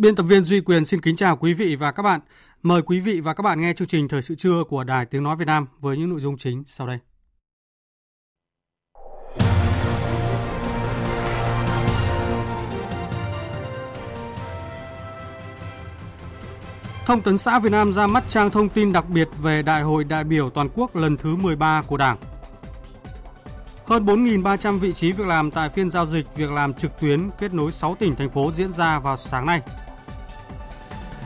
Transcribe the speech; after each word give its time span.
Biên 0.00 0.16
tập 0.16 0.22
viên 0.22 0.44
Duy 0.44 0.60
Quyền 0.60 0.84
xin 0.84 1.00
kính 1.00 1.16
chào 1.16 1.36
quý 1.36 1.54
vị 1.54 1.76
và 1.76 1.92
các 1.92 2.02
bạn. 2.02 2.20
Mời 2.62 2.82
quý 2.82 3.00
vị 3.00 3.20
và 3.20 3.34
các 3.34 3.42
bạn 3.42 3.60
nghe 3.60 3.72
chương 3.72 3.88
trình 3.88 4.08
Thời 4.08 4.22
sự 4.22 4.34
trưa 4.34 4.64
của 4.68 4.84
Đài 4.84 5.06
Tiếng 5.06 5.22
Nói 5.22 5.36
Việt 5.36 5.44
Nam 5.44 5.66
với 5.80 5.96
những 5.96 6.10
nội 6.10 6.20
dung 6.20 6.38
chính 6.38 6.62
sau 6.66 6.86
đây. 6.86 6.98
Thông 17.06 17.22
tấn 17.22 17.38
xã 17.38 17.58
Việt 17.58 17.72
Nam 17.72 17.92
ra 17.92 18.06
mắt 18.06 18.24
trang 18.28 18.50
thông 18.50 18.68
tin 18.68 18.92
đặc 18.92 19.08
biệt 19.08 19.28
về 19.42 19.62
Đại 19.62 19.82
hội 19.82 20.04
đại 20.04 20.24
biểu 20.24 20.50
toàn 20.50 20.68
quốc 20.74 20.96
lần 20.96 21.16
thứ 21.16 21.36
13 21.36 21.82
của 21.82 21.96
Đảng. 21.96 22.16
Hơn 23.86 24.06
4.300 24.06 24.78
vị 24.78 24.92
trí 24.92 25.12
việc 25.12 25.26
làm 25.26 25.50
tại 25.50 25.68
phiên 25.68 25.90
giao 25.90 26.06
dịch, 26.06 26.36
việc 26.36 26.50
làm 26.50 26.74
trực 26.74 27.00
tuyến 27.00 27.30
kết 27.38 27.54
nối 27.54 27.72
6 27.72 27.96
tỉnh, 27.98 28.16
thành 28.16 28.30
phố 28.30 28.52
diễn 28.54 28.72
ra 28.72 28.98
vào 28.98 29.16
sáng 29.16 29.46
nay. 29.46 29.60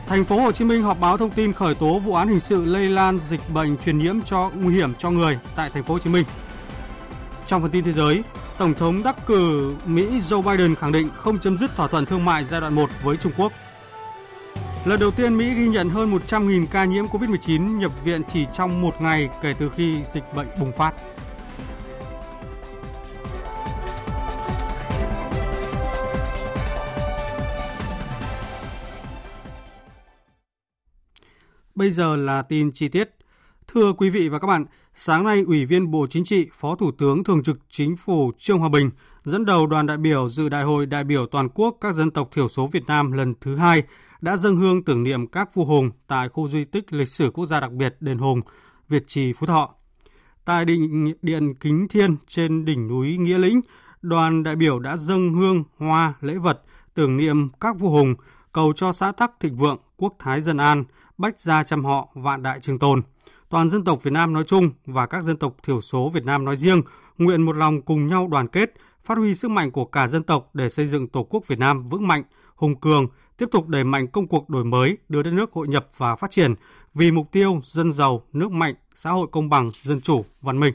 Thành 0.07 0.25
phố 0.25 0.39
Hồ 0.39 0.51
Chí 0.51 0.65
Minh 0.65 0.81
họp 0.81 0.99
báo 0.99 1.17
thông 1.17 1.29
tin 1.29 1.53
khởi 1.53 1.75
tố 1.75 1.99
vụ 1.99 2.13
án 2.13 2.27
hình 2.27 2.39
sự 2.39 2.65
lây 2.65 2.89
lan 2.89 3.19
dịch 3.19 3.49
bệnh 3.49 3.77
truyền 3.77 3.97
nhiễm 3.97 4.21
cho 4.21 4.51
nguy 4.55 4.75
hiểm 4.75 4.95
cho 4.95 5.11
người 5.11 5.37
tại 5.55 5.69
thành 5.69 5.83
phố 5.83 5.93
Hồ 5.93 5.99
Chí 5.99 6.09
Minh. 6.09 6.25
Trong 7.47 7.61
phần 7.61 7.71
tin 7.71 7.83
thế 7.83 7.93
giới, 7.93 8.23
Tổng 8.57 8.73
thống 8.73 9.03
đắc 9.03 9.25
cử 9.25 9.75
Mỹ 9.85 10.07
Joe 10.19 10.41
Biden 10.41 10.75
khẳng 10.75 10.91
định 10.91 11.09
không 11.15 11.39
chấm 11.39 11.57
dứt 11.57 11.75
thỏa 11.75 11.87
thuận 11.87 12.05
thương 12.05 12.25
mại 12.25 12.43
giai 12.43 12.61
đoạn 12.61 12.75
1 12.75 12.89
với 13.03 13.17
Trung 13.17 13.31
Quốc. 13.37 13.51
Lần 14.85 14.99
đầu 14.99 15.11
tiên 15.11 15.37
Mỹ 15.37 15.53
ghi 15.53 15.67
nhận 15.67 15.89
hơn 15.89 16.19
100.000 16.27 16.65
ca 16.71 16.85
nhiễm 16.85 17.05
COVID-19 17.05 17.77
nhập 17.77 17.91
viện 18.03 18.21
chỉ 18.27 18.45
trong 18.53 18.81
một 18.81 19.01
ngày 19.01 19.29
kể 19.41 19.53
từ 19.59 19.69
khi 19.75 20.03
dịch 20.13 20.23
bệnh 20.35 20.47
bùng 20.59 20.71
phát. 20.71 20.93
Bây 31.75 31.91
giờ 31.91 32.15
là 32.15 32.41
tin 32.41 32.71
chi 32.71 32.87
tiết. 32.87 33.09
Thưa 33.67 33.93
quý 33.93 34.09
vị 34.09 34.29
và 34.29 34.39
các 34.39 34.47
bạn, 34.47 34.65
sáng 34.93 35.23
nay 35.23 35.43
Ủy 35.47 35.65
viên 35.65 35.91
Bộ 35.91 36.07
Chính 36.07 36.23
trị, 36.23 36.49
Phó 36.53 36.75
Thủ 36.75 36.91
tướng 36.91 37.23
Thường 37.23 37.43
trực 37.43 37.59
Chính 37.69 37.95
phủ 37.95 38.31
Trương 38.39 38.57
Hòa 38.57 38.69
Bình 38.69 38.89
dẫn 39.23 39.45
đầu 39.45 39.67
đoàn 39.67 39.85
đại 39.85 39.97
biểu 39.97 40.29
dự 40.29 40.49
Đại 40.49 40.63
hội 40.63 40.85
đại 40.85 41.03
biểu 41.03 41.25
toàn 41.25 41.49
quốc 41.49 41.77
các 41.81 41.95
dân 41.95 42.11
tộc 42.11 42.29
thiểu 42.31 42.49
số 42.49 42.67
Việt 42.67 42.83
Nam 42.87 43.11
lần 43.11 43.33
thứ 43.41 43.55
hai 43.55 43.83
đã 44.21 44.37
dâng 44.37 44.57
hương 44.57 44.83
tưởng 44.83 45.03
niệm 45.03 45.27
các 45.27 45.55
vua 45.55 45.65
hùng 45.65 45.89
tại 46.07 46.29
khu 46.29 46.47
di 46.47 46.63
tích 46.65 46.93
lịch 46.93 47.07
sử 47.07 47.31
quốc 47.31 47.45
gia 47.45 47.59
đặc 47.59 47.71
biệt 47.71 47.95
Đền 47.99 48.17
Hùng, 48.17 48.41
Việt 48.89 49.03
Trì, 49.07 49.33
Phú 49.33 49.45
Thọ. 49.45 49.69
Tại 50.45 50.65
định 50.65 51.13
điện 51.21 51.53
Kính 51.55 51.87
Thiên 51.87 52.15
trên 52.27 52.65
đỉnh 52.65 52.87
núi 52.87 53.17
Nghĩa 53.17 53.37
Lĩnh, 53.37 53.61
đoàn 54.01 54.43
đại 54.43 54.55
biểu 54.55 54.79
đã 54.79 54.97
dâng 54.97 55.33
hương, 55.33 55.63
hoa, 55.77 56.13
lễ 56.21 56.35
vật 56.35 56.61
tưởng 56.93 57.17
niệm 57.17 57.49
các 57.61 57.79
vua 57.79 57.89
hùng, 57.89 58.15
cầu 58.51 58.73
cho 58.75 58.93
xã 58.93 59.11
Tắc 59.11 59.31
Thịnh 59.39 59.55
Vượng, 59.55 59.77
quốc 59.97 60.15
thái 60.19 60.41
dân 60.41 60.57
an, 60.57 60.83
bách 61.17 61.39
gia 61.39 61.63
chăm 61.63 61.85
họ, 61.85 62.09
vạn 62.13 62.43
đại 62.43 62.59
trường 62.59 62.79
tồn. 62.79 63.01
Toàn 63.49 63.69
dân 63.69 63.83
tộc 63.83 64.03
Việt 64.03 64.11
Nam 64.11 64.33
nói 64.33 64.43
chung 64.47 64.69
và 64.85 65.05
các 65.05 65.23
dân 65.23 65.37
tộc 65.37 65.55
thiểu 65.63 65.81
số 65.81 66.09
Việt 66.09 66.25
Nam 66.25 66.45
nói 66.45 66.57
riêng 66.57 66.81
nguyện 67.17 67.41
một 67.41 67.55
lòng 67.55 67.81
cùng 67.81 68.07
nhau 68.07 68.27
đoàn 68.27 68.47
kết, 68.47 68.73
phát 69.03 69.17
huy 69.17 69.35
sức 69.35 69.51
mạnh 69.51 69.71
của 69.71 69.85
cả 69.85 70.07
dân 70.07 70.23
tộc 70.23 70.49
để 70.53 70.69
xây 70.69 70.85
dựng 70.85 71.07
Tổ 71.07 71.23
quốc 71.23 71.47
Việt 71.47 71.59
Nam 71.59 71.87
vững 71.87 72.07
mạnh, 72.07 72.23
hùng 72.55 72.79
cường, 72.79 73.07
tiếp 73.37 73.49
tục 73.51 73.67
đẩy 73.67 73.83
mạnh 73.83 74.07
công 74.07 74.27
cuộc 74.27 74.49
đổi 74.49 74.65
mới, 74.65 74.97
đưa 75.09 75.23
đất 75.23 75.31
nước 75.31 75.53
hội 75.53 75.67
nhập 75.67 75.87
và 75.97 76.15
phát 76.15 76.31
triển 76.31 76.55
vì 76.93 77.11
mục 77.11 77.31
tiêu 77.31 77.61
dân 77.65 77.91
giàu, 77.91 78.21
nước 78.33 78.51
mạnh, 78.51 78.75
xã 78.93 79.11
hội 79.11 79.27
công 79.31 79.49
bằng, 79.49 79.71
dân 79.81 80.01
chủ, 80.01 80.25
văn 80.41 80.59
minh. 80.59 80.73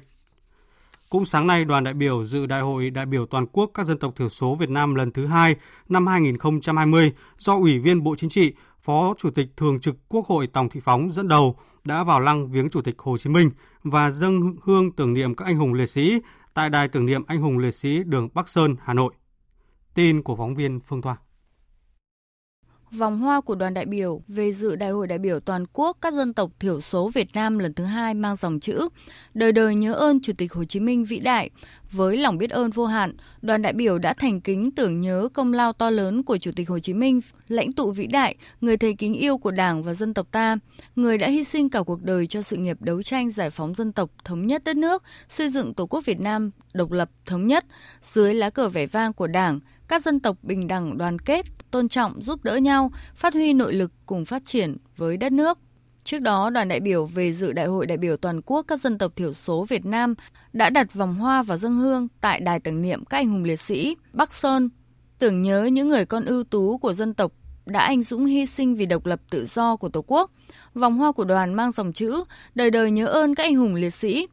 Cũng 1.11 1.25
sáng 1.25 1.47
nay, 1.47 1.65
đoàn 1.65 1.85
đại 1.85 1.95
biểu 1.95 2.25
dự 2.25 2.47
Đại 2.47 2.61
hội 2.61 2.91
đại 2.91 3.07
biểu 3.07 3.27
toàn 3.27 3.47
quốc 3.53 3.71
các 3.75 3.87
dân 3.87 3.99
tộc 3.99 4.17
thiểu 4.17 4.29
số 4.29 4.55
Việt 4.55 4.71
Nam 4.71 4.95
lần 4.95 5.11
thứ 5.11 5.27
hai 5.27 5.57
năm 5.89 6.07
2020 6.07 7.13
do 7.39 7.55
Ủy 7.55 7.79
viên 7.79 8.03
Bộ 8.03 8.15
Chính 8.17 8.31
trị, 8.31 8.55
Phó 8.83 9.15
Chủ 9.19 9.31
tịch 9.31 9.49
Thường 9.57 9.81
trực 9.81 9.97
Quốc 10.09 10.27
hội 10.27 10.47
Tòng 10.47 10.69
Thị 10.69 10.81
Phóng 10.81 11.11
dẫn 11.11 11.29
đầu 11.29 11.57
đã 11.85 12.05
vào 12.05 12.21
lăng 12.21 12.51
viếng 12.51 12.71
Chủ 12.71 12.83
tịch 12.83 12.95
Hồ 12.99 13.19
Chí 13.19 13.31
Minh 13.31 13.51
và 13.83 14.11
dâng 14.11 14.57
hương 14.63 14.93
tưởng 14.93 15.15
niệm 15.15 15.35
các 15.35 15.45
anh 15.45 15.57
hùng 15.57 15.75
liệt 15.75 15.87
sĩ 15.87 16.21
tại 16.55 16.71
đài 16.71 16.89
tưởng 16.89 17.07
niệm 17.07 17.23
anh 17.27 17.41
hùng 17.41 17.59
liệt 17.59 17.75
sĩ 17.75 18.03
đường 18.05 18.29
Bắc 18.35 18.49
Sơn, 18.49 18.77
Hà 18.83 18.95
Nội. 18.95 19.13
Tin 19.95 20.23
của 20.23 20.37
phóng 20.37 20.55
viên 20.55 20.81
Phương 20.81 21.03
Thoa 21.03 21.17
vòng 22.93 23.19
hoa 23.19 23.41
của 23.41 23.55
đoàn 23.55 23.75
đại 23.75 23.87
biểu 23.87 24.23
về 24.29 24.53
dự 24.53 24.77
Đại 24.77 24.91
hội 24.91 25.07
đại 25.07 25.19
biểu 25.19 25.41
toàn 25.41 25.65
quốc 25.73 25.97
các 26.01 26.15
dân 26.15 26.35
tộc 26.35 26.51
thiểu 26.61 26.81
số 26.81 27.09
Việt 27.09 27.29
Nam 27.35 27.59
lần 27.59 27.75
thứ 27.75 27.85
hai 27.85 28.15
mang 28.15 28.37
dòng 28.37 28.61
chữ 28.61 28.89
Đời 29.35 29.53
đời 29.53 29.75
nhớ 29.75 29.95
ơn 29.95 30.21
Chủ 30.21 30.33
tịch 30.39 30.53
Hồ 30.53 30.65
Chí 30.65 30.81
Minh 30.81 31.05
vĩ 31.05 31.19
đại. 31.19 31.51
Với 31.93 32.17
lòng 32.17 32.39
biết 32.39 32.51
ơn 32.51 32.71
vô 32.71 32.87
hạn, 32.87 33.13
đoàn 33.43 33.63
đại 33.63 33.73
biểu 33.73 33.99
đã 33.99 34.15
thành 34.15 34.41
kính 34.41 34.71
tưởng 34.71 35.01
nhớ 35.01 35.29
công 35.35 35.53
lao 35.53 35.73
to 35.73 35.91
lớn 35.91 36.23
của 36.23 36.39
Chủ 36.39 36.51
tịch 36.57 36.69
Hồ 36.69 36.79
Chí 36.79 36.95
Minh, 36.95 37.21
lãnh 37.49 37.73
tụ 37.73 37.93
vĩ 37.93 38.07
đại, 38.07 38.37
người 38.61 38.77
thầy 38.77 38.95
kính 38.95 39.15
yêu 39.15 39.39
của 39.39 39.51
Đảng 39.51 39.83
và 39.83 39.95
dân 39.95 40.15
tộc 40.15 40.27
ta, 40.31 40.57
người 40.97 41.19
đã 41.19 41.29
hy 41.29 41.45
sinh 41.45 41.69
cả 41.69 41.83
cuộc 41.83 42.03
đời 42.03 42.27
cho 42.27 42.43
sự 42.43 42.57
nghiệp 42.57 42.77
đấu 42.81 43.03
tranh 43.03 43.31
giải 43.31 43.51
phóng 43.51 43.75
dân 43.75 43.93
tộc, 43.93 44.11
thống 44.25 44.47
nhất 44.47 44.65
đất 44.65 44.77
nước, 44.77 45.03
xây 45.29 45.49
dựng 45.49 45.75
Tổ 45.75 45.87
quốc 45.87 46.05
Việt 46.05 46.21
Nam 46.21 46.51
độc 46.75 46.93
lập, 46.93 47.11
thống 47.27 47.47
nhất, 47.47 47.65
dưới 48.13 48.35
lá 48.35 48.51
cờ 48.51 48.69
vẻ 48.69 48.87
vang 48.87 49.13
của 49.13 49.27
Đảng, 49.27 49.61
các 49.91 50.03
dân 50.03 50.21
tộc 50.21 50.37
bình 50.43 50.69
đẳng 50.69 50.99
đoàn 50.99 51.19
kết, 51.19 51.47
tôn 51.71 51.89
trọng, 51.89 52.23
giúp 52.23 52.45
đỡ 52.45 52.57
nhau, 52.57 52.93
phát 53.15 53.35
huy 53.35 53.53
nội 53.53 53.73
lực 53.73 53.93
cùng 54.07 54.25
phát 54.25 54.45
triển 54.45 54.77
với 54.97 55.17
đất 55.17 55.33
nước. 55.33 55.59
Trước 56.05 56.19
đó, 56.19 56.51
đoàn 56.51 56.69
đại 56.69 56.81
biểu 56.81 57.07
về 57.07 57.33
dự 57.33 57.53
Đại 57.53 57.67
hội 57.67 57.87
đại 57.87 57.99
biểu 57.99 58.17
toàn 58.17 58.41
quốc 58.43 58.65
các 58.69 58.81
dân 58.81 58.99
tộc 58.99 59.13
thiểu 59.17 59.35
số 59.35 59.65
Việt 59.65 59.87
Nam 59.87 60.15
đã 60.53 60.71
đặt 60.71 60.95
vòng 60.95 61.15
hoa 61.15 61.43
và 61.43 61.57
dân 61.57 61.77
hương 61.77 62.09
tại 62.21 62.41
đài 62.41 62.61
tưởng 62.61 62.83
niệm 62.83 63.05
các 63.05 63.17
anh 63.19 63.29
hùng 63.29 63.45
liệt 63.45 63.61
sĩ 63.61 63.97
Bắc 64.13 64.33
Sơn, 64.33 64.71
tưởng 65.19 65.43
nhớ 65.43 65.65
những 65.65 65.89
người 65.89 66.05
con 66.05 66.25
ưu 66.25 66.45
tú 66.45 66.79
của 66.79 66.95
dân 66.95 67.15
tộc 67.15 67.33
đã 67.67 67.81
anh 67.81 68.03
dũng 68.03 68.27
hy 68.27 68.47
sinh 68.47 68.75
vì 68.75 68.87
độc 68.87 69.07
lập 69.07 69.21
tự 69.31 69.47
do 69.47 69.77
của 69.77 69.89
Tổ 69.89 70.05
quốc. 70.07 70.31
Vòng 70.75 70.99
hoa 70.99 71.13
của 71.13 71.25
đoàn 71.25 71.55
mang 71.55 71.73
dòng 71.73 71.93
chữ 71.93 72.25
Đời 72.55 72.71
đời 72.71 72.91
nhớ 72.91 73.07
ơn 73.07 73.35
các 73.35 73.43
anh 73.43 73.57
hùng 73.57 73.75
liệt 73.75 73.95
sĩ, 73.95 74.27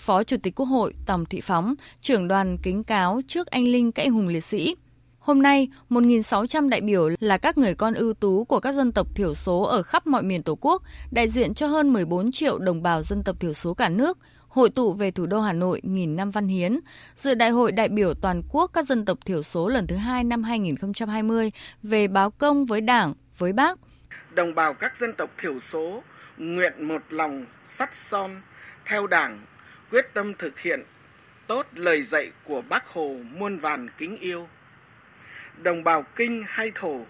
Phó 0.00 0.24
Chủ 0.24 0.36
tịch 0.42 0.54
Quốc 0.54 0.66
hội 0.66 0.94
Tòng 1.06 1.24
Thị 1.24 1.40
Phóng, 1.40 1.74
trưởng 2.00 2.28
đoàn 2.28 2.58
kính 2.58 2.84
cáo 2.84 3.20
trước 3.28 3.46
anh 3.46 3.68
linh 3.68 3.92
các 3.92 4.02
anh 4.02 4.12
hùng 4.12 4.28
liệt 4.28 4.44
sĩ. 4.44 4.76
Hôm 5.18 5.42
nay, 5.42 5.68
1.600 5.90 6.68
đại 6.68 6.80
biểu 6.80 7.08
là 7.20 7.38
các 7.38 7.58
người 7.58 7.74
con 7.74 7.94
ưu 7.94 8.14
tú 8.14 8.44
của 8.44 8.60
các 8.60 8.74
dân 8.74 8.92
tộc 8.92 9.06
thiểu 9.14 9.34
số 9.34 9.62
ở 9.62 9.82
khắp 9.82 10.06
mọi 10.06 10.22
miền 10.22 10.42
Tổ 10.42 10.58
quốc, 10.60 10.82
đại 11.10 11.28
diện 11.28 11.54
cho 11.54 11.66
hơn 11.66 11.92
14 11.92 12.32
triệu 12.32 12.58
đồng 12.58 12.82
bào 12.82 13.02
dân 13.02 13.22
tộc 13.22 13.40
thiểu 13.40 13.52
số 13.52 13.74
cả 13.74 13.88
nước, 13.88 14.18
hội 14.48 14.70
tụ 14.70 14.92
về 14.92 15.10
thủ 15.10 15.26
đô 15.26 15.40
Hà 15.40 15.52
Nội 15.52 15.80
nghìn 15.84 16.16
năm 16.16 16.30
văn 16.30 16.48
hiến, 16.48 16.80
dự 17.16 17.34
đại 17.34 17.50
hội 17.50 17.72
đại 17.72 17.88
biểu 17.88 18.14
toàn 18.14 18.42
quốc 18.50 18.70
các 18.72 18.86
dân 18.86 19.04
tộc 19.04 19.18
thiểu 19.24 19.42
số 19.42 19.68
lần 19.68 19.86
thứ 19.86 19.96
hai 19.96 20.24
năm 20.24 20.42
2020 20.42 21.50
về 21.82 22.08
báo 22.08 22.30
công 22.30 22.64
với 22.64 22.80
Đảng, 22.80 23.14
với 23.38 23.52
Bác. 23.52 23.78
Đồng 24.34 24.54
bào 24.54 24.74
các 24.74 24.96
dân 24.96 25.12
tộc 25.12 25.30
thiểu 25.38 25.60
số 25.60 26.02
nguyện 26.38 26.88
một 26.88 27.02
lòng 27.10 27.46
sắt 27.66 27.94
son 27.94 28.30
theo 28.86 29.06
Đảng 29.06 29.40
quyết 29.90 30.14
tâm 30.14 30.34
thực 30.34 30.60
hiện 30.60 30.82
tốt 31.46 31.66
lời 31.74 32.02
dạy 32.02 32.32
của 32.44 32.62
Bác 32.62 32.86
Hồ 32.86 33.16
muôn 33.30 33.58
vàn 33.58 33.88
kính 33.98 34.16
yêu. 34.16 34.48
Đồng 35.56 35.84
bào 35.84 36.02
Kinh 36.02 36.44
hay 36.48 36.72
Thổ, 36.74 37.06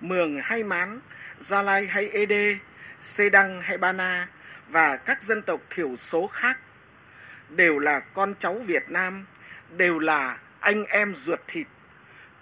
Mường 0.00 0.38
hay 0.38 0.64
Mán, 0.64 1.00
Gia 1.40 1.62
Lai 1.62 1.86
hay 1.86 2.08
Ê 2.08 2.26
Đê, 2.26 2.56
Xê 3.02 3.30
Đăng 3.30 3.60
hay 3.60 3.78
Ba 3.78 3.92
Na 3.92 4.28
và 4.68 4.96
các 4.96 5.22
dân 5.22 5.42
tộc 5.42 5.60
thiểu 5.70 5.96
số 5.96 6.26
khác 6.26 6.58
đều 7.48 7.78
là 7.78 8.00
con 8.00 8.34
cháu 8.38 8.54
Việt 8.54 8.90
Nam, 8.90 9.26
đều 9.76 9.98
là 9.98 10.38
anh 10.60 10.84
em 10.84 11.14
ruột 11.14 11.40
thịt. 11.46 11.66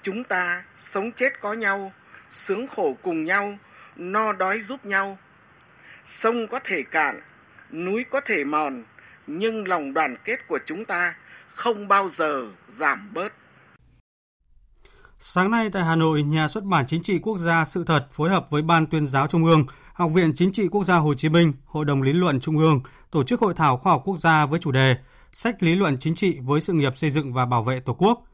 Chúng 0.03 0.25
ta 0.25 0.63
sống 0.77 1.13
chết 1.13 1.41
có 1.41 1.53
nhau, 1.53 1.93
sướng 2.31 2.67
khổ 2.67 2.97
cùng 3.03 3.25
nhau, 3.25 3.59
no 3.97 4.33
đói 4.33 4.61
giúp 4.61 4.87
nhau. 4.87 5.19
Sông 6.05 6.47
có 6.47 6.59
thể 6.59 6.83
cạn, 6.83 7.21
núi 7.71 8.05
có 8.11 8.21
thể 8.21 8.45
mòn, 8.45 8.85
nhưng 9.29 9.69
lòng 9.69 9.95
đoàn 9.95 10.15
kết 10.25 10.37
của 10.49 10.59
chúng 10.67 10.85
ta 10.85 11.15
không 11.49 11.89
bao 11.89 12.09
giờ 12.09 12.47
giảm 12.69 13.11
bớt. 13.15 13.33
Sáng 15.19 15.51
nay 15.51 15.71
tại 15.73 15.85
Hà 15.85 15.97
Nội, 15.97 16.23
Nhà 16.23 16.49
xuất 16.49 16.65
bản 16.65 16.87
Chính 16.87 17.03
trị 17.03 17.19
Quốc 17.19 17.39
gia 17.39 17.65
Sự 17.65 17.85
thật 17.85 18.07
phối 18.13 18.31
hợp 18.31 18.47
với 18.51 18.63
Ban 18.63 18.87
tuyên 18.87 19.07
giáo 19.07 19.27
Trung 19.27 19.45
ương, 19.45 19.67
Học 19.93 20.11
viện 20.15 20.33
Chính 20.37 20.53
trị 20.53 20.69
Quốc 20.69 20.85
gia 20.85 20.97
Hồ 20.97 21.15
Chí 21.15 21.29
Minh, 21.29 21.53
Hội 21.65 21.85
đồng 21.85 22.03
Lý 22.03 22.13
luận 22.13 22.41
Trung 22.41 22.59
ương 22.59 22.81
tổ 23.11 23.25
chức 23.25 23.41
hội 23.41 23.55
thảo 23.55 23.77
khoa 23.77 23.93
học 23.93 24.03
quốc 24.05 24.17
gia 24.17 24.47
với 24.47 24.61
chủ 24.61 24.73
đề 24.73 24.97
Sách 25.33 25.63
lý 25.63 25.75
luận 25.75 25.97
chính 25.99 26.15
trị 26.15 26.39
với 26.41 26.61
sự 26.61 26.73
nghiệp 26.73 26.97
xây 26.97 27.11
dựng 27.11 27.33
và 27.33 27.47
bảo 27.47 27.63
vệ 27.63 27.81
Tổ 27.81 27.95
quốc. 27.95 28.25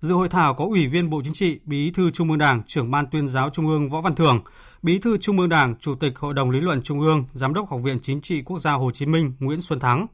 Dự 0.00 0.14
hội 0.14 0.28
thảo 0.28 0.54
có 0.54 0.64
Ủy 0.64 0.86
viên 0.86 1.10
Bộ 1.10 1.22
Chính 1.24 1.32
trị, 1.32 1.60
Bí 1.64 1.90
thư 1.90 2.10
Trung 2.10 2.30
ương 2.30 2.38
Đảng, 2.38 2.62
trưởng 2.66 2.90
Ban 2.90 3.06
tuyên 3.06 3.28
giáo 3.28 3.50
Trung 3.50 3.66
ương 3.66 3.88
Võ 3.88 4.00
Văn 4.00 4.14
Thưởng, 4.14 4.42
Bí 4.82 4.98
thư 4.98 5.16
Trung 5.18 5.38
ương 5.38 5.48
Đảng, 5.48 5.74
Chủ 5.80 5.94
tịch 5.94 6.18
Hội 6.18 6.34
đồng 6.34 6.50
Lý 6.50 6.60
luận 6.60 6.82
Trung 6.82 7.00
ương, 7.00 7.24
Giám 7.34 7.54
đốc 7.54 7.70
Học 7.70 7.80
viện 7.82 7.98
Chính 8.02 8.20
trị 8.20 8.42
Quốc 8.42 8.58
gia 8.58 8.72
Hồ 8.72 8.90
Chí 8.90 9.06
Minh 9.06 9.32
Nguyễn 9.38 9.60
Xuân 9.60 9.80
Thắng. 9.80 10.06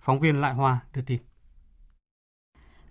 Phóng 0.00 0.20
viên 0.20 0.40
Lại 0.40 0.54
Hoa 0.54 0.80
đưa 0.94 1.02
tin. 1.02 1.18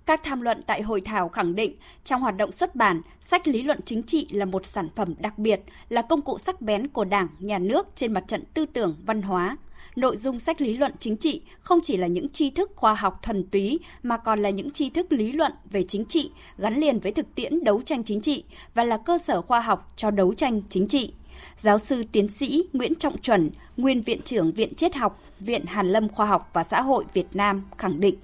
Các 0.06 0.22
tham 0.24 0.42
luận 0.42 0.62
tại 0.68 0.81
hội 0.81 1.02
thảo 1.02 1.30
khẳng 1.30 1.56
định, 1.56 1.75
trong 2.04 2.22
hoạt 2.22 2.38
động 2.38 2.52
xuất 2.52 2.75
bản, 2.75 3.02
sách 3.22 3.48
lý 3.48 3.63
luận 3.63 3.80
chính 3.86 4.04
trị 4.04 4.28
là 4.31 4.46
một 4.46 4.66
sản 4.66 4.90
phẩm 4.96 5.13
đặc 5.19 5.38
biệt, 5.40 5.62
là 5.90 6.02
công 6.02 6.22
cụ 6.22 6.38
sắc 6.38 6.62
bén 6.62 6.88
của 6.88 7.06
Đảng, 7.06 7.28
Nhà 7.40 7.60
nước 7.60 7.88
trên 7.96 8.13
mặt 8.13 8.24
trận 8.28 8.44
tư 8.54 8.66
tưởng, 8.66 8.96
văn 9.06 9.22
hóa. 9.22 9.57
Nội 9.96 10.18
dung 10.18 10.40
sách 10.40 10.62
lý 10.62 10.78
luận 10.78 10.92
chính 11.00 11.18
trị 11.18 11.42
không 11.60 11.80
chỉ 11.84 11.98
là 11.98 12.07
những 12.07 12.30
tri 12.30 12.50
thức 12.50 12.72
khoa 12.75 12.94
học 12.94 13.19
thuần 13.24 13.48
túy 13.48 13.80
mà 14.04 14.18
còn 14.18 14.42
là 14.42 14.50
những 14.50 14.72
tri 14.72 14.90
thức 14.90 15.12
lý 15.12 15.31
luận 15.31 15.52
về 15.72 15.84
chính 15.84 16.06
trị 16.06 16.31
gắn 16.57 16.80
liền 16.80 17.00
với 17.00 17.12
thực 17.12 17.36
tiễn 17.36 17.63
đấu 17.63 17.81
tranh 17.81 18.04
chính 18.04 18.22
trị 18.22 18.44
và 18.74 18.84
là 18.84 18.98
cơ 18.98 19.18
sở 19.18 19.42
khoa 19.42 19.60
học 19.60 19.94
cho 19.96 20.12
đấu 20.12 20.34
tranh 20.34 20.62
chính 20.69 20.88
trị. 20.88 21.13
Giáo 21.58 21.78
sư 21.78 22.04
tiến 22.12 22.28
sĩ 22.28 22.64
Nguyễn 22.74 22.96
Trọng 22.96 23.18
Chuẩn, 23.18 23.50
nguyên 23.78 24.02
viện 24.02 24.22
trưởng 24.22 24.52
Viện 24.52 24.76
Triết 24.76 24.96
học, 24.96 25.22
Viện 25.40 25.66
Hàn 25.66 25.88
Lâm 25.88 26.10
Khoa 26.10 26.26
học 26.26 26.50
và 26.54 26.64
Xã 26.64 26.82
hội 26.82 27.06
Việt 27.14 27.28
Nam 27.34 27.64
khẳng 27.78 28.00
định 28.00 28.16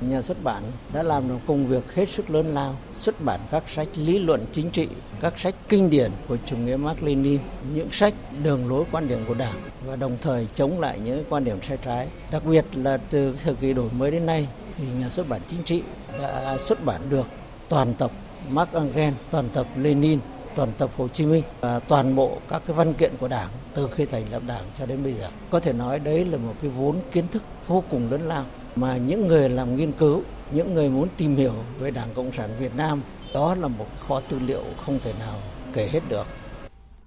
Nhà 0.00 0.22
xuất 0.22 0.44
bản 0.44 0.62
đã 0.92 1.02
làm 1.02 1.28
được 1.28 1.38
công 1.46 1.66
việc 1.66 1.94
hết 1.94 2.08
sức 2.08 2.30
lớn 2.30 2.46
lao, 2.46 2.76
xuất 2.92 3.24
bản 3.24 3.40
các 3.50 3.68
sách 3.68 3.88
lý 3.94 4.18
luận 4.18 4.46
chính 4.52 4.70
trị, 4.70 4.88
các 5.20 5.38
sách 5.38 5.54
kinh 5.68 5.90
điển 5.90 6.10
của 6.28 6.36
chủ 6.46 6.56
nghĩa 6.56 6.76
Mark 6.76 7.02
Lenin, 7.02 7.40
những 7.74 7.88
sách 7.92 8.14
đường 8.42 8.68
lối 8.68 8.84
quan 8.92 9.08
điểm 9.08 9.18
của 9.28 9.34
Đảng 9.34 9.60
và 9.86 9.96
đồng 9.96 10.16
thời 10.22 10.46
chống 10.54 10.80
lại 10.80 10.98
những 11.04 11.24
quan 11.28 11.44
điểm 11.44 11.62
sai 11.62 11.78
trái. 11.84 12.08
Đặc 12.30 12.44
biệt 12.44 12.64
là 12.74 12.96
từ 12.96 13.36
thời 13.44 13.54
kỳ 13.54 13.72
đổi 13.72 13.90
mới 13.90 14.10
đến 14.10 14.26
nay 14.26 14.48
thì 14.76 14.84
nhà 15.00 15.08
xuất 15.08 15.28
bản 15.28 15.40
chính 15.46 15.62
trị 15.62 15.82
đã 16.22 16.58
xuất 16.58 16.84
bản 16.84 17.00
được 17.10 17.26
toàn 17.68 17.94
tập 17.94 18.10
Mark 18.50 18.72
Engel, 18.72 19.12
toàn 19.30 19.48
tập 19.48 19.66
Lenin, 19.76 20.18
toàn 20.54 20.72
tập 20.78 20.90
Hồ 20.96 21.08
Chí 21.08 21.26
Minh 21.26 21.42
và 21.60 21.78
toàn 21.78 22.16
bộ 22.16 22.38
các 22.48 22.62
cái 22.66 22.76
văn 22.76 22.92
kiện 22.92 23.12
của 23.20 23.28
Đảng 23.28 23.48
từ 23.74 23.88
khi 23.94 24.04
thành 24.04 24.24
lập 24.30 24.42
Đảng 24.46 24.62
cho 24.78 24.86
đến 24.86 25.02
bây 25.02 25.12
giờ. 25.12 25.28
Có 25.50 25.60
thể 25.60 25.72
nói 25.72 25.98
đấy 25.98 26.24
là 26.24 26.38
một 26.38 26.54
cái 26.62 26.70
vốn 26.70 26.96
kiến 27.12 27.28
thức 27.28 27.42
vô 27.66 27.84
cùng 27.90 28.10
lớn 28.10 28.22
lao 28.22 28.44
mà 28.76 28.96
những 28.96 29.28
người 29.28 29.48
làm 29.48 29.76
nghiên 29.76 29.92
cứu, 29.92 30.22
những 30.50 30.74
người 30.74 30.90
muốn 30.90 31.08
tìm 31.16 31.36
hiểu 31.36 31.54
về 31.78 31.90
Đảng 31.90 32.08
Cộng 32.14 32.32
sản 32.32 32.50
Việt 32.58 32.76
Nam, 32.76 33.02
đó 33.34 33.54
là 33.54 33.68
một 33.68 33.86
kho 34.08 34.20
tư 34.20 34.38
liệu 34.46 34.62
không 34.86 34.98
thể 35.04 35.12
nào 35.20 35.38
kể 35.72 35.88
hết 35.92 36.00
được. 36.08 36.26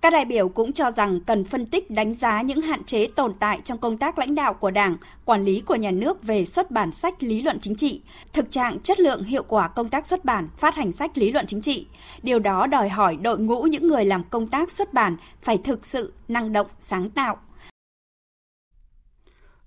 Các 0.01 0.13
đại 0.13 0.25
biểu 0.25 0.49
cũng 0.49 0.73
cho 0.73 0.91
rằng 0.91 1.19
cần 1.19 1.45
phân 1.45 1.65
tích 1.65 1.91
đánh 1.91 2.13
giá 2.13 2.41
những 2.41 2.61
hạn 2.61 2.83
chế 2.83 3.07
tồn 3.07 3.33
tại 3.39 3.61
trong 3.63 3.77
công 3.77 3.97
tác 3.97 4.19
lãnh 4.19 4.35
đạo 4.35 4.53
của 4.53 4.71
Đảng, 4.71 4.97
quản 5.25 5.43
lý 5.43 5.61
của 5.61 5.75
nhà 5.75 5.91
nước 5.91 6.23
về 6.23 6.45
xuất 6.45 6.71
bản 6.71 6.91
sách 6.91 7.23
lý 7.23 7.41
luận 7.41 7.59
chính 7.59 7.75
trị, 7.75 8.01
thực 8.33 8.51
trạng 8.51 8.79
chất 8.79 8.99
lượng 8.99 9.23
hiệu 9.23 9.43
quả 9.43 9.67
công 9.67 9.89
tác 9.89 10.05
xuất 10.05 10.25
bản, 10.25 10.49
phát 10.57 10.75
hành 10.75 10.91
sách 10.91 11.17
lý 11.17 11.31
luận 11.31 11.45
chính 11.45 11.61
trị. 11.61 11.87
Điều 12.23 12.39
đó 12.39 12.67
đòi 12.67 12.89
hỏi 12.89 13.17
đội 13.21 13.39
ngũ 13.39 13.63
những 13.63 13.87
người 13.87 14.05
làm 14.05 14.23
công 14.23 14.47
tác 14.47 14.71
xuất 14.71 14.93
bản 14.93 15.17
phải 15.41 15.57
thực 15.57 15.85
sự 15.85 16.13
năng 16.27 16.53
động, 16.53 16.67
sáng 16.79 17.09
tạo, 17.09 17.37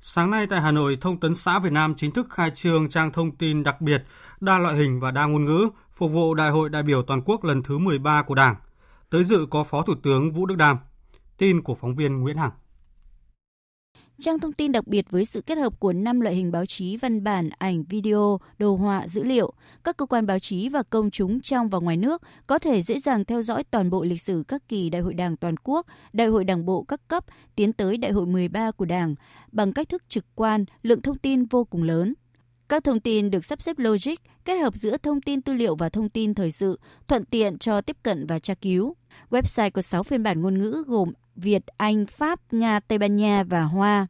Sáng 0.02 0.30
nay 0.30 0.46
tại 0.46 0.60
Hà 0.60 0.70
Nội, 0.70 0.98
Thông 1.00 1.20
tấn 1.20 1.34
xã 1.34 1.58
Việt 1.58 1.72
Nam 1.72 1.94
chính 1.96 2.10
thức 2.10 2.26
khai 2.30 2.50
trương 2.50 2.88
trang 2.88 3.12
thông 3.12 3.36
tin 3.36 3.62
đặc 3.62 3.80
biệt, 3.80 4.04
đa 4.40 4.58
loại 4.58 4.76
hình 4.76 5.00
và 5.00 5.10
đa 5.10 5.26
ngôn 5.26 5.44
ngữ, 5.44 5.68
phục 5.94 6.12
vụ 6.12 6.34
Đại 6.34 6.50
hội 6.50 6.68
đại 6.68 6.82
biểu 6.82 7.02
toàn 7.02 7.22
quốc 7.24 7.44
lần 7.44 7.62
thứ 7.62 7.78
13 7.78 8.22
của 8.22 8.34
Đảng. 8.34 8.54
Tới 9.10 9.24
dự 9.24 9.46
có 9.50 9.64
Phó 9.64 9.82
Thủ 9.82 9.94
tướng 10.02 10.32
Vũ 10.32 10.46
Đức 10.46 10.54
Đam. 10.56 10.78
Tin 11.38 11.62
của 11.62 11.74
phóng 11.74 11.94
viên 11.94 12.20
Nguyễn 12.20 12.36
Hằng. 12.36 12.50
Trang 14.18 14.38
thông 14.38 14.52
tin 14.52 14.72
đặc 14.72 14.86
biệt 14.86 15.10
với 15.10 15.24
sự 15.24 15.40
kết 15.40 15.58
hợp 15.58 15.80
của 15.80 15.92
5 15.92 16.20
loại 16.20 16.34
hình 16.34 16.52
báo 16.52 16.66
chí 16.66 16.96
văn 16.96 17.24
bản, 17.24 17.50
ảnh, 17.58 17.84
video, 17.84 18.38
đồ 18.58 18.76
họa, 18.76 19.08
dữ 19.08 19.24
liệu. 19.24 19.52
Các 19.84 19.96
cơ 19.96 20.06
quan 20.06 20.26
báo 20.26 20.38
chí 20.38 20.68
và 20.68 20.82
công 20.82 21.10
chúng 21.10 21.40
trong 21.40 21.68
và 21.68 21.78
ngoài 21.78 21.96
nước 21.96 22.22
có 22.46 22.58
thể 22.58 22.82
dễ 22.82 22.98
dàng 22.98 23.24
theo 23.24 23.42
dõi 23.42 23.64
toàn 23.64 23.90
bộ 23.90 24.04
lịch 24.04 24.22
sử 24.22 24.44
các 24.48 24.68
kỳ 24.68 24.90
Đại 24.90 25.02
hội 25.02 25.14
Đảng 25.14 25.36
toàn 25.36 25.54
quốc, 25.56 25.86
Đại 26.12 26.26
hội 26.26 26.44
Đảng 26.44 26.66
bộ 26.66 26.82
các 26.82 27.08
cấp 27.08 27.24
tiến 27.56 27.72
tới 27.72 27.96
Đại 27.96 28.12
hội 28.12 28.26
13 28.26 28.70
của 28.70 28.84
Đảng 28.84 29.14
bằng 29.52 29.72
cách 29.72 29.88
thức 29.88 30.02
trực 30.08 30.24
quan, 30.34 30.64
lượng 30.82 31.02
thông 31.02 31.18
tin 31.18 31.44
vô 31.44 31.64
cùng 31.64 31.82
lớn. 31.82 32.14
Các 32.68 32.84
thông 32.84 33.00
tin 33.00 33.30
được 33.30 33.44
sắp 33.44 33.62
xếp 33.62 33.78
logic, 33.78 34.14
kết 34.44 34.56
hợp 34.56 34.76
giữa 34.76 34.96
thông 34.96 35.20
tin 35.20 35.42
tư 35.42 35.54
liệu 35.54 35.76
và 35.76 35.88
thông 35.88 36.08
tin 36.08 36.34
thời 36.34 36.50
sự, 36.50 36.80
thuận 37.08 37.24
tiện 37.24 37.58
cho 37.58 37.80
tiếp 37.80 37.96
cận 38.02 38.26
và 38.26 38.38
tra 38.38 38.54
cứu. 38.54 38.94
Website 39.30 39.70
có 39.70 39.82
6 39.82 40.02
phiên 40.02 40.22
bản 40.22 40.42
ngôn 40.42 40.58
ngữ 40.58 40.84
gồm 40.86 41.12
Việt, 41.36 41.62
Anh, 41.76 42.06
Pháp, 42.06 42.40
Nga, 42.52 42.80
Tây 42.80 42.98
Ban 42.98 43.16
Nha 43.16 43.44
và 43.44 43.62
Hoa. 43.62 44.06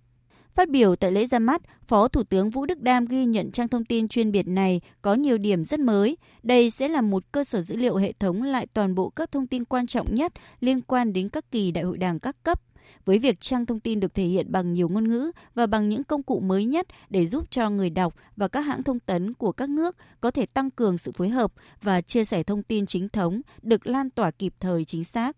Phát 0.55 0.69
biểu 0.69 0.97
tại 0.97 1.13
lễ 1.13 1.27
ra 1.27 1.39
mắt, 1.39 1.63
Phó 1.89 2.09
Thủ 2.09 2.23
tướng 2.23 2.51
Vũ 2.51 2.67
Đức 2.67 2.81
Đam 2.81 3.07
ghi 3.07 3.25
nhận 3.25 3.51
trang 3.51 3.69
thông 3.69 3.85
tin 3.85 4.09
chuyên 4.09 4.33
biệt 4.33 4.49
này 4.49 4.81
có 5.03 5.15
nhiều 5.15 5.39
điểm 5.39 5.65
rất 5.65 5.81
mới. 5.81 6.17
Đây 6.43 6.71
sẽ 6.71 6.89
là 6.89 7.01
một 7.01 7.33
cơ 7.33 7.45
sở 7.45 7.63
dữ 7.63 7.77
liệu 7.77 7.97
hệ 7.97 8.13
thống 8.13 8.43
lại 8.43 8.67
toàn 8.75 8.95
bộ 8.95 9.11
các 9.11 9.33
thông 9.33 9.47
tin 9.47 9.65
quan 9.65 9.87
trọng 9.87 10.15
nhất 10.15 10.33
liên 10.61 10.81
quan 10.81 11.13
đến 11.13 11.29
các 11.29 11.51
kỳ 11.51 11.71
đại 11.71 11.85
hội 11.85 11.99
đảng 11.99 12.21
các 12.21 12.37
cấp. 12.43 12.61
Với 13.05 13.19
việc 13.19 13.41
trang 13.41 13.67
thông 13.67 13.81
tin 13.81 14.01
được 14.01 14.15
thể 14.15 14.25
hiện 14.25 14.53
bằng 14.53 14.73
nhiều 14.73 14.89
ngôn 14.89 15.09
ngữ 15.09 15.31
và 15.55 15.67
bằng 15.67 15.89
những 15.89 16.05
công 16.05 16.23
cụ 16.23 16.41
mới 16.41 16.65
nhất 16.65 16.87
để 17.11 17.27
giúp 17.27 17.45
cho 17.51 17.71
người 17.71 17.91
đọc 17.91 18.15
và 18.37 18.49
các 18.49 18.61
hãng 18.61 18.83
thông 18.83 19.01
tấn 19.01 19.35
của 19.35 19.53
các 19.53 19.69
nước 19.69 19.97
có 20.21 20.31
thể 20.31 20.47
tăng 20.47 20.71
cường 20.71 20.99
sự 20.99 21.13
phối 21.13 21.29
hợp 21.29 21.53
và 21.83 22.01
chia 22.01 22.25
sẻ 22.25 22.43
thông 22.43 22.63
tin 22.63 22.87
chính 22.87 23.09
thống 23.09 23.41
được 23.63 23.87
lan 23.87 24.11
tỏa 24.11 24.31
kịp 24.31 24.55
thời 24.61 24.85
chính 24.85 25.05
xác. 25.05 25.37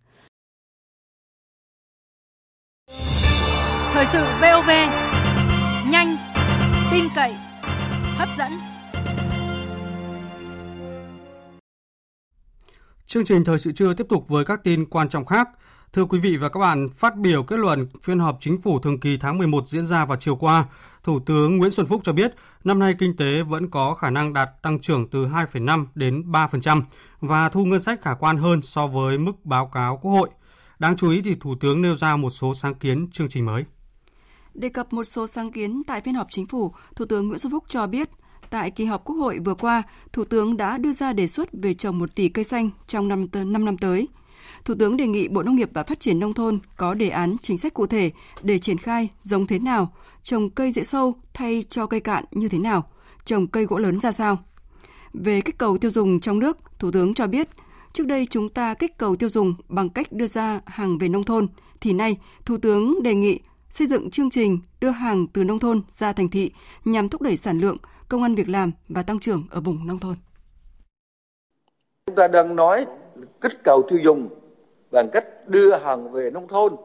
Thời 3.92 4.06
sự 4.12 4.24
VOV 4.40 4.70
nhanh, 5.90 6.16
tin 6.92 7.04
cậy, 7.14 7.34
hấp 8.16 8.28
dẫn. 8.38 8.52
Chương 13.06 13.24
trình 13.24 13.44
thời 13.44 13.58
sự 13.58 13.72
trưa 13.72 13.94
tiếp 13.94 14.06
tục 14.08 14.28
với 14.28 14.44
các 14.44 14.60
tin 14.64 14.84
quan 14.90 15.08
trọng 15.08 15.26
khác. 15.26 15.48
Thưa 15.92 16.04
quý 16.04 16.18
vị 16.18 16.36
và 16.36 16.48
các 16.48 16.60
bạn, 16.60 16.88
phát 16.94 17.16
biểu 17.16 17.42
kết 17.42 17.58
luận 17.58 17.86
phiên 18.02 18.18
họp 18.18 18.38
chính 18.40 18.60
phủ 18.60 18.78
thường 18.78 19.00
kỳ 19.00 19.16
tháng 19.16 19.38
11 19.38 19.68
diễn 19.68 19.86
ra 19.86 20.04
vào 20.04 20.16
chiều 20.20 20.36
qua, 20.36 20.64
Thủ 21.02 21.20
tướng 21.20 21.56
Nguyễn 21.56 21.70
Xuân 21.70 21.86
Phúc 21.86 22.00
cho 22.04 22.12
biết 22.12 22.34
năm 22.64 22.78
nay 22.78 22.94
kinh 22.98 23.16
tế 23.16 23.42
vẫn 23.42 23.70
có 23.70 23.94
khả 23.94 24.10
năng 24.10 24.32
đạt 24.32 24.62
tăng 24.62 24.78
trưởng 24.78 25.08
từ 25.08 25.26
2,5 25.26 25.86
đến 25.94 26.22
3% 26.32 26.82
và 27.20 27.48
thu 27.48 27.64
ngân 27.64 27.80
sách 27.80 28.02
khả 28.02 28.14
quan 28.14 28.36
hơn 28.36 28.62
so 28.62 28.86
với 28.86 29.18
mức 29.18 29.44
báo 29.44 29.66
cáo 29.66 29.98
Quốc 30.02 30.10
hội. 30.10 30.30
Đáng 30.78 30.96
chú 30.96 31.10
ý 31.10 31.22
thì 31.22 31.34
Thủ 31.40 31.54
tướng 31.60 31.82
nêu 31.82 31.96
ra 31.96 32.16
một 32.16 32.30
số 32.30 32.54
sáng 32.54 32.74
kiến 32.74 33.10
chương 33.12 33.28
trình 33.28 33.46
mới. 33.46 33.64
Đề 34.54 34.68
cập 34.68 34.92
một 34.92 35.04
số 35.04 35.26
sáng 35.26 35.52
kiến 35.52 35.82
tại 35.86 36.00
phiên 36.00 36.14
họp 36.14 36.26
chính 36.30 36.46
phủ, 36.46 36.74
Thủ 36.96 37.04
tướng 37.04 37.28
Nguyễn 37.28 37.38
Xuân 37.38 37.50
Phúc 37.50 37.64
cho 37.68 37.86
biết, 37.86 38.08
tại 38.50 38.70
kỳ 38.70 38.84
họp 38.84 39.04
Quốc 39.04 39.16
hội 39.16 39.38
vừa 39.38 39.54
qua, 39.54 39.82
Thủ 40.12 40.24
tướng 40.24 40.56
đã 40.56 40.78
đưa 40.78 40.92
ra 40.92 41.12
đề 41.12 41.26
xuất 41.26 41.48
về 41.52 41.74
trồng 41.74 41.98
1 41.98 42.14
tỷ 42.14 42.28
cây 42.28 42.44
xanh 42.44 42.70
trong 42.86 43.08
5, 43.08 43.26
5 43.32 43.64
năm 43.64 43.78
tới. 43.78 44.08
Thủ 44.64 44.74
tướng 44.78 44.96
đề 44.96 45.06
nghị 45.06 45.28
Bộ 45.28 45.42
Nông 45.42 45.56
nghiệp 45.56 45.70
và 45.72 45.82
Phát 45.82 46.00
triển 46.00 46.20
Nông 46.20 46.34
thôn 46.34 46.58
có 46.76 46.94
đề 46.94 47.08
án 47.08 47.36
chính 47.42 47.58
sách 47.58 47.74
cụ 47.74 47.86
thể 47.86 48.10
để 48.42 48.58
triển 48.58 48.78
khai 48.78 49.08
giống 49.22 49.46
thế 49.46 49.58
nào, 49.58 49.92
trồng 50.22 50.50
cây 50.50 50.72
dễ 50.72 50.82
sâu 50.82 51.14
thay 51.34 51.64
cho 51.68 51.86
cây 51.86 52.00
cạn 52.00 52.24
như 52.30 52.48
thế 52.48 52.58
nào, 52.58 52.90
trồng 53.24 53.46
cây 53.46 53.64
gỗ 53.64 53.78
lớn 53.78 54.00
ra 54.00 54.12
sao. 54.12 54.38
Về 55.12 55.40
kích 55.40 55.58
cầu 55.58 55.78
tiêu 55.78 55.90
dùng 55.90 56.20
trong 56.20 56.38
nước, 56.38 56.58
Thủ 56.78 56.90
tướng 56.90 57.14
cho 57.14 57.26
biết, 57.26 57.48
trước 57.92 58.06
đây 58.06 58.26
chúng 58.30 58.48
ta 58.48 58.74
kích 58.74 58.98
cầu 58.98 59.16
tiêu 59.16 59.28
dùng 59.30 59.54
bằng 59.68 59.88
cách 59.88 60.12
đưa 60.12 60.26
ra 60.26 60.60
hàng 60.66 60.98
về 60.98 61.08
nông 61.08 61.24
thôn, 61.24 61.48
thì 61.80 61.92
nay 61.92 62.16
Thủ 62.44 62.56
tướng 62.58 63.02
đề 63.02 63.14
nghị 63.14 63.40
xây 63.68 63.86
dựng 63.86 64.10
chương 64.10 64.30
trình 64.30 64.58
đưa 64.80 64.90
hàng 64.90 65.26
từ 65.26 65.44
nông 65.44 65.58
thôn 65.58 65.82
ra 65.90 66.12
thành 66.12 66.28
thị 66.28 66.52
nhằm 66.84 67.08
thúc 67.08 67.22
đẩy 67.22 67.36
sản 67.36 67.60
lượng, 67.60 67.76
công 68.08 68.22
an 68.22 68.34
việc 68.34 68.48
làm 68.48 68.70
và 68.88 69.02
tăng 69.02 69.20
trưởng 69.20 69.44
ở 69.50 69.60
vùng 69.60 69.86
nông 69.86 69.98
thôn. 69.98 70.14
Chúng 72.06 72.16
ta 72.16 72.28
đang 72.28 72.56
nói 72.56 72.86
kích 73.40 73.52
cầu 73.64 73.82
tiêu 73.90 73.98
dùng 74.02 74.28
bằng 74.92 75.08
cách 75.12 75.48
đưa 75.48 75.74
hàng 75.76 76.12
về 76.12 76.30
nông 76.30 76.48
thôn. 76.48 76.76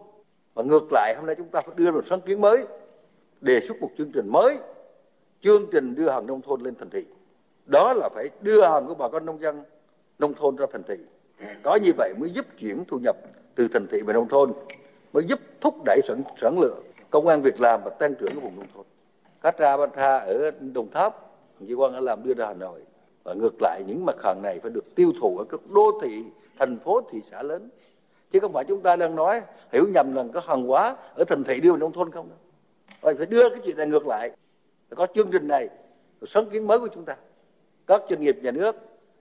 Và 0.54 0.64
ngược 0.64 0.88
lại, 0.92 1.14
hôm 1.18 1.26
nay 1.26 1.36
chúng 1.36 1.48
ta 1.48 1.62
phải 1.62 1.76
đưa 1.78 1.92
một 1.92 2.04
sáng 2.10 2.22
kiến 2.22 2.42
mới, 2.42 2.66
đề 3.42 3.60
xuất 3.68 3.82
một 3.82 3.90
chương 3.98 4.12
trình 4.12 4.30
mới. 4.32 4.58
Chương 5.42 5.66
trình 5.72 5.96
đưa 5.96 6.10
hàng 6.10 6.28
nông 6.28 6.42
thôn 6.42 6.62
lên 6.62 6.76
thành 6.76 6.90
thị. 6.90 7.06
Đó 7.66 7.94
là 7.94 8.10
phải 8.14 8.30
đưa 8.42 8.62
hàng 8.62 8.88
của 8.88 8.94
bà 8.94 9.10
con 9.10 9.26
nông 9.26 9.42
dân 9.42 9.64
nông 10.20 10.34
thôn 10.34 10.56
ra 10.56 10.66
thành 10.72 10.84
thị. 10.84 10.96
Có 11.64 11.76
như 11.76 11.92
vậy 11.98 12.14
mới 12.18 12.30
giúp 12.30 12.46
chuyển 12.60 12.84
thu 12.88 13.00
nhập 13.00 13.16
từ 13.56 13.68
thành 13.74 13.88
thị 13.92 14.02
về 14.02 14.14
nông 14.14 14.28
thôn, 14.28 14.54
mới 15.14 15.24
giúp 15.24 15.40
thúc 15.62 15.76
đẩy 15.86 16.02
sản 16.08 16.22
sản 16.42 16.60
lượng 16.60 16.84
công 17.10 17.28
an 17.28 17.42
việc 17.42 17.62
làm 17.62 17.82
và 17.84 17.90
tăng 17.90 18.16
trưởng 18.16 18.36
của 18.36 18.42
vùng 18.42 18.56
nông 18.56 18.68
thôn. 18.76 18.86
Katra 19.42 19.78
Bantha 19.78 20.18
ở 20.18 20.52
Đồng 20.74 20.92
Tháp 20.92 21.28
Chị 21.68 21.76
Quang 21.76 21.94
đã 21.94 22.00
làm 22.00 22.24
đưa 22.24 22.34
ra 22.34 22.46
Hà 22.48 22.54
Nội. 22.54 22.82
Và 23.24 23.34
ngược 23.34 23.62
lại, 23.62 23.84
những 23.88 24.06
mặt 24.06 24.16
hàng 24.24 24.42
này 24.42 24.60
phải 24.60 24.72
được 24.72 24.96
tiêu 24.96 25.12
thụ 25.22 25.38
ở 25.38 25.46
các 25.50 25.60
đô 25.76 26.00
thị, 26.02 26.24
thành 26.60 26.78
phố, 26.80 27.02
thị 27.12 27.22
xã 27.32 27.44
lớn 27.44 27.70
chứ 28.32 28.40
không 28.40 28.54
phải 28.54 28.66
chúng 28.68 28.82
ta 28.82 28.96
đang 28.96 29.16
nói 29.16 29.42
hiểu 29.72 29.86
nhầm 29.94 30.14
rằng 30.14 30.30
có 30.34 30.40
hàng 30.40 30.68
hóa 30.68 30.96
ở 31.16 31.24
thành 31.24 31.44
thị 31.44 31.60
đưa 31.60 31.70
vào 31.70 31.78
nông 31.78 31.94
thôn 31.94 32.12
không 32.12 32.30
đâu 32.30 32.38
phải, 33.02 33.14
phải 33.14 33.26
đưa 33.26 33.50
cái 33.50 33.60
chuyện 33.66 33.78
này 33.78 33.88
ngược 33.88 34.08
lại. 34.08 34.32
Có 34.96 35.08
chương 35.16 35.32
trình 35.32 35.48
này 35.48 35.70
sáng 36.28 36.50
kiến 36.50 36.68
mới 36.68 36.80
của 36.80 36.88
chúng 36.88 37.06
ta. 37.06 37.16
Các 37.88 38.02
doanh 38.10 38.22
nghiệp 38.22 38.38
nhà 38.42 38.52
nước 38.52 38.76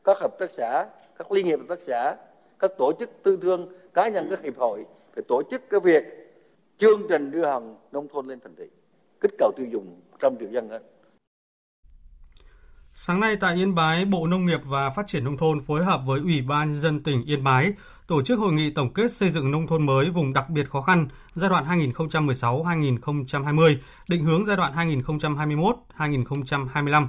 các 0.05 0.19
hợp 0.19 0.39
tác 0.39 0.51
xã 0.51 0.87
các 1.19 1.33
liên 1.33 1.47
hiệp 1.47 1.59
hợp 1.59 1.67
tác 1.69 1.79
xã 1.87 2.17
các 2.59 2.71
tổ 2.79 2.93
chức 2.99 3.11
tư 3.23 3.39
thương 3.43 3.73
cá 3.95 4.09
nhân 4.09 4.27
các 4.31 4.43
hiệp 4.43 4.59
hội 4.59 4.85
phải 5.15 5.25
tổ 5.29 5.43
chức 5.51 5.63
cái 5.71 5.81
việc 5.81 6.05
chương 6.79 7.03
trình 7.09 7.31
đưa 7.31 7.45
hàng 7.45 7.77
nông 7.93 8.09
thôn 8.09 8.27
lên 8.27 8.41
thành 8.41 8.55
thị. 8.57 8.65
Kích 9.21 9.35
cầu 9.39 9.53
tiêu 9.57 9.67
dùng 9.71 10.01
trăm 10.21 10.37
triệu 10.41 10.49
dân 10.51 10.69
hơn 10.69 10.83
Sáng 12.99 13.21
nay 13.21 13.37
tại 13.37 13.55
Yên 13.55 13.75
Bái, 13.75 14.05
Bộ 14.05 14.27
Nông 14.27 14.47
nghiệp 14.47 14.61
và 14.65 14.91
Phát 14.91 15.07
triển 15.07 15.25
Nông 15.25 15.37
thôn 15.37 15.61
phối 15.61 15.85
hợp 15.85 16.01
với 16.07 16.21
Ủy 16.21 16.43
ban 16.43 16.75
dân 16.75 17.03
tỉnh 17.03 17.25
Yên 17.25 17.45
Bái 17.45 17.73
tổ 18.07 18.23
chức 18.23 18.39
hội 18.39 18.53
nghị 18.53 18.71
tổng 18.71 18.93
kết 18.93 19.13
xây 19.13 19.31
dựng 19.31 19.51
nông 19.51 19.67
thôn 19.67 19.87
mới 19.87 20.11
vùng 20.11 20.33
đặc 20.33 20.51
biệt 20.51 20.71
khó 20.71 20.81
khăn 20.81 21.09
giai 21.35 21.51
đoạn 21.51 21.93
2016-2020, 21.93 23.77
định 24.09 24.25
hướng 24.25 24.45
giai 24.45 24.57
đoạn 24.57 24.73
2021-2025. 25.99 27.07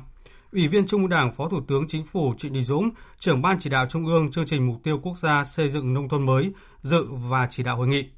Ủy 0.51 0.67
viên 0.67 0.87
Trung 0.87 1.01
ương 1.01 1.09
Đảng, 1.09 1.35
Phó 1.35 1.49
Thủ 1.49 1.61
tướng 1.67 1.87
Chính 1.87 2.05
phủ 2.05 2.33
Trịnh 2.37 2.53
Đình 2.53 2.63
Dũng, 2.63 2.89
trưởng 3.19 3.41
Ban 3.41 3.59
chỉ 3.59 3.69
đạo 3.69 3.85
Trung 3.89 4.05
ương 4.05 4.31
chương 4.31 4.45
trình 4.45 4.67
mục 4.67 4.77
tiêu 4.83 4.99
quốc 5.03 5.17
gia 5.17 5.43
xây 5.43 5.69
dựng 5.69 5.93
nông 5.93 6.09
thôn 6.09 6.25
mới 6.25 6.51
dự 6.81 7.05
và 7.11 7.47
chỉ 7.49 7.63
đạo 7.63 7.77
hội 7.77 7.87
nghị. 7.87 8.09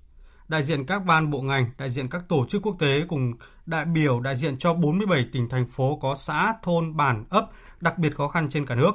Đại 0.49 0.63
diện 0.63 0.85
các 0.85 1.05
ban 1.05 1.31
bộ 1.31 1.41
ngành, 1.41 1.71
đại 1.77 1.89
diện 1.89 2.09
các 2.09 2.21
tổ 2.29 2.45
chức 2.49 2.61
quốc 2.61 2.75
tế 2.79 3.03
cùng 3.07 3.33
đại 3.65 3.85
biểu 3.85 4.19
đại 4.19 4.37
diện 4.37 4.57
cho 4.57 4.73
47 4.73 5.25
tỉnh 5.31 5.49
thành 5.49 5.67
phố 5.67 5.99
có 6.01 6.15
xã, 6.15 6.53
thôn, 6.63 6.97
bản, 6.97 7.25
ấp 7.29 7.49
đặc 7.81 7.97
biệt 7.97 8.15
khó 8.15 8.27
khăn 8.27 8.49
trên 8.49 8.65
cả 8.65 8.75
nước. 8.75 8.91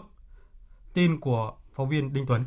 Tin 0.95 1.21
của 1.21 1.53
phóng 1.73 1.89
viên 1.89 2.13
Đinh 2.13 2.27
Tuấn. 2.27 2.43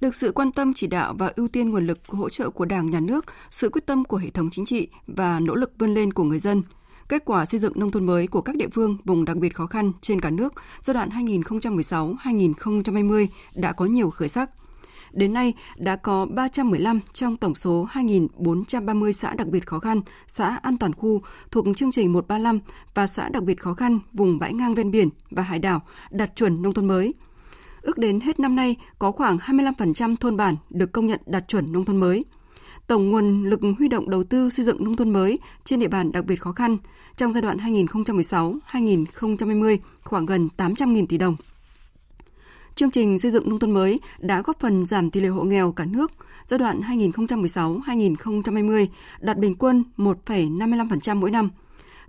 Được 0.00 0.14
sự 0.14 0.32
quan 0.32 0.52
tâm 0.52 0.74
chỉ 0.74 0.86
đạo 0.86 1.14
và 1.18 1.32
ưu 1.36 1.48
tiên 1.48 1.70
nguồn 1.70 1.86
lực 1.86 1.98
hỗ 2.08 2.28
trợ 2.28 2.50
của 2.50 2.64
Đảng, 2.64 2.90
Nhà 2.90 3.00
nước, 3.00 3.24
sự 3.50 3.68
quyết 3.68 3.86
tâm 3.86 4.04
của 4.04 4.16
hệ 4.16 4.30
thống 4.30 4.48
chính 4.52 4.66
trị 4.66 4.88
và 5.06 5.40
nỗ 5.40 5.54
lực 5.54 5.72
vươn 5.78 5.94
lên 5.94 6.12
của 6.12 6.24
người 6.24 6.38
dân, 6.38 6.62
kết 7.08 7.22
quả 7.24 7.46
xây 7.46 7.60
dựng 7.60 7.72
nông 7.76 7.90
thôn 7.90 8.06
mới 8.06 8.26
của 8.26 8.40
các 8.40 8.56
địa 8.56 8.68
phương 8.72 8.96
vùng 9.04 9.24
đặc 9.24 9.36
biệt 9.36 9.54
khó 9.54 9.66
khăn 9.66 9.92
trên 10.00 10.20
cả 10.20 10.30
nước 10.30 10.52
giai 10.82 10.94
đoạn 10.94 11.08
2016-2020 11.08 13.26
đã 13.54 13.72
có 13.72 13.84
nhiều 13.84 14.10
khởi 14.10 14.28
sắc. 14.28 14.50
Đến 15.12 15.32
nay, 15.32 15.54
đã 15.76 15.96
có 15.96 16.26
315 16.26 17.00
trong 17.12 17.36
tổng 17.36 17.54
số 17.54 17.88
2.430 17.92 19.12
xã 19.12 19.34
đặc 19.34 19.46
biệt 19.46 19.66
khó 19.66 19.78
khăn, 19.78 20.00
xã 20.26 20.58
an 20.62 20.78
toàn 20.78 20.94
khu 20.94 21.22
thuộc 21.50 21.66
chương 21.76 21.92
trình 21.92 22.12
135 22.12 22.60
và 22.94 23.06
xã 23.06 23.28
đặc 23.28 23.42
biệt 23.42 23.60
khó 23.60 23.74
khăn 23.74 23.98
vùng 24.12 24.38
bãi 24.38 24.52
ngang 24.52 24.74
ven 24.74 24.90
biển 24.90 25.08
và 25.30 25.42
hải 25.42 25.58
đảo 25.58 25.82
đạt 26.10 26.36
chuẩn 26.36 26.62
nông 26.62 26.74
thôn 26.74 26.88
mới. 26.88 27.14
Ước 27.82 27.98
đến 27.98 28.20
hết 28.20 28.40
năm 28.40 28.56
nay, 28.56 28.76
có 28.98 29.10
khoảng 29.10 29.36
25% 29.36 30.16
thôn 30.16 30.36
bản 30.36 30.54
được 30.70 30.92
công 30.92 31.06
nhận 31.06 31.20
đạt 31.26 31.48
chuẩn 31.48 31.72
nông 31.72 31.84
thôn 31.84 31.96
mới. 31.96 32.24
Tổng 32.86 33.10
nguồn 33.10 33.44
lực 33.44 33.60
huy 33.78 33.88
động 33.88 34.10
đầu 34.10 34.24
tư 34.24 34.50
xây 34.50 34.64
dựng 34.64 34.84
nông 34.84 34.96
thôn 34.96 35.10
mới 35.10 35.38
trên 35.64 35.80
địa 35.80 35.88
bàn 35.88 36.12
đặc 36.12 36.24
biệt 36.24 36.40
khó 36.40 36.52
khăn 36.52 36.76
trong 37.16 37.32
giai 37.32 37.42
đoạn 37.42 37.58
2016-2020 37.58 39.78
khoảng 40.02 40.26
gần 40.26 40.48
800.000 40.56 41.06
tỷ 41.06 41.18
đồng. 41.18 41.36
Chương 42.80 42.90
trình 42.90 43.18
xây 43.18 43.30
dựng 43.30 43.48
nông 43.48 43.58
thôn 43.58 43.70
mới 43.70 44.00
đã 44.18 44.42
góp 44.42 44.60
phần 44.60 44.84
giảm 44.84 45.10
tỷ 45.10 45.20
lệ 45.20 45.28
hộ 45.28 45.42
nghèo 45.42 45.72
cả 45.72 45.84
nước 45.84 46.12
giai 46.46 46.58
đoạn 46.58 46.80
2016-2020 46.80 48.86
đạt 49.20 49.38
bình 49.38 49.54
quân 49.58 49.84
1,55% 49.96 51.16
mỗi 51.16 51.30
năm. 51.30 51.50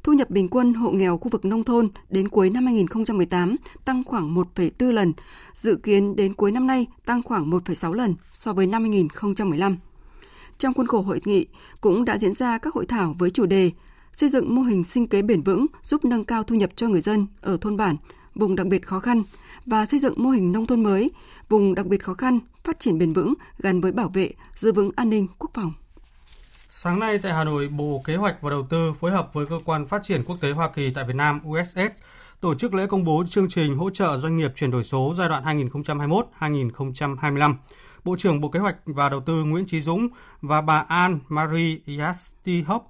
Thu 0.04 0.14
nhập 0.14 0.30
bình 0.30 0.48
quân 0.48 0.74
hộ 0.74 0.92
nghèo 0.92 1.18
khu 1.18 1.30
vực 1.30 1.46
nông 1.46 1.64
thôn 1.64 1.90
đến 2.10 2.28
cuối 2.28 2.50
năm 2.50 2.66
2018 2.66 3.56
tăng 3.86 4.04
khoảng 4.04 4.36
1,4 4.36 4.92
lần, 4.92 5.14
dự 5.54 5.76
kiến 5.76 6.16
đến 6.16 6.34
cuối 6.34 6.52
năm 6.52 6.68
nay 6.68 6.88
tăng 7.06 7.24
khoảng 7.24 7.52
1,6 7.52 7.94
lần 7.94 8.16
so 8.32 8.54
với 8.54 8.68
năm 8.68 8.84
2015. 8.84 9.78
Trong 10.58 10.74
khuôn 10.74 10.88
khổ 10.88 11.02
hội 11.02 11.22
nghị 11.26 11.46
cũng 11.82 12.06
đã 12.06 12.18
diễn 12.18 12.34
ra 12.34 12.58
các 12.58 12.74
hội 12.74 12.86
thảo 12.86 13.16
với 13.20 13.30
chủ 13.30 13.46
đề 13.46 13.72
xây 14.14 14.30
dựng 14.30 14.56
mô 14.56 14.62
hình 14.62 14.84
sinh 14.84 15.08
kế 15.08 15.22
bền 15.22 15.42
vững 15.42 15.66
giúp 15.84 16.06
nâng 16.06 16.26
cao 16.26 16.44
thu 16.44 16.56
nhập 16.56 16.70
cho 16.76 16.88
người 16.88 17.02
dân 17.02 17.28
ở 17.42 17.58
thôn 17.62 17.78
bản, 17.78 17.96
vùng 18.36 18.56
đặc 18.56 18.68
biệt 18.68 18.88
khó 18.88 19.00
khăn 19.00 19.24
và 19.72 19.86
xây 19.86 20.00
dựng 20.00 20.14
mô 20.18 20.30
hình 20.30 20.52
nông 20.52 20.68
thôn 20.68 20.84
mới, 20.84 21.12
vùng 21.50 21.76
đặc 21.76 21.86
biệt 21.86 22.04
khó 22.04 22.14
khăn, 22.14 22.40
phát 22.64 22.80
triển 22.80 22.98
bền 22.98 23.14
vững 23.14 23.34
gắn 23.60 23.82
với 23.82 23.92
bảo 23.92 24.10
vệ, 24.10 24.32
giữ 24.56 24.72
vững 24.72 24.92
an 24.96 25.10
ninh 25.10 25.28
quốc 25.38 25.52
phòng. 25.54 25.74
Sáng 26.70 27.00
nay 27.00 27.20
tại 27.24 27.34
Hà 27.34 27.44
Nội, 27.44 27.68
Bộ 27.68 28.02
Kế 28.06 28.16
hoạch 28.16 28.42
và 28.42 28.50
Đầu 28.50 28.68
tư 28.70 28.94
phối 29.00 29.12
hợp 29.12 29.34
với 29.34 29.46
Cơ 29.46 29.60
quan 29.66 29.86
Phát 29.86 30.04
triển 30.04 30.22
Quốc 30.24 30.38
tế 30.42 30.52
Hoa 30.52 30.70
Kỳ 30.70 30.92
tại 30.94 31.06
Việt 31.08 31.16
Nam 31.16 31.40
USS 31.48 32.04
tổ 32.42 32.56
chức 32.56 32.74
lễ 32.74 32.88
công 32.88 33.04
bố 33.04 33.24
chương 33.30 33.50
trình 33.50 33.76
hỗ 33.76 33.90
trợ 33.90 34.18
doanh 34.18 34.38
nghiệp 34.38 34.52
chuyển 34.56 34.72
đổi 34.72 34.84
số 34.84 35.14
giai 35.18 35.30
đoạn 35.30 35.44
2021-2025. 36.40 37.56
Bộ 38.04 38.16
trưởng 38.16 38.42
Bộ 38.42 38.50
Kế 38.50 38.60
hoạch 38.60 38.76
và 38.86 39.10
Đầu 39.10 39.22
tư 39.26 39.44
Nguyễn 39.44 39.66
Trí 39.66 39.82
Dũng 39.82 40.08
và 40.42 40.62
bà 40.62 40.86
Anne 40.88 41.18
Marie 41.30 41.78
Yastihop, 42.00 42.88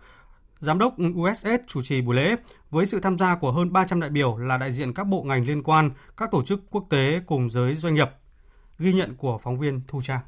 Giám 0.59 0.79
đốc 0.79 0.95
USS 1.19 1.47
chủ 1.67 1.83
trì 1.83 2.01
buổi 2.01 2.15
lễ 2.15 2.35
với 2.71 2.85
sự 2.85 2.99
tham 2.99 3.17
gia 3.17 3.35
của 3.35 3.51
hơn 3.51 3.73
300 3.73 3.99
đại 3.99 4.09
biểu 4.09 4.37
là 4.37 4.57
đại 4.57 4.71
diện 4.71 4.93
các 4.93 5.07
bộ 5.07 5.23
ngành 5.23 5.45
liên 5.45 5.63
quan, 5.63 5.91
các 6.17 6.31
tổ 6.31 6.43
chức 6.43 6.61
quốc 6.69 6.85
tế 6.89 7.21
cùng 7.25 7.49
giới 7.49 7.75
doanh 7.75 7.93
nghiệp. 7.93 8.09
Ghi 8.79 8.93
nhận 8.93 9.15
của 9.15 9.37
phóng 9.37 9.57
viên 9.57 9.81
Thu 9.87 10.01
Trang. 10.01 10.19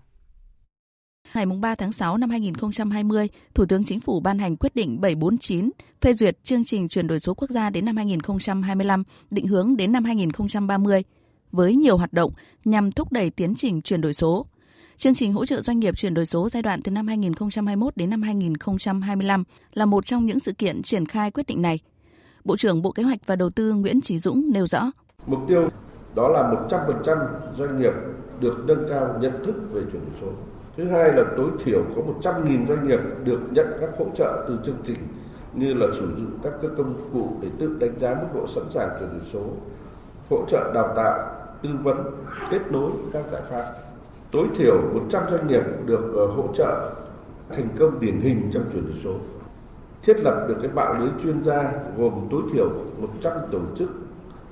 Ngày 1.33 1.45
3 1.45 1.75
tháng 1.75 1.91
6 1.91 2.17
năm 2.17 2.29
2020, 2.29 3.27
Thủ 3.53 3.65
tướng 3.65 3.83
Chính 3.83 3.99
phủ 3.99 4.19
ban 4.19 4.39
hành 4.39 4.55
quyết 4.57 4.75
định 4.75 5.01
749 5.01 5.69
phê 6.01 6.13
duyệt 6.13 6.43
chương 6.43 6.63
trình 6.63 6.87
chuyển 6.87 7.07
đổi 7.07 7.19
số 7.19 7.33
quốc 7.33 7.49
gia 7.49 7.69
đến 7.69 7.85
năm 7.85 7.97
2025, 7.97 9.03
định 9.29 9.47
hướng 9.47 9.77
đến 9.77 9.91
năm 9.91 10.03
2030 10.03 11.03
với 11.51 11.75
nhiều 11.75 11.97
hoạt 11.97 12.13
động 12.13 12.31
nhằm 12.65 12.91
thúc 12.91 13.11
đẩy 13.11 13.29
tiến 13.29 13.55
trình 13.55 13.81
chuyển 13.81 14.01
đổi 14.01 14.13
số. 14.13 14.45
Chương 14.97 15.15
trình 15.15 15.33
hỗ 15.33 15.45
trợ 15.45 15.61
doanh 15.61 15.79
nghiệp 15.79 15.97
chuyển 15.97 16.13
đổi 16.13 16.25
số 16.25 16.49
giai 16.49 16.63
đoạn 16.63 16.81
từ 16.81 16.91
năm 16.91 17.07
2021 17.07 17.97
đến 17.97 18.09
năm 18.09 18.21
2025 18.21 19.43
là 19.73 19.85
một 19.85 20.05
trong 20.05 20.25
những 20.25 20.39
sự 20.39 20.51
kiện 20.51 20.81
triển 20.81 21.05
khai 21.05 21.31
quyết 21.31 21.47
định 21.47 21.61
này. 21.61 21.79
Bộ 22.43 22.57
trưởng 22.57 22.81
Bộ 22.81 22.91
Kế 22.91 23.03
hoạch 23.03 23.19
và 23.25 23.35
Đầu 23.35 23.49
tư 23.49 23.73
Nguyễn 23.73 24.01
Chí 24.01 24.19
Dũng 24.19 24.51
nêu 24.53 24.65
rõ. 24.67 24.91
Mục 25.25 25.39
tiêu 25.47 25.69
đó 26.15 26.27
là 26.27 26.67
100% 26.69 27.17
doanh 27.57 27.81
nghiệp 27.81 27.93
được 28.39 28.63
nâng 28.67 28.85
cao 28.89 29.15
nhận 29.21 29.43
thức 29.45 29.55
về 29.71 29.81
chuyển 29.91 30.01
đổi 30.01 30.15
số. 30.21 30.27
Thứ 30.77 30.85
hai 30.85 31.13
là 31.13 31.23
tối 31.37 31.49
thiểu 31.63 31.83
có 31.95 32.01
100.000 32.31 32.67
doanh 32.67 32.87
nghiệp 32.87 32.99
được 33.23 33.39
nhận 33.51 33.67
các 33.81 33.89
hỗ 33.97 34.05
trợ 34.15 34.45
từ 34.47 34.59
chương 34.65 34.77
trình 34.85 34.99
như 35.53 35.73
là 35.73 35.87
sử 35.93 36.07
dụng 36.17 36.37
các 36.43 36.53
công 36.77 36.93
cụ 37.13 37.29
để 37.41 37.49
tự 37.59 37.77
đánh 37.79 37.99
giá 37.99 38.13
mức 38.13 38.27
độ 38.33 38.47
sẵn 38.47 38.63
sàng 38.69 38.89
chuyển 38.99 39.09
đổi 39.09 39.27
số, 39.33 39.43
hỗ 40.29 40.45
trợ 40.47 40.71
đào 40.73 40.93
tạo, 40.95 41.19
tư 41.61 41.69
vấn, 41.83 41.97
kết 42.51 42.71
nối 42.71 42.91
các 43.13 43.23
giải 43.31 43.41
pháp 43.49 43.73
tối 44.33 44.47
thiểu 44.55 44.81
100 44.93 45.23
doanh 45.31 45.47
nghiệp 45.47 45.63
được 45.85 46.13
ờ, 46.15 46.25
hỗ 46.25 46.47
trợ 46.53 46.93
thành 47.49 47.67
công 47.79 47.99
điển 47.99 48.19
hình 48.19 48.49
trong 48.53 48.63
chuyển 48.73 48.85
đổi 48.85 48.95
số. 49.03 49.15
Thiết 50.03 50.19
lập 50.19 50.45
được 50.47 50.57
cái 50.61 50.71
mạng 50.71 50.99
lưới 50.99 51.09
chuyên 51.23 51.43
gia 51.43 51.71
gồm 51.97 52.27
tối 52.31 52.41
thiểu 52.53 52.69
100 52.99 53.33
tổ 53.51 53.59
chức 53.77 53.89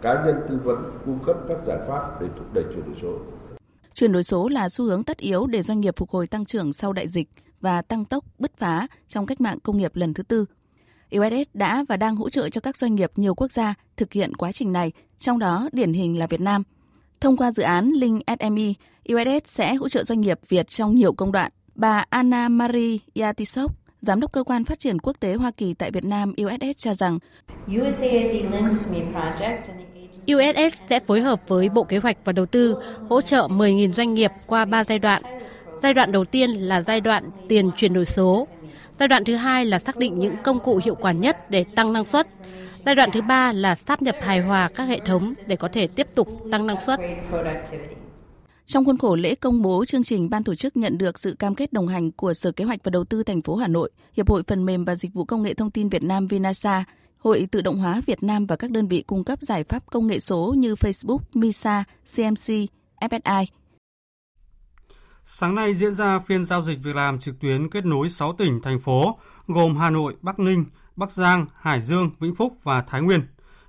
cá 0.01 0.25
nhân 0.25 0.35
tư 0.47 0.59
vấn 0.63 0.91
cung 1.05 1.19
cấp 1.25 1.37
các 1.47 1.57
giải 1.67 1.77
pháp 1.87 2.21
để 2.21 2.27
thúc 2.37 2.53
đẩy 2.53 2.63
chuyển 2.73 2.85
đổi 2.85 2.95
số. 3.01 3.17
Chuyển 3.93 4.11
đổi 4.11 4.23
số 4.23 4.47
là 4.49 4.69
xu 4.69 4.85
hướng 4.85 5.03
tất 5.03 5.17
yếu 5.17 5.47
để 5.47 5.61
doanh 5.61 5.81
nghiệp 5.81 5.95
phục 5.97 6.09
hồi 6.09 6.27
tăng 6.27 6.45
trưởng 6.45 6.73
sau 6.73 6.93
đại 6.93 7.07
dịch 7.07 7.29
và 7.61 7.81
tăng 7.81 8.05
tốc 8.05 8.23
bứt 8.39 8.51
phá 8.57 8.87
trong 9.07 9.25
cách 9.25 9.41
mạng 9.41 9.59
công 9.63 9.77
nghiệp 9.77 9.95
lần 9.95 10.13
thứ 10.13 10.23
tư. 10.23 10.45
USS 11.17 11.49
đã 11.53 11.85
và 11.89 11.97
đang 11.97 12.15
hỗ 12.15 12.29
trợ 12.29 12.49
cho 12.49 12.61
các 12.61 12.77
doanh 12.77 12.95
nghiệp 12.95 13.11
nhiều 13.15 13.35
quốc 13.35 13.51
gia 13.51 13.73
thực 13.97 14.13
hiện 14.13 14.35
quá 14.35 14.51
trình 14.51 14.73
này, 14.73 14.91
trong 15.17 15.39
đó 15.39 15.69
điển 15.71 15.93
hình 15.93 16.19
là 16.19 16.27
Việt 16.27 16.41
Nam– 16.41 16.63
Thông 17.21 17.37
qua 17.37 17.51
dự 17.51 17.63
án 17.63 17.91
Link 17.91 18.21
SME, 18.39 18.73
USS 19.13 19.45
sẽ 19.45 19.75
hỗ 19.75 19.89
trợ 19.89 20.03
doanh 20.03 20.21
nghiệp 20.21 20.39
Việt 20.47 20.69
trong 20.69 20.95
nhiều 20.95 21.13
công 21.13 21.31
đoạn. 21.31 21.51
Bà 21.75 22.05
Anna 22.09 22.49
Marie 22.49 22.97
Yatisok, 23.15 23.71
Giám 24.01 24.19
đốc 24.19 24.31
Cơ 24.31 24.43
quan 24.43 24.65
Phát 24.65 24.79
triển 24.79 24.99
Quốc 24.99 25.19
tế 25.19 25.33
Hoa 25.33 25.51
Kỳ 25.51 25.73
tại 25.73 25.91
Việt 25.91 26.05
Nam 26.05 26.33
USS 26.43 26.77
cho 26.77 26.93
rằng 26.93 27.19
USS 30.33 30.81
sẽ 30.89 30.99
phối 30.99 31.21
hợp 31.21 31.39
với 31.47 31.69
Bộ 31.69 31.83
Kế 31.83 31.97
hoạch 31.97 32.17
và 32.25 32.33
Đầu 32.33 32.45
tư 32.45 32.77
hỗ 33.09 33.21
trợ 33.21 33.47
10.000 33.47 33.91
doanh 33.91 34.13
nghiệp 34.13 34.31
qua 34.47 34.65
3 34.65 34.83
giai 34.83 34.99
đoạn. 34.99 35.21
Giai 35.81 35.93
đoạn 35.93 36.11
đầu 36.11 36.25
tiên 36.25 36.49
là 36.51 36.81
giai 36.81 37.01
đoạn 37.01 37.29
tiền 37.49 37.71
chuyển 37.77 37.93
đổi 37.93 38.05
số. 38.05 38.47
Giai 38.99 39.07
đoạn 39.07 39.23
thứ 39.25 39.35
hai 39.35 39.65
là 39.65 39.79
xác 39.79 39.97
định 39.97 40.19
những 40.19 40.35
công 40.43 40.59
cụ 40.59 40.81
hiệu 40.83 40.95
quả 40.95 41.11
nhất 41.11 41.37
để 41.49 41.65
tăng 41.75 41.93
năng 41.93 42.05
suất. 42.05 42.27
Giai 42.85 42.95
đoạn 42.95 43.09
thứ 43.13 43.21
ba 43.21 43.51
là 43.51 43.75
sáp 43.75 44.01
nhập 44.01 44.15
hài 44.21 44.39
hòa 44.39 44.69
các 44.75 44.83
hệ 44.83 44.99
thống 45.05 45.33
để 45.47 45.55
có 45.55 45.67
thể 45.67 45.87
tiếp 45.95 46.07
tục 46.15 46.27
tăng 46.51 46.67
năng 46.67 46.79
suất. 46.85 46.99
Trong 48.71 48.85
khuôn 48.85 48.97
khổ 48.97 49.15
lễ 49.15 49.35
công 49.35 49.61
bố 49.61 49.85
chương 49.85 50.03
trình, 50.03 50.29
ban 50.29 50.43
tổ 50.43 50.55
chức 50.55 50.77
nhận 50.77 50.97
được 50.97 51.19
sự 51.19 51.35
cam 51.39 51.55
kết 51.55 51.73
đồng 51.73 51.87
hành 51.87 52.11
của 52.11 52.33
Sở 52.33 52.51
Kế 52.51 52.63
hoạch 52.63 52.79
và 52.83 52.89
Đầu 52.89 53.03
tư 53.03 53.23
thành 53.23 53.41
phố 53.41 53.55
Hà 53.55 53.67
Nội, 53.67 53.91
Hiệp 54.13 54.29
hội 54.29 54.43
Phần 54.47 54.65
mềm 54.65 54.85
và 54.85 54.95
Dịch 54.95 55.13
vụ 55.13 55.25
Công 55.25 55.41
nghệ 55.41 55.53
Thông 55.53 55.71
tin 55.71 55.89
Việt 55.89 56.03
Nam 56.03 56.27
Vinasa, 56.27 56.83
Hội 57.17 57.47
Tự 57.51 57.61
động 57.61 57.77
hóa 57.77 58.01
Việt 58.05 58.23
Nam 58.23 58.45
và 58.45 58.55
các 58.55 58.71
đơn 58.71 58.87
vị 58.87 59.03
cung 59.07 59.23
cấp 59.23 59.39
giải 59.41 59.63
pháp 59.63 59.83
công 59.85 60.07
nghệ 60.07 60.19
số 60.19 60.53
như 60.57 60.73
Facebook, 60.73 61.19
Misa, 61.33 61.83
CMC, 62.15 62.53
FSI. 63.01 63.45
Sáng 65.23 65.55
nay 65.55 65.73
diễn 65.73 65.93
ra 65.93 66.19
phiên 66.19 66.45
giao 66.45 66.63
dịch 66.63 66.77
việc 66.83 66.95
làm 66.95 67.19
trực 67.19 67.39
tuyến 67.39 67.69
kết 67.69 67.85
nối 67.85 68.09
6 68.09 68.33
tỉnh, 68.37 68.61
thành 68.63 68.79
phố 68.79 69.19
gồm 69.47 69.75
Hà 69.75 69.89
Nội, 69.89 70.15
Bắc 70.21 70.39
Ninh, 70.39 70.65
Bắc 70.95 71.11
Giang, 71.11 71.45
Hải 71.55 71.81
Dương, 71.81 72.11
Vĩnh 72.19 72.35
Phúc 72.35 72.53
và 72.63 72.81
Thái 72.81 73.01
Nguyên. 73.01 73.21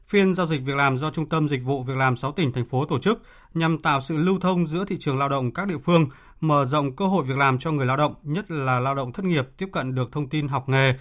Phiên 0.08 0.34
giao 0.34 0.46
dịch 0.46 0.60
việc 0.64 0.76
làm 0.76 0.96
do 0.96 1.10
Trung 1.10 1.28
tâm 1.28 1.48
Dịch 1.48 1.64
vụ 1.64 1.82
Việc 1.82 1.96
làm 1.96 2.16
6 2.16 2.32
tỉnh, 2.32 2.52
thành 2.52 2.64
phố 2.64 2.86
tổ 2.86 2.98
chức 2.98 3.22
nhằm 3.54 3.78
tạo 3.78 4.00
sự 4.00 4.16
lưu 4.16 4.38
thông 4.40 4.66
giữa 4.66 4.84
thị 4.84 4.96
trường 5.00 5.18
lao 5.18 5.28
động 5.28 5.52
các 5.54 5.66
địa 5.66 5.78
phương, 5.78 6.06
mở 6.40 6.64
rộng 6.64 6.96
cơ 6.96 7.06
hội 7.06 7.24
việc 7.24 7.36
làm 7.36 7.58
cho 7.58 7.72
người 7.72 7.86
lao 7.86 7.96
động, 7.96 8.14
nhất 8.22 8.50
là 8.50 8.80
lao 8.80 8.94
động 8.94 9.12
thất 9.12 9.24
nghiệp 9.24 9.48
tiếp 9.58 9.68
cận 9.72 9.94
được 9.94 10.12
thông 10.12 10.28
tin 10.28 10.48
học 10.48 10.68
nghề, 10.68 10.94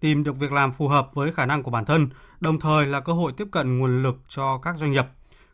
tìm 0.00 0.24
được 0.24 0.36
việc 0.36 0.52
làm 0.52 0.72
phù 0.72 0.88
hợp 0.88 1.10
với 1.14 1.32
khả 1.32 1.46
năng 1.46 1.62
của 1.62 1.70
bản 1.70 1.84
thân, 1.84 2.08
đồng 2.40 2.60
thời 2.60 2.86
là 2.86 3.00
cơ 3.00 3.12
hội 3.12 3.32
tiếp 3.36 3.48
cận 3.50 3.78
nguồn 3.78 4.02
lực 4.02 4.16
cho 4.28 4.58
các 4.58 4.76
doanh 4.76 4.92
nghiệp. 4.92 5.04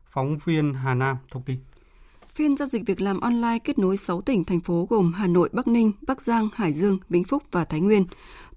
Phóng 0.06 0.36
viên 0.44 0.74
Hà 0.74 0.94
Nam 0.94 1.16
thông 1.30 1.42
tin. 1.42 1.58
Phiên 2.34 2.56
giao 2.56 2.68
dịch 2.68 2.82
việc 2.86 3.00
làm 3.00 3.20
online 3.20 3.58
kết 3.64 3.78
nối 3.78 3.96
6 3.96 4.20
tỉnh, 4.20 4.44
thành 4.44 4.60
phố 4.60 4.86
gồm 4.90 5.12
Hà 5.12 5.26
Nội, 5.26 5.48
Bắc 5.52 5.68
Ninh, 5.68 5.92
Bắc 6.06 6.22
Giang, 6.22 6.48
Hải 6.54 6.72
Dương, 6.72 6.98
Vĩnh 7.08 7.24
Phúc 7.24 7.42
và 7.50 7.64
Thái 7.64 7.80
Nguyên, 7.80 8.04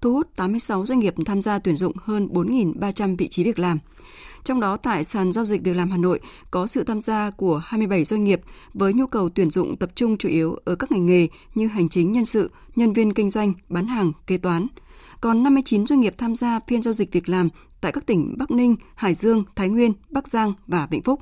thu 0.00 0.12
hút 0.12 0.36
86 0.36 0.86
doanh 0.86 0.98
nghiệp 0.98 1.14
tham 1.26 1.42
gia 1.42 1.58
tuyển 1.58 1.76
dụng 1.76 1.96
hơn 2.02 2.28
4.300 2.32 3.16
vị 3.16 3.28
trí 3.28 3.44
việc 3.44 3.58
làm. 3.58 3.78
Trong 4.48 4.60
đó 4.60 4.76
tại 4.76 5.04
sàn 5.04 5.32
giao 5.32 5.44
dịch 5.44 5.62
việc 5.64 5.76
làm 5.76 5.90
Hà 5.90 5.96
Nội 5.96 6.20
có 6.50 6.66
sự 6.66 6.84
tham 6.84 7.02
gia 7.02 7.30
của 7.30 7.62
27 7.64 8.04
doanh 8.04 8.24
nghiệp 8.24 8.40
với 8.74 8.94
nhu 8.94 9.06
cầu 9.06 9.28
tuyển 9.28 9.50
dụng 9.50 9.76
tập 9.76 9.90
trung 9.94 10.18
chủ 10.18 10.28
yếu 10.28 10.56
ở 10.64 10.74
các 10.76 10.92
ngành 10.92 11.06
nghề 11.06 11.28
như 11.54 11.66
hành 11.66 11.88
chính 11.88 12.12
nhân 12.12 12.24
sự, 12.24 12.50
nhân 12.76 12.92
viên 12.92 13.14
kinh 13.14 13.30
doanh, 13.30 13.52
bán 13.68 13.86
hàng, 13.86 14.12
kế 14.26 14.38
toán. 14.38 14.66
Còn 15.20 15.42
59 15.42 15.86
doanh 15.86 16.00
nghiệp 16.00 16.14
tham 16.18 16.36
gia 16.36 16.60
phiên 16.60 16.82
giao 16.82 16.92
dịch 16.92 17.12
việc 17.12 17.28
làm 17.28 17.48
tại 17.80 17.92
các 17.92 18.06
tỉnh 18.06 18.34
Bắc 18.38 18.50
Ninh, 18.50 18.76
Hải 18.94 19.14
Dương, 19.14 19.44
Thái 19.56 19.68
Nguyên, 19.68 19.92
Bắc 20.10 20.28
Giang 20.28 20.52
và 20.66 20.86
Vĩnh 20.90 21.02
Phúc, 21.02 21.20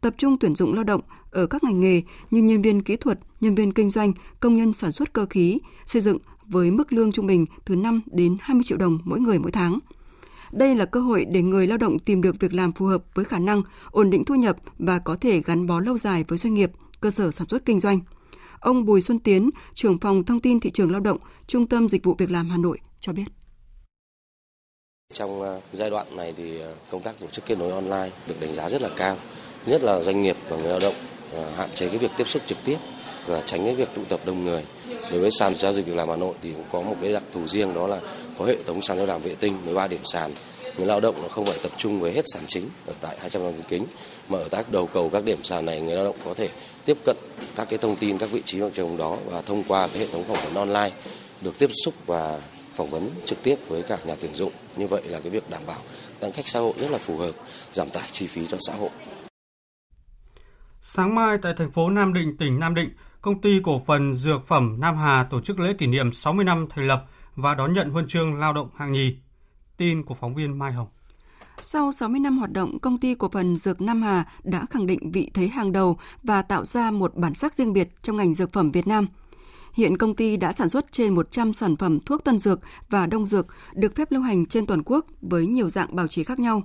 tập 0.00 0.14
trung 0.18 0.36
tuyển 0.38 0.54
dụng 0.54 0.74
lao 0.74 0.84
động 0.84 1.00
ở 1.30 1.46
các 1.46 1.64
ngành 1.64 1.80
nghề 1.80 2.02
như 2.30 2.42
nhân 2.42 2.62
viên 2.62 2.82
kỹ 2.82 2.96
thuật, 2.96 3.18
nhân 3.40 3.54
viên 3.54 3.72
kinh 3.72 3.90
doanh, 3.90 4.12
công 4.40 4.56
nhân 4.56 4.72
sản 4.72 4.92
xuất 4.92 5.12
cơ 5.12 5.26
khí, 5.26 5.58
xây 5.86 6.02
dựng 6.02 6.18
với 6.46 6.70
mức 6.70 6.92
lương 6.92 7.12
trung 7.12 7.26
bình 7.26 7.46
từ 7.64 7.76
5 7.76 8.00
đến 8.06 8.36
20 8.40 8.62
triệu 8.64 8.78
đồng 8.78 8.98
mỗi 9.04 9.20
người 9.20 9.38
mỗi 9.38 9.52
tháng. 9.52 9.78
Đây 10.52 10.74
là 10.74 10.84
cơ 10.84 11.00
hội 11.00 11.24
để 11.24 11.42
người 11.42 11.66
lao 11.66 11.78
động 11.78 11.98
tìm 11.98 12.22
được 12.22 12.40
việc 12.40 12.54
làm 12.54 12.72
phù 12.72 12.86
hợp 12.86 13.02
với 13.14 13.24
khả 13.24 13.38
năng, 13.38 13.62
ổn 13.90 14.10
định 14.10 14.24
thu 14.24 14.34
nhập 14.34 14.56
và 14.78 14.98
có 14.98 15.16
thể 15.20 15.40
gắn 15.44 15.66
bó 15.66 15.80
lâu 15.80 15.98
dài 15.98 16.24
với 16.28 16.38
doanh 16.38 16.54
nghiệp, 16.54 16.70
cơ 17.00 17.10
sở 17.10 17.30
sản 17.30 17.48
xuất 17.48 17.64
kinh 17.64 17.80
doanh. 17.80 18.00
Ông 18.60 18.84
Bùi 18.84 19.00
Xuân 19.00 19.18
Tiến, 19.18 19.50
trưởng 19.74 19.98
phòng 19.98 20.24
thông 20.24 20.40
tin 20.40 20.60
thị 20.60 20.70
trường 20.70 20.92
lao 20.92 21.00
động, 21.00 21.18
Trung 21.46 21.66
tâm 21.66 21.88
Dịch 21.88 22.04
vụ 22.04 22.14
Việc 22.18 22.30
làm 22.30 22.50
Hà 22.50 22.56
Nội 22.56 22.78
cho 23.00 23.12
biết. 23.12 23.24
Trong 25.14 25.42
ờ, 25.42 25.60
giai 25.72 25.90
đoạn 25.90 26.16
này 26.16 26.34
thì 26.36 26.60
ờ, 26.60 26.74
công 26.90 27.02
tác 27.02 27.20
tổ 27.20 27.26
chức 27.26 27.46
kết 27.46 27.58
nối 27.58 27.72
online 27.72 28.10
được 28.26 28.34
đánh 28.40 28.54
giá 28.54 28.70
rất 28.70 28.82
là 28.82 28.90
cao, 28.96 29.16
nhất 29.66 29.82
là 29.82 30.00
doanh 30.00 30.22
nghiệp 30.22 30.36
và 30.48 30.56
người 30.56 30.68
lao 30.68 30.80
động 30.80 30.94
ờ, 31.32 31.50
hạn 31.50 31.70
chế 31.74 31.88
cái 31.88 31.98
việc 31.98 32.10
tiếp 32.16 32.28
xúc 32.28 32.42
trực 32.46 32.58
tiếp 32.64 32.76
và 33.26 33.40
tránh 33.40 33.64
cái 33.64 33.74
việc 33.74 33.88
tụ 33.94 34.04
tập 34.08 34.20
đông 34.26 34.44
người. 34.44 34.64
Đối 35.10 35.20
với 35.20 35.30
sàn 35.30 35.56
giao 35.56 35.72
dịch 35.72 35.86
việc 35.86 35.96
làm 35.96 36.08
Hà 36.08 36.16
Nội 36.16 36.34
thì 36.42 36.52
cũng 36.52 36.64
có 36.72 36.80
một 36.80 36.96
cái 37.02 37.12
đặc 37.12 37.22
thù 37.32 37.46
riêng 37.46 37.74
đó 37.74 37.86
là 37.86 38.00
có 38.38 38.44
hệ 38.44 38.56
thống 38.66 38.82
sàn 38.82 38.96
giao 38.96 39.06
làm 39.06 39.22
vệ 39.22 39.34
tinh 39.34 39.56
13 39.64 39.86
điểm 39.86 40.00
sàn. 40.04 40.32
Người 40.76 40.86
lao 40.86 41.00
động 41.00 41.22
nó 41.22 41.28
không 41.28 41.46
phải 41.46 41.58
tập 41.62 41.72
trung 41.76 42.00
với 42.00 42.12
hết 42.12 42.24
sàn 42.26 42.42
chính 42.48 42.68
ở 42.86 42.92
tại 43.00 43.16
200 43.20 43.42
dòng 43.42 43.62
kính 43.68 43.84
mà 44.28 44.38
ở 44.38 44.48
các 44.48 44.72
đầu 44.72 44.86
cầu 44.86 45.10
các 45.10 45.24
điểm 45.24 45.44
sàn 45.44 45.66
này 45.66 45.80
người 45.80 45.94
lao 45.96 46.04
động 46.04 46.16
có 46.24 46.34
thể 46.34 46.48
tiếp 46.84 46.96
cận 47.04 47.16
các 47.56 47.66
cái 47.70 47.78
thông 47.78 47.96
tin 47.96 48.18
các 48.18 48.30
vị 48.30 48.42
trí 48.44 48.60
vào 48.60 48.70
trường 48.74 48.96
đó 48.96 49.16
và 49.26 49.42
thông 49.42 49.62
qua 49.68 49.88
cái 49.88 49.98
hệ 49.98 50.06
thống 50.12 50.24
phỏng 50.24 50.38
vấn 50.44 50.54
online 50.54 50.90
được 51.40 51.58
tiếp 51.58 51.70
xúc 51.84 51.94
và 52.06 52.40
phỏng 52.74 52.90
vấn 52.90 53.10
trực 53.24 53.42
tiếp 53.42 53.56
với 53.68 53.82
cả 53.82 53.98
nhà 54.04 54.14
tuyển 54.20 54.34
dụng. 54.34 54.52
Như 54.76 54.86
vậy 54.86 55.02
là 55.04 55.20
cái 55.20 55.30
việc 55.30 55.50
đảm 55.50 55.62
bảo 55.66 55.78
giãn 56.20 56.32
cách 56.32 56.48
xã 56.48 56.60
hội 56.60 56.72
rất 56.80 56.90
là 56.90 56.98
phù 56.98 57.16
hợp, 57.16 57.32
giảm 57.72 57.90
tải 57.90 58.08
chi 58.12 58.26
phí 58.26 58.46
cho 58.50 58.56
xã 58.60 58.72
hội. 58.72 58.90
Sáng 60.80 61.14
mai 61.14 61.38
tại 61.42 61.52
thành 61.56 61.70
phố 61.70 61.90
Nam 61.90 62.14
Định, 62.14 62.36
tỉnh 62.36 62.60
Nam 62.60 62.74
Định, 62.74 62.90
công 63.20 63.40
ty 63.40 63.60
cổ 63.62 63.80
phần 63.86 64.12
dược 64.12 64.46
phẩm 64.46 64.76
Nam 64.78 64.96
Hà 64.96 65.24
tổ 65.24 65.40
chức 65.40 65.58
lễ 65.60 65.72
kỷ 65.72 65.86
niệm 65.86 66.12
60 66.12 66.44
năm 66.44 66.66
thành 66.70 66.86
lập 66.86 67.04
và 67.36 67.54
đón 67.54 67.74
nhận 67.74 67.90
huân 67.90 68.08
chương 68.08 68.34
lao 68.34 68.52
động 68.52 68.68
hạng 68.76 68.92
nhì. 68.92 69.16
Tin 69.76 70.02
của 70.02 70.14
phóng 70.14 70.34
viên 70.34 70.58
Mai 70.58 70.72
Hồng. 70.72 70.88
Sau 71.60 71.92
60 71.92 72.20
năm 72.20 72.38
hoạt 72.38 72.52
động, 72.52 72.78
công 72.78 72.98
ty 72.98 73.14
cổ 73.14 73.28
phần 73.28 73.56
Dược 73.56 73.80
Nam 73.80 74.02
Hà 74.02 74.24
đã 74.44 74.66
khẳng 74.70 74.86
định 74.86 75.10
vị 75.10 75.30
thế 75.34 75.48
hàng 75.48 75.72
đầu 75.72 75.98
và 76.22 76.42
tạo 76.42 76.64
ra 76.64 76.90
một 76.90 77.14
bản 77.14 77.34
sắc 77.34 77.54
riêng 77.54 77.72
biệt 77.72 77.88
trong 78.02 78.16
ngành 78.16 78.34
dược 78.34 78.52
phẩm 78.52 78.70
Việt 78.70 78.86
Nam– 78.86 79.06
Hiện 79.78 79.96
công 79.96 80.14
ty 80.14 80.36
đã 80.36 80.52
sản 80.52 80.68
xuất 80.68 80.92
trên 80.92 81.14
100 81.14 81.52
sản 81.52 81.76
phẩm 81.76 82.00
thuốc 82.00 82.24
tân 82.24 82.38
dược 82.38 82.60
và 82.90 83.06
đông 83.06 83.26
dược 83.26 83.46
được 83.74 83.94
phép 83.94 84.12
lưu 84.12 84.22
hành 84.22 84.46
trên 84.46 84.66
toàn 84.66 84.82
quốc 84.86 85.06
với 85.20 85.46
nhiều 85.46 85.68
dạng 85.68 85.96
bảo 85.96 86.06
trì 86.06 86.24
khác 86.24 86.38
nhau. 86.38 86.62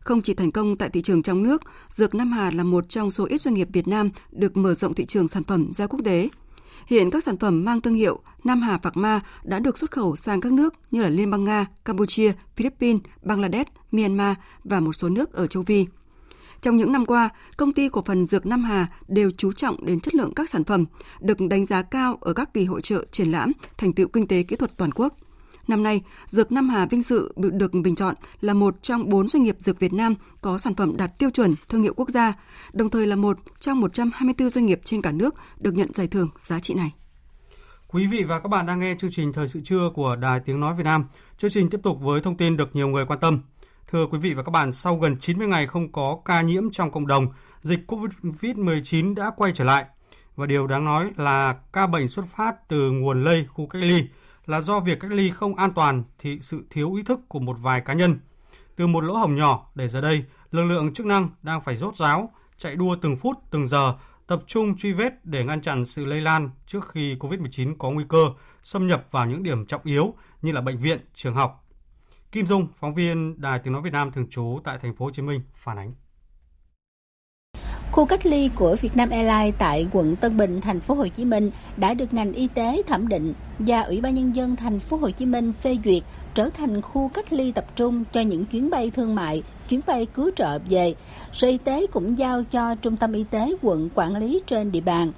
Không 0.00 0.22
chỉ 0.22 0.34
thành 0.34 0.52
công 0.52 0.76
tại 0.76 0.88
thị 0.88 1.02
trường 1.02 1.22
trong 1.22 1.42
nước, 1.42 1.62
Dược 1.88 2.14
Nam 2.14 2.32
Hà 2.32 2.50
là 2.50 2.64
một 2.64 2.88
trong 2.88 3.10
số 3.10 3.26
ít 3.26 3.40
doanh 3.40 3.54
nghiệp 3.54 3.68
Việt 3.72 3.88
Nam 3.88 4.10
được 4.32 4.56
mở 4.56 4.74
rộng 4.74 4.94
thị 4.94 5.06
trường 5.06 5.28
sản 5.28 5.44
phẩm 5.44 5.72
ra 5.74 5.86
quốc 5.86 6.00
tế. 6.04 6.28
Hiện 6.86 7.10
các 7.10 7.24
sản 7.24 7.38
phẩm 7.38 7.64
mang 7.64 7.80
thương 7.80 7.94
hiệu 7.94 8.18
Nam 8.44 8.62
Hà 8.62 8.78
Phạc 8.78 8.96
Ma 8.96 9.20
đã 9.42 9.58
được 9.58 9.78
xuất 9.78 9.90
khẩu 9.90 10.16
sang 10.16 10.40
các 10.40 10.52
nước 10.52 10.74
như 10.90 11.02
là 11.02 11.08
Liên 11.08 11.30
bang 11.30 11.44
Nga, 11.44 11.66
Campuchia, 11.84 12.32
Philippines, 12.56 13.02
Bangladesh, 13.22 13.68
Myanmar 13.92 14.36
và 14.64 14.80
một 14.80 14.92
số 14.92 15.08
nước 15.08 15.32
ở 15.32 15.46
châu 15.46 15.62
Phi. 15.62 15.86
Trong 16.62 16.76
những 16.76 16.92
năm 16.92 17.06
qua, 17.06 17.28
công 17.56 17.72
ty 17.72 17.88
cổ 17.88 18.02
phần 18.02 18.26
Dược 18.26 18.46
Nam 18.46 18.64
Hà 18.64 18.86
đều 19.08 19.30
chú 19.36 19.52
trọng 19.52 19.86
đến 19.86 20.00
chất 20.00 20.14
lượng 20.14 20.34
các 20.34 20.50
sản 20.50 20.64
phẩm, 20.64 20.84
được 21.20 21.40
đánh 21.40 21.66
giá 21.66 21.82
cao 21.82 22.18
ở 22.20 22.32
các 22.32 22.54
kỳ 22.54 22.64
hội 22.64 22.80
trợ 22.80 23.04
triển 23.10 23.30
lãm 23.30 23.52
thành 23.78 23.92
tựu 23.92 24.08
kinh 24.08 24.26
tế 24.26 24.42
kỹ 24.42 24.56
thuật 24.56 24.76
toàn 24.76 24.92
quốc. 24.92 25.14
Năm 25.70 25.82
nay, 25.82 26.02
Dược 26.26 26.52
Nam 26.52 26.68
Hà 26.68 26.86
vinh 26.86 27.02
dự 27.02 27.32
được 27.36 27.72
bình 27.72 27.94
chọn 27.94 28.14
là 28.40 28.54
một 28.54 28.82
trong 28.82 29.08
bốn 29.08 29.28
doanh 29.28 29.42
nghiệp 29.42 29.56
dược 29.58 29.80
Việt 29.80 29.92
Nam 29.92 30.14
có 30.40 30.58
sản 30.58 30.74
phẩm 30.74 30.96
đạt 30.96 31.18
tiêu 31.18 31.30
chuẩn 31.30 31.54
thương 31.68 31.82
hiệu 31.82 31.94
quốc 31.96 32.08
gia, 32.08 32.32
đồng 32.72 32.90
thời 32.90 33.06
là 33.06 33.16
một 33.16 33.38
trong 33.60 33.80
124 33.80 34.50
doanh 34.50 34.66
nghiệp 34.66 34.80
trên 34.84 35.02
cả 35.02 35.12
nước 35.12 35.34
được 35.58 35.74
nhận 35.74 35.94
giải 35.94 36.08
thưởng 36.08 36.28
giá 36.40 36.60
trị 36.60 36.74
này. 36.74 36.92
Quý 37.88 38.06
vị 38.06 38.24
và 38.24 38.40
các 38.40 38.48
bạn 38.48 38.66
đang 38.66 38.80
nghe 38.80 38.94
chương 38.98 39.10
trình 39.10 39.32
Thời 39.32 39.48
sự 39.48 39.60
trưa 39.64 39.90
của 39.94 40.16
Đài 40.16 40.40
Tiếng 40.40 40.60
Nói 40.60 40.74
Việt 40.74 40.84
Nam. 40.84 41.04
Chương 41.38 41.50
trình 41.50 41.70
tiếp 41.70 41.80
tục 41.82 42.00
với 42.00 42.20
thông 42.20 42.36
tin 42.36 42.56
được 42.56 42.76
nhiều 42.76 42.88
người 42.88 43.06
quan 43.06 43.20
tâm. 43.20 43.40
Thưa 43.86 44.06
quý 44.06 44.18
vị 44.18 44.34
và 44.34 44.42
các 44.42 44.50
bạn, 44.50 44.72
sau 44.72 44.96
gần 44.96 45.16
90 45.20 45.48
ngày 45.48 45.66
không 45.66 45.92
có 45.92 46.18
ca 46.24 46.40
nhiễm 46.40 46.70
trong 46.70 46.90
cộng 46.90 47.06
đồng, 47.06 47.26
dịch 47.62 47.80
COVID-19 47.86 49.14
đã 49.14 49.30
quay 49.36 49.52
trở 49.54 49.64
lại. 49.64 49.84
Và 50.36 50.46
điều 50.46 50.66
đáng 50.66 50.84
nói 50.84 51.10
là 51.16 51.56
ca 51.72 51.86
bệnh 51.86 52.08
xuất 52.08 52.24
phát 52.26 52.68
từ 52.68 52.90
nguồn 52.90 53.24
lây 53.24 53.46
khu 53.48 53.66
cách 53.66 53.82
ly 53.82 54.04
là 54.46 54.60
do 54.60 54.80
việc 54.80 55.00
cách 55.00 55.12
ly 55.12 55.30
không 55.30 55.54
an 55.54 55.72
toàn 55.72 56.02
thì 56.18 56.38
sự 56.42 56.64
thiếu 56.70 56.94
ý 56.94 57.02
thức 57.02 57.20
của 57.28 57.40
một 57.40 57.56
vài 57.60 57.80
cá 57.80 57.92
nhân. 57.92 58.18
Từ 58.76 58.86
một 58.86 59.04
lỗ 59.04 59.14
hổng 59.14 59.36
nhỏ 59.36 59.70
để 59.74 59.88
giờ 59.88 60.00
đây, 60.00 60.24
lực 60.50 60.62
lượng 60.62 60.94
chức 60.94 61.06
năng 61.06 61.28
đang 61.42 61.60
phải 61.60 61.76
rốt 61.76 61.96
ráo, 61.96 62.30
chạy 62.58 62.76
đua 62.76 62.96
từng 62.96 63.16
phút, 63.16 63.36
từng 63.50 63.66
giờ, 63.66 63.94
tập 64.26 64.42
trung 64.46 64.76
truy 64.76 64.92
vết 64.92 65.24
để 65.24 65.44
ngăn 65.44 65.62
chặn 65.62 65.84
sự 65.84 66.04
lây 66.04 66.20
lan 66.20 66.50
trước 66.66 66.88
khi 66.88 67.14
COVID-19 67.14 67.74
có 67.78 67.90
nguy 67.90 68.04
cơ 68.08 68.26
xâm 68.62 68.86
nhập 68.86 69.06
vào 69.10 69.26
những 69.26 69.42
điểm 69.42 69.66
trọng 69.66 69.80
yếu 69.84 70.14
như 70.42 70.52
là 70.52 70.60
bệnh 70.60 70.78
viện, 70.78 71.00
trường 71.14 71.34
học, 71.34 71.66
Kim 72.32 72.46
Dung, 72.46 72.68
phóng 72.74 72.94
viên 72.94 73.40
Đài 73.40 73.58
Tiếng 73.58 73.72
nói 73.72 73.82
Việt 73.82 73.92
Nam 73.92 74.12
thường 74.12 74.30
trú 74.30 74.60
tại 74.64 74.78
thành 74.78 74.94
phố 74.94 75.04
Hồ 75.04 75.10
Chí 75.10 75.22
Minh 75.22 75.40
phản 75.54 75.78
ánh. 75.78 75.94
Khu 77.92 78.04
cách 78.06 78.26
ly 78.26 78.50
của 78.54 78.76
Vietnam 78.80 79.10
Airlines 79.10 79.54
tại 79.58 79.86
quận 79.92 80.16
Tân 80.16 80.36
Bình, 80.36 80.60
thành 80.60 80.80
phố 80.80 80.94
Hồ 80.94 81.06
Chí 81.06 81.24
Minh 81.24 81.50
đã 81.76 81.94
được 81.94 82.14
ngành 82.14 82.32
y 82.32 82.46
tế 82.46 82.82
thẩm 82.86 83.08
định 83.08 83.34
và 83.58 83.80
Ủy 83.80 84.00
ban 84.00 84.14
nhân 84.14 84.36
dân 84.36 84.56
thành 84.56 84.78
phố 84.78 84.96
Hồ 84.96 85.10
Chí 85.10 85.26
Minh 85.26 85.52
phê 85.52 85.76
duyệt 85.84 86.02
trở 86.34 86.50
thành 86.50 86.82
khu 86.82 87.10
cách 87.14 87.32
ly 87.32 87.52
tập 87.52 87.64
trung 87.76 88.04
cho 88.12 88.20
những 88.20 88.46
chuyến 88.46 88.70
bay 88.70 88.90
thương 88.90 89.14
mại, 89.14 89.42
chuyến 89.68 89.80
bay 89.86 90.06
cứu 90.06 90.30
trợ 90.36 90.58
về. 90.68 90.94
Sở 91.32 91.48
Y 91.48 91.58
tế 91.58 91.86
cũng 91.86 92.18
giao 92.18 92.42
cho 92.44 92.74
Trung 92.74 92.96
tâm 92.96 93.12
Y 93.12 93.24
tế 93.24 93.52
quận 93.62 93.88
quản 93.94 94.16
lý 94.16 94.40
trên 94.46 94.72
địa 94.72 94.80
bàn. 94.80 95.12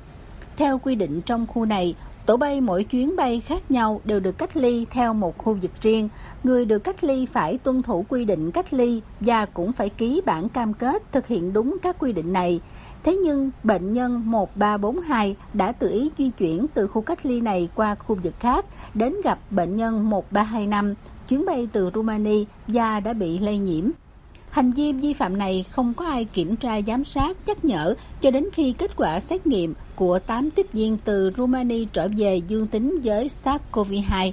Theo 0.56 0.78
quy 0.78 0.94
định 0.94 1.20
trong 1.20 1.46
khu 1.46 1.64
này, 1.64 1.94
Tổ 2.26 2.37
bay 2.37 2.61
mỗi 2.61 2.85
chuyến 2.85 3.16
bay 3.16 3.40
khác 3.40 3.70
nhau 3.70 4.00
đều 4.04 4.20
được 4.20 4.38
cách 4.38 4.56
ly 4.56 4.87
theo 4.90 5.14
một 5.14 5.38
khu 5.38 5.54
vực 5.54 5.70
riêng. 5.80 6.08
Người 6.44 6.64
được 6.64 6.78
cách 6.78 7.04
ly 7.04 7.26
phải 7.26 7.58
tuân 7.58 7.82
thủ 7.82 8.04
quy 8.08 8.24
định 8.24 8.50
cách 8.50 8.74
ly 8.74 9.02
và 9.20 9.46
cũng 9.46 9.72
phải 9.72 9.88
ký 9.88 10.20
bản 10.26 10.48
cam 10.48 10.74
kết 10.74 11.12
thực 11.12 11.26
hiện 11.26 11.52
đúng 11.52 11.76
các 11.82 11.96
quy 11.98 12.12
định 12.12 12.32
này. 12.32 12.61
Thế 13.04 13.16
nhưng, 13.16 13.50
bệnh 13.62 13.92
nhân 13.92 14.22
1342 14.30 15.37
đã 15.54 15.72
tự 15.72 15.90
ý 15.90 16.11
di 16.18 16.30
chuyển 16.30 16.66
từ 16.74 16.87
khu 16.87 17.02
cách 17.02 17.26
ly 17.26 17.40
này 17.40 17.68
qua 17.74 17.94
khu 17.94 18.16
vực 18.22 18.35
khác 18.40 18.64
đến 18.94 19.14
gặp 19.24 19.38
bệnh 19.50 19.74
nhân 19.74 20.11
1325 20.11 20.94
chuyến 21.28 21.46
bay 21.46 21.68
từ 21.72 21.90
Rumani 21.94 22.44
và 22.68 23.00
đã 23.00 23.12
bị 23.12 23.38
lây 23.38 23.58
nhiễm. 23.58 23.90
Hành 24.52 24.72
vi 24.72 24.92
vi 24.92 25.12
phạm 25.12 25.38
này 25.38 25.64
không 25.70 25.94
có 25.94 26.04
ai 26.04 26.24
kiểm 26.24 26.56
tra, 26.56 26.80
giám 26.86 27.04
sát, 27.04 27.36
nhắc 27.46 27.64
nhở 27.64 27.94
cho 28.20 28.30
đến 28.30 28.48
khi 28.52 28.72
kết 28.78 28.96
quả 28.96 29.20
xét 29.20 29.46
nghiệm 29.46 29.74
của 29.94 30.18
8 30.18 30.50
tiếp 30.50 30.66
viên 30.72 30.98
từ 31.04 31.30
Romania 31.36 31.84
trở 31.92 32.08
về 32.16 32.36
dương 32.48 32.66
tính 32.66 33.00
với 33.04 33.28
SARS-CoV-2. 33.28 34.32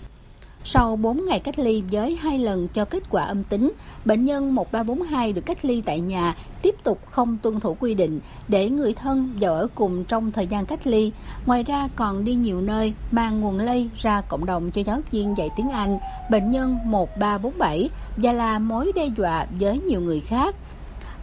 Sau 0.71 0.95
4 0.95 1.25
ngày 1.25 1.39
cách 1.39 1.60
ly 1.60 1.84
với 1.91 2.15
hai 2.15 2.39
lần 2.39 2.67
cho 2.67 2.86
kết 2.86 3.03
quả 3.10 3.23
âm 3.23 3.43
tính, 3.43 3.71
bệnh 4.05 4.23
nhân 4.23 4.55
1342 4.55 5.34
được 5.34 5.41
cách 5.45 5.65
ly 5.65 5.82
tại 5.86 5.99
nhà, 5.99 6.36
tiếp 6.62 6.75
tục 6.84 6.99
không 7.05 7.38
tuân 7.38 7.60
thủ 7.60 7.77
quy 7.79 7.93
định 7.93 8.19
để 8.47 8.69
người 8.69 8.93
thân 8.93 9.38
vào 9.41 9.53
ở 9.53 9.67
cùng 9.75 10.03
trong 10.03 10.32
thời 10.32 10.47
gian 10.47 10.65
cách 10.65 10.88
ly. 10.88 11.12
Ngoài 11.45 11.63
ra 11.63 11.89
còn 11.95 12.23
đi 12.23 12.36
nhiều 12.36 12.62
nơi 12.62 12.93
mang 13.12 13.41
nguồn 13.41 13.60
lây 13.60 13.89
ra 13.97 14.21
cộng 14.21 14.45
đồng 14.45 14.71
cho 14.71 14.82
giáo 14.82 15.01
viên 15.12 15.38
dạy 15.38 15.49
tiếng 15.58 15.69
Anh, 15.69 15.99
bệnh 16.32 16.49
nhân 16.49 16.77
1347 16.86 17.89
và 18.17 18.32
là 18.32 18.60
mối 18.60 18.91
đe 18.95 19.05
dọa 19.17 19.45
với 19.60 19.79
nhiều 19.79 20.01
người 20.01 20.19
khác. 20.19 20.55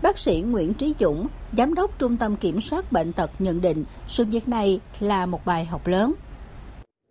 Bác 0.02 0.18
sĩ 0.18 0.40
Nguyễn 0.40 0.74
Trí 0.74 0.94
Dũng, 1.00 1.26
Giám 1.56 1.74
đốc 1.74 1.98
Trung 1.98 2.16
tâm 2.16 2.36
Kiểm 2.36 2.60
soát 2.60 2.92
Bệnh 2.92 3.12
tật 3.12 3.30
nhận 3.38 3.60
định 3.60 3.84
sự 4.08 4.24
việc 4.24 4.48
này 4.48 4.80
là 5.00 5.26
một 5.26 5.46
bài 5.46 5.64
học 5.64 5.86
lớn 5.86 6.12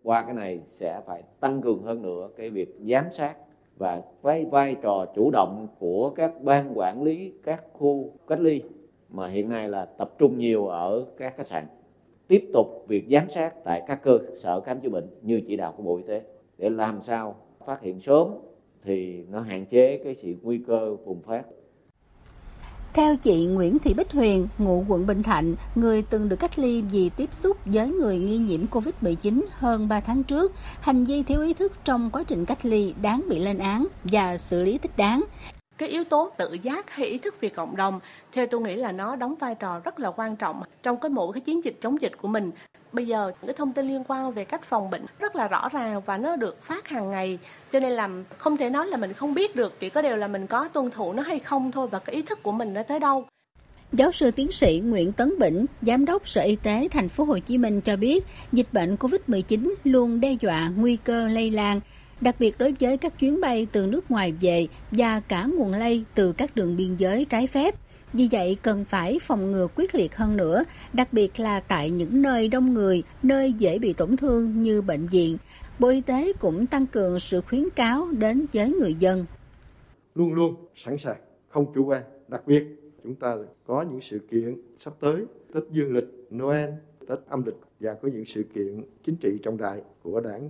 qua 0.06 0.24
cái 0.24 0.34
này 0.34 0.60
sẽ 0.70 1.02
phải 1.06 1.24
tăng 1.40 1.62
cường 1.62 1.84
hơn 1.84 2.02
nữa 2.02 2.30
cái 2.38 2.50
việc 2.50 2.76
giám 2.90 3.06
sát 3.12 3.36
và 3.78 4.02
vai 4.22 4.46
vai 4.46 4.76
trò 4.82 5.06
chủ 5.16 5.32
động 5.32 5.68
của 5.80 6.10
các 6.10 6.42
ban 6.42 6.78
quản 6.78 7.04
lý 7.04 7.34
các 7.44 7.64
khu 7.74 8.10
cách 8.28 8.40
ly 8.40 8.62
mà 9.10 9.28
hiện 9.28 9.50
nay 9.50 9.70
là 9.70 9.86
tập 9.86 10.12
trung 10.18 10.38
nhiều 10.38 10.68
ở 10.68 11.06
các 11.18 11.38
khách 11.38 11.48
sạn 11.48 11.68
tiếp 12.28 12.50
tục 12.54 12.86
việc 12.88 13.06
giám 13.12 13.30
sát 13.30 13.64
tại 13.64 13.84
các 13.88 14.04
cơ 14.04 14.20
sở 14.38 14.62
khám 14.62 14.80
chữa 14.80 14.90
bệnh 14.90 15.08
như 15.22 15.42
chỉ 15.48 15.56
đạo 15.56 15.74
của 15.78 15.84
bộ 15.84 15.98
y 15.98 16.04
tế 16.04 16.22
để 16.58 16.70
làm 16.70 17.02
sao 17.02 17.36
phát 17.66 17.82
hiện 17.82 18.00
sớm 18.00 18.28
thì 18.84 19.24
nó 19.32 19.40
hạn 19.40 19.66
chế 19.66 19.98
cái 20.04 20.16
sự 20.16 20.36
nguy 20.42 20.58
cơ 20.68 20.96
bùng 21.06 21.22
phát. 21.22 21.44
Theo 22.96 23.16
chị 23.16 23.46
Nguyễn 23.46 23.80
Thị 23.80 23.94
Bích 23.94 24.12
Huyền, 24.12 24.48
ngụ 24.58 24.86
quận 24.88 25.08
Bình 25.08 25.24
Thạnh, 25.24 25.56
người 25.76 26.02
từng 26.02 26.30
được 26.30 26.36
cách 26.36 26.60
ly 26.60 26.82
vì 26.82 27.10
tiếp 27.10 27.34
xúc 27.34 27.58
với 27.66 27.90
người 27.90 28.18
nghi 28.18 28.38
nhiễm 28.38 28.66
COVID-19 28.66 29.42
hơn 29.52 29.88
3 29.88 30.00
tháng 30.00 30.24
trước, 30.24 30.54
hành 30.82 31.06
vi 31.06 31.24
thiếu 31.24 31.42
ý 31.42 31.54
thức 31.54 31.74
trong 31.84 32.10
quá 32.12 32.24
trình 32.24 32.46
cách 32.46 32.66
ly 32.66 32.94
đáng 33.02 33.24
bị 33.30 33.40
lên 33.40 33.58
án 33.58 33.88
và 34.04 34.38
xử 34.38 34.64
lý 34.64 34.78
thích 34.78 34.98
đáng. 34.98 35.24
Cái 35.78 35.90
yếu 35.90 36.04
tố 36.04 36.32
tự 36.38 36.54
giác 36.54 36.92
hay 36.96 37.08
ý 37.08 37.18
thức 37.18 37.36
về 37.42 37.50
cộng 37.50 37.76
đồng 37.76 38.00
theo 38.32 38.48
tôi 38.48 38.62
nghĩ 38.62 38.76
là 38.76 38.92
nó 38.92 39.16
đóng 39.16 39.36
vai 39.40 39.56
trò 39.56 39.80
rất 39.80 40.00
là 40.00 40.12
quan 40.12 40.36
trọng 40.36 40.62
trong 40.84 40.98
cái 40.98 41.10
mỗi 41.10 41.34
cái 41.34 41.42
chiến 41.42 41.64
dịch 41.64 41.78
chống 41.82 42.02
dịch 42.02 42.14
của 42.22 42.28
mình 42.28 42.52
bây 42.94 43.08
giờ 43.08 43.32
những 43.42 43.48
cái 43.48 43.54
thông 43.58 43.74
tin 43.74 43.88
liên 43.88 44.04
quan 44.08 44.32
về 44.32 44.46
cách 44.46 44.64
phòng 44.64 44.90
bệnh 44.90 45.06
rất 45.20 45.36
là 45.36 45.48
rõ 45.48 45.70
ràng 45.70 46.02
và 46.06 46.18
nó 46.18 46.36
được 46.36 46.64
phát 46.64 46.88
hàng 46.88 47.12
ngày 47.12 47.40
cho 47.70 47.80
nên 47.80 47.92
là 47.92 48.10
không 48.38 48.58
thể 48.58 48.70
nói 48.70 48.88
là 48.88 48.98
mình 48.98 49.14
không 49.14 49.34
biết 49.34 49.56
được 49.56 49.80
chỉ 49.80 49.90
có 49.90 50.02
điều 50.02 50.16
là 50.16 50.28
mình 50.28 50.48
có 50.48 50.68
tuân 50.68 50.90
thủ 50.90 51.14
nó 51.14 51.24
hay 51.24 51.40
không 51.40 51.72
thôi 51.72 51.88
và 51.88 52.00
cái 52.00 52.16
ý 52.16 52.22
thức 52.22 52.44
của 52.44 52.52
mình 52.52 52.74
nó 52.74 52.84
tới 52.84 53.00
đâu 53.00 53.26
Giáo 53.94 54.12
sư 54.12 54.32
tiến 54.32 54.52
sĩ 54.52 54.82
Nguyễn 54.86 55.12
Tấn 55.12 55.40
Bỉnh, 55.40 55.66
giám 55.82 56.06
đốc 56.06 56.28
Sở 56.28 56.42
Y 56.42 56.56
tế 56.56 56.88
thành 56.92 57.10
phố 57.10 57.24
Hồ 57.24 57.40
Chí 57.40 57.58
Minh 57.58 57.82
cho 57.82 57.96
biết, 57.96 58.26
dịch 58.52 58.68
bệnh 58.72 58.96
COVID-19 58.96 59.74
luôn 59.84 60.20
đe 60.20 60.36
dọa 60.40 60.72
nguy 60.76 60.96
cơ 60.96 61.28
lây 61.28 61.52
lan 61.52 61.82
đặc 62.22 62.36
biệt 62.40 62.58
đối 62.58 62.74
với 62.80 62.98
các 62.98 63.20
chuyến 63.20 63.42
bay 63.42 63.68
từ 63.72 63.86
nước 63.86 64.12
ngoài 64.12 64.34
về 64.42 64.68
và 64.92 65.20
cả 65.20 65.46
nguồn 65.46 65.74
lây 65.74 66.04
từ 66.16 66.32
các 66.32 66.56
đường 66.56 66.78
biên 66.78 66.96
giới 66.96 67.26
trái 67.26 67.48
phép. 67.48 67.76
Vì 68.18 68.28
vậy 68.32 68.58
cần 68.62 68.86
phải 68.86 69.18
phòng 69.22 69.52
ngừa 69.52 69.68
quyết 69.76 69.96
liệt 69.96 70.16
hơn 70.16 70.38
nữa, 70.38 70.64
đặc 70.94 71.14
biệt 71.14 71.40
là 71.40 71.60
tại 71.60 71.90
những 71.90 72.22
nơi 72.22 72.48
đông 72.48 72.74
người, 72.74 73.04
nơi 73.24 73.54
dễ 73.54 73.80
bị 73.80 73.94
tổn 73.94 74.18
thương 74.18 74.62
như 74.62 74.82
bệnh 74.82 75.08
viện. 75.08 75.38
Bộ 75.80 75.88
Y 75.88 76.02
tế 76.02 76.34
cũng 76.34 76.68
tăng 76.68 76.88
cường 76.88 77.20
sự 77.20 77.42
khuyến 77.42 77.70
cáo 77.70 78.08
đến 78.12 78.46
với 78.54 78.74
người 78.80 78.94
dân. 78.94 79.26
Luôn 80.16 80.34
luôn 80.34 80.56
sẵn 80.76 80.98
sàng, 80.98 81.18
không 81.50 81.74
chủ 81.76 81.86
quan. 81.86 82.04
Đặc 82.28 82.42
biệt 82.48 82.64
chúng 83.04 83.16
ta 83.16 83.36
có 83.68 83.86
những 83.92 84.02
sự 84.02 84.20
kiện 84.32 84.62
sắp 84.80 84.94
tới, 85.00 85.26
Tết 85.54 85.64
Dương 85.72 85.94
lịch, 85.94 86.28
Noel, 86.36 86.70
Tết 87.08 87.20
âm 87.28 87.46
lịch 87.46 87.60
và 87.80 87.94
có 87.94 88.08
những 88.14 88.26
sự 88.26 88.44
kiện 88.54 88.84
chính 89.04 89.16
trị 89.16 89.30
trọng 89.44 89.58
đại 89.58 89.82
của 90.04 90.20
đảng 90.20 90.50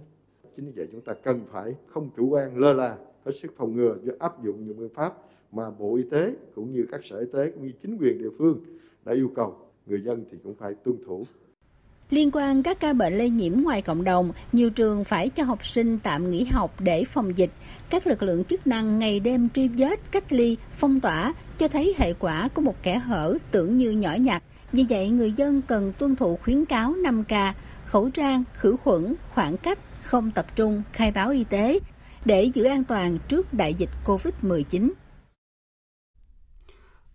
chính 0.56 0.65
vì 0.65 0.71
vậy 0.75 0.88
chúng 0.91 1.01
ta 1.01 1.13
cần 1.23 1.41
phải 1.51 1.75
không 1.88 2.10
chủ 2.17 2.30
quan 2.30 2.58
lơ 2.58 2.73
là 2.73 2.97
hết 3.25 3.32
sức 3.41 3.54
phòng 3.58 3.75
ngừa 3.75 3.95
và 4.04 4.13
áp 4.19 4.43
dụng 4.43 4.67
những 4.67 4.78
biện 4.78 4.89
pháp 4.89 5.13
mà 5.56 5.63
bộ 5.80 5.96
y 5.96 6.04
tế 6.12 6.34
cũng 6.56 6.72
như 6.72 6.86
các 6.91 7.02
sở 7.04 7.18
y 7.20 7.26
tế 7.34 7.52
cũng 7.52 7.68
như 7.68 7.72
chính 7.82 7.98
quyền 7.98 8.18
địa 8.18 8.30
phương 8.38 8.65
đã 9.06 9.13
yêu 9.13 9.32
cầu 9.36 9.58
người 9.86 10.02
dân 10.06 10.26
thì 10.32 10.38
cũng 10.44 10.56
phải 10.56 10.74
tuân 10.84 10.98
thủ 11.06 11.26
Liên 12.10 12.32
quan 12.34 12.63
các 12.63 12.80
ca 12.80 12.94
bệnh 12.94 13.18
lây 13.18 13.30
nhiễm 13.30 13.62
ngoài 13.62 13.82
cộng 13.82 14.04
đồng, 14.04 14.32
nhiều 14.52 14.70
trường 14.70 15.04
phải 15.04 15.30
cho 15.30 15.44
học 15.44 15.65
sinh 15.65 16.00
tạm 16.04 16.32
nghỉ 16.32 16.44
học 16.44 16.76
để 16.80 17.04
phòng 17.04 17.38
dịch. 17.38 17.52
Các 17.89 18.08
lực 18.08 18.24
lượng 18.24 18.44
chức 18.44 18.68
năng 18.68 19.00
ngày 19.00 19.20
đêm 19.20 19.50
truy 19.50 19.68
vết, 19.68 20.12
cách 20.12 20.34
ly, 20.34 20.58
phong 20.72 21.00
tỏa 21.00 21.34
cho 21.58 21.68
thấy 21.68 21.94
hệ 21.98 22.13
quả 22.13 22.50
của 22.54 22.62
một 22.62 22.76
kẻ 22.84 22.98
hở 22.98 23.38
tưởng 23.52 23.78
như 23.78 23.91
nhỏ 23.91 24.13
nhặt. 24.13 24.44
Vì 24.72 24.86
vậy, 24.89 25.10
người 25.10 25.32
dân 25.32 25.62
cần 25.62 25.94
tuân 26.00 26.15
thủ 26.15 26.38
khuyến 26.44 26.65
cáo 26.65 26.94
5K, 26.94 27.52
khẩu 27.86 28.10
trang, 28.10 28.44
khử 28.54 28.76
khuẩn, 28.76 29.15
khoảng 29.34 29.58
cách, 29.58 29.80
không 30.04 30.32
tập 30.32 30.46
trung 30.56 30.84
khai 30.91 31.12
báo 31.12 31.30
y 31.30 31.44
tế 31.44 31.80
để 32.26 32.44
giữ 32.44 32.63
an 32.63 32.84
toàn 32.84 33.18
trước 33.28 33.54
đại 33.54 33.74
dịch 33.74 33.89
COVID-19. 34.06 34.89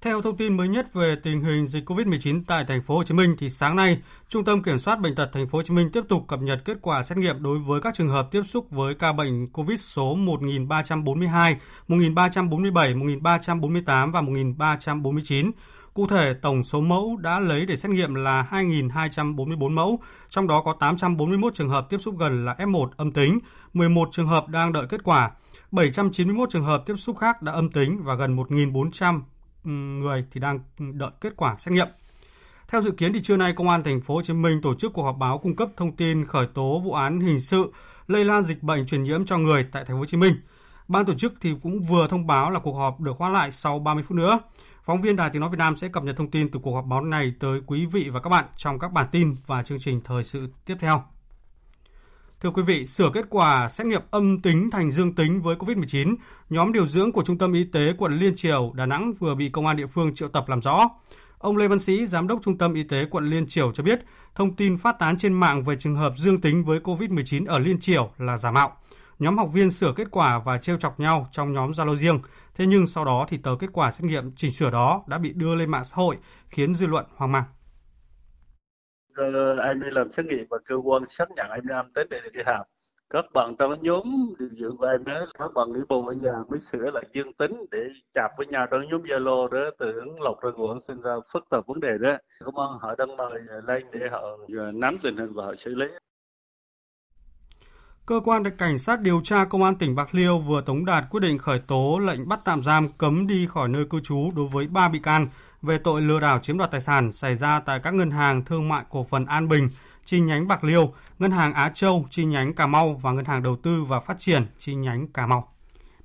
Theo 0.02 0.22
thông 0.22 0.36
tin 0.36 0.56
mới 0.56 0.68
nhất 0.68 0.92
về 0.92 1.16
tình 1.22 1.42
hình 1.42 1.66
dịch 1.66 1.90
COVID-19 1.90 2.42
tại 2.46 2.64
thành 2.68 2.82
phố 2.82 2.96
Hồ 2.96 3.02
Chí 3.04 3.14
Minh 3.14 3.36
thì 3.38 3.50
sáng 3.50 3.76
nay, 3.76 3.98
Trung 4.28 4.44
tâm 4.44 4.62
Kiểm 4.62 4.78
soát 4.78 5.00
bệnh 5.00 5.14
tật 5.14 5.30
thành 5.32 5.48
phố 5.48 5.58
Hồ 5.58 5.62
Chí 5.62 5.74
Minh 5.74 5.90
tiếp 5.92 6.04
tục 6.08 6.24
cập 6.28 6.40
nhật 6.40 6.62
kết 6.64 6.78
quả 6.82 7.02
xét 7.02 7.18
nghiệm 7.18 7.42
đối 7.42 7.58
với 7.58 7.80
các 7.80 7.94
trường 7.94 8.08
hợp 8.08 8.28
tiếp 8.30 8.42
xúc 8.42 8.70
với 8.70 8.94
ca 8.94 9.12
bệnh 9.12 9.48
COVID 9.52 9.80
số 9.80 10.14
1342, 10.14 11.56
1347, 11.88 12.94
1348 12.94 14.12
và 14.12 14.20
1349 14.20 15.50
Cụ 15.94 16.06
thể, 16.06 16.34
tổng 16.42 16.62
số 16.62 16.80
mẫu 16.80 17.16
đã 17.20 17.40
lấy 17.40 17.66
để 17.66 17.76
xét 17.76 17.90
nghiệm 17.90 18.14
là 18.14 18.46
2.244 18.50 19.70
mẫu, 19.70 20.00
trong 20.30 20.46
đó 20.46 20.62
có 20.64 20.74
841 20.80 21.54
trường 21.54 21.70
hợp 21.70 21.86
tiếp 21.90 21.98
xúc 21.98 22.18
gần 22.18 22.44
là 22.44 22.54
F1 22.54 22.88
âm 22.96 23.12
tính, 23.12 23.38
11 23.74 24.08
trường 24.12 24.26
hợp 24.26 24.48
đang 24.48 24.72
đợi 24.72 24.86
kết 24.88 25.04
quả, 25.04 25.30
791 25.70 26.50
trường 26.50 26.64
hợp 26.64 26.82
tiếp 26.86 26.96
xúc 26.96 27.18
khác 27.18 27.42
đã 27.42 27.52
âm 27.52 27.70
tính 27.70 28.02
và 28.02 28.14
gần 28.14 28.36
1.400 28.36 29.20
người 29.64 30.24
thì 30.30 30.40
đang 30.40 30.60
đợi 30.78 31.10
kết 31.20 31.32
quả 31.36 31.56
xét 31.58 31.72
nghiệm. 31.72 31.88
Theo 32.68 32.82
dự 32.82 32.90
kiến 32.90 33.12
thì 33.12 33.20
trưa 33.22 33.36
nay, 33.36 33.52
công 33.52 33.68
an 33.68 33.82
thành 33.82 34.00
phố 34.00 34.14
Hồ 34.14 34.22
Chí 34.22 34.32
Minh 34.32 34.60
tổ 34.62 34.74
chức 34.74 34.92
cuộc 34.92 35.02
họp 35.02 35.16
báo 35.18 35.38
cung 35.38 35.56
cấp 35.56 35.68
thông 35.76 35.96
tin 35.96 36.26
khởi 36.26 36.46
tố 36.54 36.80
vụ 36.84 36.92
án 36.92 37.20
hình 37.20 37.40
sự 37.40 37.72
lây 38.06 38.24
lan 38.24 38.42
dịch 38.42 38.62
bệnh 38.62 38.86
truyền 38.86 39.02
nhiễm 39.02 39.24
cho 39.24 39.38
người 39.38 39.66
tại 39.72 39.84
thành 39.84 39.96
phố 39.96 39.98
Hồ 39.98 40.06
Chí 40.06 40.16
Minh. 40.16 40.34
Ban 40.88 41.06
tổ 41.06 41.14
chức 41.14 41.32
thì 41.40 41.54
cũng 41.62 41.82
vừa 41.82 42.08
thông 42.08 42.26
báo 42.26 42.50
là 42.50 42.60
cuộc 42.60 42.72
họp 42.72 43.00
được 43.00 43.16
hoãn 43.18 43.32
lại 43.32 43.50
sau 43.50 43.78
30 43.78 44.04
phút 44.08 44.16
nữa. 44.16 44.38
Phóng 44.84 45.00
viên 45.00 45.16
Đài 45.16 45.30
Tiếng 45.30 45.40
Nói 45.40 45.50
Việt 45.50 45.58
Nam 45.58 45.76
sẽ 45.76 45.88
cập 45.88 46.04
nhật 46.04 46.16
thông 46.16 46.30
tin 46.30 46.50
từ 46.50 46.60
cuộc 46.62 46.74
họp 46.74 46.84
báo 46.86 47.00
này 47.00 47.32
tới 47.40 47.60
quý 47.66 47.86
vị 47.86 48.08
và 48.08 48.20
các 48.20 48.30
bạn 48.30 48.44
trong 48.56 48.78
các 48.78 48.92
bản 48.92 49.06
tin 49.12 49.36
và 49.46 49.62
chương 49.62 49.78
trình 49.78 50.00
thời 50.04 50.24
sự 50.24 50.48
tiếp 50.64 50.76
theo. 50.80 51.02
Thưa 52.42 52.50
quý 52.50 52.62
vị, 52.62 52.86
sửa 52.86 53.10
kết 53.14 53.24
quả 53.30 53.68
xét 53.68 53.86
nghiệm 53.86 54.02
âm 54.10 54.40
tính 54.40 54.70
thành 54.70 54.92
dương 54.92 55.14
tính 55.14 55.42
với 55.42 55.56
COVID-19, 55.56 56.16
nhóm 56.50 56.72
điều 56.72 56.86
dưỡng 56.86 57.12
của 57.12 57.22
Trung 57.22 57.38
tâm 57.38 57.52
Y 57.52 57.64
tế 57.64 57.92
quận 57.98 58.18
Liên 58.18 58.36
Triều, 58.36 58.72
Đà 58.74 58.86
Nẵng 58.86 59.12
vừa 59.18 59.34
bị 59.34 59.48
công 59.48 59.66
an 59.66 59.76
địa 59.76 59.86
phương 59.86 60.14
triệu 60.14 60.28
tập 60.28 60.44
làm 60.48 60.62
rõ. 60.62 60.88
Ông 61.38 61.56
Lê 61.56 61.68
Văn 61.68 61.78
Sĩ, 61.78 62.06
Giám 62.06 62.26
đốc 62.26 62.38
Trung 62.42 62.58
tâm 62.58 62.74
Y 62.74 62.82
tế 62.82 63.04
quận 63.10 63.30
Liên 63.30 63.48
Triều 63.48 63.72
cho 63.72 63.82
biết, 63.82 64.00
thông 64.34 64.56
tin 64.56 64.76
phát 64.76 64.98
tán 64.98 65.18
trên 65.18 65.32
mạng 65.32 65.62
về 65.64 65.76
trường 65.76 65.96
hợp 65.96 66.12
dương 66.16 66.40
tính 66.40 66.64
với 66.64 66.80
COVID-19 66.80 67.46
ở 67.46 67.58
Liên 67.58 67.80
Triều 67.80 68.10
là 68.18 68.38
giả 68.38 68.50
mạo. 68.50 68.76
Nhóm 69.18 69.38
học 69.38 69.48
viên 69.52 69.70
sửa 69.70 69.92
kết 69.96 70.08
quả 70.10 70.38
và 70.38 70.58
trêu 70.58 70.76
chọc 70.76 71.00
nhau 71.00 71.28
trong 71.32 71.52
nhóm 71.52 71.70
Zalo 71.70 71.96
riêng. 71.96 72.20
Thế 72.54 72.66
nhưng 72.66 72.86
sau 72.86 73.04
đó 73.04 73.26
thì 73.28 73.36
tờ 73.36 73.56
kết 73.60 73.68
quả 73.72 73.92
xét 73.92 74.04
nghiệm 74.04 74.32
chỉnh 74.36 74.50
sửa 74.50 74.70
đó 74.70 75.02
đã 75.06 75.18
bị 75.18 75.32
đưa 75.32 75.54
lên 75.54 75.70
mạng 75.70 75.84
xã 75.84 75.94
hội 75.96 76.16
khiến 76.48 76.74
dư 76.74 76.86
luận 76.86 77.04
hoang 77.16 77.32
mang. 77.32 77.44
Ờ, 79.14 79.56
em 79.56 79.80
đi 79.80 79.88
làm 79.90 80.10
xét 80.10 80.26
nghiệm 80.26 80.46
và 80.50 80.58
cơ 80.64 80.76
quan 80.76 81.06
xác 81.06 81.30
nhận 81.36 81.50
em 81.50 81.62
âm 81.68 81.90
tính 81.90 82.06
để 82.10 82.20
đi 82.32 82.40
học 82.46 82.66
các 83.10 83.24
bạn 83.34 83.54
trong 83.58 83.82
nhóm 83.82 84.04
điều 84.38 84.48
dưỡng 84.58 84.76
của 84.76 84.86
em 84.86 85.04
đó, 85.04 85.26
các 85.38 85.54
bạn 85.54 85.72
nghĩ 85.72 85.80
bộ 85.88 86.06
ở 86.06 86.12
nhà 86.12 86.32
mới 86.48 86.60
sửa 86.60 86.90
lại 86.90 87.04
dương 87.12 87.32
tính 87.32 87.52
để 87.70 87.78
chạp 88.14 88.30
với 88.38 88.46
nhau 88.46 88.66
trong 88.70 88.88
nhóm 88.90 89.02
zalo 89.02 89.48
đó 89.48 89.70
tưởng 89.78 90.20
lọc 90.20 90.40
ra 90.42 90.50
nguồn 90.56 90.80
sinh 90.80 91.00
ra 91.00 91.12
phức 91.32 91.44
tạp 91.50 91.66
vấn 91.66 91.80
đề 91.80 91.98
đó. 91.98 92.16
Công 92.44 92.58
an 92.58 92.78
họ 92.80 92.94
đăng 92.98 93.16
mời 93.16 93.40
lên 93.66 93.86
để 93.92 94.08
họ 94.10 94.22
ờ, 94.58 94.72
nắm 94.72 94.98
tình 95.02 95.16
hình 95.16 95.32
và 95.32 95.44
họ 95.44 95.54
xử 95.58 95.74
lý. 95.74 95.86
Cơ 98.06 98.20
quan 98.24 98.42
cảnh 98.58 98.78
sát 98.78 99.00
điều 99.00 99.20
tra 99.24 99.44
Công 99.44 99.62
an 99.62 99.74
tỉnh 99.74 99.94
Bạc 99.94 100.08
Liêu 100.12 100.38
vừa 100.38 100.62
tống 100.62 100.84
đạt 100.84 101.04
quyết 101.10 101.20
định 101.20 101.38
khởi 101.38 101.58
tố 101.66 102.00
lệnh 102.06 102.28
bắt 102.28 102.40
tạm 102.44 102.62
giam 102.62 102.88
cấm 102.98 103.26
đi 103.26 103.46
khỏi 103.46 103.68
nơi 103.68 103.84
cư 103.90 104.00
trú 104.00 104.30
đối 104.36 104.46
với 104.46 104.66
3 104.66 104.88
bị 104.88 104.98
can 104.98 105.28
về 105.62 105.78
tội 105.78 106.02
lừa 106.02 106.20
đảo 106.20 106.38
chiếm 106.38 106.58
đoạt 106.58 106.70
tài 106.70 106.80
sản 106.80 107.12
xảy 107.12 107.36
ra 107.36 107.60
tại 107.60 107.80
các 107.82 107.94
ngân 107.94 108.10
hàng 108.10 108.44
thương 108.44 108.68
mại 108.68 108.84
cổ 108.90 109.04
phần 109.04 109.26
An 109.26 109.48
Bình, 109.48 109.68
chi 110.04 110.20
nhánh 110.20 110.48
Bạc 110.48 110.64
Liêu, 110.64 110.92
ngân 111.18 111.30
hàng 111.30 111.54
Á 111.54 111.70
Châu, 111.74 112.06
chi 112.10 112.24
nhánh 112.24 112.54
Cà 112.54 112.66
Mau 112.66 113.00
và 113.02 113.12
ngân 113.12 113.24
hàng 113.24 113.42
đầu 113.42 113.56
tư 113.56 113.84
và 113.84 114.00
phát 114.00 114.18
triển 114.18 114.46
chi 114.58 114.74
nhánh 114.74 115.08
Cà 115.08 115.26
Mau. 115.26 115.48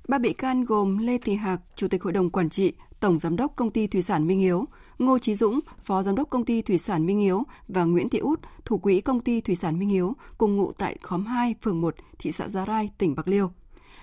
Ba 0.08 0.18
bị 0.18 0.32
can 0.32 0.64
gồm 0.64 0.98
Lê 0.98 1.18
Thị 1.18 1.34
Hạc, 1.34 1.60
Chủ 1.76 1.88
tịch 1.88 2.02
Hội 2.02 2.12
đồng 2.12 2.30
Quản 2.30 2.50
trị, 2.50 2.72
Tổng 3.00 3.18
Giám 3.18 3.36
đốc 3.36 3.56
Công 3.56 3.70
ty 3.70 3.86
Thủy 3.86 4.02
sản 4.02 4.26
Minh 4.26 4.40
Hiếu, 4.40 4.64
Ngô 4.98 5.18
Chí 5.18 5.34
Dũng, 5.34 5.60
Phó 5.84 6.02
Giám 6.02 6.14
đốc 6.14 6.30
Công 6.30 6.44
ty 6.44 6.62
Thủy 6.62 6.78
sản 6.78 7.06
Minh 7.06 7.18
Hiếu 7.18 7.42
và 7.68 7.84
Nguyễn 7.84 8.08
Thị 8.08 8.18
Út, 8.18 8.40
Thủ 8.64 8.78
quỹ 8.78 9.00
Công 9.00 9.20
ty 9.20 9.40
Thủy 9.40 9.54
sản 9.54 9.78
Minh 9.78 9.88
Hiếu, 9.88 10.16
cùng 10.38 10.56
ngụ 10.56 10.72
tại 10.72 10.96
khóm 11.02 11.26
2, 11.26 11.54
phường 11.62 11.80
1, 11.80 11.94
thị 12.18 12.32
xã 12.32 12.48
Giá 12.48 12.64
Rai, 12.66 12.90
tỉnh 12.98 13.14
Bạc 13.14 13.28
Liêu. 13.28 13.50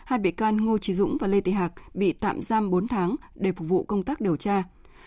Hai 0.06 0.20
bị 0.20 0.32
can 0.32 0.66
Ngô 0.66 0.78
Chí 0.78 0.94
Dũng 0.94 1.18
và 1.18 1.28
Lê 1.28 1.42
Thị 1.42 1.52
Hạc 1.52 1.74
bị 1.94 2.14
tạm 2.14 2.42
giam 2.42 2.70
4 2.70 2.88
tháng 2.88 3.16
để 3.36 3.52
phục 3.52 3.68
vụ 3.68 3.84
công 3.84 4.04
tác 4.04 4.22
điều 4.22 4.36
tra. 4.36 4.64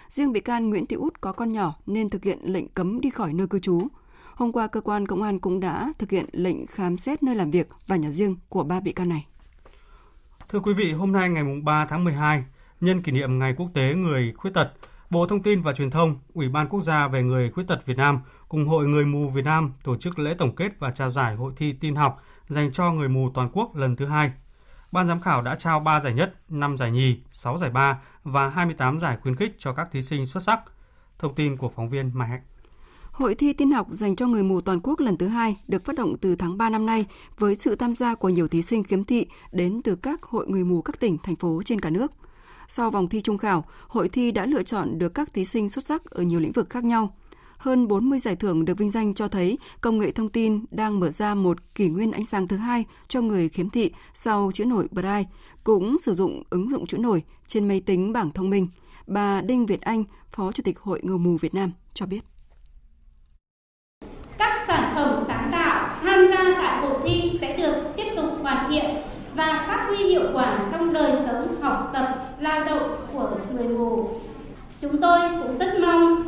Riêng 0.08 0.32
bị 0.32 0.40
can 0.40 0.70
Nguyễn 0.70 0.86
Thị 0.86 0.96
Út 0.96 1.20
có 1.20 1.32
con 1.32 1.52
nhỏ 1.52 1.74
nên 1.86 2.10
thực 2.10 2.24
hiện 2.24 2.38
lệnh 2.42 2.68
cấm 2.68 3.00
đi 3.00 3.10
khỏi 3.10 3.32
nơi 3.32 3.46
cư 3.46 3.58
trú. 3.58 3.88
Hôm 4.34 4.52
qua, 4.52 4.66
cơ 4.66 4.80
quan 4.80 5.06
công 5.06 5.22
an 5.22 5.38
cũng 5.38 5.60
đã 5.60 5.92
thực 5.98 6.10
hiện 6.10 6.26
lệnh 6.32 6.66
khám 6.66 6.98
xét 6.98 7.22
nơi 7.22 7.34
làm 7.34 7.50
việc 7.50 7.68
và 7.86 7.96
nhà 7.96 8.10
riêng 8.10 8.36
của 8.48 8.64
ba 8.64 8.80
bị 8.80 8.92
can 8.92 9.08
này. 9.08 9.26
Thưa 10.48 10.60
quý 10.60 10.74
vị, 10.74 10.92
hôm 10.92 11.12
nay 11.12 11.28
ngày 11.28 11.44
3 11.62 11.86
tháng 11.86 12.04
12, 12.04 12.44
nhân 12.80 13.02
kỷ 13.02 13.12
niệm 13.12 13.38
Ngày 13.38 13.54
Quốc 13.56 13.70
tế 13.74 13.94
Người 13.94 14.32
Khuyết 14.36 14.50
tật, 14.54 14.72
Bộ 15.10 15.26
Thông 15.26 15.42
tin 15.42 15.60
và 15.60 15.72
Truyền 15.72 15.90
thông, 15.90 16.18
Ủy 16.34 16.48
ban 16.48 16.68
Quốc 16.68 16.80
gia 16.80 17.08
về 17.08 17.22
người 17.22 17.50
khuyết 17.50 17.64
tật 17.68 17.86
Việt 17.86 17.96
Nam 17.96 18.20
cùng 18.48 18.66
Hội 18.66 18.86
Người 18.86 19.06
mù 19.06 19.28
Việt 19.28 19.44
Nam 19.44 19.72
tổ 19.84 19.96
chức 19.96 20.18
lễ 20.18 20.34
tổng 20.38 20.56
kết 20.56 20.72
và 20.78 20.90
trao 20.90 21.10
giải 21.10 21.34
hội 21.34 21.52
thi 21.56 21.72
tin 21.72 21.94
học 21.94 22.22
dành 22.48 22.72
cho 22.72 22.92
người 22.92 23.08
mù 23.08 23.30
toàn 23.34 23.50
quốc 23.52 23.76
lần 23.76 23.96
thứ 23.96 24.06
hai. 24.06 24.30
Ban 24.92 25.08
giám 25.08 25.20
khảo 25.20 25.42
đã 25.42 25.54
trao 25.54 25.80
3 25.80 26.00
giải 26.00 26.14
nhất, 26.14 26.34
5 26.48 26.76
giải 26.76 26.90
nhì, 26.90 27.16
6 27.30 27.58
giải 27.58 27.70
ba 27.70 27.98
và 28.24 28.48
28 28.48 29.00
giải 29.00 29.18
khuyến 29.22 29.36
khích 29.36 29.54
cho 29.58 29.72
các 29.72 29.88
thí 29.92 30.02
sinh 30.02 30.26
xuất 30.26 30.42
sắc. 30.42 30.60
Thông 31.18 31.34
tin 31.34 31.56
của 31.56 31.68
phóng 31.68 31.88
viên 31.88 32.10
Mai 32.14 32.28
Hạnh. 32.28 32.42
Hội 33.10 33.34
thi 33.34 33.52
tin 33.52 33.70
học 33.70 33.86
dành 33.90 34.16
cho 34.16 34.26
người 34.26 34.42
mù 34.42 34.60
toàn 34.60 34.80
quốc 34.82 35.00
lần 35.00 35.16
thứ 35.16 35.28
hai 35.28 35.56
được 35.68 35.84
phát 35.84 35.96
động 35.96 36.16
từ 36.20 36.36
tháng 36.36 36.58
3 36.58 36.70
năm 36.70 36.86
nay 36.86 37.06
với 37.38 37.54
sự 37.54 37.76
tham 37.76 37.96
gia 37.96 38.14
của 38.14 38.28
nhiều 38.28 38.48
thí 38.48 38.62
sinh 38.62 38.84
khiếm 38.84 39.04
thị 39.04 39.26
đến 39.52 39.80
từ 39.84 39.96
các 39.96 40.22
hội 40.22 40.46
người 40.48 40.64
mù 40.64 40.82
các 40.82 41.00
tỉnh, 41.00 41.18
thành 41.22 41.36
phố 41.36 41.62
trên 41.64 41.80
cả 41.80 41.90
nước– 41.90 42.12
sau 42.68 42.90
vòng 42.90 43.08
thi 43.08 43.20
trung 43.20 43.38
khảo, 43.38 43.64
hội 43.88 44.08
thi 44.08 44.32
đã 44.32 44.46
lựa 44.46 44.62
chọn 44.62 44.98
được 44.98 45.14
các 45.14 45.32
thí 45.34 45.44
sinh 45.44 45.68
xuất 45.68 45.84
sắc 45.84 46.10
ở 46.10 46.22
nhiều 46.22 46.40
lĩnh 46.40 46.52
vực 46.52 46.70
khác 46.70 46.84
nhau 46.84 47.14
hơn 47.58 47.88
40 47.88 48.18
giải 48.18 48.36
thưởng 48.36 48.64
được 48.64 48.78
vinh 48.78 48.90
danh 48.90 49.14
cho 49.14 49.28
thấy 49.28 49.58
công 49.80 49.98
nghệ 49.98 50.10
thông 50.12 50.28
tin 50.28 50.64
đang 50.70 51.00
mở 51.00 51.10
ra 51.10 51.34
một 51.34 51.74
kỷ 51.74 51.88
nguyên 51.88 52.12
ánh 52.12 52.24
sáng 52.24 52.48
thứ 52.48 52.56
hai 52.56 52.84
cho 53.08 53.20
người 53.20 53.48
khiếm 53.48 53.70
thị 53.70 53.90
sau 54.14 54.50
chữ 54.54 54.64
nổi 54.64 54.88
Braille, 54.90 55.28
cũng 55.64 55.96
sử 56.00 56.14
dụng 56.14 56.42
ứng 56.50 56.70
dụng 56.70 56.86
chữ 56.86 56.98
nổi 56.98 57.22
trên 57.46 57.68
máy 57.68 57.80
tính 57.80 58.12
bảng 58.12 58.30
thông 58.30 58.50
minh. 58.50 58.68
Bà 59.06 59.40
Đinh 59.40 59.66
Việt 59.66 59.80
Anh, 59.80 60.04
Phó 60.30 60.52
Chủ 60.52 60.62
tịch 60.62 60.78
Hội 60.78 61.00
Người 61.02 61.18
mù 61.18 61.36
Việt 61.36 61.54
Nam 61.54 61.72
cho 61.94 62.06
biết. 62.06 62.20
Các 64.38 64.64
sản 64.66 64.92
phẩm 64.94 65.24
sáng 65.26 65.48
tạo 65.52 65.98
tham 66.02 66.26
gia 66.30 66.44
tại 66.56 66.78
cuộc 66.82 67.00
thi 67.04 67.38
sẽ 67.40 67.56
được 67.56 67.92
tiếp 67.96 68.12
tục 68.16 68.26
hoàn 68.42 68.70
thiện 68.70 68.96
và 69.34 69.64
phát 69.68 69.86
huy 69.88 70.04
hiệu 70.04 70.30
quả 70.34 70.68
trong 70.70 70.92
đời 70.92 71.12
sống 71.26 71.62
học 71.62 71.90
tập, 71.94 72.36
lao 72.40 72.64
động 72.64 73.06
của 73.12 73.38
người 73.54 73.68
mù. 73.68 74.10
Chúng 74.80 75.00
tôi 75.00 75.20
cũng 75.42 75.58
rất 75.58 75.78
mong 75.80 76.25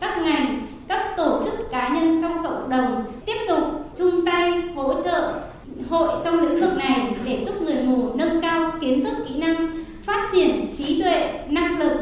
các 0.00 0.22
ngành, 0.22 0.66
các 0.88 1.14
tổ 1.16 1.42
chức 1.44 1.70
cá 1.70 1.88
nhân 1.88 2.20
trong 2.20 2.44
cộng 2.44 2.70
đồng 2.70 3.12
tiếp 3.26 3.36
tục 3.48 3.64
chung 3.96 4.26
tay 4.26 4.52
hỗ 4.74 5.02
trợ 5.02 5.42
hội 5.88 6.20
trong 6.24 6.40
lĩnh 6.40 6.60
vực 6.60 6.76
này 6.76 7.14
để 7.24 7.44
giúp 7.46 7.62
người 7.62 7.82
mù 7.82 8.14
nâng 8.14 8.42
cao 8.42 8.72
kiến 8.80 9.04
thức 9.04 9.16
kỹ 9.28 9.38
năng, 9.38 9.84
phát 10.02 10.28
triển 10.32 10.74
trí 10.74 11.02
tuệ, 11.02 11.44
năng 11.48 11.78
lực, 11.78 11.92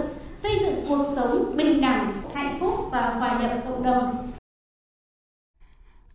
xây 0.43 0.59
dựng 0.61 0.85
cuộc 0.89 1.05
sống 1.17 1.57
bình 1.57 1.81
đẳng, 1.81 2.13
hạnh 2.35 2.57
phúc 2.61 2.75
và 2.93 3.15
hòa 3.19 3.39
nhập 3.43 3.59
cộng 3.65 3.83
đồng. 3.83 4.29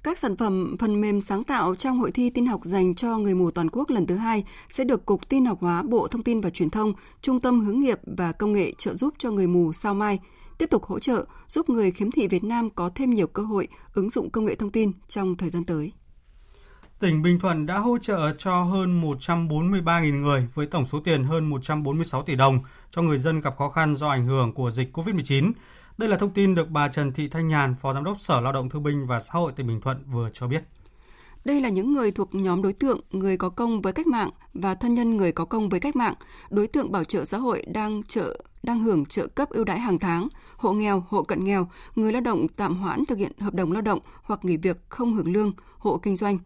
Các 0.04 0.20
sản 0.20 0.36
phẩm 0.36 0.76
phần 0.80 1.02
mềm 1.02 1.22
sáng 1.22 1.44
tạo 1.44 1.76
trong 1.76 2.00
hội 2.00 2.12
thi 2.12 2.30
tin 2.30 2.46
học 2.46 2.62
dành 2.64 2.96
cho 2.96 3.18
người 3.18 3.36
mù 3.36 3.52
toàn 3.52 3.70
quốc 3.70 3.90
lần 3.90 4.08
thứ 4.08 4.16
hai 4.16 4.44
sẽ 4.70 4.84
được 4.84 5.06
Cục 5.06 5.30
Tin 5.30 5.46
học 5.46 5.58
hóa 5.62 5.84
Bộ 5.84 6.08
Thông 6.08 6.24
tin 6.24 6.42
và 6.42 6.50
Truyền 6.50 6.70
thông, 6.70 6.94
Trung 7.22 7.42
tâm 7.42 7.60
Hướng 7.60 7.80
nghiệp 7.80 8.00
và 8.18 8.32
Công 8.32 8.54
nghệ 8.54 8.74
trợ 8.78 8.96
giúp 8.96 9.14
cho 9.18 9.32
người 9.32 9.48
mù 9.48 9.74
sao 9.74 9.94
mai, 9.94 10.20
tiếp 10.58 10.70
tục 10.70 10.84
hỗ 10.84 11.00
trợ 11.00 11.26
giúp 11.48 11.70
người 11.70 11.92
khiếm 11.92 12.12
thị 12.12 12.28
Việt 12.28 12.44
Nam 12.44 12.70
có 12.70 12.90
thêm 12.96 13.10
nhiều 13.10 13.28
cơ 13.28 13.44
hội 13.44 13.68
ứng 13.94 14.10
dụng 14.10 14.30
công 14.30 14.46
nghệ 14.46 14.56
thông 14.56 14.72
tin 14.72 14.92
trong 15.08 15.38
thời 15.38 15.50
gian 15.50 15.64
tới. 15.66 15.92
Tỉnh 17.00 17.22
Bình 17.22 17.40
Thuận 17.40 17.66
đã 17.66 17.78
hỗ 17.78 17.98
trợ 17.98 18.34
cho 18.38 18.64
hơn 18.64 19.02
143.000 19.02 20.22
người 20.22 20.48
với 20.54 20.68
tổng 20.68 20.86
số 20.86 21.00
tiền 21.00 21.24
hơn 21.24 21.50
146 21.50 22.24
tỷ 22.24 22.36
đồng 22.36 22.60
cho 22.92 23.02
người 23.02 23.18
dân 23.18 23.42
gặp 23.42 23.56
khó 23.58 23.70
khăn 23.70 23.96
do 23.96 24.10
ảnh 24.10 24.26
hưởng 24.26 24.54
của 24.54 24.72
dịch 24.72 24.98
COVID-19. 24.98 25.52
Đây 25.98 26.10
là 26.10 26.18
thông 26.18 26.34
tin 26.34 26.56
được 26.56 26.70
bà 26.70 26.88
Trần 26.88 27.14
Thị 27.14 27.28
Thanh 27.28 27.48
Nhàn, 27.48 27.76
Phó 27.82 27.94
Giám 27.94 28.04
đốc 28.04 28.20
Sở 28.20 28.42
Lao 28.42 28.54
động 28.54 28.70
Thương 28.70 28.84
binh 28.84 29.08
và 29.08 29.20
Xã 29.20 29.34
hội 29.34 29.54
tỉnh 29.56 29.68
Bình 29.68 29.82
Thuận 29.82 30.04
vừa 30.08 30.30
cho 30.34 30.48
biết. 30.48 30.64
Đây 31.46 31.62
là 31.62 31.70
những 31.70 31.94
người 31.94 32.12
thuộc 32.12 32.36
nhóm 32.36 32.62
đối 32.62 32.74
tượng 32.74 33.00
người 33.12 33.38
có 33.38 33.50
công 33.50 33.82
với 33.82 33.94
cách 33.94 34.08
mạng 34.08 34.30
và 34.54 34.76
thân 34.76 34.94
nhân 34.94 35.18
người 35.18 35.32
có 35.32 35.46
công 35.46 35.70
với 35.70 35.80
cách 35.80 35.96
mạng, 35.96 36.14
đối 36.50 36.68
tượng 36.68 36.92
bảo 36.92 37.04
trợ 37.04 37.26
xã 37.26 37.38
hội 37.38 37.64
đang 37.68 38.04
trợ 38.04 38.44
đang 38.64 38.80
hưởng 38.80 39.06
trợ 39.06 39.28
cấp 39.28 39.50
ưu 39.50 39.64
đãi 39.64 39.80
hàng 39.80 40.00
tháng, 40.00 40.28
hộ 40.58 40.74
nghèo, 40.74 41.04
hộ 41.10 41.24
cận 41.24 41.44
nghèo, 41.44 41.68
người 41.96 42.12
lao 42.12 42.22
động 42.22 42.48
tạm 42.48 42.76
hoãn 42.76 43.06
thực 43.06 43.18
hiện 43.18 43.32
hợp 43.40 43.54
đồng 43.54 43.72
lao 43.72 43.82
động 43.82 44.00
hoặc 44.24 44.46
nghỉ 44.46 44.58
việc 44.58 44.78
không 44.90 45.14
hưởng 45.14 45.34
lương, 45.34 45.54
hộ 45.78 45.98
kinh 45.98 46.16
doanh. 46.16 46.38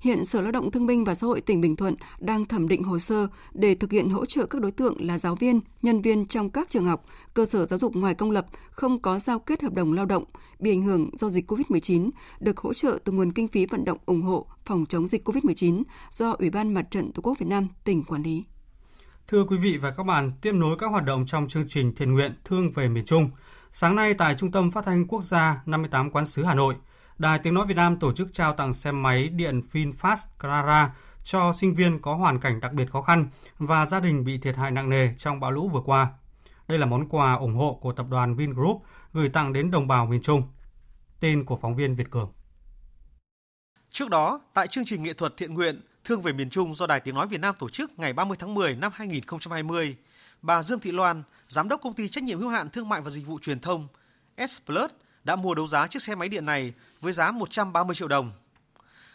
Hiện 0.00 0.24
Sở 0.24 0.40
Lao 0.40 0.52
động 0.52 0.70
Thương 0.70 0.86
binh 0.86 1.04
và 1.04 1.14
Xã 1.14 1.26
hội 1.26 1.40
tỉnh 1.40 1.60
Bình 1.60 1.76
Thuận 1.76 1.94
đang 2.18 2.44
thẩm 2.44 2.68
định 2.68 2.82
hồ 2.82 2.98
sơ 2.98 3.28
để 3.52 3.74
thực 3.74 3.92
hiện 3.92 4.10
hỗ 4.10 4.26
trợ 4.26 4.46
các 4.46 4.62
đối 4.62 4.70
tượng 4.70 5.06
là 5.06 5.18
giáo 5.18 5.34
viên, 5.34 5.60
nhân 5.82 6.00
viên 6.00 6.26
trong 6.26 6.50
các 6.50 6.70
trường 6.70 6.86
học, 6.86 7.04
cơ 7.34 7.44
sở 7.44 7.66
giáo 7.66 7.78
dục 7.78 7.96
ngoài 7.96 8.14
công 8.14 8.30
lập 8.30 8.46
không 8.70 9.02
có 9.02 9.18
giao 9.18 9.38
kết 9.38 9.62
hợp 9.62 9.72
đồng 9.72 9.92
lao 9.92 10.06
động 10.06 10.24
bị 10.58 10.70
ảnh 10.70 10.82
hưởng 10.82 11.10
do 11.12 11.28
dịch 11.28 11.52
COVID-19 11.52 12.10
được 12.40 12.58
hỗ 12.58 12.74
trợ 12.74 12.98
từ 13.04 13.12
nguồn 13.12 13.32
kinh 13.32 13.48
phí 13.48 13.66
vận 13.66 13.84
động 13.84 13.98
ủng 14.06 14.22
hộ 14.22 14.46
phòng 14.64 14.86
chống 14.86 15.08
dịch 15.08 15.28
COVID-19 15.28 15.82
do 16.10 16.32
Ủy 16.38 16.50
ban 16.50 16.74
Mặt 16.74 16.90
trận 16.90 17.12
Tổ 17.12 17.22
quốc 17.22 17.38
Việt 17.38 17.48
Nam 17.48 17.68
tỉnh 17.84 18.04
quản 18.04 18.22
lý. 18.22 18.44
Thưa 19.28 19.44
quý 19.44 19.56
vị 19.56 19.76
và 19.76 19.90
các 19.90 20.02
bạn, 20.02 20.32
tiếp 20.40 20.52
nối 20.52 20.76
các 20.78 20.86
hoạt 20.86 21.04
động 21.04 21.26
trong 21.26 21.48
chương 21.48 21.68
trình 21.68 21.94
thiện 21.94 22.12
nguyện 22.12 22.34
Thương 22.44 22.70
về 22.70 22.88
miền 22.88 23.04
Trung, 23.04 23.30
sáng 23.72 23.96
nay 23.96 24.14
tại 24.14 24.34
Trung 24.38 24.52
tâm 24.52 24.70
Phát 24.70 24.84
thanh 24.84 25.06
Quốc 25.06 25.22
gia 25.24 25.62
58 25.66 26.10
Quán 26.10 26.26
sứ 26.26 26.44
Hà 26.44 26.54
Nội, 26.54 26.74
Đài 27.18 27.38
Tiếng 27.38 27.54
Nói 27.54 27.66
Việt 27.66 27.76
Nam 27.76 27.96
tổ 27.98 28.12
chức 28.12 28.28
trao 28.32 28.54
tặng 28.54 28.72
xe 28.72 28.92
máy 28.92 29.28
điện 29.28 29.60
VinFast 29.72 30.16
Clara 30.40 30.94
cho 31.24 31.52
sinh 31.56 31.74
viên 31.74 32.02
có 32.02 32.14
hoàn 32.14 32.40
cảnh 32.40 32.60
đặc 32.60 32.72
biệt 32.72 32.90
khó 32.90 33.02
khăn 33.02 33.28
và 33.58 33.86
gia 33.86 34.00
đình 34.00 34.24
bị 34.24 34.38
thiệt 34.38 34.56
hại 34.56 34.70
nặng 34.70 34.90
nề 34.90 35.08
trong 35.18 35.40
bão 35.40 35.52
lũ 35.52 35.68
vừa 35.68 35.82
qua. 35.84 36.08
Đây 36.68 36.78
là 36.78 36.86
món 36.86 37.08
quà 37.08 37.34
ủng 37.34 37.54
hộ 37.54 37.78
của 37.82 37.92
tập 37.92 38.06
đoàn 38.10 38.36
Vingroup 38.36 38.82
gửi 39.12 39.28
tặng 39.28 39.52
đến 39.52 39.70
đồng 39.70 39.88
bào 39.88 40.06
miền 40.06 40.22
Trung. 40.22 40.42
Tên 41.20 41.44
của 41.44 41.56
phóng 41.56 41.74
viên 41.74 41.94
Việt 41.94 42.10
Cường. 42.10 42.32
Trước 43.90 44.08
đó, 44.08 44.40
tại 44.54 44.68
chương 44.68 44.84
trình 44.84 45.02
nghệ 45.02 45.12
thuật 45.12 45.34
thiện 45.36 45.54
nguyện 45.54 45.80
Thương 46.06 46.22
về 46.22 46.32
miền 46.32 46.50
Trung 46.50 46.74
do 46.74 46.86
Đài 46.86 47.00
Tiếng 47.00 47.14
Nói 47.14 47.26
Việt 47.26 47.40
Nam 47.40 47.54
tổ 47.58 47.68
chức 47.68 47.98
ngày 47.98 48.12
30 48.12 48.36
tháng 48.40 48.54
10 48.54 48.74
năm 48.74 48.92
2020, 48.94 49.96
bà 50.42 50.62
Dương 50.62 50.80
Thị 50.80 50.92
Loan, 50.92 51.22
Giám 51.48 51.68
đốc 51.68 51.80
Công 51.82 51.94
ty 51.94 52.08
Trách 52.08 52.24
nhiệm 52.24 52.38
hữu 52.38 52.48
hạn 52.48 52.70
Thương 52.70 52.88
mại 52.88 53.00
và 53.00 53.10
Dịch 53.10 53.26
vụ 53.26 53.38
Truyền 53.38 53.60
thông 53.60 53.88
S 54.48 54.58
Plus 54.66 54.90
đã 55.24 55.36
mua 55.36 55.54
đấu 55.54 55.66
giá 55.66 55.86
chiếc 55.86 56.02
xe 56.02 56.14
máy 56.14 56.28
điện 56.28 56.46
này 56.46 56.72
với 57.00 57.12
giá 57.12 57.30
130 57.30 57.96
triệu 57.96 58.08
đồng. 58.08 58.32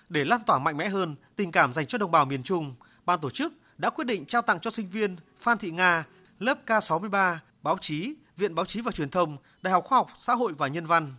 Để 0.09 0.25
lan 0.25 0.41
tỏa 0.45 0.59
mạnh 0.59 0.77
mẽ 0.77 0.89
hơn 0.89 1.15
tình 1.35 1.51
cảm 1.51 1.73
dành 1.73 1.85
cho 1.87 1.97
đồng 1.97 2.11
bào 2.11 2.25
miền 2.25 2.43
Trung, 2.43 2.75
ban 3.05 3.19
tổ 3.19 3.29
chức 3.29 3.53
đã 3.77 3.89
quyết 3.89 4.05
định 4.05 4.25
trao 4.25 4.41
tặng 4.41 4.59
cho 4.59 4.71
sinh 4.71 4.89
viên 4.89 5.15
Phan 5.39 5.57
Thị 5.57 5.71
Nga, 5.71 6.05
lớp 6.39 6.57
K63, 6.65 7.37
báo 7.61 7.77
chí, 7.81 8.13
Viện 8.37 8.55
Báo 8.55 8.65
chí 8.65 8.81
và 8.81 8.91
Truyền 8.91 9.09
thông, 9.09 9.37
Đại 9.61 9.71
học 9.71 9.83
Khoa 9.83 9.97
học 9.97 10.11
Xã 10.17 10.33
hội 10.33 10.53
và 10.53 10.67
Nhân 10.67 10.85
văn. 10.85 11.15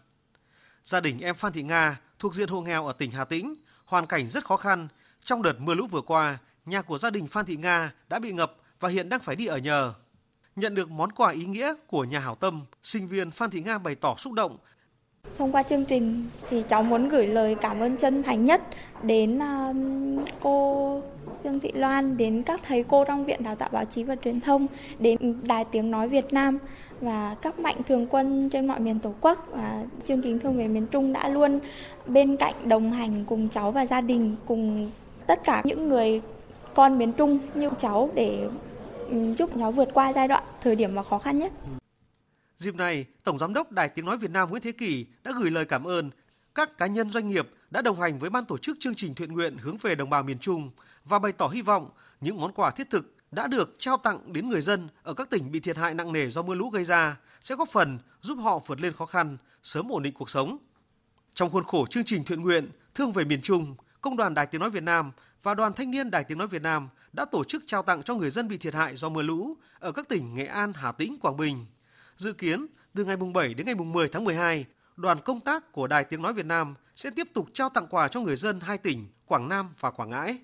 Gia 0.84 1.00
đình 1.00 1.20
em 1.20 1.34
Phan 1.34 1.52
Thị 1.52 1.62
Nga 1.62 2.00
thuộc 2.18 2.34
diện 2.34 2.48
hộ 2.48 2.60
nghèo 2.60 2.86
ở 2.86 2.92
tỉnh 2.92 3.10
Hà 3.10 3.24
Tĩnh, 3.24 3.54
hoàn 3.84 4.06
cảnh 4.06 4.30
rất 4.30 4.44
khó 4.44 4.56
khăn. 4.56 4.88
Trong 5.24 5.42
đợt 5.42 5.60
mưa 5.60 5.74
lũ 5.74 5.86
vừa 5.86 6.00
qua, 6.00 6.38
nhà 6.66 6.82
của 6.82 6.98
gia 6.98 7.10
đình 7.10 7.26
Phan 7.26 7.46
Thị 7.46 7.56
Nga 7.56 7.92
đã 8.08 8.18
bị 8.18 8.32
ngập 8.32 8.56
và 8.80 8.88
hiện 8.88 9.08
đang 9.08 9.20
phải 9.20 9.36
đi 9.36 9.46
ở 9.46 9.58
nhờ. 9.58 9.94
Nhận 10.56 10.74
được 10.74 10.90
món 10.90 11.12
quà 11.12 11.30
ý 11.30 11.44
nghĩa 11.44 11.74
của 11.86 12.04
nhà 12.04 12.18
hảo 12.18 12.34
tâm, 12.34 12.64
sinh 12.82 13.08
viên 13.08 13.30
Phan 13.30 13.50
Thị 13.50 13.60
Nga 13.60 13.78
bày 13.78 13.94
tỏ 13.94 14.14
xúc 14.18 14.32
động 14.32 14.58
Thông 15.38 15.52
qua 15.52 15.62
chương 15.62 15.84
trình 15.84 16.24
thì 16.50 16.62
cháu 16.68 16.82
muốn 16.82 17.08
gửi 17.08 17.26
lời 17.26 17.54
cảm 17.54 17.80
ơn 17.80 17.96
chân 17.96 18.22
thành 18.22 18.44
nhất 18.44 18.62
đến 19.02 19.38
à, 19.38 19.72
cô 20.40 21.02
Dương 21.44 21.60
Thị 21.60 21.72
Loan, 21.74 22.16
đến 22.16 22.42
các 22.42 22.60
thầy 22.66 22.84
cô 22.84 23.04
trong 23.04 23.24
Viện 23.24 23.42
Đào 23.42 23.56
tạo 23.56 23.68
Báo 23.72 23.84
chí 23.84 24.04
và 24.04 24.16
Truyền 24.16 24.40
thông, 24.40 24.66
đến 24.98 25.40
Đài 25.42 25.64
Tiếng 25.64 25.90
Nói 25.90 26.08
Việt 26.08 26.32
Nam 26.32 26.58
và 27.00 27.36
các 27.42 27.58
mạnh 27.58 27.76
thường 27.88 28.06
quân 28.10 28.50
trên 28.50 28.66
mọi 28.66 28.80
miền 28.80 28.98
Tổ 28.98 29.14
quốc 29.20 29.46
và 29.50 29.84
chương 30.04 30.22
trình 30.22 30.38
Thương 30.38 30.56
về 30.58 30.68
miền 30.68 30.86
Trung 30.86 31.12
đã 31.12 31.28
luôn 31.28 31.60
bên 32.06 32.36
cạnh 32.36 32.68
đồng 32.68 32.92
hành 32.92 33.24
cùng 33.24 33.48
cháu 33.48 33.72
và 33.72 33.86
gia 33.86 34.00
đình 34.00 34.36
cùng 34.46 34.90
tất 35.26 35.40
cả 35.44 35.62
những 35.64 35.88
người 35.88 36.20
con 36.74 36.98
miền 36.98 37.12
Trung 37.12 37.38
như 37.54 37.70
cháu 37.78 38.10
để 38.14 38.48
ừ, 39.08 39.32
giúp 39.32 39.50
cháu 39.58 39.72
vượt 39.72 39.88
qua 39.94 40.12
giai 40.12 40.28
đoạn 40.28 40.42
thời 40.60 40.76
điểm 40.76 40.94
mà 40.94 41.02
khó 41.02 41.18
khăn 41.18 41.38
nhất. 41.38 41.52
Dịp 42.56 42.74
này, 42.74 43.06
Tổng 43.24 43.38
Giám 43.38 43.54
đốc 43.54 43.72
Đài 43.72 43.88
Tiếng 43.88 44.06
Nói 44.06 44.18
Việt 44.18 44.30
Nam 44.30 44.50
Nguyễn 44.50 44.62
Thế 44.62 44.72
Kỳ 44.72 45.06
đã 45.24 45.32
gửi 45.38 45.50
lời 45.50 45.64
cảm 45.64 45.86
ơn 45.86 46.10
các 46.54 46.78
cá 46.78 46.86
nhân 46.86 47.10
doanh 47.10 47.28
nghiệp 47.28 47.48
đã 47.70 47.82
đồng 47.82 48.00
hành 48.00 48.18
với 48.18 48.30
ban 48.30 48.44
tổ 48.44 48.58
chức 48.58 48.76
chương 48.80 48.94
trình 48.94 49.14
thiện 49.14 49.32
nguyện 49.32 49.56
hướng 49.58 49.76
về 49.76 49.94
đồng 49.94 50.10
bào 50.10 50.22
miền 50.22 50.38
Trung 50.38 50.70
và 51.04 51.18
bày 51.18 51.32
tỏ 51.32 51.48
hy 51.48 51.62
vọng 51.62 51.90
những 52.20 52.40
món 52.40 52.52
quà 52.52 52.70
thiết 52.70 52.90
thực 52.90 53.14
đã 53.30 53.46
được 53.46 53.74
trao 53.78 53.96
tặng 53.96 54.32
đến 54.32 54.48
người 54.48 54.62
dân 54.62 54.88
ở 55.02 55.14
các 55.14 55.30
tỉnh 55.30 55.52
bị 55.52 55.60
thiệt 55.60 55.76
hại 55.76 55.94
nặng 55.94 56.12
nề 56.12 56.30
do 56.30 56.42
mưa 56.42 56.54
lũ 56.54 56.70
gây 56.70 56.84
ra 56.84 57.16
sẽ 57.40 57.54
góp 57.54 57.68
phần 57.68 57.98
giúp 58.20 58.34
họ 58.34 58.60
vượt 58.66 58.80
lên 58.80 58.92
khó 58.92 59.06
khăn, 59.06 59.36
sớm 59.62 59.92
ổn 59.92 60.02
định 60.02 60.14
cuộc 60.14 60.30
sống. 60.30 60.58
Trong 61.34 61.50
khuôn 61.50 61.64
khổ 61.64 61.86
chương 61.90 62.04
trình 62.04 62.24
thiện 62.24 62.42
nguyện 62.42 62.70
Thương 62.94 63.12
về 63.12 63.24
miền 63.24 63.42
Trung, 63.42 63.74
Công 64.02 64.16
đoàn 64.16 64.34
Đài 64.34 64.46
Tiếng 64.46 64.60
Nói 64.60 64.70
Việt 64.70 64.82
Nam 64.82 65.12
và 65.42 65.54
Đoàn 65.54 65.72
Thanh 65.72 65.90
niên 65.90 66.10
Đài 66.10 66.24
Tiếng 66.24 66.38
Nói 66.38 66.48
Việt 66.48 66.62
Nam 66.62 66.88
đã 67.12 67.24
tổ 67.24 67.44
chức 67.44 67.62
trao 67.66 67.82
tặng 67.82 68.02
cho 68.02 68.14
người 68.14 68.30
dân 68.30 68.48
bị 68.48 68.58
thiệt 68.58 68.74
hại 68.74 68.96
do 68.96 69.08
mưa 69.08 69.22
lũ 69.22 69.56
ở 69.78 69.92
các 69.92 70.08
tỉnh 70.08 70.34
Nghệ 70.34 70.46
An, 70.46 70.72
Hà 70.72 70.92
Tĩnh, 70.92 71.18
Quảng 71.20 71.36
Bình 71.36 71.66
Dự 72.16 72.32
kiến, 72.32 72.66
từ 72.94 73.04
ngày 73.04 73.16
7 73.16 73.54
đến 73.54 73.66
ngày 73.66 73.74
10 73.74 74.08
tháng 74.08 74.24
12, 74.24 74.66
đoàn 74.96 75.18
công 75.24 75.40
tác 75.40 75.72
của 75.72 75.86
Đài 75.86 76.04
Tiếng 76.04 76.22
Nói 76.22 76.32
Việt 76.32 76.46
Nam 76.46 76.74
sẽ 76.96 77.10
tiếp 77.10 77.28
tục 77.34 77.46
trao 77.54 77.68
tặng 77.68 77.86
quà 77.90 78.08
cho 78.08 78.20
người 78.20 78.36
dân 78.36 78.60
hai 78.60 78.78
tỉnh 78.78 79.08
Quảng 79.26 79.48
Nam 79.48 79.68
và 79.80 79.90
Quảng 79.90 80.10
Ngãi. 80.10 80.38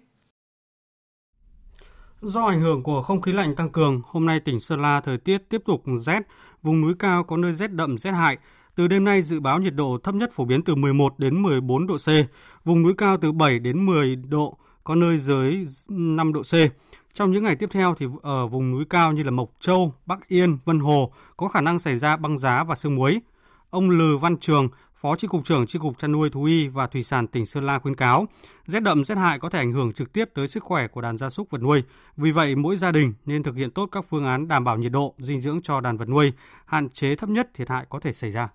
Do 2.21 2.44
ảnh 2.47 2.61
hưởng 2.61 2.83
của 2.83 3.03
không 3.03 3.21
khí 3.21 3.33
lạnh 3.33 3.55
tăng 3.57 3.71
cường, 3.71 4.03
hôm 4.05 4.27
nay 4.27 4.40
tỉnh 4.40 4.61
Sơn 4.61 4.83
La 4.83 5.01
thời 5.01 5.18
tiết 5.18 5.49
tiếp 5.49 5.62
tục 5.66 5.83
rét, 5.99 6.23
vùng 6.62 6.81
núi 6.81 6.94
cao 6.99 7.25
có 7.25 7.37
nơi 7.37 7.53
rét 7.53 7.73
đậm 7.73 7.99
rét 7.99 8.11
hại. 8.11 8.38
Từ 8.79 8.88
đêm 8.88 9.05
nay 9.05 9.23
dự 9.23 9.41
báo 9.41 9.59
nhiệt 9.59 9.75
độ 9.75 9.99
thấp 10.03 10.14
nhất 10.14 10.31
phổ 10.33 10.45
biến 10.45 10.62
từ 10.62 10.75
11 10.75 11.19
đến 11.19 11.43
14 11.43 11.87
độ 11.87 11.97
C, 11.97 12.09
vùng 12.64 12.83
núi 12.83 12.95
cao 12.99 13.17
từ 13.21 13.33
7 13.33 13.59
đến 13.59 13.87
10 13.87 14.17
độ, 14.17 14.59
có 14.85 14.95
nơi 14.95 15.19
dưới 15.19 15.67
5 15.88 16.33
độ 16.33 16.43
C. 16.43 16.55
Trong 17.14 17.33
những 17.33 17.45
ngày 17.45 17.57
tiếp 17.57 17.69
theo 17.73 17.95
thì 17.99 18.07
ở 18.23 18.47
vùng 18.47 18.71
núi 18.71 18.85
cao 18.91 19.12
như 19.12 19.23
là 19.23 19.31
Mộc 19.31 19.51
Châu, 19.61 19.95
Bắc 20.07 20.29
Yên, 20.29 20.59
Vân 20.64 20.79
Hồ 20.81 21.12
có 21.37 21.49
khả 21.49 21.61
năng 21.61 21.79
xảy 21.79 21.99
ra 21.99 22.17
băng 22.17 22.38
giá 22.38 22.64
và 22.64 22.77
sương 22.77 22.95
muối. 22.95 23.21
Ông 23.71 23.91
Lừ 23.91 24.17
Văn 24.17 24.37
Trường, 24.37 24.69
Phó 24.95 25.17
Chi 25.17 25.29
cục 25.29 25.45
trưởng 25.45 25.67
Chi 25.67 25.79
cục 25.79 25.99
chăn 25.99 26.12
nuôi 26.12 26.31
thú 26.31 26.45
y 26.45 26.69
và 26.69 26.87
thủy 26.87 27.03
sản 27.03 27.27
tỉnh 27.27 27.47
Sơn 27.47 27.67
La 27.67 27.79
khuyến 27.79 27.97
cáo, 27.97 28.27
rét 28.67 28.83
đậm 28.83 29.05
rét 29.05 29.19
hại 29.19 29.38
có 29.38 29.51
thể 29.51 29.59
ảnh 29.59 29.73
hưởng 29.73 29.93
trực 29.93 30.12
tiếp 30.12 30.25
tới 30.35 30.49
sức 30.49 30.62
khỏe 30.62 30.88
của 30.88 31.01
đàn 31.01 31.19
gia 31.19 31.31
súc 31.31 31.51
vật 31.51 31.62
nuôi. 31.62 31.83
Vì 32.17 32.31
vậy, 32.33 32.55
mỗi 32.55 32.77
gia 32.77 32.93
đình 32.93 33.14
nên 33.27 33.43
thực 33.43 33.57
hiện 33.57 33.71
tốt 33.71 33.88
các 33.93 34.05
phương 34.09 34.25
án 34.25 34.49
đảm 34.49 34.64
bảo 34.64 34.77
nhiệt 34.77 34.93
độ, 34.93 35.14
dinh 35.19 35.41
dưỡng 35.41 35.61
cho 35.62 35.81
đàn 35.81 35.97
vật 35.97 36.09
nuôi, 36.09 36.33
hạn 36.67 36.88
chế 36.88 37.17
thấp 37.17 37.29
nhất 37.29 37.51
thiệt 37.55 37.69
hại 37.69 37.87
có 37.88 38.01
thể 38.01 38.12
xảy 38.12 38.31
ra. 38.31 38.49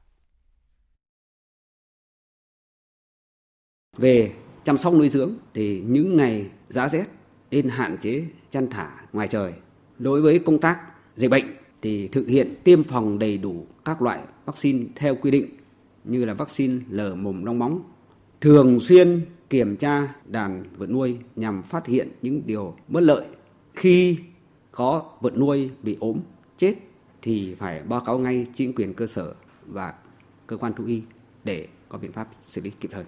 Về 3.98 4.32
chăm 4.64 4.78
sóc 4.78 4.94
nuôi 4.94 5.10
dưỡng 5.10 5.32
thì 5.54 5.82
những 5.88 6.18
ngày 6.18 6.50
giá 6.70 6.90
rét 6.90 7.06
nên 7.52 7.70
hạn 7.70 7.98
chế 8.02 8.24
chăn 8.52 8.70
thả 8.70 8.92
ngoài 9.14 9.28
trời. 9.28 9.54
Đối 10.00 10.22
với 10.22 10.40
công 10.40 10.60
tác 10.60 10.80
dịch 11.16 11.32
bệnh 11.32 11.46
thì 11.82 12.08
thực 12.08 12.28
hiện 12.28 12.54
tiêm 12.64 12.84
phòng 12.84 13.20
đầy 13.20 13.38
đủ 13.38 13.66
các 13.86 14.02
loại 14.02 14.20
vaccine 14.46 14.86
theo 14.96 15.16
quy 15.16 15.32
định 15.32 15.46
như 16.04 16.26
là 16.26 16.34
vaccine 16.34 16.80
lở 16.90 17.16
mồm 17.16 17.46
long 17.46 17.60
móng, 17.60 17.84
thường 18.42 18.80
xuyên 18.80 19.22
kiểm 19.50 19.76
tra 19.76 20.14
đàn 20.26 20.64
vật 20.78 20.90
nuôi 20.90 21.18
nhằm 21.36 21.64
phát 21.64 21.86
hiện 21.88 22.10
những 22.22 22.42
điều 22.46 22.76
bất 22.88 23.04
lợi. 23.04 23.26
Khi 23.74 24.18
có 24.72 25.04
vật 25.22 25.38
nuôi 25.38 25.70
bị 25.84 25.98
ốm, 26.00 26.20
chết 26.58 26.76
thì 27.22 27.56
phải 27.56 27.82
báo 27.90 28.02
cáo 28.06 28.20
ngay 28.20 28.46
chính 28.54 28.74
quyền 28.74 28.94
cơ 28.94 29.08
sở 29.08 29.34
và 29.66 29.94
cơ 30.48 30.58
quan 30.58 30.74
thú 30.74 30.86
y 30.86 31.02
để 31.44 31.68
có 31.90 31.98
biện 31.98 32.12
pháp 32.12 32.28
xử 32.46 32.62
lý 32.62 32.72
kịp 32.80 32.90
thời. 32.92 33.04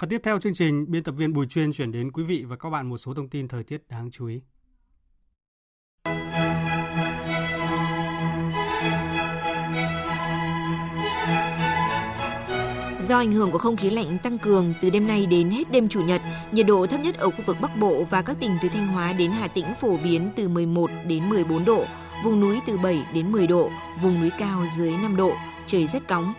Phần 0.00 0.10
tiếp 0.10 0.20
theo 0.24 0.38
chương 0.38 0.54
trình, 0.54 0.90
biên 0.90 1.02
tập 1.02 1.12
viên 1.12 1.32
Bùi 1.32 1.46
Chuyên 1.46 1.72
chuyển 1.72 1.92
đến 1.92 2.12
quý 2.12 2.24
vị 2.24 2.44
và 2.48 2.56
các 2.56 2.70
bạn 2.70 2.88
một 2.88 2.98
số 2.98 3.14
thông 3.14 3.28
tin 3.28 3.48
thời 3.48 3.64
tiết 3.64 3.88
đáng 3.88 4.10
chú 4.10 4.26
ý. 4.26 4.40
Do 13.06 13.18
ảnh 13.18 13.32
hưởng 13.32 13.50
của 13.50 13.58
không 13.58 13.76
khí 13.76 13.90
lạnh 13.90 14.18
tăng 14.22 14.38
cường 14.38 14.74
từ 14.80 14.90
đêm 14.90 15.06
nay 15.06 15.26
đến 15.26 15.50
hết 15.50 15.70
đêm 15.70 15.88
chủ 15.88 16.02
nhật, 16.02 16.20
nhiệt 16.52 16.66
độ 16.66 16.86
thấp 16.86 17.00
nhất 17.00 17.14
ở 17.18 17.30
khu 17.30 17.42
vực 17.46 17.56
Bắc 17.60 17.76
Bộ 17.80 18.04
và 18.10 18.22
các 18.22 18.36
tỉnh 18.40 18.52
từ 18.62 18.68
Thanh 18.68 18.88
Hóa 18.88 19.12
đến 19.12 19.30
Hà 19.30 19.48
Tĩnh 19.48 19.66
phổ 19.80 19.96
biến 19.96 20.30
từ 20.36 20.48
11 20.48 20.90
đến 21.06 21.28
14 21.28 21.64
độ, 21.64 21.84
vùng 22.24 22.40
núi 22.40 22.60
từ 22.66 22.78
7 22.78 23.06
đến 23.14 23.32
10 23.32 23.46
độ, 23.46 23.70
vùng 24.02 24.20
núi 24.20 24.30
cao 24.38 24.66
dưới 24.76 24.92
5 25.02 25.16
độ, 25.16 25.32
trời 25.66 25.86
rét 25.86 26.08
cóng. 26.08 26.34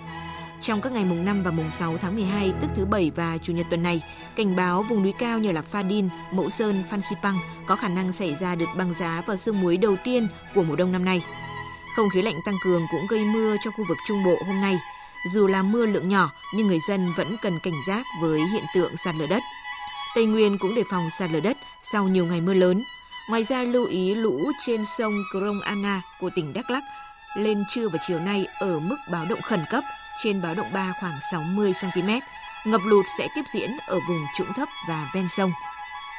Trong 0.62 0.82
các 0.82 0.92
ngày 0.92 1.06
mùng 1.06 1.26
5 1.26 1.44
và 1.44 1.52
mùng 1.52 1.72
6 1.72 1.98
tháng 1.98 2.16
12, 2.16 2.54
tức 2.62 2.68
thứ 2.76 2.86
Bảy 2.86 3.12
và 3.16 3.38
Chủ 3.38 3.54
nhật 3.54 3.66
tuần 3.70 3.84
này, 3.84 4.02
cảnh 4.36 4.56
báo 4.56 4.84
vùng 4.90 5.04
núi 5.04 5.14
cao 5.20 5.40
như 5.40 5.52
là 5.52 5.62
Pha 5.62 5.84
Đin, 5.84 6.10
Mẫu 6.32 6.50
Sơn, 6.50 6.84
Phan 6.90 7.02
Xipang 7.10 7.40
có 7.68 7.76
khả 7.76 7.88
năng 7.88 8.14
xảy 8.14 8.36
ra 8.40 8.56
đợt 8.56 8.66
băng 8.78 8.94
giá 8.94 9.24
và 9.26 9.38
sương 9.38 9.62
muối 9.62 9.78
đầu 9.78 9.96
tiên 10.04 10.28
của 10.56 10.64
mùa 10.64 10.76
đông 10.76 10.92
năm 10.92 11.06
nay. 11.06 11.24
Không 11.96 12.10
khí 12.10 12.22
lạnh 12.22 12.36
tăng 12.46 12.56
cường 12.64 12.82
cũng 12.92 13.08
gây 13.10 13.26
mưa 13.26 13.56
cho 13.64 13.72
khu 13.72 13.86
vực 13.90 13.98
Trung 14.08 14.24
Bộ 14.24 14.36
hôm 14.48 14.62
nay. 14.62 14.80
Dù 15.34 15.48
là 15.48 15.64
mưa 15.64 15.86
lượng 15.86 16.10
nhỏ, 16.10 16.32
nhưng 16.56 16.68
người 16.68 16.80
dân 16.88 17.14
vẫn 17.18 17.36
cần 17.42 17.60
cảnh 17.64 17.82
giác 17.88 18.06
với 18.22 18.40
hiện 18.54 18.64
tượng 18.76 18.98
sạt 18.98 19.16
lở 19.16 19.28
đất. 19.28 19.44
Tây 20.16 20.26
Nguyên 20.26 20.58
cũng 20.58 20.76
đề 20.76 20.84
phòng 20.92 21.10
sạt 21.10 21.32
lở 21.32 21.40
đất 21.40 21.58
sau 21.84 22.08
nhiều 22.08 22.26
ngày 22.26 22.42
mưa 22.42 22.54
lớn. 22.54 22.84
Ngoài 23.30 23.44
ra 23.44 23.64
lưu 23.64 23.86
ý 23.86 24.16
lũ 24.16 24.52
trên 24.66 24.86
sông 24.86 25.14
Krông 25.32 25.62
Anna 25.62 26.02
của 26.20 26.30
tỉnh 26.36 26.54
Đắk 26.54 26.72
Lắk 26.72 26.84
lên 27.36 27.64
trưa 27.70 27.90
và 27.90 28.00
chiều 28.08 28.20
nay 28.20 28.46
ở 28.60 28.80
mức 28.80 28.98
báo 29.12 29.26
động 29.30 29.42
khẩn 29.42 29.60
cấp 29.70 29.84
trên 30.24 30.42
báo 30.42 30.56
động 30.56 30.74
3 30.74 30.94
khoảng 31.00 31.20
60 31.32 31.74
cm. 31.82 32.10
Ngập 32.66 32.82
lụt 32.86 33.06
sẽ 33.18 33.28
tiếp 33.36 33.44
diễn 33.54 33.78
ở 33.88 34.00
vùng 34.08 34.26
trũng 34.38 34.54
thấp 34.54 34.70
và 34.88 35.10
ven 35.14 35.28
sông. 35.30 35.52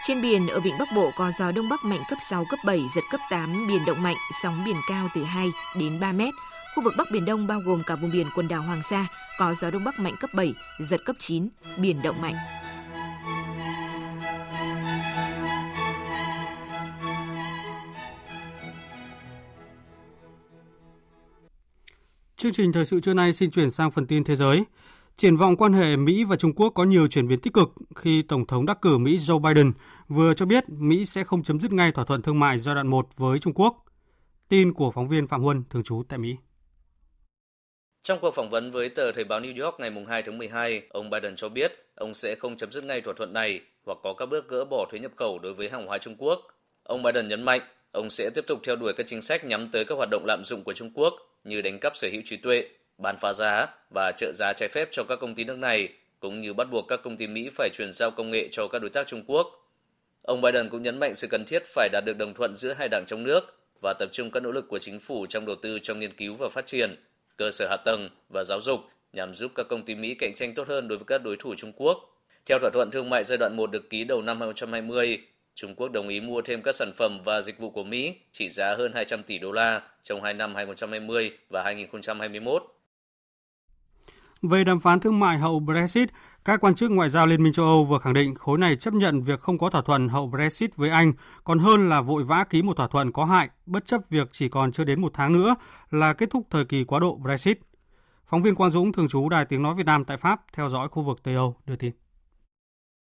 Trên 0.06 0.22
biển 0.22 0.48
ở 0.48 0.60
vịnh 0.60 0.78
Bắc 0.78 0.88
Bộ 0.94 1.10
có 1.16 1.32
gió 1.38 1.52
đông 1.52 1.68
bắc 1.68 1.84
mạnh 1.84 2.02
cấp 2.08 2.18
6 2.20 2.44
cấp 2.44 2.58
7 2.64 2.80
giật 2.94 3.04
cấp 3.10 3.20
8 3.30 3.66
biển 3.68 3.84
động 3.84 4.02
mạnh, 4.02 4.16
sóng 4.42 4.64
biển 4.64 4.76
cao 4.88 5.08
từ 5.14 5.24
2 5.24 5.52
đến 5.76 6.00
3 6.00 6.12
mét. 6.12 6.34
Khu 6.74 6.82
vực 6.82 6.94
Bắc 6.96 7.10
Biển 7.10 7.24
Đông 7.24 7.46
bao 7.46 7.60
gồm 7.60 7.82
cả 7.86 7.96
vùng 7.96 8.10
biển 8.10 8.26
quần 8.34 8.48
đảo 8.48 8.62
Hoàng 8.62 8.82
Sa 8.82 9.06
có 9.38 9.54
gió 9.54 9.70
đông 9.70 9.84
bắc 9.84 9.98
mạnh 9.98 10.14
cấp 10.20 10.30
7, 10.34 10.54
giật 10.78 11.00
cấp 11.04 11.16
9, 11.18 11.48
biển 11.76 12.02
động 12.02 12.20
mạnh. 12.20 12.34
Chương 22.42 22.52
trình 22.52 22.72
thời 22.72 22.84
sự 22.84 23.00
trưa 23.00 23.14
nay 23.14 23.32
xin 23.32 23.50
chuyển 23.50 23.70
sang 23.70 23.90
phần 23.90 24.06
tin 24.06 24.24
thế 24.24 24.36
giới. 24.36 24.64
Triển 25.16 25.36
vọng 25.36 25.56
quan 25.56 25.72
hệ 25.72 25.96
Mỹ 25.96 26.24
và 26.24 26.36
Trung 26.36 26.52
Quốc 26.52 26.70
có 26.70 26.84
nhiều 26.84 27.06
chuyển 27.08 27.28
biến 27.28 27.40
tích 27.40 27.52
cực 27.52 27.68
khi 27.96 28.22
Tổng 28.22 28.46
thống 28.46 28.66
đắc 28.66 28.78
cử 28.82 28.98
Mỹ 28.98 29.16
Joe 29.16 29.38
Biden 29.38 29.72
vừa 30.08 30.34
cho 30.34 30.46
biết 30.46 30.64
Mỹ 30.68 31.04
sẽ 31.06 31.24
không 31.24 31.42
chấm 31.42 31.60
dứt 31.60 31.72
ngay 31.72 31.92
thỏa 31.92 32.04
thuận 32.04 32.22
thương 32.22 32.40
mại 32.40 32.58
giai 32.58 32.74
đoạn 32.74 32.86
1 32.86 33.08
với 33.16 33.38
Trung 33.38 33.52
Quốc. 33.52 33.84
Tin 34.48 34.72
của 34.72 34.90
phóng 34.90 35.08
viên 35.08 35.26
Phạm 35.26 35.42
Huân, 35.42 35.62
thường 35.70 35.82
trú 35.82 36.02
tại 36.08 36.18
Mỹ. 36.18 36.36
Trong 38.02 38.18
cuộc 38.20 38.34
phỏng 38.34 38.50
vấn 38.50 38.70
với 38.70 38.88
tờ 38.88 39.12
Thời 39.12 39.24
báo 39.24 39.40
New 39.40 39.64
York 39.64 39.80
ngày 39.80 39.90
2 40.08 40.22
tháng 40.22 40.38
12, 40.38 40.82
ông 40.88 41.10
Biden 41.10 41.36
cho 41.36 41.48
biết 41.48 41.72
ông 41.94 42.14
sẽ 42.14 42.34
không 42.34 42.56
chấm 42.56 42.72
dứt 42.72 42.84
ngay 42.84 43.00
thỏa 43.00 43.14
thuận 43.16 43.32
này 43.32 43.60
hoặc 43.86 43.98
có 44.02 44.14
các 44.14 44.26
bước 44.26 44.48
gỡ 44.48 44.64
bỏ 44.64 44.86
thuế 44.90 45.00
nhập 45.00 45.12
khẩu 45.16 45.38
đối 45.38 45.54
với 45.54 45.70
hàng 45.70 45.86
hóa 45.86 45.98
Trung 45.98 46.16
Quốc. 46.18 46.40
Ông 46.82 47.02
Biden 47.02 47.28
nhấn 47.28 47.42
mạnh 47.42 47.60
ông 47.92 48.10
sẽ 48.10 48.30
tiếp 48.30 48.44
tục 48.46 48.60
theo 48.64 48.76
đuổi 48.76 48.92
các 48.96 49.06
chính 49.06 49.20
sách 49.20 49.44
nhắm 49.44 49.68
tới 49.72 49.84
các 49.84 49.94
hoạt 49.94 50.08
động 50.10 50.24
lạm 50.26 50.44
dụng 50.44 50.64
của 50.64 50.72
Trung 50.72 50.90
Quốc 50.94 51.14
như 51.44 51.62
đánh 51.62 51.78
cắp 51.78 51.96
sở 51.96 52.08
hữu 52.12 52.22
trí 52.24 52.36
tuệ, 52.36 52.64
bán 52.98 53.16
phá 53.16 53.32
giá 53.32 53.66
và 53.94 54.12
trợ 54.16 54.32
giá 54.34 54.52
trái 54.52 54.68
phép 54.68 54.88
cho 54.90 55.04
các 55.04 55.16
công 55.16 55.34
ty 55.34 55.44
nước 55.44 55.58
này, 55.58 55.88
cũng 56.20 56.40
như 56.40 56.54
bắt 56.54 56.70
buộc 56.70 56.88
các 56.88 57.02
công 57.02 57.16
ty 57.16 57.26
Mỹ 57.26 57.50
phải 57.54 57.70
chuyển 57.72 57.92
giao 57.92 58.10
công 58.10 58.30
nghệ 58.30 58.48
cho 58.50 58.68
các 58.68 58.82
đối 58.82 58.90
tác 58.90 59.06
Trung 59.06 59.22
Quốc. 59.26 59.46
Ông 60.22 60.40
Biden 60.40 60.68
cũng 60.68 60.82
nhấn 60.82 60.98
mạnh 60.98 61.14
sự 61.14 61.26
cần 61.30 61.44
thiết 61.44 61.62
phải 61.66 61.88
đạt 61.92 62.04
được 62.04 62.18
đồng 62.18 62.34
thuận 62.34 62.54
giữa 62.54 62.72
hai 62.72 62.88
đảng 62.88 63.04
trong 63.06 63.22
nước 63.22 63.40
và 63.82 63.94
tập 63.98 64.08
trung 64.12 64.30
các 64.30 64.42
nỗ 64.42 64.50
lực 64.50 64.68
của 64.68 64.78
chính 64.78 65.00
phủ 65.00 65.26
trong 65.26 65.46
đầu 65.46 65.56
tư 65.62 65.78
trong 65.78 65.98
nghiên 65.98 66.12
cứu 66.12 66.34
và 66.34 66.48
phát 66.48 66.66
triển, 66.66 66.96
cơ 67.36 67.50
sở 67.50 67.66
hạ 67.70 67.76
tầng 67.84 68.08
và 68.28 68.44
giáo 68.44 68.60
dục 68.60 68.80
nhằm 69.12 69.34
giúp 69.34 69.52
các 69.54 69.66
công 69.68 69.84
ty 69.84 69.94
Mỹ 69.94 70.14
cạnh 70.14 70.34
tranh 70.34 70.52
tốt 70.54 70.68
hơn 70.68 70.88
đối 70.88 70.98
với 70.98 71.04
các 71.04 71.22
đối 71.22 71.36
thủ 71.36 71.54
Trung 71.56 71.72
Quốc. 71.76 71.98
Theo 72.46 72.58
thỏa 72.58 72.70
thuận 72.70 72.90
thương 72.90 73.10
mại 73.10 73.24
giai 73.24 73.38
đoạn 73.38 73.56
1 73.56 73.70
được 73.70 73.90
ký 73.90 74.04
đầu 74.04 74.22
năm 74.22 74.40
2020, 74.40 75.18
Trung 75.54 75.74
Quốc 75.74 75.88
đồng 75.88 76.08
ý 76.08 76.20
mua 76.20 76.42
thêm 76.42 76.62
các 76.62 76.74
sản 76.74 76.92
phẩm 76.96 77.20
và 77.24 77.40
dịch 77.40 77.58
vụ 77.58 77.70
của 77.70 77.84
Mỹ 77.84 78.14
trị 78.32 78.48
giá 78.48 78.74
hơn 78.74 78.92
200 78.94 79.22
tỷ 79.22 79.38
đô 79.38 79.52
la 79.52 79.80
trong 80.02 80.22
hai 80.22 80.34
năm 80.34 80.54
2020 80.54 81.30
và 81.50 81.62
2021. 81.62 82.62
Về 84.42 84.64
đàm 84.64 84.80
phán 84.80 85.00
thương 85.00 85.20
mại 85.20 85.38
hậu 85.38 85.60
Brexit, 85.60 86.10
các 86.44 86.60
quan 86.60 86.74
chức 86.74 86.90
ngoại 86.90 87.10
giao 87.10 87.26
Liên 87.26 87.42
minh 87.42 87.52
châu 87.52 87.66
Âu 87.66 87.84
vừa 87.84 87.98
khẳng 87.98 88.14
định 88.14 88.34
khối 88.34 88.58
này 88.58 88.76
chấp 88.76 88.94
nhận 88.94 89.22
việc 89.22 89.40
không 89.40 89.58
có 89.58 89.70
thỏa 89.70 89.82
thuận 89.82 90.08
hậu 90.08 90.26
Brexit 90.26 90.76
với 90.76 90.90
Anh, 90.90 91.12
còn 91.44 91.58
hơn 91.58 91.88
là 91.88 92.00
vội 92.00 92.24
vã 92.24 92.44
ký 92.50 92.62
một 92.62 92.76
thỏa 92.76 92.88
thuận 92.88 93.12
có 93.12 93.24
hại, 93.24 93.48
bất 93.66 93.86
chấp 93.86 94.00
việc 94.10 94.28
chỉ 94.32 94.48
còn 94.48 94.72
chưa 94.72 94.84
đến 94.84 95.00
một 95.00 95.10
tháng 95.14 95.32
nữa 95.32 95.54
là 95.90 96.12
kết 96.12 96.30
thúc 96.30 96.46
thời 96.50 96.64
kỳ 96.64 96.84
quá 96.84 96.98
độ 97.00 97.16
Brexit. 97.16 97.58
Phóng 98.26 98.42
viên 98.42 98.54
Quang 98.54 98.70
Dũng, 98.70 98.92
thường 98.92 99.08
trú 99.08 99.28
Đài 99.28 99.44
Tiếng 99.44 99.62
Nói 99.62 99.74
Việt 99.74 99.86
Nam 99.86 100.04
tại 100.04 100.16
Pháp, 100.16 100.40
theo 100.52 100.68
dõi 100.68 100.88
khu 100.88 101.02
vực 101.02 101.22
Tây 101.22 101.34
Âu, 101.34 101.56
đưa 101.66 101.76
tin. 101.76 102.01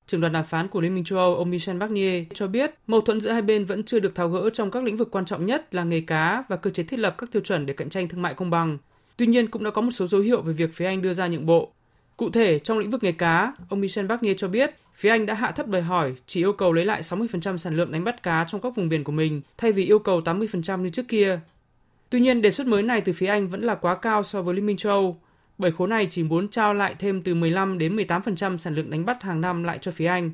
Trưởng 0.07 0.21
đoàn 0.21 0.33
đàm 0.33 0.45
phán 0.45 0.67
của 0.67 0.81
Liên 0.81 0.95
minh 0.95 1.03
châu 1.03 1.19
Âu 1.19 1.35
ông 1.35 1.49
Michel 1.49 1.77
Barnier 1.77 2.23
cho 2.33 2.47
biết 2.47 2.71
mâu 2.87 3.01
thuẫn 3.01 3.21
giữa 3.21 3.31
hai 3.31 3.41
bên 3.41 3.65
vẫn 3.65 3.83
chưa 3.83 3.99
được 3.99 4.15
tháo 4.15 4.29
gỡ 4.29 4.49
trong 4.49 4.71
các 4.71 4.83
lĩnh 4.83 4.97
vực 4.97 5.11
quan 5.11 5.25
trọng 5.25 5.45
nhất 5.45 5.75
là 5.75 5.83
nghề 5.83 6.01
cá 6.01 6.43
và 6.49 6.55
cơ 6.55 6.69
chế 6.69 6.83
thiết 6.83 6.99
lập 6.99 7.15
các 7.17 7.31
tiêu 7.31 7.41
chuẩn 7.41 7.65
để 7.65 7.73
cạnh 7.73 7.89
tranh 7.89 8.07
thương 8.07 8.21
mại 8.21 8.33
công 8.33 8.49
bằng. 8.49 8.77
Tuy 9.17 9.27
nhiên 9.27 9.47
cũng 9.47 9.63
đã 9.63 9.71
có 9.71 9.81
một 9.81 9.91
số 9.91 10.07
dấu 10.07 10.21
hiệu 10.21 10.41
về 10.41 10.53
việc 10.53 10.73
phía 10.73 10.85
Anh 10.85 11.01
đưa 11.01 11.13
ra 11.13 11.27
nhượng 11.27 11.45
bộ. 11.45 11.71
Cụ 12.17 12.29
thể, 12.29 12.59
trong 12.59 12.77
lĩnh 12.77 12.89
vực 12.89 13.03
nghề 13.03 13.11
cá, 13.11 13.53
ông 13.69 13.81
Michel 13.81 14.05
Barnier 14.05 14.37
cho 14.37 14.47
biết 14.47 14.75
phía 14.95 15.09
Anh 15.09 15.25
đã 15.25 15.33
hạ 15.33 15.51
thấp 15.51 15.67
đòi 15.67 15.81
hỏi, 15.81 16.13
chỉ 16.27 16.41
yêu 16.41 16.53
cầu 16.53 16.73
lấy 16.73 16.85
lại 16.85 17.01
60% 17.01 17.57
sản 17.57 17.75
lượng 17.75 17.91
đánh 17.91 18.03
bắt 18.03 18.23
cá 18.23 18.45
trong 18.47 18.61
các 18.61 18.75
vùng 18.75 18.89
biển 18.89 19.03
của 19.03 19.11
mình 19.11 19.41
thay 19.57 19.71
vì 19.71 19.85
yêu 19.85 19.99
cầu 19.99 20.21
80% 20.21 20.81
như 20.81 20.89
trước 20.89 21.07
kia. 21.07 21.39
Tuy 22.09 22.19
nhiên, 22.19 22.41
đề 22.41 22.51
xuất 22.51 22.67
mới 22.67 22.83
này 22.83 23.01
từ 23.01 23.13
phía 23.13 23.27
Anh 23.27 23.47
vẫn 23.47 23.61
là 23.61 23.75
quá 23.75 23.95
cao 23.95 24.23
so 24.23 24.41
với 24.41 24.55
Liên 24.55 24.65
minh 24.65 24.77
châu 24.77 24.91
Âu, 24.91 25.17
bởi 25.57 25.71
khối 25.71 25.87
này 25.87 26.07
chỉ 26.09 26.23
muốn 26.23 26.47
trao 26.47 26.73
lại 26.73 26.95
thêm 26.99 27.21
từ 27.21 27.33
15 27.33 27.77
đến 27.77 27.95
18% 27.95 28.57
sản 28.57 28.75
lượng 28.75 28.89
đánh 28.89 29.05
bắt 29.05 29.23
hàng 29.23 29.41
năm 29.41 29.63
lại 29.63 29.77
cho 29.81 29.91
phía 29.91 30.05
Anh. 30.05 30.31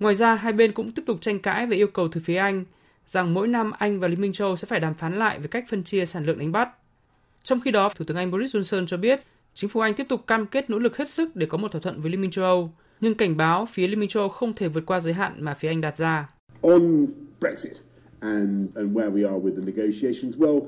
Ngoài 0.00 0.14
ra, 0.14 0.34
hai 0.34 0.52
bên 0.52 0.72
cũng 0.72 0.92
tiếp 0.92 1.02
tục 1.06 1.18
tranh 1.20 1.38
cãi 1.38 1.66
về 1.66 1.76
yêu 1.76 1.86
cầu 1.86 2.08
từ 2.12 2.20
phía 2.24 2.36
Anh 2.36 2.64
rằng 3.06 3.34
mỗi 3.34 3.48
năm 3.48 3.70
Anh 3.78 4.00
và 4.00 4.08
Liên 4.08 4.20
minh 4.20 4.32
châu 4.32 4.56
sẽ 4.56 4.66
phải 4.66 4.80
đàm 4.80 4.94
phán 4.94 5.18
lại 5.18 5.38
về 5.38 5.48
cách 5.48 5.64
phân 5.68 5.84
chia 5.84 6.06
sản 6.06 6.26
lượng 6.26 6.38
đánh 6.38 6.52
bắt. 6.52 6.68
Trong 7.42 7.60
khi 7.60 7.70
đó, 7.70 7.90
Thủ 7.96 8.04
tướng 8.04 8.16
Anh 8.16 8.30
Boris 8.30 8.56
Johnson 8.56 8.86
cho 8.86 8.96
biết 8.96 9.20
chính 9.54 9.70
phủ 9.70 9.80
Anh 9.80 9.94
tiếp 9.94 10.06
tục 10.08 10.26
cam 10.26 10.46
kết 10.46 10.70
nỗ 10.70 10.78
lực 10.78 10.96
hết 10.96 11.10
sức 11.10 11.36
để 11.36 11.46
có 11.46 11.58
một 11.58 11.72
thỏa 11.72 11.80
thuận 11.80 12.00
với 12.00 12.10
Liên 12.10 12.20
minh 12.20 12.30
châu 12.30 12.44
Âu, 12.44 12.72
nhưng 13.00 13.14
cảnh 13.14 13.36
báo 13.36 13.66
phía 13.66 13.88
Liên 13.88 14.00
minh 14.00 14.08
châu 14.08 14.22
Âu 14.22 14.28
không 14.28 14.54
thể 14.54 14.68
vượt 14.68 14.86
qua 14.86 15.00
giới 15.00 15.12
hạn 15.12 15.32
mà 15.38 15.54
phía 15.54 15.68
Anh 15.68 15.80
đặt 15.80 15.96
ra. 15.96 16.28
On 16.62 17.06
Brexit 17.40 17.72
and, 18.20 18.68
and 18.74 18.96
where 18.96 19.10
we 19.10 19.28
are 19.28 19.38
with 19.38 19.56
the 19.56 19.72
negotiations, 19.72 20.36
well, 20.36 20.60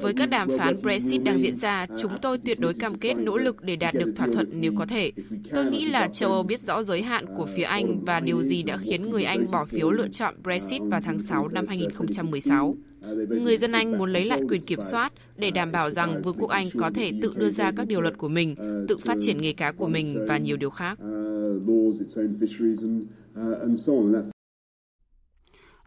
với 0.00 0.14
các 0.16 0.30
đàm 0.30 0.48
phán 0.58 0.82
Brexit 0.82 1.22
đang 1.24 1.42
diễn 1.42 1.56
ra, 1.56 1.86
chúng 1.98 2.12
tôi 2.22 2.38
tuyệt 2.38 2.60
đối 2.60 2.74
cam 2.74 2.98
kết 2.98 3.14
nỗ 3.14 3.36
lực 3.36 3.62
để 3.62 3.76
đạt 3.76 3.94
được 3.94 4.12
thỏa 4.16 4.26
thuận 4.26 4.50
nếu 4.52 4.72
có 4.76 4.86
thể. 4.86 5.12
Tôi 5.52 5.66
nghĩ 5.66 5.84
là 5.84 6.08
châu 6.08 6.32
Âu 6.32 6.42
biết 6.42 6.60
rõ 6.60 6.82
giới 6.82 7.02
hạn 7.02 7.24
của 7.36 7.46
phía 7.46 7.62
Anh 7.62 8.04
và 8.04 8.20
điều 8.20 8.42
gì 8.42 8.62
đã 8.62 8.76
khiến 8.76 9.10
người 9.10 9.24
Anh 9.24 9.50
bỏ 9.50 9.64
phiếu 9.64 9.90
lựa 9.90 10.08
chọn 10.08 10.34
Brexit 10.42 10.82
vào 10.82 11.00
tháng 11.04 11.18
6 11.18 11.48
năm 11.48 11.66
2016. 11.68 12.76
Người 13.28 13.58
dân 13.58 13.72
Anh 13.72 13.98
muốn 13.98 14.12
lấy 14.12 14.24
lại 14.24 14.40
quyền 14.48 14.62
kiểm 14.62 14.80
soát 14.90 15.12
để 15.36 15.50
đảm 15.50 15.72
bảo 15.72 15.90
rằng 15.90 16.22
Vương 16.22 16.36
quốc 16.38 16.50
Anh 16.50 16.68
có 16.78 16.90
thể 16.94 17.12
tự 17.22 17.32
đưa 17.36 17.50
ra 17.50 17.72
các 17.76 17.86
điều 17.86 18.00
luật 18.00 18.18
của 18.18 18.28
mình, 18.28 18.54
tự 18.88 18.98
phát 18.98 19.16
triển 19.20 19.40
nghề 19.40 19.52
cá 19.52 19.72
của 19.72 19.88
mình 19.88 20.24
và 20.28 20.38
nhiều 20.38 20.56
điều 20.56 20.70
khác. 20.70 20.98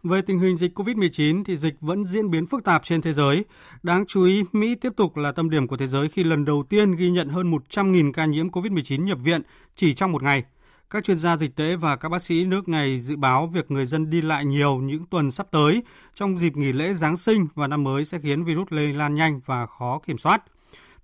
Về 0.02 0.22
tình 0.22 0.38
hình 0.38 0.58
dịch 0.58 0.78
COVID-19 0.78 1.44
thì 1.44 1.56
dịch 1.56 1.74
vẫn 1.80 2.04
diễn 2.04 2.30
biến 2.30 2.46
phức 2.46 2.64
tạp 2.64 2.84
trên 2.84 3.02
thế 3.02 3.12
giới. 3.12 3.44
Đáng 3.82 4.06
chú 4.06 4.22
ý, 4.22 4.42
Mỹ 4.52 4.74
tiếp 4.74 4.92
tục 4.96 5.16
là 5.16 5.32
tâm 5.32 5.50
điểm 5.50 5.66
của 5.66 5.76
thế 5.76 5.86
giới 5.86 6.08
khi 6.08 6.24
lần 6.24 6.44
đầu 6.44 6.64
tiên 6.68 6.96
ghi 6.96 7.10
nhận 7.10 7.28
hơn 7.28 7.50
100.000 7.50 8.12
ca 8.12 8.24
nhiễm 8.24 8.48
COVID-19 8.48 9.04
nhập 9.04 9.18
viện 9.24 9.42
chỉ 9.76 9.94
trong 9.94 10.12
một 10.12 10.22
ngày. 10.22 10.44
Các 10.90 11.04
chuyên 11.04 11.16
gia 11.16 11.36
dịch 11.36 11.56
tễ 11.56 11.76
và 11.76 11.96
các 11.96 12.08
bác 12.08 12.22
sĩ 12.22 12.44
nước 12.44 12.68
này 12.68 12.98
dự 12.98 13.16
báo 13.16 13.46
việc 13.46 13.70
người 13.70 13.86
dân 13.86 14.10
đi 14.10 14.22
lại 14.22 14.44
nhiều 14.44 14.76
những 14.76 15.04
tuần 15.04 15.30
sắp 15.30 15.46
tới 15.50 15.82
trong 16.14 16.38
dịp 16.38 16.56
nghỉ 16.56 16.72
lễ 16.72 16.92
Giáng 16.92 17.16
sinh 17.16 17.46
và 17.54 17.66
năm 17.66 17.84
mới 17.84 18.04
sẽ 18.04 18.18
khiến 18.22 18.44
virus 18.44 18.66
lây 18.70 18.92
lan 18.92 19.14
nhanh 19.14 19.40
và 19.46 19.66
khó 19.66 20.00
kiểm 20.06 20.18
soát. 20.18 20.42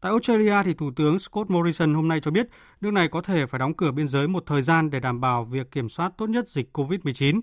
Tại 0.01 0.11
Australia 0.11 0.63
thì 0.65 0.75
Thủ 0.75 0.91
tướng 0.97 1.19
Scott 1.19 1.51
Morrison 1.51 1.95
hôm 1.95 2.09
nay 2.09 2.21
cho 2.21 2.31
biết 2.31 2.49
nước 2.81 2.91
này 2.91 3.09
có 3.09 3.23
thể 3.23 3.47
phải 3.47 3.59
đóng 3.59 3.75
cửa 3.75 3.91
biên 3.91 4.07
giới 4.07 4.29
một 4.29 4.43
thời 4.47 4.63
gian 4.63 4.91
để 4.91 5.01
đảm 5.01 5.21
bảo 5.21 5.45
việc 5.45 5.71
kiểm 5.71 5.89
soát 5.89 6.13
tốt 6.19 6.27
nhất 6.27 6.49
dịch 6.49 6.79
COVID-19. 6.79 7.41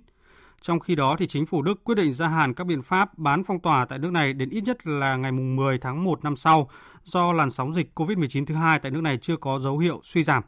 Trong 0.62 0.80
khi 0.80 0.95
đó, 0.95 1.16
thì 1.20 1.28
chính 1.28 1.45
phủ 1.45 1.62
Đức 1.62 1.84
quyết 1.84 1.95
định 1.95 2.14
gia 2.14 2.28
hạn 2.28 2.53
các 2.53 2.68
biện 2.68 2.82
pháp 2.82 3.18
bán 3.18 3.43
phong 3.43 3.60
tỏa 3.60 3.86
tại 3.86 3.99
nước 3.99 4.12
này 4.12 4.34
đến 4.34 4.49
ít 4.49 4.64
nhất 4.64 4.88
là 4.88 5.16
ngày 5.16 5.32
10 5.32 5.78
tháng 5.78 6.03
1 6.03 6.24
năm 6.24 6.36
sau 6.36 6.70
do 7.03 7.34
làn 7.34 7.51
sóng 7.51 7.74
dịch 7.74 7.91
COVID-19 7.95 8.45
thứ 8.45 8.56
hai 8.56 8.80
tại 8.80 8.91
nước 8.91 9.01
này 9.01 9.18
chưa 9.22 9.38
có 9.38 9.60
dấu 9.60 9.78
hiệu 9.78 9.99
suy 10.03 10.24
giảm. 10.24 10.43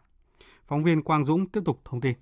Phóng 0.66 0.84
viên 0.84 1.02
Quang 1.02 1.26
Dũng 1.26 1.50
tiếp 1.50 1.62
tục 1.66 1.82
thông 1.86 2.02
tin. 2.02 2.14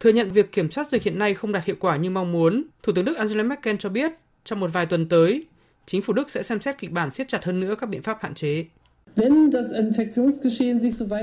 Thừa 0.00 0.10
nhận 0.10 0.28
việc 0.28 0.52
kiểm 0.52 0.70
soát 0.70 0.88
dịch 0.88 1.02
hiện 1.02 1.18
nay 1.18 1.34
không 1.34 1.52
đạt 1.52 1.64
hiệu 1.64 1.76
quả 1.80 1.96
như 1.96 2.10
mong 2.10 2.32
muốn, 2.32 2.64
Thủ 2.82 2.92
tướng 2.92 3.04
Đức 3.04 3.16
Angela 3.16 3.42
Merkel 3.42 3.76
cho 3.78 3.88
biết 3.88 4.12
trong 4.44 4.60
một 4.60 4.70
vài 4.72 4.86
tuần 4.86 5.08
tới, 5.08 5.46
chính 5.86 6.02
phủ 6.02 6.12
Đức 6.12 6.30
sẽ 6.30 6.42
xem 6.42 6.60
xét 6.60 6.78
kịch 6.78 6.90
bản 6.92 7.10
siết 7.10 7.28
chặt 7.28 7.44
hơn 7.44 7.60
nữa 7.60 7.74
các 7.74 7.88
biện 7.88 8.02
pháp 8.02 8.18
hạn 8.20 8.34
chế. 8.34 8.66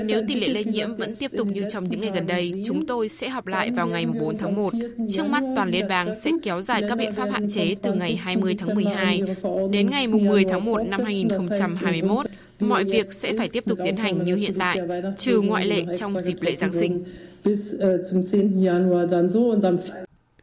Nếu 0.04 0.22
tỷ 0.28 0.34
lệ 0.34 0.48
lây 0.48 0.64
nhiễm 0.64 0.94
vẫn 0.94 1.16
tiếp 1.16 1.30
tục 1.36 1.48
như 1.52 1.64
trong 1.70 1.90
những 1.90 2.00
ngày 2.00 2.10
gần 2.14 2.26
đây, 2.26 2.62
chúng 2.66 2.86
tôi 2.86 3.08
sẽ 3.08 3.28
họp 3.28 3.46
lại 3.46 3.70
vào 3.70 3.86
ngày 3.86 4.06
4 4.06 4.38
tháng 4.38 4.56
1. 4.56 4.72
Trước 5.08 5.26
mắt, 5.26 5.42
toàn 5.56 5.70
liên 5.70 5.88
bang 5.88 6.14
sẽ 6.24 6.30
kéo 6.42 6.60
dài 6.60 6.82
các 6.88 6.98
biện 6.98 7.12
pháp 7.12 7.28
hạn 7.30 7.48
chế 7.48 7.74
từ 7.82 7.92
ngày 7.92 8.16
20 8.16 8.56
tháng 8.58 8.74
12 8.74 9.22
đến 9.70 9.90
ngày 9.90 10.06
10 10.06 10.44
tháng 10.44 10.64
1 10.64 10.82
năm 10.86 11.00
2021. 11.04 12.26
Mọi 12.60 12.84
việc 12.84 13.12
sẽ 13.12 13.32
phải 13.38 13.48
tiếp 13.52 13.64
tục 13.66 13.78
tiến 13.84 13.96
hành 13.96 14.24
như 14.24 14.36
hiện 14.36 14.54
tại, 14.58 14.80
trừ 15.18 15.40
ngoại 15.40 15.66
lệ 15.66 15.84
trong 15.98 16.20
dịp 16.20 16.36
lễ 16.40 16.56
Giáng 16.56 16.72
sinh. 16.72 17.04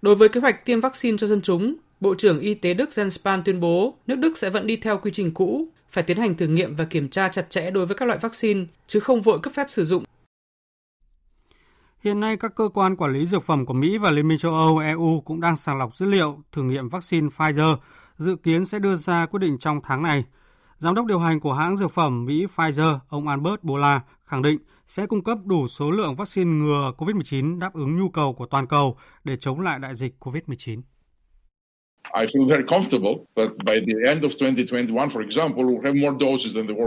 Đối 0.01 0.15
với 0.15 0.29
kế 0.29 0.39
hoạch 0.39 0.65
tiêm 0.65 0.81
vaccine 0.81 1.17
cho 1.17 1.27
dân 1.27 1.41
chúng, 1.41 1.75
Bộ 1.99 2.15
trưởng 2.17 2.39
Y 2.39 2.53
tế 2.53 2.73
Đức 2.73 2.89
Jens 2.89 3.09
Spahn 3.09 3.41
tuyên 3.45 3.59
bố 3.59 3.93
nước 4.07 4.15
Đức 4.15 4.37
sẽ 4.37 4.49
vẫn 4.49 4.67
đi 4.67 4.77
theo 4.77 4.97
quy 4.97 5.11
trình 5.13 5.33
cũ, 5.33 5.67
phải 5.89 6.03
tiến 6.03 6.17
hành 6.17 6.35
thử 6.35 6.47
nghiệm 6.47 6.75
và 6.75 6.85
kiểm 6.85 7.09
tra 7.09 7.29
chặt 7.29 7.49
chẽ 7.49 7.71
đối 7.71 7.85
với 7.85 7.97
các 7.97 8.05
loại 8.05 8.19
vaccine, 8.21 8.65
chứ 8.87 8.99
không 8.99 9.21
vội 9.21 9.39
cấp 9.39 9.53
phép 9.55 9.67
sử 9.69 9.85
dụng. 9.85 10.03
Hiện 12.03 12.19
nay, 12.19 12.37
các 12.37 12.55
cơ 12.55 12.69
quan 12.73 12.95
quản 12.95 13.13
lý 13.13 13.25
dược 13.25 13.43
phẩm 13.43 13.65
của 13.65 13.73
Mỹ 13.73 13.97
và 13.97 14.11
Liên 14.11 14.27
minh 14.27 14.37
châu 14.37 14.53
Âu 14.53 14.77
EU 14.77 15.21
cũng 15.25 15.41
đang 15.41 15.57
sàng 15.57 15.77
lọc 15.77 15.95
dữ 15.95 16.09
liệu 16.09 16.39
thử 16.51 16.63
nghiệm 16.63 16.89
vaccine 16.89 17.27
Pfizer, 17.27 17.77
dự 18.17 18.35
kiến 18.35 18.65
sẽ 18.65 18.79
đưa 18.79 18.95
ra 18.95 19.25
quyết 19.25 19.39
định 19.39 19.57
trong 19.57 19.79
tháng 19.83 20.03
này. 20.03 20.25
Giám 20.77 20.95
đốc 20.95 21.05
điều 21.05 21.19
hành 21.19 21.39
của 21.39 21.53
hãng 21.53 21.77
dược 21.77 21.91
phẩm 21.91 22.25
Mỹ 22.25 22.45
Pfizer, 22.55 22.99
ông 23.09 23.27
Albert 23.27 23.63
Bola, 23.63 24.01
khẳng 24.25 24.41
định 24.41 24.59
sẽ 24.85 25.05
cung 25.05 25.23
cấp 25.23 25.37
đủ 25.45 25.67
số 25.67 25.91
lượng 25.91 26.15
vaccine 26.15 26.51
ngừa 26.51 26.91
COVID-19 26.97 27.59
đáp 27.59 27.73
ứng 27.73 27.97
nhu 27.97 28.09
cầu 28.09 28.33
của 28.33 28.45
toàn 28.45 28.67
cầu 28.67 28.97
để 29.23 29.37
chống 29.37 29.61
lại 29.61 29.79
đại 29.79 29.95
dịch 29.95 30.15
COVID-19. 30.19 30.81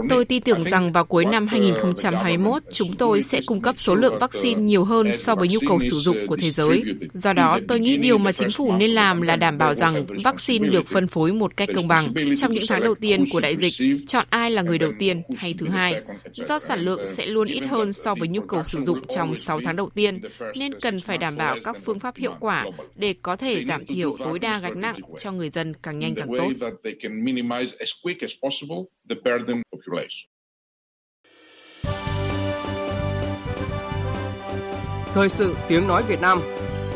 Tôi 0.09 0.25
tin 0.25 0.41
tưởng 0.43 0.63
rằng 0.63 0.91
vào 0.91 1.05
cuối 1.05 1.25
năm 1.25 1.47
2021, 1.47 2.57
uh, 2.57 2.73
chúng 2.73 2.93
tôi 2.97 3.21
sẽ 3.21 3.41
cung 3.45 3.61
cấp 3.61 3.75
số 3.77 3.95
lượng 3.95 4.19
vaccine 4.19 4.61
nhiều 4.61 4.83
hơn 4.83 5.13
so 5.13 5.35
với 5.35 5.47
nhu 5.47 5.59
cầu 5.67 5.79
sử 5.81 5.95
dụng 5.95 6.17
của 6.27 6.37
thế 6.37 6.49
giới. 6.49 6.83
Do 7.13 7.33
đó, 7.33 7.59
tôi 7.67 7.79
nghĩ 7.79 7.97
điều 7.97 8.17
mà 8.17 8.31
chính 8.31 8.51
phủ 8.51 8.73
nên 8.77 8.89
làm 8.89 9.21
là 9.21 9.35
đảm 9.35 9.57
bảo 9.57 9.73
rằng 9.73 10.05
vaccine 10.23 10.67
được 10.67 10.87
phân 10.87 11.07
phối 11.07 11.33
một 11.33 11.57
cách 11.57 11.69
công 11.75 11.87
bằng. 11.87 12.13
Trong 12.37 12.53
những 12.53 12.63
tháng 12.69 12.83
đầu 12.83 12.95
tiên 12.95 13.25
của 13.31 13.39
đại 13.39 13.57
dịch, 13.57 13.73
chọn 14.07 14.25
ai 14.29 14.51
là 14.51 14.61
người 14.61 14.77
đầu 14.77 14.91
tiên 14.99 15.21
hay 15.37 15.55
thứ 15.57 15.67
hai. 15.67 16.01
Do 16.33 16.59
sản 16.59 16.79
lượng 16.79 17.01
sẽ 17.05 17.25
luôn 17.25 17.47
ít 17.47 17.59
hơn 17.59 17.93
so 17.93 18.15
với 18.15 18.27
nhu 18.27 18.41
cầu 18.41 18.63
sử 18.63 18.81
dụng 18.81 18.99
trong 19.15 19.35
6 19.35 19.59
tháng 19.65 19.75
đầu 19.75 19.89
tiên, 19.89 20.21
nên 20.55 20.79
cần 20.79 20.99
phải 20.99 21.17
đảm 21.17 21.33
bảo 21.37 21.57
các 21.63 21.77
phương 21.85 21.99
pháp 21.99 22.15
hiệu 22.15 22.33
quả 22.39 22.65
để 22.95 23.15
có 23.21 23.35
thể 23.35 23.63
giảm 23.63 23.85
thiểu 23.85 24.17
tối 24.23 24.39
đa 24.39 24.59
gánh 24.59 24.81
nặng 24.81 24.95
cho 25.17 25.31
người 25.31 25.49
dân 25.49 25.73
càng 25.83 25.99
nhanh 25.99 26.15
càng 26.15 26.27
tốt. 26.27 26.49
Thời 35.13 35.29
sự 35.29 35.55
tiếng 35.67 35.87
nói 35.87 36.03
Việt 36.07 36.21
Nam 36.21 36.41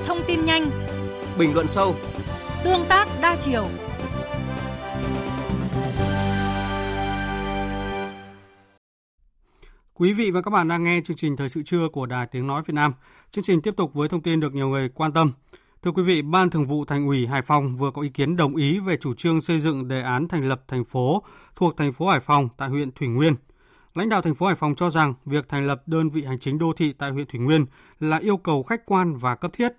Thông 0.06 0.22
tin 0.28 0.46
nhanh 0.46 0.70
Bình 1.40 1.54
luận 1.54 1.68
sâu 1.68 1.96
Tương 2.64 2.86
tác 2.90 3.08
đa 3.22 3.38
chiều 3.42 3.68
Quý 9.94 10.14
vị 10.14 10.32
và 10.32 10.42
các 10.42 10.52
bạn 10.52 10.68
đang 10.68 10.84
nghe 10.84 11.02
chương 11.06 11.18
trình 11.18 11.36
Thời 11.36 11.50
sự 11.50 11.64
trưa 11.64 11.88
của 11.94 12.06
Đài 12.06 12.28
Tiếng 12.28 12.48
Nói 12.48 12.64
Việt 12.66 12.74
Nam. 12.74 12.94
Chương 13.32 13.44
trình 13.44 13.62
tiếp 13.62 13.74
tục 13.78 13.94
với 13.94 14.10
thông 14.10 14.22
tin 14.22 14.40
được 14.40 14.54
nhiều 14.54 14.68
người 14.68 14.90
quan 14.90 15.14
tâm. 15.14 15.32
Thưa 15.86 15.92
quý 15.92 16.04
vị, 16.04 16.22
Ban 16.22 16.50
Thường 16.50 16.68
vụ 16.68 16.86
Thành 16.86 17.08
ủy 17.08 17.28
Hải 17.28 17.42
Phòng 17.42 17.76
vừa 17.76 17.92
có 17.92 18.02
ý 18.02 18.10
kiến 18.10 18.36
đồng 18.36 18.56
ý 18.56 18.80
về 18.80 18.98
chủ 18.98 19.14
trương 19.14 19.42
xây 19.42 19.60
dựng 19.60 19.88
đề 19.88 20.02
án 20.02 20.28
thành 20.28 20.50
lập 20.50 20.62
thành 20.68 20.84
phố 20.84 21.24
thuộc 21.56 21.78
thành 21.78 21.92
phố 21.92 22.08
Hải 22.08 22.20
Phòng 22.20 22.50
tại 22.58 22.70
huyện 22.70 22.92
Thủy 22.92 23.08
Nguyên. 23.08 23.36
Lãnh 23.96 24.10
đạo 24.10 24.22
thành 24.22 24.36
phố 24.36 24.46
Hải 24.46 24.56
Phòng 24.56 24.76
cho 24.76 24.90
rằng 24.90 25.14
việc 25.26 25.50
thành 25.50 25.68
lập 25.68 25.84
đơn 25.86 26.10
vị 26.10 26.24
hành 26.24 26.40
chính 26.40 26.60
đô 26.60 26.74
thị 26.74 26.94
tại 26.94 27.12
huyện 27.12 27.28
Thủy 27.28 27.40
Nguyên 27.40 27.66
là 28.00 28.18
yêu 28.18 28.38
cầu 28.38 28.64
khách 28.64 28.86
quan 28.86 29.14
và 29.14 29.36
cấp 29.36 29.52
thiết. 29.54 29.72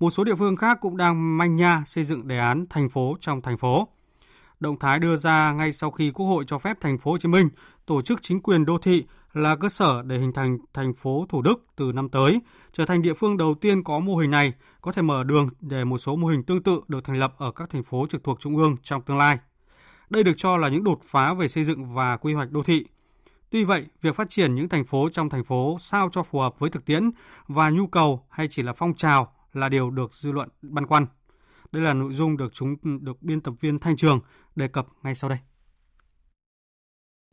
Một 0.00 0.10
số 0.10 0.24
địa 0.24 0.34
phương 0.34 0.56
khác 0.56 0.78
cũng 0.80 0.96
đang 0.96 1.38
manh 1.38 1.56
nha 1.56 1.82
xây 1.86 2.04
dựng 2.04 2.28
đề 2.28 2.38
án 2.38 2.66
thành 2.70 2.88
phố 2.88 3.16
trong 3.20 3.42
thành 3.42 3.58
phố. 3.58 3.88
Động 4.60 4.78
thái 4.78 4.98
đưa 4.98 5.16
ra 5.16 5.52
ngay 5.52 5.72
sau 5.72 5.90
khi 5.90 6.10
Quốc 6.10 6.26
hội 6.26 6.44
cho 6.46 6.58
phép 6.58 6.76
thành 6.80 6.98
phố 6.98 7.10
Hồ 7.10 7.18
Chí 7.18 7.28
Minh 7.28 7.48
tổ 7.86 8.02
chức 8.02 8.22
chính 8.22 8.40
quyền 8.40 8.64
đô 8.64 8.78
thị 8.78 9.04
là 9.32 9.56
cơ 9.56 9.68
sở 9.68 10.02
để 10.02 10.18
hình 10.18 10.32
thành 10.32 10.58
thành 10.74 10.94
phố 10.94 11.26
Thủ 11.28 11.42
Đức 11.42 11.66
từ 11.76 11.92
năm 11.92 12.08
tới, 12.08 12.40
trở 12.72 12.86
thành 12.86 13.02
địa 13.02 13.14
phương 13.14 13.36
đầu 13.36 13.54
tiên 13.54 13.84
có 13.84 13.98
mô 13.98 14.16
hình 14.16 14.30
này, 14.30 14.52
có 14.80 14.92
thể 14.92 15.02
mở 15.02 15.24
đường 15.24 15.48
để 15.60 15.84
một 15.84 15.98
số 15.98 16.16
mô 16.16 16.26
hình 16.26 16.42
tương 16.42 16.62
tự 16.62 16.80
được 16.88 17.04
thành 17.04 17.18
lập 17.18 17.34
ở 17.38 17.52
các 17.52 17.70
thành 17.70 17.82
phố 17.82 18.06
trực 18.10 18.24
thuộc 18.24 18.40
trung 18.40 18.56
ương 18.56 18.76
trong 18.82 19.02
tương 19.02 19.18
lai. 19.18 19.38
Đây 20.10 20.22
được 20.22 20.32
cho 20.36 20.56
là 20.56 20.68
những 20.68 20.84
đột 20.84 21.00
phá 21.04 21.34
về 21.34 21.48
xây 21.48 21.64
dựng 21.64 21.94
và 21.94 22.16
quy 22.16 22.34
hoạch 22.34 22.50
đô 22.50 22.62
thị. 22.62 22.86
Tuy 23.50 23.64
vậy, 23.64 23.86
việc 24.02 24.16
phát 24.16 24.30
triển 24.30 24.54
những 24.54 24.68
thành 24.68 24.84
phố 24.84 25.08
trong 25.12 25.28
thành 25.28 25.44
phố 25.44 25.76
sao 25.80 26.08
cho 26.12 26.22
phù 26.22 26.38
hợp 26.38 26.58
với 26.58 26.70
thực 26.70 26.84
tiễn 26.84 27.10
và 27.46 27.70
nhu 27.70 27.86
cầu 27.86 28.26
hay 28.30 28.48
chỉ 28.50 28.62
là 28.62 28.72
phong 28.72 28.94
trào 28.94 29.32
là 29.52 29.68
điều 29.68 29.90
được 29.90 30.14
dư 30.14 30.32
luận 30.32 30.48
băn 30.62 30.86
khoăn. 30.86 31.06
Đây 31.72 31.82
là 31.82 31.94
nội 31.94 32.12
dung 32.12 32.36
được 32.36 32.52
chúng 32.52 32.76
được 33.04 33.22
biên 33.22 33.40
tập 33.40 33.54
viên 33.60 33.78
Thanh 33.78 33.96
Trường 33.96 34.20
đề 34.56 34.68
cập 34.68 34.86
ngay 35.02 35.14
sau 35.14 35.30
đây. 35.30 35.38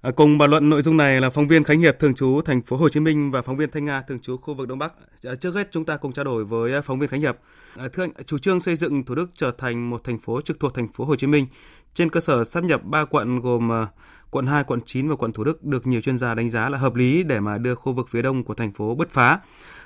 À, 0.01 0.11
cùng 0.11 0.37
bàn 0.37 0.49
luận 0.49 0.69
nội 0.69 0.81
dung 0.81 0.97
này 0.97 1.21
là 1.21 1.29
phóng 1.29 1.47
viên 1.47 1.63
Khánh 1.63 1.79
Hiệp 1.79 1.99
thường 1.99 2.15
trú 2.15 2.41
thành 2.45 2.61
phố 2.61 2.77
Hồ 2.77 2.89
Chí 2.89 2.99
Minh 2.99 3.31
và 3.31 3.41
phóng 3.41 3.57
viên 3.57 3.71
Thanh 3.71 3.85
Nga 3.85 4.01
thường 4.01 4.19
trú 4.19 4.37
khu 4.37 4.53
vực 4.53 4.67
Đông 4.67 4.79
Bắc. 4.79 4.93
À, 5.23 5.35
trước 5.35 5.55
hết 5.55 5.67
chúng 5.71 5.85
ta 5.85 5.97
cùng 5.97 6.13
trao 6.13 6.25
đổi 6.25 6.45
với 6.45 6.73
à, 6.73 6.81
phóng 6.81 6.99
viên 6.99 7.09
Khánh 7.09 7.21
Hiệp. 7.21 7.37
À, 7.77 7.87
thưa 7.93 8.03
anh, 8.03 8.11
chủ 8.25 8.37
trương 8.37 8.61
xây 8.61 8.75
dựng 8.75 9.05
Thủ 9.05 9.15
Đức 9.15 9.29
trở 9.35 9.51
thành 9.57 9.89
một 9.89 10.03
thành 10.03 10.19
phố 10.19 10.41
trực 10.41 10.59
thuộc 10.59 10.73
thành 10.73 10.87
phố 10.93 11.05
Hồ 11.05 11.15
Chí 11.15 11.27
Minh 11.27 11.47
trên 11.93 12.09
cơ 12.09 12.19
sở 12.19 12.43
sắp 12.43 12.63
nhập 12.63 12.83
ba 12.83 13.05
quận 13.05 13.39
gồm 13.39 13.71
à, 13.71 13.87
quận 14.29 14.47
2, 14.47 14.63
quận 14.63 14.79
9 14.85 15.09
và 15.09 15.15
quận 15.15 15.33
Thủ 15.33 15.43
Đức 15.43 15.63
được 15.63 15.87
nhiều 15.87 16.01
chuyên 16.01 16.17
gia 16.17 16.35
đánh 16.35 16.49
giá 16.49 16.69
là 16.69 16.77
hợp 16.77 16.95
lý 16.95 17.23
để 17.23 17.39
mà 17.39 17.57
đưa 17.57 17.75
khu 17.75 17.93
vực 17.93 18.09
phía 18.09 18.21
đông 18.21 18.43
của 18.43 18.53
thành 18.53 18.73
phố 18.73 18.95
bứt 18.95 19.11
phá. 19.11 19.39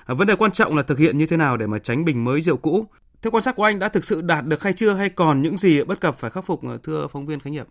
À, 0.05 0.13
vấn 0.13 0.27
đề 0.27 0.35
quan 0.35 0.51
trọng 0.51 0.75
là 0.75 0.83
thực 0.83 0.97
hiện 0.97 1.17
như 1.17 1.25
thế 1.25 1.37
nào 1.37 1.57
để 1.57 1.67
mà 1.67 1.79
tránh 1.79 2.05
bình 2.05 2.23
mới 2.23 2.41
rượu 2.41 2.57
cũ. 2.57 2.85
Theo 3.21 3.31
quan 3.31 3.43
sát 3.43 3.55
của 3.55 3.63
anh 3.63 3.79
đã 3.79 3.89
thực 3.89 4.05
sự 4.05 4.21
đạt 4.21 4.45
được 4.45 4.63
hay 4.63 4.73
chưa 4.73 4.93
hay 4.93 5.09
còn 5.09 5.41
những 5.41 5.57
gì 5.57 5.83
bất 5.83 5.99
cập 5.99 6.17
phải 6.17 6.31
khắc 6.31 6.45
phục 6.45 6.61
thưa 6.83 7.07
phóng 7.07 7.25
viên 7.25 7.39
Khánh 7.39 7.53
Hiệp? 7.53 7.67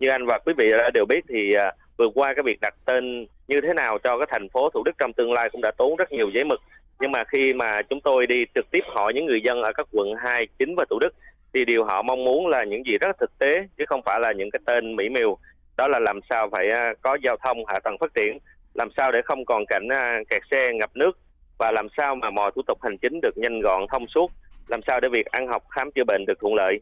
Như 0.00 0.08
anh 0.08 0.26
và 0.26 0.38
quý 0.38 0.52
vị 0.56 0.70
đã 0.70 0.90
đều 0.94 1.04
biết 1.08 1.24
thì 1.28 1.54
à, 1.54 1.72
vừa 1.96 2.08
qua 2.14 2.34
cái 2.34 2.42
việc 2.42 2.60
đặt 2.60 2.74
tên 2.84 3.26
như 3.48 3.60
thế 3.60 3.74
nào 3.74 3.98
cho 3.98 4.18
cái 4.18 4.26
thành 4.30 4.48
phố 4.48 4.70
Thủ 4.70 4.82
Đức 4.84 4.92
trong 4.98 5.12
tương 5.12 5.32
lai 5.32 5.50
cũng 5.52 5.60
đã 5.60 5.70
tốn 5.78 5.96
rất 5.96 6.12
nhiều 6.12 6.30
giấy 6.34 6.44
mực. 6.44 6.60
Nhưng 7.00 7.12
mà 7.12 7.24
khi 7.24 7.52
mà 7.52 7.82
chúng 7.82 8.00
tôi 8.00 8.26
đi 8.26 8.44
trực 8.54 8.70
tiếp 8.70 8.84
hỏi 8.86 9.12
những 9.14 9.26
người 9.26 9.40
dân 9.44 9.62
ở 9.62 9.72
các 9.72 9.86
quận 9.92 10.14
2, 10.14 10.46
9 10.58 10.74
và 10.76 10.84
Thủ 10.90 10.98
Đức 10.98 11.14
thì 11.54 11.64
điều 11.64 11.84
họ 11.84 12.02
mong 12.02 12.24
muốn 12.24 12.46
là 12.46 12.64
những 12.64 12.86
gì 12.86 12.98
rất 12.98 13.18
thực 13.18 13.38
tế 13.38 13.66
chứ 13.78 13.84
không 13.88 14.02
phải 14.04 14.20
là 14.20 14.32
những 14.32 14.50
cái 14.50 14.60
tên 14.66 14.96
mỹ 14.96 15.08
miều. 15.08 15.38
Đó 15.76 15.88
là 15.88 15.98
làm 15.98 16.20
sao 16.30 16.48
phải 16.52 16.70
à, 16.70 16.94
có 17.02 17.18
giao 17.24 17.36
thông 17.36 17.66
hạ 17.66 17.80
tầng 17.84 17.96
phát 18.00 18.14
triển, 18.14 18.38
làm 18.74 18.88
sao 18.96 19.12
để 19.12 19.22
không 19.24 19.44
còn 19.44 19.66
cảnh 19.66 19.88
à, 19.88 20.20
kẹt 20.30 20.42
xe 20.50 20.72
ngập 20.74 20.90
nước 20.96 21.18
và 21.58 21.70
làm 21.70 21.88
sao 21.96 22.14
mà 22.14 22.30
mọi 22.30 22.50
thủ 22.54 22.62
tục 22.66 22.78
hành 22.82 22.98
chính 22.98 23.20
được 23.22 23.38
nhanh 23.38 23.60
gọn 23.60 23.86
thông 23.90 24.06
suốt, 24.06 24.32
làm 24.68 24.80
sao 24.86 25.00
để 25.00 25.08
việc 25.08 25.26
ăn 25.26 25.46
học 25.46 25.62
khám 25.70 25.90
chữa 25.90 26.04
bệnh 26.06 26.24
được 26.26 26.38
thuận 26.40 26.54
lợi. 26.54 26.80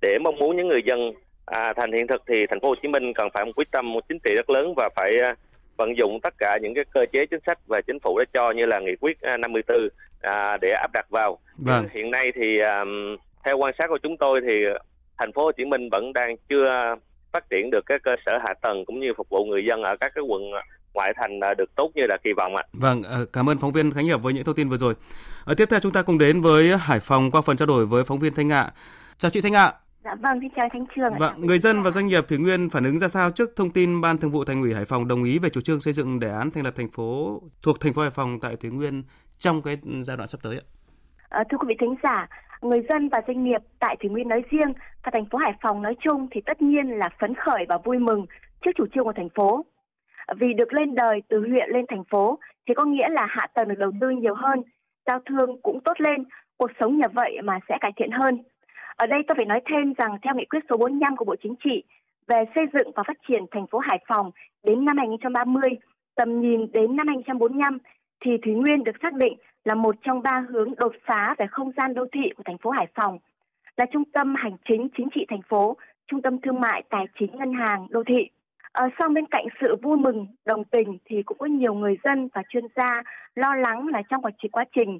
Để 0.00 0.18
mong 0.24 0.36
muốn 0.36 0.56
những 0.56 0.68
người 0.68 0.82
dân 0.82 1.12
à, 1.46 1.72
thành 1.76 1.92
hiện 1.92 2.06
thực 2.06 2.22
thì 2.28 2.46
thành 2.50 2.60
phố 2.60 2.68
Hồ 2.68 2.74
Chí 2.82 2.88
Minh 2.88 3.14
cần 3.14 3.28
phải 3.34 3.44
một 3.44 3.52
quyết 3.56 3.70
tâm 3.70 3.92
một 3.92 4.04
chính 4.08 4.18
trị 4.24 4.30
rất 4.36 4.50
lớn 4.50 4.74
và 4.76 4.88
phải 4.96 5.10
à, 5.22 5.34
vận 5.76 5.96
dụng 5.96 6.18
tất 6.22 6.34
cả 6.38 6.58
những 6.62 6.74
cái 6.74 6.84
cơ 6.94 7.00
chế 7.12 7.26
chính 7.26 7.40
sách 7.46 7.58
và 7.66 7.80
chính 7.80 7.98
phủ 8.00 8.18
đã 8.18 8.24
cho 8.34 8.50
như 8.50 8.66
là 8.66 8.80
nghị 8.80 8.96
quyết 9.00 9.18
54 9.40 9.88
à, 10.20 10.32
à, 10.32 10.56
để 10.56 10.68
áp 10.70 10.90
đặt 10.92 11.06
vào. 11.10 11.38
Vâng. 11.56 11.86
Hiện 11.92 12.10
nay 12.10 12.32
thì 12.34 12.58
à, 12.58 12.84
theo 13.44 13.58
quan 13.58 13.74
sát 13.78 13.86
của 13.88 13.98
chúng 14.02 14.16
tôi 14.16 14.40
thì 14.46 14.52
thành 15.18 15.32
phố 15.32 15.44
Hồ 15.44 15.52
Chí 15.52 15.64
Minh 15.64 15.88
vẫn 15.90 16.12
đang 16.12 16.36
chưa 16.48 16.94
phát 17.32 17.50
triển 17.50 17.70
được 17.70 17.86
cái 17.86 17.98
cơ 18.02 18.10
sở 18.26 18.32
hạ 18.44 18.54
tầng 18.62 18.84
cũng 18.84 19.00
như 19.00 19.12
phục 19.16 19.28
vụ 19.28 19.44
người 19.44 19.64
dân 19.64 19.82
ở 19.82 19.96
các 20.00 20.12
cái 20.14 20.24
quận 20.28 20.42
ngoại 20.94 21.12
thành 21.16 21.40
được 21.58 21.74
tốt 21.76 21.90
như 21.94 22.02
là 22.08 22.16
kỳ 22.24 22.30
vọng 22.36 22.56
ạ. 22.56 22.64
Vâng, 22.72 23.02
cảm 23.32 23.48
ơn 23.48 23.58
phóng 23.58 23.72
viên 23.72 23.92
Khánh 23.92 24.04
Hiệp 24.04 24.22
với 24.22 24.32
những 24.32 24.44
thông 24.44 24.54
tin 24.54 24.68
vừa 24.68 24.76
rồi. 24.76 24.94
Ở 25.44 25.54
tiếp 25.54 25.68
theo 25.70 25.80
chúng 25.80 25.92
ta 25.92 26.02
cùng 26.02 26.18
đến 26.18 26.40
với 26.40 26.76
Hải 26.78 27.00
Phòng 27.00 27.30
qua 27.30 27.40
phần 27.40 27.56
trao 27.56 27.66
đổi 27.66 27.86
với 27.86 28.04
phóng 28.04 28.18
viên 28.18 28.34
Thanh 28.34 28.48
Ngạ. 28.48 28.66
Chào 29.18 29.30
chị 29.30 29.40
Thanh 29.40 29.52
Ngạ. 29.52 29.72
Dạ 30.04 30.14
vâng, 30.14 30.38
xin 30.40 30.50
chào 30.56 30.68
Thanh 30.72 30.84
Trường. 30.96 31.18
Vâng, 31.18 31.34
người 31.38 31.58
dân 31.58 31.82
và 31.82 31.90
doanh 31.90 32.06
nghiệp 32.06 32.24
Thủy 32.28 32.38
Nguyên 32.38 32.70
phản 32.70 32.84
ứng 32.84 32.98
ra 32.98 33.08
sao 33.08 33.30
trước 33.30 33.50
thông 33.56 33.70
tin 33.70 34.00
Ban 34.00 34.18
Thường 34.18 34.30
vụ 34.30 34.44
Thành 34.44 34.62
ủy 34.62 34.74
Hải 34.74 34.84
Phòng 34.84 35.08
đồng 35.08 35.24
ý 35.24 35.38
về 35.38 35.48
chủ 35.48 35.60
trương 35.60 35.80
xây 35.80 35.92
dựng 35.92 36.20
đề 36.20 36.30
án 36.30 36.50
thành 36.50 36.64
lập 36.64 36.74
thành 36.76 36.90
phố 36.96 37.40
thuộc 37.62 37.76
thành 37.80 37.92
phố 37.92 38.02
Hải 38.02 38.10
Phòng 38.10 38.38
tại 38.42 38.56
Thủy 38.56 38.70
Nguyên 38.70 39.02
trong 39.38 39.62
cái 39.62 39.76
giai 40.02 40.16
đoạn 40.16 40.28
sắp 40.28 40.38
tới 40.42 40.56
ạ? 40.56 40.64
À, 41.28 41.44
thưa 41.50 41.58
quý 41.58 41.64
vị 41.68 41.74
thính 41.80 41.94
giả, 42.02 42.28
người 42.62 42.82
dân 42.88 43.08
và 43.08 43.22
doanh 43.26 43.44
nghiệp 43.44 43.60
tại 43.78 43.96
Thủy 44.00 44.10
Nguyên 44.10 44.28
nói 44.28 44.42
riêng 44.50 44.72
và 45.04 45.10
thành 45.12 45.26
phố 45.30 45.38
Hải 45.38 45.52
Phòng 45.62 45.82
nói 45.82 45.96
chung 46.04 46.28
thì 46.30 46.40
tất 46.46 46.62
nhiên 46.62 46.86
là 46.98 47.08
phấn 47.20 47.34
khởi 47.34 47.64
và 47.68 47.78
vui 47.84 47.98
mừng 47.98 48.26
trước 48.64 48.70
chủ 48.76 48.86
trương 48.94 49.04
của 49.04 49.12
thành 49.16 49.28
phố. 49.34 49.64
Vì 50.40 50.46
được 50.56 50.72
lên 50.72 50.94
đời 50.94 51.22
từ 51.28 51.40
huyện 51.40 51.70
lên 51.72 51.84
thành 51.88 52.04
phố 52.10 52.38
thì 52.68 52.74
có 52.76 52.84
nghĩa 52.84 53.08
là 53.08 53.26
hạ 53.30 53.46
tầng 53.54 53.68
được 53.68 53.78
đầu 53.78 53.90
tư 54.00 54.10
nhiều 54.10 54.34
hơn, 54.34 54.62
giao 55.06 55.18
thương 55.26 55.62
cũng 55.62 55.80
tốt 55.84 55.94
lên, 55.98 56.24
cuộc 56.56 56.70
sống 56.80 56.98
nhờ 56.98 57.06
vậy 57.14 57.32
mà 57.44 57.58
sẽ 57.68 57.78
cải 57.80 57.92
thiện 57.96 58.10
hơn. 58.10 58.42
Ở 58.96 59.06
đây 59.06 59.22
tôi 59.28 59.34
phải 59.34 59.44
nói 59.44 59.60
thêm 59.66 59.92
rằng 59.94 60.16
theo 60.22 60.34
nghị 60.34 60.44
quyết 60.44 60.60
số 60.68 60.76
45 60.76 61.16
của 61.16 61.24
Bộ 61.24 61.36
Chính 61.42 61.54
trị 61.64 61.82
về 62.26 62.44
xây 62.54 62.64
dựng 62.72 62.90
và 62.94 63.02
phát 63.06 63.16
triển 63.28 63.44
thành 63.50 63.66
phố 63.66 63.78
Hải 63.78 63.98
Phòng 64.06 64.30
đến 64.64 64.84
năm 64.84 64.98
2030, 64.98 65.70
tầm 66.14 66.40
nhìn 66.40 66.72
đến 66.72 66.96
năm 66.96 67.08
2045 67.08 67.78
thì 68.20 68.30
Thủy 68.42 68.54
Nguyên 68.54 68.84
được 68.84 68.96
xác 69.02 69.14
định 69.14 69.36
là 69.64 69.74
một 69.74 69.96
trong 70.02 70.22
ba 70.22 70.44
hướng 70.48 70.74
đột 70.76 70.92
phá 71.06 71.34
về 71.38 71.46
không 71.50 71.72
gian 71.76 71.94
đô 71.94 72.06
thị 72.12 72.30
của 72.36 72.42
thành 72.46 72.58
phố 72.58 72.70
Hải 72.70 72.86
Phòng, 72.94 73.18
là 73.76 73.86
trung 73.92 74.04
tâm 74.04 74.34
hành 74.34 74.56
chính 74.68 74.88
chính 74.96 75.08
trị 75.14 75.26
thành 75.28 75.42
phố, 75.48 75.76
trung 76.06 76.22
tâm 76.22 76.40
thương 76.40 76.60
mại, 76.60 76.82
tài 76.90 77.06
chính, 77.18 77.36
ngân 77.36 77.52
hàng, 77.52 77.86
đô 77.90 78.02
thị. 78.06 78.28
À, 78.72 78.88
song 78.98 79.14
bên 79.14 79.26
cạnh 79.26 79.46
sự 79.60 79.76
vui 79.82 79.96
mừng, 79.96 80.26
đồng 80.44 80.64
tình 80.64 80.98
thì 81.04 81.22
cũng 81.22 81.38
có 81.38 81.46
nhiều 81.46 81.74
người 81.74 81.96
dân 82.04 82.28
và 82.34 82.42
chuyên 82.48 82.64
gia 82.76 83.02
lo 83.34 83.54
lắng 83.54 83.88
là 83.88 84.02
trong 84.10 84.22
quá 84.52 84.64
trình 84.74 84.98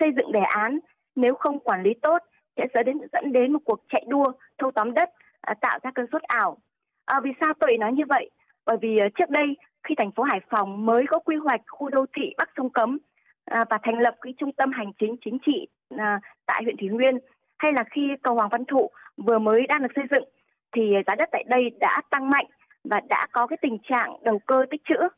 xây 0.00 0.08
dựng 0.16 0.32
đề 0.32 0.40
án 0.40 0.78
nếu 1.16 1.34
không 1.34 1.58
quản 1.58 1.82
lý 1.82 1.94
tốt 2.02 2.18
sẽ 2.56 2.66
dẫn 2.74 2.84
đến 2.84 2.98
dẫn 3.12 3.32
đến 3.32 3.52
một 3.52 3.58
cuộc 3.64 3.80
chạy 3.88 4.04
đua 4.08 4.32
thâu 4.58 4.70
tóm 4.70 4.94
đất 4.94 5.10
à, 5.40 5.54
tạo 5.60 5.78
ra 5.82 5.90
cơn 5.94 6.06
sốt 6.12 6.22
ảo. 6.22 6.58
À, 7.04 7.20
vì 7.24 7.30
sao 7.40 7.52
tôi 7.60 7.76
nói 7.78 7.92
như 7.92 8.04
vậy? 8.08 8.30
Bởi 8.66 8.76
vì 8.82 8.98
à, 8.98 9.08
trước 9.18 9.30
đây 9.30 9.56
khi 9.84 9.94
thành 9.98 10.12
phố 10.12 10.22
Hải 10.22 10.40
Phòng 10.50 10.86
mới 10.86 11.04
có 11.08 11.18
quy 11.18 11.36
hoạch 11.36 11.60
khu 11.68 11.88
đô 11.88 12.06
thị 12.16 12.34
Bắc 12.38 12.50
sông 12.56 12.70
Cấm 12.70 12.98
à, 13.44 13.64
và 13.70 13.78
thành 13.82 13.98
lập 13.98 14.14
cái 14.20 14.34
trung 14.38 14.52
tâm 14.52 14.72
hành 14.72 14.92
chính 14.98 15.16
chính 15.24 15.38
trị 15.46 15.66
à, 15.96 16.20
tại 16.46 16.62
huyện 16.62 16.76
Thủy 16.76 16.88
Nguyên 16.88 17.18
hay 17.58 17.72
là 17.72 17.84
khi 17.90 18.08
cầu 18.22 18.34
Hoàng 18.34 18.48
Văn 18.48 18.64
Thụ 18.64 18.90
vừa 19.16 19.38
mới 19.38 19.66
đang 19.66 19.82
được 19.82 19.92
xây 19.96 20.04
dựng 20.10 20.24
thì 20.72 20.94
giá 21.06 21.14
đất 21.14 21.28
tại 21.32 21.44
đây 21.46 21.70
đã 21.80 22.02
tăng 22.10 22.30
mạnh 22.30 22.46
và 22.84 23.00
đã 23.08 23.26
có 23.32 23.46
cái 23.46 23.56
tình 23.62 23.78
trạng 23.82 24.16
đầu 24.22 24.38
cơ 24.38 24.64
tích 24.70 24.82
trữ. 24.88 25.08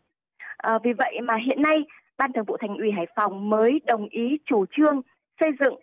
À, 0.56 0.78
vì 0.84 0.92
vậy 0.92 1.20
mà 1.22 1.36
hiện 1.46 1.62
nay 1.62 1.84
Ban 2.18 2.32
Thường 2.32 2.44
vụ 2.44 2.56
Thành 2.60 2.76
ủy 2.76 2.90
Hải 2.90 3.06
Phòng 3.16 3.50
mới 3.50 3.80
đồng 3.86 4.08
ý 4.08 4.38
chủ 4.44 4.64
trương 4.70 5.00
xây 5.40 5.50
dựng 5.60 5.74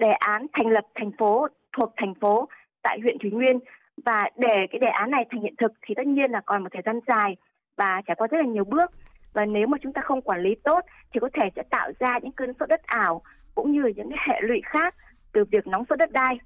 đề 0.00 0.12
án 0.12 0.46
thành 0.52 0.66
lập 0.66 0.84
thành 0.94 1.10
phố 1.18 1.48
thuộc 1.76 1.92
thành 1.96 2.14
phố 2.14 2.48
tại 2.82 2.98
huyện 3.02 3.18
Thủy 3.18 3.30
Nguyên. 3.30 3.58
Và 4.04 4.30
để 4.36 4.66
cái 4.70 4.78
đề 4.78 4.86
án 4.86 5.10
này 5.10 5.24
thành 5.30 5.42
hiện 5.42 5.54
thực 5.58 5.72
thì 5.82 5.94
tất 5.94 6.06
nhiên 6.06 6.30
là 6.30 6.40
còn 6.46 6.62
một 6.62 6.68
thời 6.72 6.82
gian 6.86 7.00
dài 7.06 7.36
và 7.76 8.02
trải 8.06 8.14
qua 8.14 8.26
rất 8.30 8.38
là 8.38 8.46
nhiều 8.46 8.64
bước. 8.64 8.90
Và 9.32 9.44
nếu 9.44 9.66
mà 9.66 9.78
chúng 9.82 9.92
ta 9.92 10.02
không 10.02 10.22
quản 10.22 10.42
lý 10.42 10.54
tốt 10.64 10.80
thì 11.12 11.20
có 11.20 11.28
thể 11.32 11.48
sẽ 11.56 11.62
tạo 11.70 11.90
ra 11.98 12.18
những 12.22 12.32
cơn 12.32 12.52
sốt 12.60 12.68
đất 12.68 12.82
ảo 12.82 13.22
cũng 13.54 13.72
như 13.72 13.82
những 13.96 14.10
cái 14.10 14.18
hệ 14.28 14.40
lụy 14.40 14.60
khác 14.64 14.94
từ 15.32 15.44
việc 15.44 15.66
nóng 15.66 15.84
sốt 15.84 15.98
đất 15.98 16.12
đai. 16.12 16.38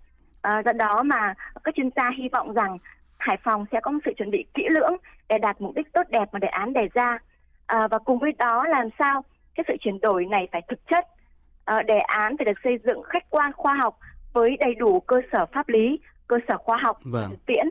À, 0.43 0.63
do 0.65 0.73
đó 0.73 1.03
mà 1.03 1.35
các 1.65 1.75
chuyên 1.75 1.91
gia 1.97 2.11
hy 2.19 2.29
vọng 2.29 2.55
rằng 2.55 2.77
Hải 3.19 3.37
Phòng 3.43 3.67
sẽ 3.73 3.81
có 3.81 3.91
một 3.91 3.99
sự 4.05 4.13
chuẩn 4.17 4.31
bị 4.31 4.45
kỹ 4.55 4.63
lưỡng 4.71 4.97
để 5.29 5.39
đạt 5.39 5.61
mục 5.61 5.75
đích 5.75 5.93
tốt 5.93 6.03
đẹp 6.09 6.29
mà 6.33 6.39
đề 6.39 6.49
án 6.49 6.73
đề 6.73 6.89
ra. 6.95 7.19
À, 7.67 7.89
và 7.89 7.99
cùng 7.99 8.19
với 8.19 8.33
đó 8.39 8.67
làm 8.67 8.89
sao 8.99 9.25
cái 9.55 9.65
sự 9.69 9.77
chuyển 9.81 10.01
đổi 10.01 10.25
này 10.25 10.49
phải 10.53 10.63
thực 10.69 10.87
chất 10.87 11.07
đề 11.87 11.99
án 11.99 12.37
phải 12.37 12.45
được 12.45 12.59
xây 12.65 12.79
dựng 12.85 13.03
khách 13.03 13.31
quan 13.31 13.53
khoa 13.53 13.75
học 13.75 13.99
với 14.33 14.57
đầy 14.61 14.75
đủ 14.75 15.01
cơ 15.01 15.17
sở 15.33 15.47
pháp 15.47 15.69
lý 15.69 15.99
cơ 16.27 16.37
sở 16.49 16.57
khoa 16.57 16.79
học 16.83 16.99
vâng. 17.05 17.31
thực 17.31 17.47
tiễn 17.47 17.69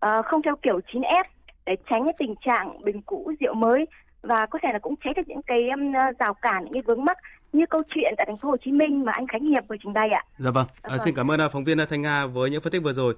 à, 0.00 0.22
không 0.22 0.42
theo 0.42 0.56
kiểu 0.62 0.80
9F 0.92 1.24
để 1.66 1.76
tránh 1.90 2.04
cái 2.04 2.14
tình 2.18 2.34
trạng 2.46 2.84
bình 2.84 3.02
cũ 3.02 3.32
rượu 3.40 3.54
mới 3.54 3.86
và 4.22 4.46
có 4.46 4.58
thể 4.62 4.68
là 4.72 4.78
cũng 4.78 4.94
tránh 5.04 5.14
được 5.16 5.22
những 5.26 5.42
cái 5.42 5.68
um, 5.70 5.92
rào 6.18 6.34
cản 6.34 6.64
những 6.64 6.72
cái 6.72 6.82
vướng 6.86 7.04
mắc 7.04 7.18
như 7.52 7.64
câu 7.70 7.82
chuyện 7.94 8.14
tại 8.16 8.26
thành 8.26 8.36
phố 8.36 8.48
Hồ 8.48 8.56
Chí 8.64 8.72
Minh 8.72 9.04
mà 9.04 9.12
anh 9.12 9.26
Khánh 9.26 9.44
Hiệp 9.44 9.64
vừa 9.68 9.76
trình 9.82 9.92
bày 9.92 10.10
ạ. 10.10 10.24
Dạ 10.38 10.50
vâng. 10.50 10.66
À, 10.82 10.90
vâng. 10.90 10.98
xin 10.98 11.14
cảm 11.14 11.30
ơn 11.30 11.40
phóng 11.52 11.64
viên 11.64 11.78
Thanh 11.90 12.02
Nga 12.02 12.26
với 12.26 12.50
những 12.50 12.60
phân 12.60 12.72
tích 12.72 12.82
vừa 12.82 12.92
rồi. 12.92 13.14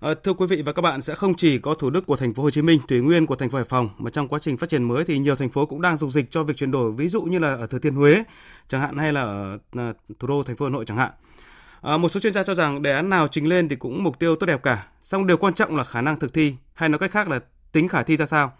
À, 0.00 0.14
thưa 0.24 0.32
quý 0.32 0.46
vị 0.46 0.62
và 0.62 0.72
các 0.72 0.82
bạn, 0.82 1.02
sẽ 1.02 1.14
không 1.14 1.34
chỉ 1.34 1.58
có 1.58 1.74
Thủ 1.74 1.90
Đức 1.90 2.06
của 2.06 2.16
thành 2.16 2.34
phố 2.34 2.42
Hồ 2.42 2.50
Chí 2.50 2.62
Minh, 2.62 2.80
Thủy 2.88 3.00
Nguyên 3.00 3.26
của 3.26 3.36
thành 3.36 3.50
phố 3.50 3.58
Hải 3.58 3.64
Phòng 3.64 3.88
mà 3.98 4.10
trong 4.10 4.28
quá 4.28 4.38
trình 4.38 4.56
phát 4.56 4.68
triển 4.68 4.82
mới 4.82 5.04
thì 5.04 5.18
nhiều 5.18 5.36
thành 5.36 5.50
phố 5.50 5.66
cũng 5.66 5.82
đang 5.82 5.98
dùng 5.98 6.10
dịch 6.10 6.30
cho 6.30 6.42
việc 6.42 6.56
chuyển 6.56 6.70
đổi, 6.70 6.92
ví 6.92 7.08
dụ 7.08 7.22
như 7.22 7.38
là 7.38 7.54
ở 7.54 7.66
Thừa 7.66 7.78
Thiên 7.78 7.94
Huế 7.94 8.24
chẳng 8.68 8.80
hạn 8.80 8.96
hay 8.96 9.12
là 9.12 9.22
ở 9.22 9.58
ờ, 9.76 9.92
thủ 10.18 10.28
đô 10.28 10.42
thành 10.42 10.56
phố 10.56 10.66
Hà 10.66 10.70
Nội 10.70 10.84
chẳng 10.84 10.96
hạn. 10.96 11.10
À, 11.80 11.96
một 11.96 12.08
số 12.08 12.20
chuyên 12.20 12.32
gia 12.32 12.42
cho 12.42 12.54
rằng 12.54 12.82
đề 12.82 12.92
án 12.92 13.10
nào 13.10 13.28
trình 13.28 13.48
lên 13.48 13.68
thì 13.68 13.76
cũng 13.76 14.04
mục 14.04 14.18
tiêu 14.18 14.36
tốt 14.36 14.46
đẹp 14.46 14.62
cả, 14.62 14.86
song 15.02 15.26
điều 15.26 15.36
quan 15.36 15.54
trọng 15.54 15.76
là 15.76 15.84
khả 15.84 16.00
năng 16.00 16.18
thực 16.18 16.32
thi 16.32 16.54
hay 16.74 16.88
nói 16.88 16.98
cách 16.98 17.10
khác 17.10 17.28
là 17.28 17.40
tính 17.72 17.88
khả 17.88 18.02
thi 18.02 18.16
ra 18.16 18.26
sao. 18.26 18.52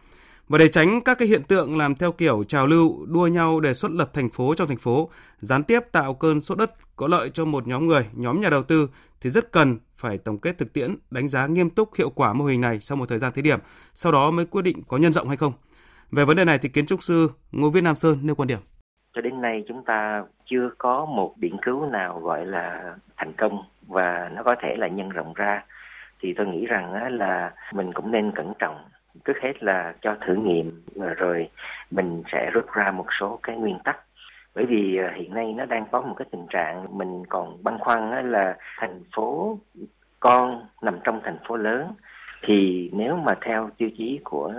Và 0.48 0.58
để 0.58 0.68
tránh 0.68 1.00
các 1.00 1.18
cái 1.18 1.28
hiện 1.28 1.42
tượng 1.42 1.78
làm 1.78 1.94
theo 1.94 2.12
kiểu 2.12 2.44
trào 2.48 2.66
lưu 2.66 3.06
đua 3.06 3.26
nhau 3.26 3.60
đề 3.60 3.74
xuất 3.74 3.90
lập 3.90 4.10
thành 4.14 4.30
phố 4.30 4.54
trong 4.54 4.68
thành 4.68 4.78
phố, 4.78 5.10
gián 5.40 5.64
tiếp 5.64 5.80
tạo 5.92 6.14
cơn 6.14 6.40
sốt 6.40 6.58
đất 6.58 6.96
có 6.96 7.08
lợi 7.08 7.30
cho 7.30 7.44
một 7.44 7.66
nhóm 7.66 7.86
người, 7.86 8.06
nhóm 8.12 8.40
nhà 8.40 8.50
đầu 8.50 8.62
tư 8.62 8.88
thì 9.20 9.30
rất 9.30 9.52
cần 9.52 9.78
phải 9.96 10.18
tổng 10.18 10.38
kết 10.38 10.58
thực 10.58 10.72
tiễn, 10.72 10.90
đánh 11.10 11.28
giá 11.28 11.46
nghiêm 11.46 11.70
túc 11.70 11.94
hiệu 11.98 12.10
quả 12.10 12.32
mô 12.32 12.44
hình 12.44 12.60
này 12.60 12.80
sau 12.80 12.96
một 12.96 13.08
thời 13.08 13.18
gian 13.18 13.32
thí 13.32 13.42
điểm, 13.42 13.58
sau 13.94 14.12
đó 14.12 14.30
mới 14.30 14.46
quyết 14.46 14.62
định 14.62 14.82
có 14.88 14.96
nhân 14.96 15.12
rộng 15.12 15.28
hay 15.28 15.36
không. 15.36 15.52
Về 16.10 16.24
vấn 16.24 16.36
đề 16.36 16.44
này 16.44 16.58
thì 16.58 16.68
kiến 16.68 16.86
trúc 16.86 17.02
sư 17.02 17.30
Ngô 17.52 17.70
Viết 17.70 17.80
Nam 17.80 17.96
Sơn 17.96 18.18
nêu 18.22 18.34
quan 18.34 18.46
điểm. 18.46 18.58
Cho 19.14 19.20
đến 19.20 19.40
nay 19.40 19.64
chúng 19.68 19.84
ta 19.84 20.24
chưa 20.50 20.70
có 20.78 21.04
một 21.04 21.34
biển 21.38 21.56
cứu 21.62 21.86
nào 21.86 22.20
gọi 22.20 22.46
là 22.46 22.94
thành 23.16 23.32
công 23.38 23.62
và 23.86 24.30
nó 24.34 24.42
có 24.42 24.54
thể 24.62 24.76
là 24.78 24.88
nhân 24.88 25.08
rộng 25.08 25.34
ra 25.34 25.64
thì 26.20 26.34
tôi 26.36 26.46
nghĩ 26.46 26.66
rằng 26.66 27.12
là 27.18 27.52
mình 27.72 27.92
cũng 27.92 28.10
nên 28.10 28.32
cẩn 28.34 28.52
trọng 28.58 28.76
trước 29.24 29.32
hết 29.42 29.62
là 29.62 29.94
cho 30.02 30.16
thử 30.26 30.34
nghiệm 30.34 30.82
rồi 31.16 31.50
mình 31.90 32.22
sẽ 32.32 32.50
rút 32.50 32.64
ra 32.72 32.90
một 32.90 33.06
số 33.20 33.38
cái 33.42 33.56
nguyên 33.56 33.78
tắc 33.84 34.05
bởi 34.56 34.66
vì 34.66 34.96
à, 34.96 35.14
hiện 35.16 35.34
nay 35.34 35.52
nó 35.56 35.64
đang 35.64 35.84
có 35.92 36.00
một 36.00 36.14
cái 36.16 36.26
tình 36.30 36.46
trạng 36.50 36.98
mình 36.98 37.22
còn 37.28 37.62
băn 37.62 37.78
khoăn 37.78 38.30
là 38.32 38.56
thành 38.78 39.00
phố 39.16 39.58
con 40.20 40.66
nằm 40.82 40.98
trong 41.04 41.20
thành 41.24 41.38
phố 41.48 41.56
lớn. 41.56 41.92
Thì 42.42 42.90
nếu 42.92 43.16
mà 43.16 43.32
theo 43.40 43.70
tiêu 43.76 43.90
chí 43.98 44.20
của 44.24 44.52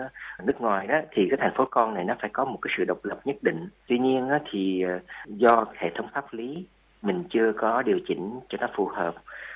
nước 0.44 0.62
ngoài 0.62 0.88
đó 0.88 0.96
thì 1.12 1.28
cái 1.30 1.38
thành 1.42 1.54
phố 1.56 1.68
con 1.72 1.94
này 1.94 2.04
nó 2.04 2.16
phải 2.22 2.30
có 2.34 2.46
một 2.46 2.60
cái 2.62 2.74
sự 2.78 2.86
độc 2.86 3.06
lập 3.06 3.20
nhất 3.26 3.36
định. 3.42 3.70
Tuy 3.88 4.00
nhiên 4.00 4.30
đó, 4.30 4.38
thì 4.52 4.84
à, 4.84 5.00
do 5.26 5.66
hệ 5.76 5.92
thống 5.96 6.08
pháp 6.14 6.34
lý 6.34 6.66
mình 7.02 7.24
chưa 7.30 7.54
có 7.58 7.82
điều 7.82 8.00
chỉnh 8.08 8.40
cho 8.50 8.58
nó 8.62 8.68
phù 8.76 8.86
hợp 8.86 9.16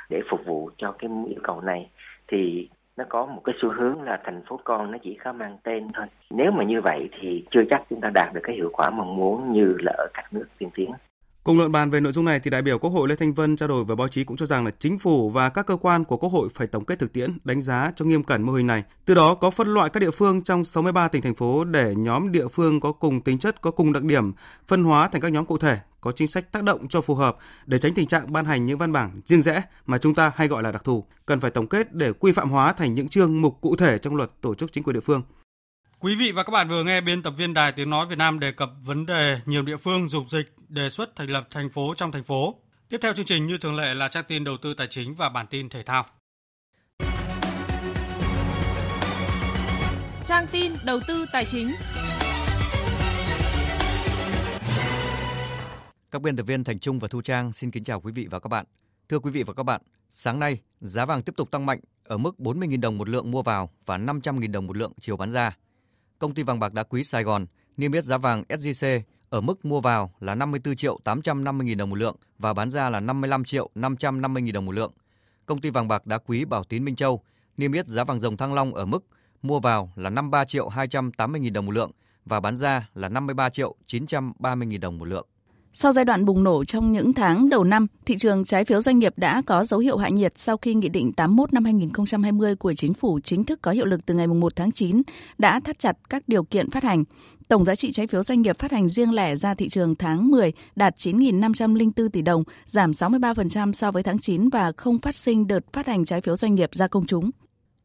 để 0.10 0.22
phục 0.30 0.46
vụ 0.46 0.70
cho 0.78 0.92
cái 0.92 1.10
yêu 1.28 1.40
cầu 1.44 1.62
này 1.62 1.90
thì 2.28 2.70
nó 3.02 3.06
có 3.10 3.26
một 3.26 3.42
cái 3.44 3.56
xu 3.62 3.70
hướng 3.70 4.02
là 4.02 4.22
thành 4.24 4.42
phố 4.48 4.60
con 4.64 4.92
nó 4.92 4.98
chỉ 5.04 5.18
có 5.24 5.34
mang 5.34 5.58
tên 5.64 5.88
thôi. 5.94 6.06
Nếu 6.30 6.52
mà 6.52 6.64
như 6.64 6.82
vậy 6.82 7.10
thì 7.20 7.46
chưa 7.52 7.64
chắc 7.70 7.84
chúng 7.90 8.02
ta 8.02 8.10
đạt 8.14 8.34
được 8.34 8.42
cái 8.44 8.56
hiệu 8.56 8.70
quả 8.74 8.90
mong 8.90 9.16
muốn 9.16 9.54
như 9.54 9.78
là 9.80 9.92
ở 9.98 10.08
các 10.14 10.34
nước 10.34 10.46
tiên 10.58 10.70
tiến. 10.76 10.92
Cùng 11.44 11.58
luận 11.58 11.72
bàn 11.72 11.90
về 11.90 12.00
nội 12.00 12.14
dung 12.14 12.26
này 12.26 12.40
thì 12.40 12.50
đại 12.50 12.62
biểu 12.62 12.80
Quốc 12.80 12.90
hội 12.90 13.08
Lê 13.08 13.16
Thanh 13.16 13.34
Vân 13.34 13.56
trao 13.56 13.70
đổi 13.70 13.84
với 13.84 13.96
báo 13.96 14.08
chí 14.08 14.24
cũng 14.24 14.38
cho 14.38 14.46
rằng 14.46 14.66
là 14.66 14.72
chính 14.80 15.00
phủ 15.00 15.30
và 15.30 15.50
các 15.50 15.66
cơ 15.66 15.76
quan 15.76 16.04
của 16.04 16.18
Quốc 16.18 16.30
hội 16.30 16.50
phải 16.54 16.68
tổng 16.68 16.86
kết 16.86 17.00
thực 17.00 17.14
tiễn, 17.14 17.38
đánh 17.44 17.62
giá 17.62 17.92
cho 17.96 18.06
nghiêm 18.06 18.24
cẩn 18.24 18.42
mô 18.42 18.54
hình 18.54 18.68
này. 18.68 18.84
Từ 19.06 19.16
đó 19.16 19.36
có 19.36 19.50
phân 19.52 19.74
loại 19.74 19.90
các 19.90 20.00
địa 20.00 20.12
phương 20.12 20.44
trong 20.44 20.66
63 20.66 21.08
tỉnh 21.08 21.22
thành 21.22 21.36
phố 21.36 21.64
để 21.64 21.96
nhóm 21.96 22.32
địa 22.32 22.48
phương 22.48 22.80
có 22.80 22.92
cùng 22.92 23.22
tính 23.22 23.40
chất, 23.40 23.62
có 23.62 23.72
cùng 23.72 23.94
đặc 23.94 24.04
điểm, 24.04 24.32
phân 24.68 24.84
hóa 24.84 25.08
thành 25.08 25.22
các 25.22 25.32
nhóm 25.32 25.46
cụ 25.46 25.58
thể, 25.58 25.78
có 26.02 26.12
chính 26.12 26.28
sách 26.28 26.52
tác 26.52 26.64
động 26.64 26.88
cho 26.88 27.02
phù 27.02 27.16
hợp 27.16 27.38
để 27.66 27.80
tránh 27.80 27.94
tình 27.94 28.08
trạng 28.08 28.34
ban 28.34 28.46
hành 28.46 28.66
những 28.66 28.78
văn 28.78 28.92
bản 28.92 29.22
riêng 29.26 29.42
rẽ 29.42 29.62
mà 29.86 29.98
chúng 29.98 30.16
ta 30.16 30.32
hay 30.36 30.48
gọi 30.48 30.64
là 30.64 30.72
đặc 30.72 30.84
thù. 30.84 31.06
Cần 31.26 31.40
phải 31.40 31.52
tổng 31.52 31.68
kết 31.68 31.94
để 31.94 32.14
quy 32.14 32.32
phạm 32.32 32.50
hóa 32.50 32.74
thành 32.74 32.94
những 32.94 33.08
chương 33.08 33.42
mục 33.42 33.58
cụ 33.62 33.76
thể 33.76 33.98
trong 33.98 34.16
luật 34.16 34.32
tổ 34.42 34.56
chức 34.56 34.74
chính 34.74 34.84
quyền 34.84 34.94
địa 34.94 35.00
phương. 35.00 35.22
Quý 36.04 36.16
vị 36.16 36.32
và 36.32 36.44
các 36.44 36.52
bạn 36.52 36.70
vừa 36.70 36.84
nghe 36.84 37.02
biên 37.02 37.24
tập 37.24 37.34
viên 37.38 37.54
Đài 37.54 37.72
Tiếng 37.72 37.90
Nói 37.90 38.06
Việt 38.06 38.18
Nam 38.18 38.40
đề 38.40 38.52
cập 38.52 38.70
vấn 38.84 39.06
đề 39.06 39.40
nhiều 39.46 39.62
địa 39.62 39.78
phương 39.78 40.10
dục 40.10 40.24
dịch 40.30 40.54
đề 40.70 40.90
xuất 40.90 41.16
thành 41.16 41.30
lập 41.30 41.48
thành 41.52 41.70
phố 41.70 41.94
trong 41.98 42.12
thành 42.12 42.24
phố. 42.24 42.56
Tiếp 42.90 42.98
theo 43.02 43.14
chương 43.14 43.26
trình 43.26 43.48
như 43.48 43.58
thường 43.58 43.76
lệ 43.76 43.94
là 43.94 44.08
trang 44.08 44.24
tin 44.28 44.44
đầu 44.44 44.58
tư 44.62 44.74
tài 44.74 44.88
chính 44.88 45.16
và 45.16 45.30
bản 45.30 45.48
tin 45.50 45.70
thể 45.70 45.84
thao. 45.84 46.06
Trang 50.26 50.48
tin 50.52 50.72
đầu 50.86 51.00
tư 51.08 51.26
tài 51.34 51.46
chính. 51.46 51.72
Các 56.12 56.22
biên 56.22 56.36
tập 56.36 56.44
viên 56.44 56.64
Thành 56.64 56.80
Trung 56.80 57.00
và 57.00 57.08
Thu 57.08 57.22
Trang 57.22 57.54
xin 57.54 57.72
kính 57.72 57.84
chào 57.84 58.02
quý 58.02 58.12
vị 58.12 58.28
và 58.32 58.40
các 58.40 58.48
bạn. 58.48 58.66
Thưa 59.10 59.20
quý 59.20 59.32
vị 59.32 59.44
và 59.44 59.54
các 59.54 59.64
bạn, 59.64 59.82
sáng 60.10 60.40
nay 60.40 60.60
giá 60.80 61.06
vàng 61.06 61.22
tiếp 61.24 61.34
tục 61.38 61.52
tăng 61.52 61.66
mạnh 61.66 61.80
ở 62.04 62.18
mức 62.18 62.36
40.000 62.38 62.82
đồng 62.82 62.98
một 62.98 63.10
lượng 63.10 63.32
mua 63.32 63.42
vào 63.42 63.70
và 63.86 63.98
500.000 63.98 64.52
đồng 64.52 64.68
một 64.68 64.78
lượng 64.78 64.94
chiều 65.02 65.18
bán 65.18 65.32
ra. 65.32 65.58
Công 66.22 66.34
ty 66.34 66.44
vàng 66.44 66.60
bạc 66.60 66.74
đá 66.74 66.84
quý 66.84 67.04
Sài 67.04 67.24
Gòn 67.24 67.46
niêm 67.78 67.92
yết 67.92 68.06
giá 68.06 68.18
vàng 68.18 68.44
SJC 68.50 69.02
ở 69.30 69.42
mức 69.42 69.66
mua 69.66 69.82
vào 69.82 70.12
là 70.20 70.36
54 70.36 70.76
triệu 70.76 71.00
850 71.04 71.68
000 71.68 71.78
đồng 71.78 71.90
một 71.90 71.96
lượng 71.96 72.16
và 72.40 72.54
bán 72.54 72.72
ra 72.72 72.90
là 72.90 73.00
55 73.00 73.44
triệu 73.44 73.70
550 73.76 74.44
000 74.46 74.54
đồng 74.54 74.66
một 74.66 74.72
lượng. 74.72 74.94
Công 75.46 75.62
ty 75.62 75.70
vàng 75.70 75.88
bạc 75.88 76.06
đá 76.06 76.18
quý 76.18 76.46
Bảo 76.46 76.64
Tín 76.64 76.86
Minh 76.86 76.96
Châu 76.96 77.24
niêm 77.58 77.72
yết 77.72 77.88
giá 77.88 78.04
vàng 78.04 78.20
dòng 78.20 78.38
Thăng 78.38 78.54
Long 78.54 78.74
ở 78.74 78.86
mức 78.86 79.06
mua 79.42 79.60
vào 79.60 79.92
là 79.96 80.10
53 80.10 80.46
triệu 80.46 80.70
280 80.70 81.42
000 81.44 81.54
đồng 81.54 81.66
một 81.66 81.72
lượng 81.72 81.92
và 82.26 82.40
bán 82.40 82.58
ra 82.58 82.90
là 82.94 83.10
53 83.10 83.50
triệu 83.50 83.76
930 83.86 84.68
000 84.72 84.80
đồng 84.80 84.98
một 84.98 85.06
lượng. 85.06 85.28
Sau 85.74 85.92
giai 85.92 86.06
đoạn 86.06 86.26
bùng 86.26 86.44
nổ 86.44 86.64
trong 86.66 86.92
những 86.92 87.14
tháng 87.14 87.50
đầu 87.50 87.64
năm, 87.64 87.88
thị 88.06 88.18
trường 88.18 88.46
trái 88.46 88.66
phiếu 88.66 88.82
doanh 88.82 89.00
nghiệp 89.00 89.14
đã 89.18 89.42
có 89.46 89.64
dấu 89.64 89.80
hiệu 89.80 89.98
hạ 89.98 90.10
nhiệt 90.10 90.34
sau 90.36 90.58
khi 90.58 90.74
Nghị 90.74 90.90
định 90.90 91.14
81 91.14 91.54
năm 91.54 91.66
2020 91.66 92.56
của 92.56 92.74
Chính 92.74 92.94
phủ 92.94 93.20
chính 93.24 93.44
thức 93.44 93.60
có 93.62 93.72
hiệu 93.72 93.86
lực 93.86 94.06
từ 94.06 94.14
ngày 94.14 94.28
1 94.28 94.56
tháng 94.56 94.72
9 94.72 95.02
đã 95.38 95.60
thắt 95.60 95.80
chặt 95.80 95.98
các 96.10 96.24
điều 96.28 96.44
kiện 96.44 96.70
phát 96.70 96.84
hành. 96.84 97.04
Tổng 97.48 97.66
giá 97.66 97.76
trị 97.76 97.92
trái 97.92 98.08
phiếu 98.08 98.24
doanh 98.24 98.42
nghiệp 98.42 98.60
phát 98.60 98.72
hành 98.72 98.90
riêng 98.90 99.14
lẻ 99.14 99.36
ra 99.36 99.54
thị 99.54 99.70
trường 99.70 99.96
tháng 99.96 100.32
10 100.32 100.54
đạt 100.76 100.96
9.504 100.98 102.10
tỷ 102.10 102.22
đồng, 102.22 102.44
giảm 102.66 102.92
63% 102.92 103.74
so 103.74 103.92
với 103.92 104.04
tháng 104.04 104.20
9 104.20 104.50
và 104.50 104.72
không 104.78 105.00
phát 105.00 105.16
sinh 105.16 105.48
đợt 105.48 105.74
phát 105.74 105.88
hành 105.88 106.06
trái 106.06 106.22
phiếu 106.22 106.36
doanh 106.36 106.56
nghiệp 106.56 106.70
ra 106.74 106.88
công 106.88 107.06
chúng. 107.06 107.32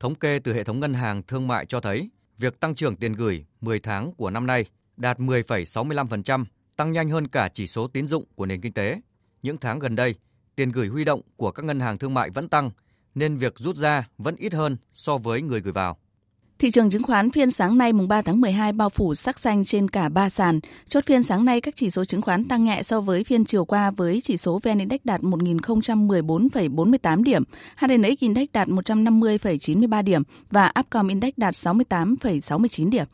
Thống 0.01 0.14
kê 0.14 0.39
từ 0.39 0.53
hệ 0.53 0.64
thống 0.64 0.80
ngân 0.80 0.95
hàng 0.95 1.22
thương 1.22 1.49
mại 1.49 1.66
cho 1.66 1.80
thấy, 1.80 2.11
việc 2.39 2.61
tăng 2.61 2.74
trưởng 2.74 2.97
tiền 2.97 3.12
gửi 3.12 3.45
10 3.61 3.80
tháng 3.80 4.12
của 4.12 4.30
năm 4.30 4.47
nay 4.47 4.64
đạt 4.97 5.18
10,65%, 5.18 6.45
tăng 6.77 6.93
nhanh 6.93 7.09
hơn 7.09 7.29
cả 7.29 7.49
chỉ 7.55 7.66
số 7.66 7.87
tín 7.87 8.09
dụng 8.09 8.24
của 8.35 8.47
nền 8.47 8.61
kinh 8.61 8.72
tế. 8.72 9.01
Những 9.43 9.59
tháng 9.59 9.79
gần 9.79 9.97
đây, 9.97 10.14
tiền 10.57 10.72
gửi 10.72 10.89
huy 10.89 11.05
động 11.05 11.20
của 11.37 11.51
các 11.51 11.64
ngân 11.64 11.81
hàng 11.81 11.99
thương 11.99 12.14
mại 12.14 12.31
vẫn 12.31 12.49
tăng, 12.49 12.70
nên 13.14 13.37
việc 13.37 13.59
rút 13.59 13.77
ra 13.77 14.09
vẫn 14.18 14.37
ít 14.37 14.55
hơn 14.55 14.77
so 14.93 15.18
với 15.18 15.43
người 15.43 15.61
gửi 15.61 15.72
vào. 15.72 15.99
Thị 16.59 16.70
trường 16.70 16.91
chứng 16.91 17.03
khoán 17.03 17.31
phiên 17.31 17.51
sáng 17.51 17.79
nay 17.79 17.93
mùng 17.93 18.09
3 18.09 18.22
tháng 18.22 18.41
12 18.41 18.72
bao 18.72 18.89
phủ 18.89 19.14
sắc 19.14 19.39
xanh 19.39 19.64
trên 19.64 19.89
cả 19.89 20.09
ba 20.09 20.29
sàn. 20.29 20.61
Chốt 20.89 21.05
phiên 21.07 21.22
sáng 21.22 21.45
nay 21.45 21.61
các 21.61 21.77
chỉ 21.77 21.91
số 21.91 22.05
chứng 22.05 22.22
khoán 22.22 22.49
tăng 22.49 22.64
nhẹ 22.64 22.83
so 22.83 23.01
với 23.01 23.24
phiên 23.24 23.45
chiều 23.45 23.64
qua 23.64 23.91
với 23.91 24.20
chỉ 24.20 24.37
số 24.37 24.61
VN 24.62 24.79
Index 24.79 25.01
đạt 25.05 25.20
1014,48 25.20 27.22
điểm, 27.22 27.43
HNX 27.77 28.18
Index 28.18 28.49
đạt 28.53 28.68
150,93 28.68 30.03
điểm 30.03 30.22
và 30.51 30.72
Upcom 30.81 31.09
Index 31.09 31.33
đạt 31.37 31.55
68,69 31.55 32.91
điểm. 32.91 33.07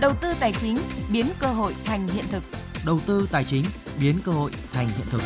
Đầu 0.00 0.12
tư 0.20 0.28
tài 0.40 0.52
chính 0.52 0.76
biến 1.12 1.26
cơ 1.38 1.46
hội 1.46 1.74
thành 1.84 2.08
hiện 2.08 2.24
thực. 2.30 2.42
Đầu 2.86 2.98
tư 3.06 3.28
tài 3.32 3.44
chính 3.44 3.64
biến 4.00 4.14
cơ 4.24 4.32
hội 4.32 4.50
thành 4.72 4.86
hiện 4.86 5.06
thực. 5.10 5.20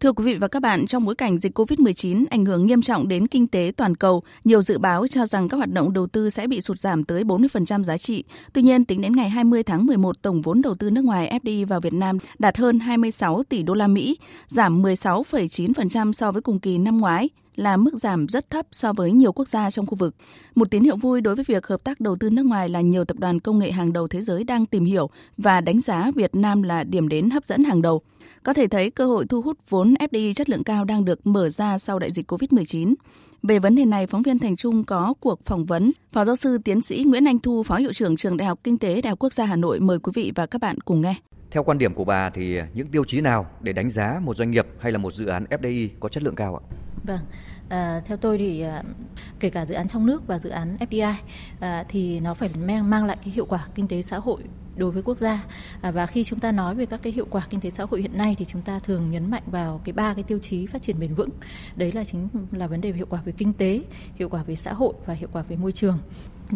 Thưa 0.00 0.12
quý 0.12 0.24
vị 0.24 0.34
và 0.34 0.48
các 0.48 0.62
bạn, 0.62 0.86
trong 0.86 1.04
bối 1.04 1.14
cảnh 1.14 1.38
dịch 1.38 1.58
COVID-19 1.58 2.24
ảnh 2.30 2.44
hưởng 2.44 2.66
nghiêm 2.66 2.82
trọng 2.82 3.08
đến 3.08 3.26
kinh 3.26 3.46
tế 3.46 3.72
toàn 3.76 3.94
cầu, 3.94 4.22
nhiều 4.44 4.62
dự 4.62 4.78
báo 4.78 5.08
cho 5.08 5.26
rằng 5.26 5.48
các 5.48 5.56
hoạt 5.56 5.72
động 5.72 5.92
đầu 5.92 6.06
tư 6.06 6.30
sẽ 6.30 6.46
bị 6.46 6.60
sụt 6.60 6.80
giảm 6.80 7.04
tới 7.04 7.24
40% 7.24 7.84
giá 7.84 7.98
trị. 7.98 8.24
Tuy 8.52 8.62
nhiên, 8.62 8.84
tính 8.84 9.00
đến 9.00 9.16
ngày 9.16 9.30
20 9.30 9.62
tháng 9.62 9.86
11, 9.86 10.22
tổng 10.22 10.42
vốn 10.42 10.62
đầu 10.62 10.74
tư 10.74 10.90
nước 10.90 11.04
ngoài 11.04 11.38
FDI 11.42 11.66
vào 11.66 11.80
Việt 11.80 11.94
Nam 11.94 12.18
đạt 12.38 12.56
hơn 12.56 12.78
26 12.78 13.42
tỷ 13.42 13.62
đô 13.62 13.74
la 13.74 13.86
Mỹ, 13.86 14.18
giảm 14.48 14.82
16,9% 14.82 16.12
so 16.12 16.32
với 16.32 16.42
cùng 16.42 16.60
kỳ 16.60 16.78
năm 16.78 16.98
ngoái 16.98 17.28
là 17.58 17.76
mức 17.76 17.94
giảm 17.94 18.26
rất 18.28 18.50
thấp 18.50 18.66
so 18.72 18.92
với 18.92 19.12
nhiều 19.12 19.32
quốc 19.32 19.48
gia 19.48 19.70
trong 19.70 19.86
khu 19.86 19.94
vực. 19.94 20.14
Một 20.54 20.70
tín 20.70 20.82
hiệu 20.82 20.96
vui 20.96 21.20
đối 21.20 21.34
với 21.34 21.44
việc 21.48 21.66
hợp 21.66 21.84
tác 21.84 22.00
đầu 22.00 22.16
tư 22.16 22.30
nước 22.30 22.46
ngoài 22.46 22.68
là 22.68 22.80
nhiều 22.80 23.04
tập 23.04 23.18
đoàn 23.18 23.40
công 23.40 23.58
nghệ 23.58 23.72
hàng 23.72 23.92
đầu 23.92 24.08
thế 24.08 24.22
giới 24.22 24.44
đang 24.44 24.66
tìm 24.66 24.84
hiểu 24.84 25.10
và 25.36 25.60
đánh 25.60 25.80
giá 25.80 26.10
Việt 26.14 26.34
Nam 26.34 26.62
là 26.62 26.84
điểm 26.84 27.08
đến 27.08 27.30
hấp 27.30 27.44
dẫn 27.44 27.64
hàng 27.64 27.82
đầu. 27.82 28.00
Có 28.42 28.52
thể 28.52 28.66
thấy 28.66 28.90
cơ 28.90 29.06
hội 29.06 29.26
thu 29.26 29.42
hút 29.42 29.58
vốn 29.68 29.94
FDI 29.94 30.32
chất 30.32 30.50
lượng 30.50 30.64
cao 30.64 30.84
đang 30.84 31.04
được 31.04 31.26
mở 31.26 31.50
ra 31.50 31.78
sau 31.78 31.98
đại 31.98 32.10
dịch 32.10 32.32
COVID-19. 32.32 32.94
Về 33.42 33.58
vấn 33.58 33.74
đề 33.74 33.84
này, 33.84 34.06
phóng 34.06 34.22
viên 34.22 34.38
Thành 34.38 34.56
Trung 34.56 34.84
có 34.84 35.14
cuộc 35.20 35.44
phỏng 35.44 35.66
vấn 35.66 35.92
Phó 36.12 36.24
giáo 36.24 36.36
sư 36.36 36.58
tiến 36.64 36.80
sĩ 36.80 37.04
Nguyễn 37.06 37.28
Anh 37.28 37.38
Thu, 37.38 37.62
Phó 37.62 37.76
hiệu 37.76 37.92
trưởng 37.92 38.16
Trường 38.16 38.36
Đại 38.36 38.48
học 38.48 38.60
Kinh 38.64 38.78
tế 38.78 39.00
Đại 39.00 39.10
học 39.10 39.18
Quốc 39.18 39.32
gia 39.32 39.44
Hà 39.44 39.56
Nội 39.56 39.80
mời 39.80 39.98
quý 39.98 40.12
vị 40.14 40.32
và 40.34 40.46
các 40.46 40.60
bạn 40.60 40.80
cùng 40.80 41.00
nghe. 41.00 41.14
Theo 41.50 41.62
quan 41.62 41.78
điểm 41.78 41.94
của 41.94 42.04
bà 42.04 42.30
thì 42.30 42.58
những 42.74 42.86
tiêu 42.86 43.04
chí 43.04 43.20
nào 43.20 43.46
để 43.60 43.72
đánh 43.72 43.90
giá 43.90 44.20
một 44.24 44.36
doanh 44.36 44.50
nghiệp 44.50 44.66
hay 44.78 44.92
là 44.92 44.98
một 44.98 45.14
dự 45.14 45.26
án 45.26 45.44
FDI 45.50 45.88
có 46.00 46.08
chất 46.08 46.22
lượng 46.22 46.34
cao 46.34 46.56
ạ? 46.56 46.62
Vâng, 47.08 47.20
à, 47.68 48.00
theo 48.04 48.16
tôi 48.16 48.38
thì 48.38 48.60
à, 48.60 48.82
kể 49.40 49.50
cả 49.50 49.64
dự 49.64 49.74
án 49.74 49.88
trong 49.88 50.06
nước 50.06 50.26
và 50.26 50.38
dự 50.38 50.50
án 50.50 50.76
FDI 50.80 51.02
à, 51.02 51.18
ờ, 51.60 51.84
thì 51.88 52.20
nó 52.20 52.34
phải 52.34 52.48
mang 52.48 52.90
mang 52.90 53.04
lại 53.04 53.16
cái 53.24 53.34
hiệu 53.34 53.46
quả 53.46 53.66
kinh 53.74 53.88
tế 53.88 54.02
xã 54.02 54.18
hội 54.18 54.42
đối 54.76 54.90
với 54.90 55.02
quốc 55.02 55.18
gia. 55.18 55.44
À, 55.80 55.90
và 55.90 56.06
khi 56.06 56.24
chúng 56.24 56.40
ta 56.40 56.52
nói 56.52 56.74
về 56.74 56.86
các 56.86 57.00
cái 57.02 57.12
hiệu 57.12 57.26
quả 57.30 57.46
kinh 57.50 57.60
tế 57.60 57.70
xã 57.70 57.84
hội 57.90 58.00
hiện 58.00 58.18
nay 58.18 58.34
thì 58.38 58.44
chúng 58.44 58.62
ta 58.62 58.78
thường 58.78 59.10
nhấn 59.10 59.30
mạnh 59.30 59.42
vào 59.46 59.80
cái 59.84 59.92
ba 59.92 60.14
cái 60.14 60.24
tiêu 60.24 60.38
chí 60.38 60.66
phát 60.66 60.82
triển 60.82 61.00
bền 61.00 61.14
vững. 61.14 61.30
Đấy 61.76 61.92
là 61.92 62.04
chính 62.04 62.28
là 62.52 62.66
vấn 62.66 62.80
đề 62.80 62.90
về 62.90 62.96
hiệu 62.96 63.06
quả 63.10 63.20
về 63.24 63.32
kinh 63.36 63.52
tế 63.52 63.80
hiệu 64.14 64.28
quả 64.28 64.42
về 64.42 64.56
xã 64.56 64.72
hội 64.72 64.94
và 65.06 65.14
hiệu 65.14 65.28
quả 65.32 65.42
về 65.42 65.56
môi 65.56 65.72
trường 65.72 65.98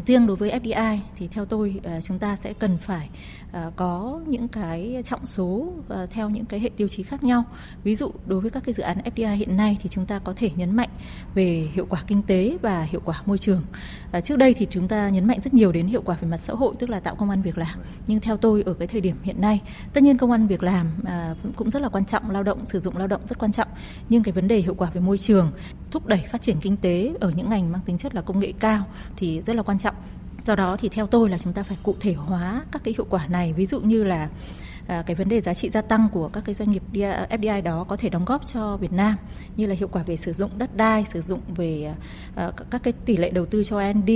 riêng 0.07 0.27
đối 0.27 0.37
với 0.37 0.51
FDI 0.51 0.99
thì 1.17 1.29
theo 1.29 1.45
tôi 1.45 1.81
ờ, 1.83 2.01
chúng 2.01 2.19
ta 2.19 2.37
sẽ 2.37 2.53
cần 2.53 2.79
phải 2.79 3.09
ờ, 3.53 3.73
có 3.77 4.21
những 4.27 4.49
cái 4.49 5.03
trọng 5.05 5.27
số 5.27 5.73
ờ, 5.89 6.07
theo 6.11 6.31
những 6.31 6.45
cái 6.45 6.61
hệ 6.61 6.71
tiêu 6.77 6.89
chí 6.89 7.03
khác 7.03 7.25
nhau. 7.25 7.45
Ví 7.85 7.97
dụ 7.97 8.11
đối 8.27 8.41
với 8.41 8.51
các 8.51 8.65
cái 8.65 8.73
dự 8.73 8.83
án 8.83 8.99
FDI 9.15 9.35
hiện 9.35 9.57
nay 9.57 9.79
thì 9.83 9.89
chúng 9.93 10.07
ta 10.07 10.19
có 10.19 10.33
thể 10.37 10.51
nhấn 10.57 10.77
mạnh 10.77 10.89
về 11.35 11.69
hiệu 11.73 11.87
quả 11.89 12.03
kinh 12.07 12.23
tế 12.23 12.59
và 12.63 12.83
hiệu 12.83 13.01
quả 13.05 13.23
môi 13.27 13.39
trường. 13.39 13.63
Trước 14.25 14.37
đây 14.37 14.55
thì 14.55 14.67
chúng 14.71 14.89
ta 14.89 15.09
nhấn 15.09 15.27
mạnh 15.27 15.41
rất 15.45 15.55
nhiều 15.55 15.73
đến 15.73 15.87
hiệu 15.87 16.03
quả 16.05 16.17
về 16.21 16.29
mặt 16.29 16.39
xã 16.39 16.53
hội 16.53 16.75
tức 16.79 16.91
là 16.91 17.01
tạo 17.01 17.15
công 17.15 17.31
an 17.31 17.43
việc 17.43 17.59
làm. 17.59 17.79
Nhưng 18.07 18.21
theo 18.21 18.37
tôi 18.37 18.63
ở 18.63 18.75
cái 18.75 18.89
thời 18.89 19.01
điểm 19.01 19.17
hiện 19.23 19.41
nay, 19.41 19.61
tất 19.93 20.03
nhiên 20.03 20.19
công 20.19 20.31
an 20.31 20.47
việc 20.47 20.63
làm 20.63 20.87
cũng 21.57 21.71
rất 21.71 21.83
là 21.83 21.89
quan 21.89 22.05
trọng, 22.05 22.31
lao 22.31 22.43
động 22.43 22.67
sử 22.67 22.81
dụng 22.81 22.97
lao 22.97 23.07
động 23.07 23.21
rất 23.27 23.39
quan 23.39 23.53
trọng. 23.53 23.69
Nhưng 24.09 24.23
cái 24.23 24.33
vấn 24.33 24.49
đề 24.49 24.59
hiệu 24.59 24.75
quả 24.75 24.91
về 24.95 25.01
môi 25.01 25.19
trường, 25.19 25.53
thúc 25.91 26.07
đẩy 26.07 26.25
phát 26.29 26.43
triển 26.43 26.57
kinh 26.61 26.77
tế 26.77 27.15
ở 27.21 27.33
những 27.37 27.51
ngành 27.51 27.73
mang 27.73 27.83
tính 27.87 27.99
chất 27.99 28.15
là 28.15 28.23
công 28.23 28.41
nghệ 28.41 28.53
cao 28.59 28.85
thì 29.17 29.43
rất 29.43 29.57
là 29.57 29.63
quan 29.63 29.79
trọng 29.79 29.82
do 30.47 30.57
đó 30.57 30.77
thì 30.81 30.89
theo 30.89 31.07
tôi 31.07 31.29
là 31.29 31.39
chúng 31.39 31.53
ta 31.53 31.63
phải 31.63 31.77
cụ 31.83 31.95
thể 32.01 32.13
hóa 32.13 32.63
các 32.73 32.85
cái 32.85 32.95
hiệu 32.97 33.07
quả 33.11 33.27
này. 33.27 33.53
Ví 33.53 33.67
dụ 33.67 33.81
như 33.81 34.05
là 34.05 34.29
à, 34.87 35.03
cái 35.07 35.17
vấn 35.17 35.29
đề 35.29 35.41
giá 35.41 35.55
trị 35.55 35.71
gia 35.71 35.83
tăng 35.83 36.09
của 36.13 36.29
các 36.29 36.43
cái 36.45 36.55
doanh 36.55 36.71
nghiệp 36.71 36.83
FDI 36.93 37.63
đó 37.63 37.85
có 37.89 37.97
thể 37.97 38.09
đóng 38.09 38.25
góp 38.25 38.47
cho 38.47 38.77
Việt 38.77 38.93
Nam 38.93 39.17
như 39.57 39.67
là 39.67 39.75
hiệu 39.75 39.89
quả 39.89 40.03
về 40.03 40.17
sử 40.17 40.33
dụng 40.33 40.51
đất 40.59 40.77
đai, 40.77 41.05
sử 41.05 41.21
dụng 41.21 41.41
về 41.57 41.95
à, 42.35 42.51
các 42.71 42.83
cái 42.83 42.93
tỷ 43.05 43.17
lệ 43.17 43.31
đầu 43.31 43.47
tư 43.47 43.65
cho 43.65 43.81
R&D 43.81 44.11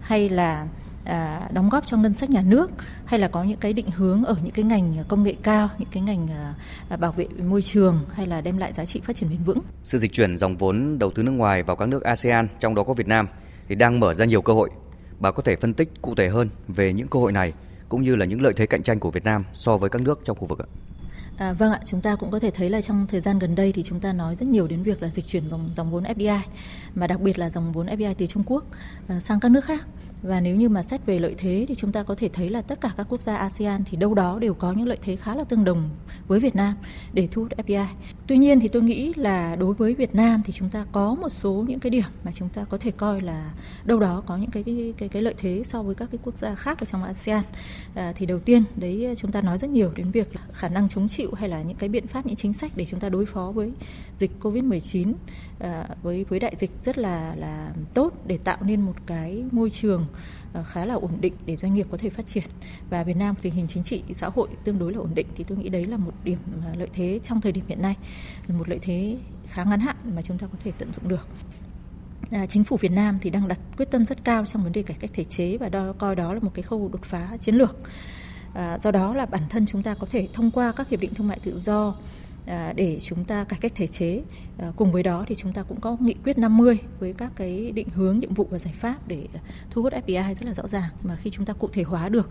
hay 0.00 0.28
là 0.28 0.66
à, 1.04 1.48
đóng 1.52 1.68
góp 1.68 1.86
cho 1.86 1.96
ngân 1.96 2.12
sách 2.12 2.30
nhà 2.30 2.42
nước 2.42 2.70
hay 3.04 3.20
là 3.20 3.28
có 3.28 3.42
những 3.42 3.58
cái 3.58 3.72
định 3.72 3.90
hướng 3.90 4.24
ở 4.24 4.36
những 4.42 4.52
cái 4.52 4.64
ngành 4.64 4.94
công 5.08 5.22
nghệ 5.22 5.34
cao, 5.42 5.68
những 5.78 5.88
cái 5.92 6.02
ngành 6.02 6.28
à, 6.88 6.96
bảo 6.96 7.12
vệ 7.12 7.26
môi 7.48 7.62
trường 7.62 8.04
hay 8.12 8.26
là 8.26 8.40
đem 8.40 8.58
lại 8.58 8.72
giá 8.72 8.84
trị 8.84 9.00
phát 9.04 9.16
triển 9.16 9.30
bền 9.30 9.44
vững. 9.44 9.60
Sự 9.82 9.98
dịch 9.98 10.12
chuyển 10.12 10.38
dòng 10.38 10.56
vốn 10.56 10.98
đầu 10.98 11.10
tư 11.10 11.22
nước 11.22 11.30
ngoài 11.30 11.62
vào 11.62 11.76
các 11.76 11.86
nước 11.86 12.02
ASEAN, 12.02 12.48
trong 12.60 12.74
đó 12.74 12.82
có 12.82 12.94
Việt 12.94 13.06
Nam 13.06 13.28
thì 13.68 13.74
đang 13.74 14.00
mở 14.00 14.14
ra 14.14 14.24
nhiều 14.24 14.42
cơ 14.42 14.52
hội. 14.52 14.70
Bà 15.20 15.30
có 15.30 15.42
thể 15.42 15.56
phân 15.56 15.74
tích 15.74 16.02
cụ 16.02 16.14
thể 16.14 16.28
hơn 16.28 16.48
về 16.68 16.92
những 16.92 17.08
cơ 17.08 17.18
hội 17.18 17.32
này 17.32 17.52
cũng 17.88 18.02
như 18.02 18.16
là 18.16 18.24
những 18.24 18.42
lợi 18.42 18.52
thế 18.56 18.66
cạnh 18.66 18.82
tranh 18.82 19.00
của 19.00 19.10
Việt 19.10 19.24
Nam 19.24 19.44
so 19.54 19.76
với 19.76 19.90
các 19.90 20.02
nước 20.02 20.20
trong 20.24 20.36
khu 20.36 20.46
vực 20.46 20.58
ạ? 20.58 20.68
À, 21.36 21.52
vâng 21.52 21.72
ạ, 21.72 21.80
chúng 21.84 22.00
ta 22.00 22.16
cũng 22.16 22.30
có 22.30 22.38
thể 22.38 22.50
thấy 22.50 22.70
là 22.70 22.80
trong 22.80 23.06
thời 23.06 23.20
gian 23.20 23.38
gần 23.38 23.54
đây 23.54 23.72
thì 23.72 23.82
chúng 23.82 24.00
ta 24.00 24.12
nói 24.12 24.36
rất 24.36 24.48
nhiều 24.48 24.66
đến 24.66 24.82
việc 24.82 25.02
là 25.02 25.08
dịch 25.08 25.24
chuyển 25.24 25.50
dòng, 25.50 25.70
dòng 25.76 25.90
vốn 25.90 26.04
FDI, 26.04 26.40
mà 26.94 27.06
đặc 27.06 27.20
biệt 27.20 27.38
là 27.38 27.50
dòng 27.50 27.72
vốn 27.72 27.86
FDI 27.86 28.14
từ 28.18 28.26
Trung 28.26 28.42
Quốc 28.46 28.64
à, 29.08 29.20
sang 29.20 29.40
các 29.40 29.48
nước 29.48 29.64
khác. 29.64 29.86
Và 30.22 30.40
nếu 30.40 30.56
như 30.56 30.68
mà 30.68 30.82
xét 30.82 31.06
về 31.06 31.18
lợi 31.18 31.34
thế 31.38 31.64
thì 31.68 31.74
chúng 31.74 31.92
ta 31.92 32.02
có 32.02 32.14
thể 32.14 32.28
thấy 32.32 32.50
là 32.50 32.62
tất 32.62 32.80
cả 32.80 32.90
các 32.96 33.06
quốc 33.08 33.20
gia 33.20 33.36
ASEAN 33.36 33.84
thì 33.84 33.96
đâu 33.96 34.14
đó 34.14 34.38
đều 34.38 34.54
có 34.54 34.72
những 34.72 34.86
lợi 34.86 34.98
thế 35.02 35.16
khá 35.16 35.34
là 35.34 35.44
tương 35.44 35.64
đồng 35.64 35.88
với 36.28 36.40
Việt 36.40 36.56
Nam 36.56 36.74
để 37.12 37.28
thu 37.32 37.42
hút 37.42 37.52
FDI. 37.56 37.86
Tuy 38.26 38.38
nhiên 38.38 38.60
thì 38.60 38.68
tôi 38.68 38.82
nghĩ 38.82 39.12
là 39.16 39.56
đối 39.56 39.74
với 39.74 39.94
Việt 39.94 40.14
Nam 40.14 40.42
thì 40.44 40.52
chúng 40.52 40.68
ta 40.68 40.86
có 40.92 41.14
một 41.14 41.28
số 41.28 41.64
những 41.68 41.80
cái 41.80 41.90
điểm 41.90 42.04
mà 42.24 42.32
chúng 42.34 42.48
ta 42.48 42.64
có 42.64 42.78
thể 42.78 42.90
coi 42.90 43.20
là 43.20 43.52
đâu 43.84 44.00
đó 44.00 44.22
có 44.26 44.36
những 44.36 44.50
cái 44.50 44.62
cái 44.62 44.94
cái, 44.98 45.08
cái 45.08 45.22
lợi 45.22 45.34
thế 45.38 45.62
so 45.64 45.82
với 45.82 45.94
các 45.94 46.08
cái 46.12 46.18
quốc 46.24 46.36
gia 46.36 46.54
khác 46.54 46.80
ở 46.80 46.84
trong 46.84 47.04
ASEAN. 47.04 47.42
À, 47.94 48.12
thì 48.16 48.26
đầu 48.26 48.38
tiên 48.38 48.62
đấy 48.76 49.14
chúng 49.18 49.32
ta 49.32 49.40
nói 49.40 49.58
rất 49.58 49.70
nhiều 49.70 49.92
đến 49.96 50.10
việc 50.10 50.28
khả 50.52 50.68
năng 50.68 50.88
chống 50.88 51.08
chịu 51.08 51.32
hay 51.34 51.48
là 51.48 51.62
những 51.62 51.76
cái 51.76 51.88
biện 51.88 52.06
pháp 52.06 52.26
những 52.26 52.36
chính 52.36 52.52
sách 52.52 52.72
để 52.76 52.84
chúng 52.84 53.00
ta 53.00 53.08
đối 53.08 53.26
phó 53.26 53.52
với 53.54 53.72
dịch 54.18 54.30
Covid-19 54.40 55.12
à, 55.58 55.88
với 56.02 56.24
với 56.28 56.40
đại 56.40 56.54
dịch 56.56 56.70
rất 56.84 56.98
là 56.98 57.34
là 57.34 57.72
tốt 57.94 58.12
để 58.26 58.38
tạo 58.44 58.58
nên 58.62 58.80
một 58.80 58.94
cái 59.06 59.44
môi 59.52 59.70
trường 59.70 60.06
à, 60.54 60.62
khá 60.62 60.84
là 60.84 60.94
ổn 60.94 61.20
định 61.20 61.34
để 61.46 61.56
doanh 61.56 61.74
nghiệp 61.74 61.86
có 61.90 61.98
thể 61.98 62.10
phát 62.10 62.26
triển. 62.26 62.44
Và 62.90 63.04
Việt 63.04 63.16
Nam 63.16 63.34
tình 63.42 63.54
hình 63.54 63.66
chính 63.68 63.82
trị 63.82 64.02
xã 64.14 64.28
hội 64.28 64.48
tương 64.64 64.78
đối 64.78 64.92
là 64.92 64.98
ổn 64.98 65.14
định 65.14 65.26
thì 65.34 65.44
tôi 65.44 65.58
nghĩ 65.58 65.68
đấy 65.68 65.86
là 65.86 65.96
một 65.96 66.12
điểm 66.24 66.38
à, 66.64 66.74
lợi 66.78 66.88
thế 66.92 67.20
trong 67.22 67.40
thời 67.40 67.52
điểm 67.52 67.64
hiện 67.68 67.82
nay. 67.82 67.96
Là 68.46 68.56
một 68.58 68.68
lợi 68.68 68.78
thế 68.82 69.16
khá 69.46 69.64
ngắn 69.64 69.80
hạn 69.80 69.96
mà 70.14 70.22
chúng 70.22 70.38
ta 70.38 70.46
có 70.46 70.58
thể 70.64 70.72
tận 70.78 70.92
dụng 70.92 71.08
được. 71.08 71.28
À, 72.30 72.46
chính 72.46 72.64
phủ 72.64 72.76
Việt 72.76 72.92
Nam 72.92 73.18
thì 73.22 73.30
đang 73.30 73.48
đặt 73.48 73.58
quyết 73.76 73.90
tâm 73.90 74.04
rất 74.04 74.24
cao 74.24 74.46
trong 74.46 74.62
vấn 74.62 74.72
đề 74.72 74.82
cải 74.82 74.96
cách 75.00 75.10
thể 75.14 75.24
chế 75.24 75.56
và 75.56 75.68
đo, 75.68 75.92
coi 75.92 76.16
đó 76.16 76.34
là 76.34 76.40
một 76.40 76.50
cái 76.54 76.62
khâu 76.62 76.88
đột 76.92 77.04
phá 77.04 77.36
chiến 77.40 77.54
lược. 77.54 77.76
À, 78.54 78.78
do 78.78 78.90
đó 78.90 79.14
là 79.14 79.26
bản 79.26 79.42
thân 79.50 79.66
chúng 79.66 79.82
ta 79.82 79.94
có 79.94 80.06
thể 80.10 80.28
thông 80.32 80.50
qua 80.50 80.72
các 80.72 80.88
hiệp 80.88 81.00
định 81.00 81.14
thương 81.14 81.28
mại 81.28 81.38
tự 81.38 81.58
do 81.58 81.94
À, 82.48 82.72
để 82.76 83.00
chúng 83.02 83.24
ta 83.24 83.44
cải 83.44 83.58
cách 83.62 83.72
thể 83.74 83.86
chế. 83.86 84.22
À, 84.58 84.72
cùng 84.76 84.92
với 84.92 85.02
đó 85.02 85.24
thì 85.28 85.34
chúng 85.34 85.52
ta 85.52 85.62
cũng 85.62 85.80
có 85.80 85.96
nghị 86.00 86.14
quyết 86.24 86.38
50 86.38 86.78
với 87.00 87.12
các 87.12 87.32
cái 87.36 87.72
định 87.72 87.88
hướng, 87.94 88.18
nhiệm 88.18 88.34
vụ 88.34 88.46
và 88.50 88.58
giải 88.58 88.74
pháp 88.76 89.08
để 89.08 89.26
à, 89.34 89.40
thu 89.70 89.82
hút 89.82 89.92
FDI 89.92 90.34
rất 90.34 90.46
là 90.46 90.54
rõ 90.54 90.68
ràng. 90.68 90.90
Mà 91.02 91.16
khi 91.16 91.30
chúng 91.30 91.44
ta 91.44 91.52
cụ 91.52 91.68
thể 91.72 91.82
hóa 91.82 92.08
được 92.08 92.28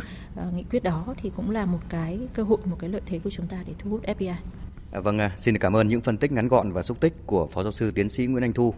nghị 0.56 0.64
quyết 0.64 0.84
đó 0.84 1.16
thì 1.22 1.32
cũng 1.36 1.52
là 1.52 1.66
một 1.66 1.80
cái 1.90 2.20
cơ 2.34 2.44
hội, 2.44 2.58
một 2.66 2.78
cái 2.80 2.90
lợi 2.90 3.02
thế 3.06 3.20
của 3.20 3.30
chúng 3.30 3.48
ta 3.48 3.58
để 3.68 3.74
thu 3.80 3.90
hút 3.90 4.04
FDI. 4.06 4.34
À, 4.92 5.00
vâng, 5.00 5.20
xin 5.38 5.58
cảm 5.58 5.76
ơn 5.76 5.88
những 5.88 6.02
phân 6.02 6.18
tích 6.18 6.32
ngắn 6.32 6.48
gọn 6.48 6.72
và 6.72 6.84
xúc 6.84 7.00
tích 7.00 7.14
của 7.26 7.48
Phó 7.48 7.64
Giáo 7.64 7.72
sư 7.72 7.92
Tiến 7.92 8.10
sĩ 8.10 8.26
Nguyễn 8.26 8.44
Anh 8.44 8.54
Thu. 8.54 8.74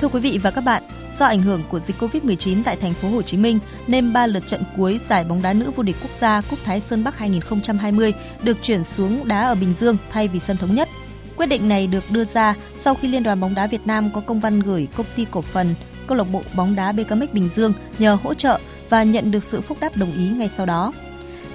Thưa 0.00 0.08
quý 0.08 0.20
vị 0.20 0.38
và 0.42 0.50
các 0.50 0.64
bạn, 0.64 0.82
do 1.12 1.26
ảnh 1.26 1.42
hưởng 1.42 1.62
của 1.68 1.80
dịch 1.80 1.96
Covid-19 2.00 2.62
tại 2.64 2.76
thành 2.76 2.94
phố 2.94 3.08
Hồ 3.08 3.22
Chí 3.22 3.36
Minh 3.36 3.58
nên 3.86 4.12
ba 4.12 4.26
lượt 4.26 4.46
trận 4.46 4.62
cuối 4.76 4.98
giải 4.98 5.24
bóng 5.24 5.42
đá 5.42 5.52
nữ 5.52 5.70
vô 5.76 5.82
địch 5.82 5.96
quốc 6.02 6.14
gia 6.14 6.40
Cúp 6.40 6.58
Thái 6.64 6.80
Sơn 6.80 7.04
Bắc 7.04 7.18
2020 7.18 8.12
được 8.42 8.56
chuyển 8.62 8.84
xuống 8.84 9.28
đá 9.28 9.40
ở 9.40 9.54
Bình 9.54 9.74
Dương 9.74 9.96
thay 10.10 10.28
vì 10.28 10.40
sân 10.40 10.56
thống 10.56 10.74
nhất. 10.74 10.88
Quyết 11.36 11.46
định 11.46 11.68
này 11.68 11.86
được 11.86 12.04
đưa 12.10 12.24
ra 12.24 12.54
sau 12.74 12.94
khi 12.94 13.08
Liên 13.08 13.22
đoàn 13.22 13.40
bóng 13.40 13.54
đá 13.54 13.66
Việt 13.66 13.86
Nam 13.86 14.10
có 14.14 14.20
công 14.20 14.40
văn 14.40 14.60
gửi 14.60 14.88
công 14.96 15.06
ty 15.16 15.26
cổ 15.30 15.42
phần 15.42 15.74
câu 16.06 16.18
lạc 16.18 16.26
bộ 16.32 16.42
bóng 16.56 16.74
đá 16.74 16.92
BKMX 16.92 17.32
Bình 17.32 17.48
Dương 17.48 17.72
nhờ 17.98 18.18
hỗ 18.22 18.34
trợ 18.34 18.58
và 18.88 19.02
nhận 19.02 19.30
được 19.30 19.44
sự 19.44 19.60
phúc 19.60 19.78
đáp 19.80 19.96
đồng 19.96 20.12
ý 20.12 20.28
ngay 20.28 20.50
sau 20.56 20.66
đó. 20.66 20.92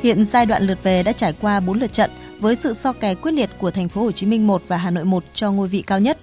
Hiện 0.02 0.26
giai 0.26 0.46
đoạn 0.46 0.68
lượt 0.68 0.84
về 0.84 1.04
đã 1.04 1.12
trải 1.12 1.34
qua 1.42 1.60
4 1.60 1.80
lượt 1.80 1.94
trận 1.94 2.10
với 2.40 2.56
sự 2.56 2.74
so 2.74 2.94
kè 2.94 3.16
quyết 3.16 3.32
liệt 3.32 3.50
của 3.58 3.72
thành 3.72 3.90
phố 3.90 4.02
Hồ 4.02 4.12
Chí 4.12 4.26
Minh 4.26 4.48
1 4.48 4.62
và 4.68 4.78
Hà 4.78 4.92
Nội 4.92 5.06
1 5.06 5.24
cho 5.34 5.52
ngôi 5.52 5.68
vị 5.68 5.84
cao 5.88 6.00
nhất. 6.00 6.18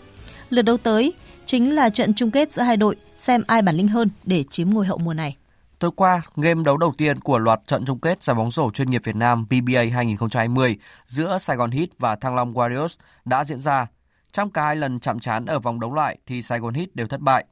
Lượt 0.51 0.63
đấu 0.63 0.77
tới, 0.77 1.13
chính 1.47 1.75
là 1.75 1.91
trận 1.91 2.15
chung 2.15 2.31
kết 2.31 2.53
giữa 2.53 2.63
hai 2.63 2.77
đội 2.77 2.97
xem 3.17 3.43
ai 3.47 3.63
bản 3.63 3.77
lĩnh 3.77 3.89
hơn 3.89 4.11
để 4.25 4.45
chiếm 4.51 4.71
ngôi 4.71 4.87
hậu 4.87 4.99
mùa 4.99 5.15
này. 5.15 5.37
Tối 5.79 5.91
qua, 5.97 6.23
game 6.37 6.63
đấu 6.65 6.77
đầu 6.77 6.95
tiên 6.99 7.21
của 7.21 7.39
loạt 7.39 7.61
trận 7.67 7.85
chung 7.85 7.99
kết 7.99 8.23
giải 8.23 8.35
bóng 8.35 8.51
rổ 8.51 8.71
chuyên 8.71 8.91
nghiệp 8.91 9.01
Việt 9.05 9.17
Nam 9.17 9.47
PBA 9.47 9.83
2020 9.93 10.77
giữa 11.07 11.39
Sài 11.39 11.57
Gòn 11.57 11.71
Heat 11.71 11.89
và 11.99 12.17
Thăng 12.17 12.35
Long 12.35 12.55
Warriors 12.55 12.97
đã 13.25 13.45
diễn 13.45 13.59
ra. 13.59 13.87
Trong 14.33 14.51
cả 14.51 14.65
hai 14.65 14.77
lần 14.77 14.99
chạm 14.99 15.21
trán 15.21 15.47
ở 15.47 15.59
vòng 15.59 15.81
đấu 15.81 15.95
loại 15.95 16.19
thì 16.27 16.43
Sài 16.43 16.59
Gòn 16.59 16.75
Heat 16.75 16.89
đều 16.95 17.09
thất 17.09 17.21
bại. 17.21 17.45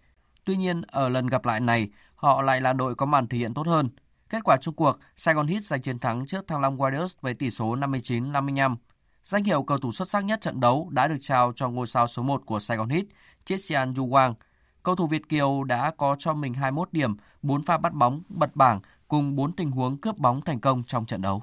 Tuy 0.44 0.56
nhiên, 0.56 0.82
ở 0.86 1.08
lần 1.08 1.26
gặp 1.26 1.44
lại 1.44 1.60
này, 1.60 1.88
họ 2.14 2.42
lại 2.42 2.60
là 2.60 2.72
đội 2.72 2.94
có 2.94 3.06
màn 3.06 3.28
thể 3.28 3.38
hiện 3.38 3.54
tốt 3.54 3.66
hơn. 3.66 3.88
Kết 4.28 4.44
quả 4.44 4.56
chung 4.56 4.74
cuộc, 4.74 4.98
Sài 5.16 5.34
Gòn 5.34 5.46
Heat 5.46 5.64
giành 5.64 5.82
chiến 5.82 5.98
thắng 5.98 6.26
trước 6.26 6.48
Thăng 6.48 6.60
Long 6.60 6.78
Warriors 6.78 7.14
với 7.20 7.34
tỷ 7.34 7.50
số 7.50 7.76
59-55. 7.76 8.76
Danh 9.24 9.44
hiệu 9.44 9.62
cầu 9.62 9.78
thủ 9.78 9.92
xuất 9.92 10.08
sắc 10.08 10.24
nhất 10.24 10.40
trận 10.40 10.60
đấu 10.60 10.88
đã 10.90 11.08
được 11.08 11.16
trao 11.20 11.52
cho 11.56 11.68
ngôi 11.68 11.86
sao 11.86 12.08
số 12.08 12.22
1 12.22 12.42
của 12.46 12.58
Sài 12.58 12.76
Gòn 12.76 12.88
Heat, 12.88 13.04
Chiesian 13.44 13.94
Yu 13.94 14.08
Wang. 14.08 14.34
Cầu 14.82 14.96
thủ 14.96 15.06
Việt 15.06 15.28
Kiều 15.28 15.64
đã 15.64 15.90
có 15.90 16.16
cho 16.18 16.34
mình 16.34 16.54
21 16.54 16.92
điểm, 16.92 17.16
4 17.42 17.62
pha 17.62 17.78
bắt 17.78 17.92
bóng 17.92 18.22
bật 18.28 18.56
bảng 18.56 18.80
cùng 19.08 19.36
4 19.36 19.52
tình 19.52 19.70
huống 19.70 19.96
cướp 19.96 20.18
bóng 20.18 20.40
thành 20.42 20.60
công 20.60 20.82
trong 20.86 21.06
trận 21.06 21.22
đấu. 21.22 21.42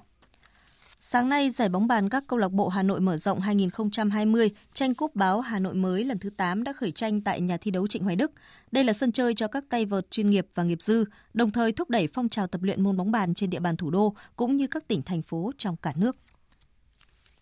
Sáng 1.00 1.30
nay, 1.30 1.50
giải 1.50 1.70
bóng 1.70 1.88
bàn 1.88 2.10
các 2.10 2.24
câu 2.28 2.40
lạc 2.40 2.52
bộ 2.52 2.68
Hà 2.68 2.84
Nội 2.84 3.00
mở 3.00 3.18
rộng 3.18 3.40
2020 3.40 4.52
tranh 4.74 4.96
cúp 4.96 5.16
báo 5.16 5.42
Hà 5.42 5.60
Nội 5.60 5.74
mới 5.74 6.04
lần 6.04 6.20
thứ 6.20 6.30
8 6.30 6.64
đã 6.64 6.74
khởi 6.74 6.92
tranh 6.92 7.22
tại 7.22 7.42
nhà 7.42 7.58
thi 7.58 7.72
đấu 7.72 7.88
Trịnh 7.88 8.04
Hoài 8.04 8.16
Đức. 8.16 8.32
Đây 8.72 8.84
là 8.84 8.94
sân 8.94 9.12
chơi 9.12 9.34
cho 9.34 9.48
các 9.48 9.64
tay 9.70 9.86
vợt 9.86 10.12
chuyên 10.12 10.30
nghiệp 10.30 10.48
và 10.54 10.64
nghiệp 10.64 10.82
dư, 10.82 11.06
đồng 11.34 11.52
thời 11.52 11.72
thúc 11.72 11.90
đẩy 11.90 12.08
phong 12.14 12.30
trào 12.30 12.48
tập 12.48 12.64
luyện 12.64 12.84
môn 12.84 12.98
bóng 12.98 13.12
bàn 13.12 13.34
trên 13.34 13.50
địa 13.50 13.60
bàn 13.60 13.78
thủ 13.78 13.90
đô 13.90 14.16
cũng 14.36 14.56
như 14.56 14.68
các 14.68 14.88
tỉnh 14.88 15.02
thành 15.02 15.22
phố 15.22 15.52
trong 15.58 15.76
cả 15.78 15.94
nước. 15.96 16.18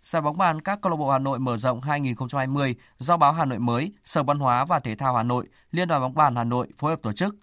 Giải 0.05 0.21
bóng 0.21 0.37
bàn 0.37 0.61
các 0.61 0.81
câu 0.81 0.89
lạc 0.89 0.95
bộ 0.95 1.09
Hà 1.09 1.19
Nội 1.19 1.39
mở 1.39 1.57
rộng 1.57 1.81
2020 1.81 2.75
do 2.97 3.17
báo 3.17 3.33
Hà 3.33 3.45
Nội 3.45 3.59
mới, 3.59 3.91
Sở 4.03 4.23
Văn 4.23 4.39
hóa 4.39 4.65
và 4.65 4.79
Thể 4.79 4.95
thao 4.95 5.15
Hà 5.15 5.23
Nội, 5.23 5.47
Liên 5.71 5.87
đoàn 5.87 6.01
bóng 6.01 6.13
bàn 6.13 6.35
Hà 6.35 6.43
Nội 6.43 6.67
phối 6.77 6.91
hợp 6.91 7.01
tổ 7.01 7.13
chức. 7.13 7.35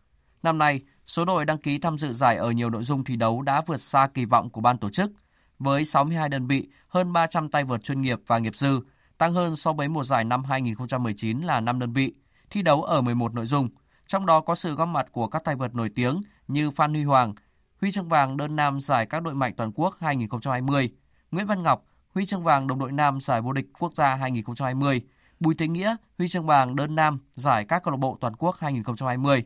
Năm 0.43 0.59
nay, 0.59 0.81
số 1.07 1.25
đội 1.25 1.45
đăng 1.45 1.59
ký 1.59 1.79
tham 1.79 1.99
dự 1.99 2.13
giải 2.13 2.37
ở 2.37 2.51
nhiều 2.51 2.71
nội 2.71 2.83
dung 2.83 3.05
thi 3.05 3.17
đấu 3.17 3.43
đã 3.43 3.63
vượt 3.67 3.81
xa 3.81 4.09
kỳ 4.15 4.25
vọng 4.25 4.51
của 4.51 4.61
ban 4.61 4.79
tổ 4.79 4.91
chức 4.91 5.11
với 5.59 5.85
62 5.85 6.29
đơn 6.29 6.47
vị, 6.47 6.69
hơn 6.89 7.13
300 7.13 7.49
tay 7.49 7.65
vợt 7.65 7.83
chuyên 7.83 8.03
nghiệp 8.03 8.19
và 8.27 8.39
nghiệp 8.39 8.57
dư, 8.57 8.81
tăng 9.19 9.33
hơn 9.33 9.57
so 9.57 9.73
với 9.73 9.89
mùa 9.89 10.05
giải 10.05 10.25
năm 10.25 10.45
2019 10.45 11.41
là 11.41 11.61
5 11.61 11.79
đơn 11.79 11.93
vị, 11.93 12.15
thi 12.51 12.63
đấu 12.63 12.83
ở 12.83 13.01
11 13.01 13.35
nội 13.35 13.47
dung, 13.47 13.69
trong 14.07 14.27
đó 14.27 14.41
có 14.41 14.55
sự 14.55 14.75
góp 14.75 14.89
mặt 14.89 15.07
của 15.13 15.29
các 15.29 15.45
tay 15.45 15.57
vợt 15.57 15.75
nổi 15.75 15.91
tiếng 15.95 16.21
như 16.49 16.71
Phan 16.71 16.95
Huy 16.95 17.05
Hoàng, 17.05 17.35
huy 17.81 17.93
chương 17.93 18.09
vàng 18.09 18.37
đơn 18.37 18.57
nam 18.57 18.81
giải 18.81 19.07
các 19.07 19.23
đội 19.23 19.35
mạnh 19.35 19.53
toàn 19.57 19.73
quốc 19.75 19.97
2020, 20.01 20.91
Nguyễn 21.31 21.47
Văn 21.47 21.63
Ngọc, 21.63 21.85
huy 22.15 22.27
chương 22.27 22.43
vàng 22.43 22.67
đồng 22.67 22.79
đội 22.79 22.93
nam 22.93 23.21
giải 23.21 23.41
vô 23.41 23.53
địch 23.53 23.67
quốc 23.79 23.93
gia 23.95 24.15
2020, 24.15 25.01
Bùi 25.41 25.55
Thế 25.55 25.69
Nghĩa, 25.69 25.97
huy 26.19 26.29
chương 26.29 26.47
vàng 26.47 26.77
đơn 26.77 26.95
nam 26.95 27.19
giải 27.33 27.65
các 27.65 27.83
câu 27.83 27.93
lạc 27.93 27.97
bộ 27.97 28.19
toàn 28.21 28.37
quốc 28.37 28.57
2020. 28.59 29.45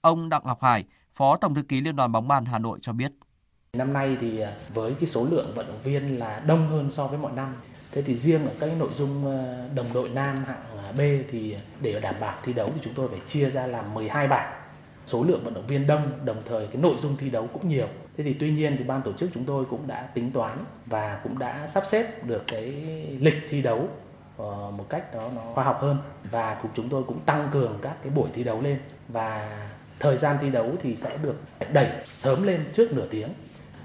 Ông 0.00 0.28
Đặng 0.28 0.42
Ngọc 0.44 0.62
Hải, 0.62 0.84
Phó 1.14 1.36
Tổng 1.36 1.54
thư 1.54 1.62
ký 1.62 1.80
Liên 1.80 1.96
đoàn 1.96 2.12
bóng 2.12 2.28
bàn 2.28 2.44
Hà 2.44 2.58
Nội 2.58 2.78
cho 2.82 2.92
biết. 2.92 3.12
Năm 3.72 3.92
nay 3.92 4.16
thì 4.20 4.40
à, 4.40 4.52
với 4.74 4.94
cái 4.94 5.06
số 5.06 5.26
lượng 5.30 5.52
vận 5.54 5.66
động 5.66 5.82
viên 5.84 6.18
là 6.18 6.42
đông 6.46 6.68
hơn 6.68 6.90
so 6.90 7.06
với 7.06 7.18
mọi 7.18 7.32
năm. 7.32 7.54
Thế 7.92 8.02
thì 8.02 8.14
riêng 8.14 8.46
ở 8.46 8.52
các 8.60 8.70
nội 8.78 8.90
dung 8.94 9.30
à, 9.30 9.68
đồng 9.74 9.86
đội 9.94 10.08
nam 10.08 10.36
hạng 10.36 10.64
à, 10.84 10.92
B 10.98 11.00
thì 11.30 11.56
để 11.80 12.00
đảm 12.00 12.14
bảo 12.20 12.34
thi 12.44 12.52
đấu 12.52 12.70
thì 12.74 12.80
chúng 12.82 12.94
tôi 12.94 13.08
phải 13.08 13.20
chia 13.26 13.50
ra 13.50 13.66
làm 13.66 13.94
12 13.94 14.28
bảng. 14.28 14.52
Số 15.06 15.24
lượng 15.24 15.44
vận 15.44 15.54
động 15.54 15.66
viên 15.66 15.86
đông, 15.86 16.12
đồng 16.24 16.42
thời 16.48 16.66
cái 16.66 16.76
nội 16.76 16.96
dung 16.98 17.16
thi 17.16 17.30
đấu 17.30 17.48
cũng 17.52 17.68
nhiều. 17.68 17.88
Thế 18.16 18.24
thì 18.24 18.36
tuy 18.40 18.50
nhiên 18.50 18.76
thì 18.78 18.84
ban 18.84 19.02
tổ 19.02 19.12
chức 19.12 19.30
chúng 19.34 19.44
tôi 19.44 19.64
cũng 19.70 19.86
đã 19.86 20.08
tính 20.14 20.30
toán 20.30 20.64
và 20.86 21.20
cũng 21.22 21.38
đã 21.38 21.66
sắp 21.66 21.84
xếp 21.86 22.24
được 22.24 22.44
cái 22.46 22.62
lịch 23.20 23.46
thi 23.48 23.62
đấu 23.62 23.88
ờ, 24.36 24.70
một 24.70 24.86
cách 24.88 25.14
đó 25.14 25.30
nó 25.34 25.42
khoa 25.54 25.64
học 25.64 25.78
hơn. 25.80 25.96
Và 26.30 26.58
cũng 26.62 26.70
chúng 26.74 26.88
tôi 26.88 27.02
cũng 27.02 27.20
tăng 27.20 27.48
cường 27.52 27.78
các 27.82 27.96
cái 28.02 28.10
buổi 28.10 28.30
thi 28.34 28.44
đấu 28.44 28.62
lên. 28.62 28.78
Và 29.08 29.58
thời 29.98 30.16
gian 30.16 30.36
thi 30.40 30.50
đấu 30.50 30.72
thì 30.82 30.96
sẽ 30.96 31.18
được 31.22 31.36
đẩy 31.72 31.90
sớm 32.04 32.42
lên 32.42 32.60
trước 32.72 32.92
nửa 32.92 33.06
tiếng. 33.10 33.28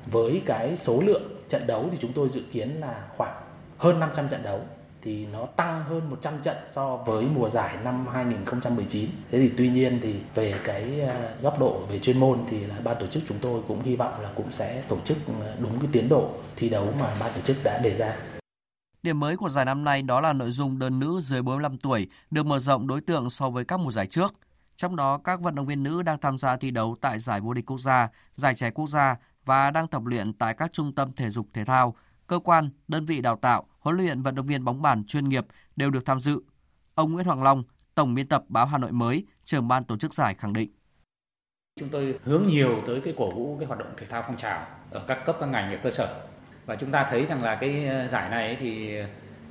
Với 0.06 0.42
cái 0.46 0.78
số 0.78 1.02
lượng 1.02 1.24
trận 1.50 1.68
đấu 1.68 1.86
thì 1.92 1.98
chúng 2.02 2.14
tôi 2.14 2.30
dự 2.30 2.42
kiến 2.52 2.70
là 2.80 3.06
khoảng 3.18 3.42
hơn 3.78 4.00
500 4.00 4.30
trận 4.30 4.44
đấu 4.44 4.62
thì 5.02 5.26
nó 5.34 5.45
tăng 5.45 5.84
hơn 5.84 6.10
100 6.10 6.34
trận 6.43 6.58
so 6.66 6.97
với 6.97 7.26
mùa 7.26 7.49
giải 7.49 7.78
năm 7.84 8.08
2019. 8.14 9.10
Thế 9.32 9.39
thì 9.39 9.52
tuy 9.58 9.70
nhiên 9.70 9.99
thì 10.02 10.16
về 10.36 10.60
cái 10.64 11.02
ờ, 11.02 11.36
góc 11.41 11.60
độ 11.60 11.86
về 11.89 11.99
chuyên 11.99 12.20
môn 12.20 12.39
thì 12.49 12.60
là 12.60 12.76
ban 12.84 12.97
tổ 12.99 13.08
chức 13.08 13.24
chúng 13.28 13.38
tôi 13.41 13.62
cũng 13.68 13.82
hy 13.82 13.95
vọng 13.95 14.14
là 14.22 14.32
cũng 14.36 14.52
sẽ 14.52 14.84
tổ 14.88 14.97
chức 15.04 15.18
ờ, 15.41 15.56
đúng 15.60 15.80
cái 15.80 15.89
tiến 15.91 16.10
độ 16.10 16.30
thi 16.56 16.70
đấu 16.70 16.93
mà 16.99 17.16
ban 17.20 17.32
tổ 17.36 17.41
chức 17.41 17.58
đã 17.64 17.80
đề 17.84 17.97
ra. 17.97 18.16
Điểm 19.04 19.20
mới 19.20 19.38
của 19.38 19.49
giải 19.49 19.66
năm 19.66 19.84
nay 19.84 20.02
đó 20.02 20.22
là 20.22 20.34
nội 20.34 20.52
dung 20.52 20.80
đơn 20.80 20.99
nữ 20.99 21.20
dưới 21.22 21.41
45 21.41 21.78
tuổi 21.78 22.08
được 22.32 22.45
mở 22.45 22.60
rộng 22.60 22.88
đối 22.88 23.02
tượng 23.02 23.30
so 23.30 23.49
với 23.49 23.66
các 23.66 23.80
mùa 23.80 23.91
giải 23.91 24.08
trước. 24.08 24.34
Trong 24.76 24.95
đó, 24.95 25.18
các 25.24 25.41
vận 25.41 25.56
động 25.56 25.66
viên 25.66 25.84
nữ 25.84 26.02
đang 26.02 26.20
tham 26.20 26.38
gia 26.38 26.58
thi 26.58 26.72
đấu 26.72 26.95
tại 27.02 27.20
giải 27.20 27.41
vô 27.41 27.54
địch 27.54 27.66
quốc 27.66 27.78
gia, 27.78 28.10
giải 28.34 28.56
trẻ 28.56 28.72
quốc 28.72 28.89
gia 28.89 29.16
và 29.45 29.72
đang 29.72 29.88
tập 29.88 30.06
luyện 30.06 30.34
tại 30.34 30.54
các 30.54 30.74
trung 30.74 30.95
tâm 30.95 31.12
thể 31.14 31.30
dục 31.30 31.47
thể 31.54 31.66
thao, 31.66 31.95
cơ 32.28 32.39
quan, 32.39 32.70
đơn 32.88 33.06
vị 33.06 33.22
đào 33.22 33.36
tạo, 33.36 33.66
huấn 33.82 33.98
luyện 33.98 34.22
vận 34.22 34.36
động 34.36 34.46
viên 34.46 34.66
bóng 34.66 34.82
bàn 34.82 35.04
chuyên 35.06 35.30
nghiệp 35.30 35.46
đều 35.76 35.90
được 35.90 36.06
tham 36.06 36.20
dự. 36.20 36.42
Ông 36.96 37.14
Nguyễn 37.14 37.26
Hoàng 37.26 37.44
Long, 37.44 37.64
Tổng 37.96 38.16
biên 38.16 38.28
tập 38.28 38.44
báo 38.48 38.66
Hà 38.66 38.78
Nội 38.78 38.92
mới, 38.92 39.26
trưởng 39.44 39.68
ban 39.68 39.84
tổ 39.84 39.98
chức 39.98 40.14
giải 40.14 40.34
khẳng 40.34 40.54
định. 40.54 40.72
Chúng 41.80 41.90
tôi 41.90 42.20
hướng 42.24 42.48
nhiều 42.48 42.82
tới 42.88 43.02
cái 43.04 43.14
cổ 43.18 43.32
vũ 43.32 43.58
cái 43.60 43.68
hoạt 43.68 43.80
động 43.80 43.94
thể 43.98 44.08
thao 44.10 44.24
phong 44.28 44.38
trào 44.38 44.66
ở 44.92 45.06
các 45.08 45.26
cấp 45.26 45.38
các 45.40 45.46
ngành 45.46 45.72
ở 45.72 45.80
cơ 45.84 45.92
sở. 45.92 46.22
Và 46.66 46.76
chúng 46.76 46.92
ta 46.92 47.08
thấy 47.10 47.26
rằng 47.26 47.44
là 47.44 47.56
cái 47.56 47.88
giải 48.12 48.30
này 48.30 48.58
thì 48.60 48.98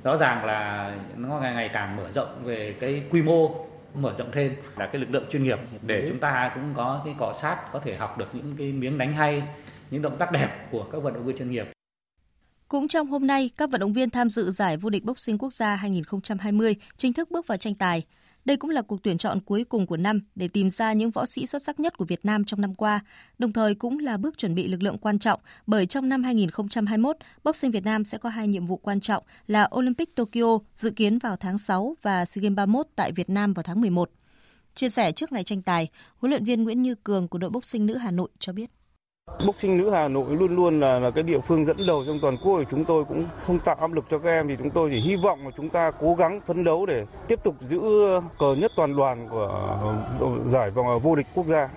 rõ 0.03 0.17
ràng 0.17 0.45
là 0.45 0.91
nó 1.17 1.39
ngày 1.39 1.53
ngày 1.53 1.69
càng 1.73 1.95
mở 1.95 2.11
rộng 2.11 2.43
về 2.43 2.75
cái 2.79 3.03
quy 3.11 3.21
mô 3.21 3.65
mở 3.93 4.15
rộng 4.17 4.31
thêm 4.31 4.55
là 4.77 4.87
cái 4.87 5.01
lực 5.01 5.09
lượng 5.09 5.25
chuyên 5.29 5.43
nghiệp 5.43 5.59
để 5.81 6.05
chúng 6.09 6.19
ta 6.19 6.51
cũng 6.55 6.73
có 6.75 7.01
cái 7.05 7.15
cọ 7.19 7.33
sát 7.41 7.71
có 7.73 7.79
thể 7.79 7.97
học 7.97 8.17
được 8.17 8.35
những 8.35 8.55
cái 8.57 8.71
miếng 8.71 8.97
đánh 8.97 9.13
hay 9.13 9.43
những 9.89 10.01
động 10.01 10.17
tác 10.17 10.31
đẹp 10.31 10.67
của 10.71 10.83
các 10.91 11.03
vận 11.03 11.13
động 11.13 11.25
viên 11.25 11.37
chuyên 11.37 11.51
nghiệp. 11.51 11.71
Cũng 12.71 12.87
trong 12.87 13.07
hôm 13.07 13.27
nay, 13.27 13.49
các 13.57 13.71
vận 13.71 13.81
động 13.81 13.93
viên 13.93 14.09
tham 14.09 14.29
dự 14.29 14.51
giải 14.51 14.77
vô 14.77 14.89
địch 14.89 15.03
boxing 15.03 15.37
quốc 15.37 15.53
gia 15.53 15.75
2020 15.75 16.75
chính 16.97 17.13
thức 17.13 17.31
bước 17.31 17.47
vào 17.47 17.57
tranh 17.57 17.75
tài. 17.75 18.03
Đây 18.45 18.57
cũng 18.57 18.69
là 18.69 18.81
cuộc 18.81 19.03
tuyển 19.03 19.17
chọn 19.17 19.39
cuối 19.39 19.63
cùng 19.63 19.87
của 19.87 19.97
năm 19.97 20.21
để 20.35 20.47
tìm 20.47 20.69
ra 20.69 20.93
những 20.93 21.11
võ 21.11 21.25
sĩ 21.25 21.45
xuất 21.45 21.63
sắc 21.63 21.79
nhất 21.79 21.97
của 21.97 22.05
Việt 22.05 22.25
Nam 22.25 22.45
trong 22.45 22.61
năm 22.61 22.75
qua, 22.75 22.99
đồng 23.39 23.53
thời 23.53 23.75
cũng 23.75 23.99
là 23.99 24.17
bước 24.17 24.37
chuẩn 24.37 24.55
bị 24.55 24.67
lực 24.67 24.83
lượng 24.83 24.97
quan 24.97 25.19
trọng 25.19 25.39
bởi 25.67 25.85
trong 25.85 26.09
năm 26.09 26.23
2021, 26.23 27.17
boxing 27.43 27.71
Việt 27.71 27.83
Nam 27.83 28.05
sẽ 28.05 28.17
có 28.17 28.29
hai 28.29 28.47
nhiệm 28.47 28.65
vụ 28.65 28.77
quan 28.77 28.99
trọng 28.99 29.23
là 29.47 29.69
Olympic 29.75 30.15
Tokyo 30.15 30.59
dự 30.75 30.89
kiến 30.89 31.19
vào 31.19 31.35
tháng 31.35 31.57
6 31.57 31.95
và 32.01 32.25
SEA 32.25 32.41
Games 32.41 32.55
31 32.55 32.87
tại 32.95 33.11
Việt 33.11 33.29
Nam 33.29 33.53
vào 33.53 33.63
tháng 33.63 33.81
11. 33.81 34.11
Chia 34.75 34.89
sẻ 34.89 35.11
trước 35.11 35.31
ngày 35.31 35.43
tranh 35.43 35.61
tài, 35.61 35.89
huấn 36.17 36.29
luyện 36.29 36.45
viên 36.45 36.63
Nguyễn 36.63 36.81
Như 36.81 36.95
Cường 36.95 37.27
của 37.27 37.37
đội 37.37 37.49
boxing 37.49 37.85
nữ 37.85 37.97
Hà 37.97 38.11
Nội 38.11 38.29
cho 38.39 38.53
biết. 38.53 38.71
Boxing 39.45 39.77
nữ 39.77 39.89
Hà 39.89 40.07
Nội 40.07 40.35
luôn 40.35 40.55
luôn 40.55 40.79
là, 40.79 40.99
là 40.99 41.11
cái 41.11 41.23
địa 41.23 41.39
phương 41.39 41.65
dẫn 41.65 41.77
đầu 41.87 42.03
trong 42.05 42.19
toàn 42.21 42.37
quốc. 42.37 42.61
Chúng 42.71 42.85
tôi 42.85 43.05
cũng 43.05 43.25
không 43.47 43.59
tạo 43.59 43.75
áp 43.75 43.93
lực 43.93 44.05
cho 44.09 44.19
các 44.19 44.29
em 44.29 44.47
thì 44.47 44.55
chúng 44.59 44.69
tôi 44.69 44.89
chỉ 44.93 44.99
hy 44.99 45.15
vọng 45.15 45.45
là 45.45 45.51
chúng 45.57 45.69
ta 45.69 45.91
cố 45.91 46.15
gắng 46.15 46.41
phấn 46.47 46.63
đấu 46.63 46.85
để 46.85 47.05
tiếp 47.27 47.39
tục 47.43 47.55
giữ 47.59 47.81
cờ 48.39 48.55
nhất 48.55 48.71
toàn 48.75 48.95
đoàn 48.95 49.27
của 49.29 49.47
ờ, 50.19 50.29
giải 50.45 50.71
vòng 50.71 50.99
vô 50.99 51.15
địch 51.15 51.27
quốc 51.33 51.45
gia. 51.45 51.69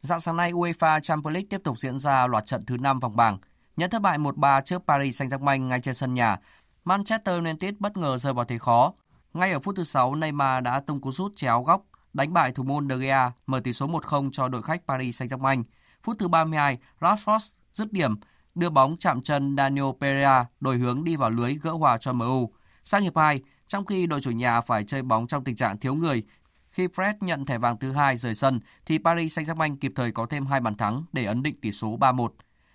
Dạng 0.00 0.20
sáng 0.20 0.36
nay 0.36 0.52
UEFA 0.52 1.00
Champions 1.00 1.34
League 1.34 1.46
tiếp 1.50 1.60
tục 1.64 1.78
diễn 1.78 1.98
ra 1.98 2.26
loạt 2.26 2.46
trận 2.46 2.64
thứ 2.66 2.76
5 2.80 3.00
vòng 3.00 3.16
bảng. 3.16 3.38
Nhận 3.76 3.90
thất 3.90 4.02
bại 4.02 4.18
1-3 4.18 4.60
trước 4.60 4.82
Paris 4.86 5.22
Saint-Germain 5.22 5.68
ngay 5.68 5.80
trên 5.80 5.94
sân 5.94 6.14
nhà, 6.14 6.36
Manchester 6.84 7.36
United 7.36 7.74
bất 7.78 7.96
ngờ 7.96 8.18
rơi 8.18 8.32
vào 8.32 8.44
thế 8.44 8.58
khó. 8.58 8.92
Ngay 9.34 9.52
ở 9.52 9.60
phút 9.60 9.76
thứ 9.76 9.84
6, 9.84 10.14
Neymar 10.14 10.64
đã 10.64 10.80
tung 10.80 11.00
cú 11.00 11.12
sút 11.12 11.36
chéo 11.36 11.62
góc, 11.62 11.82
đánh 12.12 12.32
bại 12.32 12.52
thủ 12.52 12.62
môn 12.62 12.88
De 12.88 12.96
Gea, 12.96 13.32
mở 13.46 13.60
tỷ 13.64 13.72
số 13.72 13.86
1-0 13.86 14.30
cho 14.32 14.48
đội 14.48 14.62
khách 14.62 14.82
Paris 14.88 15.22
Saint-Germain. 15.22 15.62
Phút 16.08 16.18
thứ 16.18 16.28
32, 16.28 16.78
Rashford 17.00 17.50
dứt 17.72 17.92
điểm, 17.92 18.14
đưa 18.54 18.70
bóng 18.70 18.96
chạm 18.96 19.22
chân 19.22 19.56
Daniel 19.56 19.84
Pereira 20.00 20.46
đổi 20.60 20.76
hướng 20.76 21.04
đi 21.04 21.16
vào 21.16 21.30
lưới 21.30 21.54
gỡ 21.62 21.70
hòa 21.70 21.98
cho 21.98 22.12
MU. 22.12 22.52
Sang 22.84 23.02
hiệp 23.02 23.16
2, 23.16 23.40
trong 23.66 23.84
khi 23.84 24.06
đội 24.06 24.20
chủ 24.20 24.30
nhà 24.30 24.60
phải 24.60 24.84
chơi 24.84 25.02
bóng 25.02 25.26
trong 25.26 25.44
tình 25.44 25.56
trạng 25.56 25.78
thiếu 25.78 25.94
người, 25.94 26.22
khi 26.70 26.86
Fred 26.86 27.14
nhận 27.20 27.46
thẻ 27.46 27.58
vàng 27.58 27.78
thứ 27.78 27.92
hai 27.92 28.16
rời 28.16 28.34
sân 28.34 28.60
thì 28.86 28.98
Paris 28.98 29.38
Saint-Germain 29.38 29.76
kịp 29.76 29.92
thời 29.96 30.12
có 30.12 30.26
thêm 30.26 30.46
hai 30.46 30.60
bàn 30.60 30.74
thắng 30.74 31.04
để 31.12 31.24
ấn 31.24 31.42
định 31.42 31.60
tỷ 31.60 31.72
số 31.72 31.96
3-1. 32.00 32.28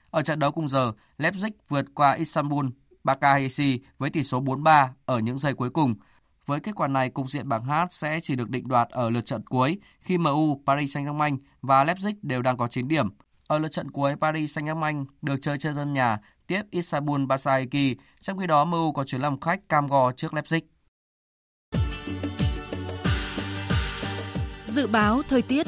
Ở 0.10 0.22
trận 0.22 0.40
đấu 0.40 0.52
cùng 0.52 0.70
giờ, 0.70 0.92
Leipzig 1.18 1.52
vượt 1.70 1.86
qua 1.94 2.14
Istanbul 2.14 2.66
Bakahesi 3.04 3.80
với 3.98 4.10
tỷ 4.10 4.24
số 4.24 4.42
4-3 4.42 4.88
ở 5.06 5.20
những 5.20 5.38
giây 5.38 5.54
cuối 5.54 5.70
cùng. 5.70 5.96
Với 6.46 6.60
kết 6.60 6.76
quả 6.76 6.88
này, 6.88 7.10
cục 7.10 7.30
diện 7.30 7.50
bảng 7.50 7.66
H 7.66 7.72
sẽ 7.92 8.20
chỉ 8.20 8.36
được 8.36 8.50
định 8.50 8.68
đoạt 8.68 8.90
ở 8.90 9.10
lượt 9.10 9.26
trận 9.26 9.44
cuối 9.46 9.80
khi 10.00 10.18
MU, 10.18 10.62
Paris 10.66 10.98
Saint-Germain 10.98 11.38
và 11.62 11.86
Leipzig 11.86 12.14
đều 12.22 12.42
đang 12.42 12.58
có 12.58 12.68
9 12.68 12.88
điểm. 12.88 13.10
Ở 13.48 13.60
lượt 13.60 13.72
trận 13.72 13.92
cuối, 13.92 14.16
Paris 14.22 14.58
Saint-Germain 14.58 15.06
được 15.22 15.36
chơi 15.42 15.58
trên 15.58 15.76
sân 15.76 15.94
nhà 15.94 16.18
tiếp 16.48 16.62
Istanbul 16.72 17.26
Basaksehir, 17.26 17.98
trong 18.22 18.40
khi 18.40 18.48
đó 18.48 18.66
MU 18.66 18.92
có 18.92 19.04
chuyến 19.04 19.22
làm 19.22 19.40
khách 19.40 19.70
cam 19.70 19.88
go 19.88 20.12
trước 20.12 20.34
Leipzig. 20.34 20.62
Dự 24.66 24.88
báo 24.88 25.22
thời 25.30 25.42
tiết 25.42 25.68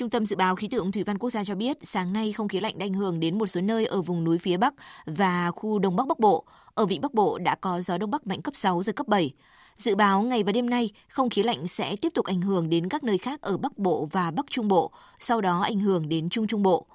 Trung 0.00 0.10
tâm 0.10 0.26
Dự 0.26 0.36
báo 0.36 0.56
Khí 0.56 0.68
tượng 0.68 0.92
Thủy 0.92 1.04
văn 1.04 1.18
Quốc 1.18 1.30
gia 1.30 1.44
cho 1.44 1.54
biết, 1.54 1.78
sáng 1.82 2.12
nay 2.12 2.32
không 2.32 2.48
khí 2.48 2.60
lạnh 2.60 2.78
đã 2.78 2.86
ảnh 2.86 2.94
hưởng 2.94 3.20
đến 3.20 3.38
một 3.38 3.46
số 3.46 3.60
nơi 3.60 3.86
ở 3.86 4.02
vùng 4.02 4.24
núi 4.24 4.38
phía 4.38 4.56
Bắc 4.56 4.74
và 5.06 5.50
khu 5.50 5.78
Đông 5.78 5.96
Bắc 5.96 6.06
Bắc 6.06 6.18
Bộ. 6.18 6.44
Ở 6.74 6.86
vịnh 6.86 7.00
Bắc 7.00 7.14
Bộ 7.14 7.38
đã 7.38 7.54
có 7.54 7.80
gió 7.80 7.98
Đông 7.98 8.10
Bắc 8.10 8.26
mạnh 8.26 8.42
cấp 8.42 8.54
6, 8.54 8.82
giật 8.82 8.96
cấp 8.96 9.08
7. 9.08 9.32
Dự 9.76 9.94
báo 9.94 10.22
ngày 10.22 10.42
và 10.42 10.52
đêm 10.52 10.70
nay, 10.70 10.90
không 11.08 11.30
khí 11.30 11.42
lạnh 11.42 11.68
sẽ 11.68 11.96
tiếp 11.96 12.08
tục 12.14 12.26
ảnh 12.26 12.40
hưởng 12.40 12.70
đến 12.70 12.88
các 12.88 13.04
nơi 13.04 13.18
khác 13.18 13.40
ở 13.40 13.56
Bắc 13.56 13.78
Bộ 13.78 14.08
và 14.12 14.30
Bắc 14.30 14.46
Trung 14.50 14.68
Bộ, 14.68 14.90
sau 15.18 15.40
đó 15.40 15.60
ảnh 15.60 15.78
hưởng 15.78 16.08
đến 16.08 16.28
Trung 16.28 16.46
Trung 16.46 16.62
Bộ. 16.62 16.86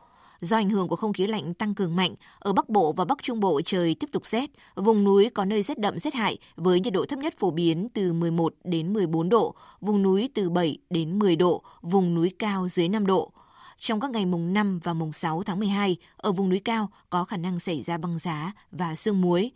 Do 0.42 0.58
ảnh 0.58 0.70
hưởng 0.70 0.88
của 0.88 0.96
không 0.96 1.14
khí 1.14 1.28
lạnh 1.28 1.54
tăng 1.54 1.76
cường 1.76 1.96
mạnh, 1.96 2.16
ở 2.40 2.54
Bắc 2.54 2.70
Bộ 2.70 2.94
và 2.94 3.06
Bắc 3.06 3.24
Trung 3.24 3.40
Bộ 3.40 3.62
trời 3.66 3.96
tiếp 4.00 4.08
tục 4.12 4.28
rét, 4.28 4.50
vùng 4.76 5.04
núi 5.04 5.30
có 5.30 5.46
nơi 5.46 5.62
rét 5.62 5.80
đậm 5.80 6.00
rét 6.00 6.14
hại 6.14 6.38
với 6.56 6.80
nhiệt 6.80 6.94
độ 6.94 7.06
thấp 7.06 7.20
nhất 7.20 7.34
phổ 7.40 7.52
biến 7.52 7.90
từ 7.94 8.14
11 8.14 8.54
đến 8.64 8.94
14 8.94 9.30
độ, 9.30 9.56
vùng 9.82 10.04
núi 10.04 10.30
từ 10.34 10.50
7 10.50 10.78
đến 10.90 11.20
10 11.20 11.36
độ, 11.36 11.62
vùng 11.82 12.16
núi 12.16 12.32
cao 12.40 12.68
dưới 12.68 12.90
5 12.90 13.06
độ. 13.06 13.32
Trong 13.78 14.00
các 14.00 14.12
ngày 14.12 14.26
mùng 14.26 14.54
5 14.54 14.80
và 14.84 14.94
mùng 14.94 15.14
6 15.14 15.44
tháng 15.44 15.60
12, 15.60 15.98
ở 16.18 16.32
vùng 16.32 16.50
núi 16.50 16.60
cao 16.60 16.90
có 17.10 17.24
khả 17.24 17.38
năng 17.38 17.60
xảy 17.60 17.84
ra 17.84 17.98
băng 17.98 18.20
giá 18.20 18.52
và 18.72 18.96
sương 18.96 19.22
muối. 19.22 19.52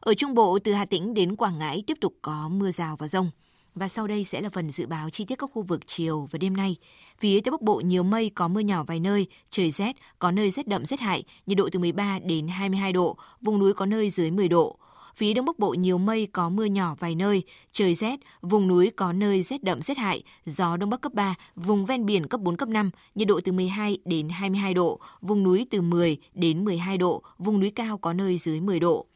Ở 0.00 0.14
Trung 0.14 0.34
Bộ 0.34 0.58
từ 0.64 0.72
Hà 0.72 0.84
Tĩnh 0.84 1.14
đến 1.14 1.36
Quảng 1.36 1.58
Ngãi 1.58 1.82
tiếp 1.86 1.98
tục 2.00 2.14
có 2.22 2.48
mưa 2.48 2.70
rào 2.70 2.96
và 2.96 3.08
rông. 3.08 3.30
Và 3.74 3.88
sau 3.88 4.06
đây 4.06 4.24
sẽ 4.24 4.40
là 4.40 4.48
phần 4.52 4.70
dự 4.70 4.86
báo 4.86 5.10
chi 5.10 5.24
tiết 5.24 5.38
các 5.38 5.50
khu 5.52 5.62
vực 5.62 5.86
chiều 5.86 6.28
và 6.30 6.38
đêm 6.38 6.56
nay. 6.56 6.76
Phía 7.18 7.40
Tây 7.40 7.52
Bắc 7.52 7.62
Bộ 7.62 7.80
nhiều 7.80 8.02
mây 8.02 8.30
có 8.34 8.48
mưa 8.48 8.60
nhỏ 8.60 8.84
vài 8.84 9.00
nơi, 9.00 9.26
trời 9.50 9.70
rét, 9.70 9.96
có 10.18 10.30
nơi 10.30 10.50
rét 10.50 10.68
đậm 10.68 10.84
rét 10.84 11.00
hại, 11.00 11.24
nhiệt 11.46 11.58
độ 11.58 11.68
từ 11.72 11.78
13 11.78 12.18
đến 12.18 12.48
22 12.48 12.92
độ, 12.92 13.16
vùng 13.40 13.58
núi 13.58 13.74
có 13.74 13.86
nơi 13.86 14.10
dưới 14.10 14.30
10 14.30 14.48
độ. 14.48 14.78
Phía 15.16 15.34
Đông 15.34 15.44
Bắc 15.44 15.58
Bộ 15.58 15.74
nhiều 15.74 15.98
mây 15.98 16.28
có 16.32 16.48
mưa 16.48 16.64
nhỏ 16.64 16.94
vài 16.98 17.14
nơi, 17.14 17.42
trời 17.72 17.94
rét, 17.94 18.20
vùng 18.42 18.68
núi 18.68 18.90
có 18.96 19.12
nơi 19.12 19.42
rét 19.42 19.62
đậm 19.62 19.82
rét 19.82 19.98
hại, 19.98 20.22
gió 20.46 20.76
Đông 20.76 20.90
Bắc 20.90 21.00
cấp 21.00 21.14
3, 21.14 21.34
vùng 21.56 21.86
ven 21.86 22.06
biển 22.06 22.26
cấp 22.26 22.40
4 22.40 22.56
cấp 22.56 22.68
5, 22.68 22.90
nhiệt 23.14 23.28
độ 23.28 23.40
từ 23.44 23.52
12 23.52 23.98
đến 24.04 24.28
22 24.28 24.74
độ, 24.74 25.00
vùng 25.20 25.42
núi 25.42 25.66
từ 25.70 25.80
10 25.80 26.16
đến 26.34 26.64
12 26.64 26.98
độ, 26.98 27.22
vùng 27.38 27.60
núi 27.60 27.70
cao 27.70 27.98
có 27.98 28.12
nơi 28.12 28.38
dưới 28.38 28.60
10 28.60 28.80
độ. 28.80 29.06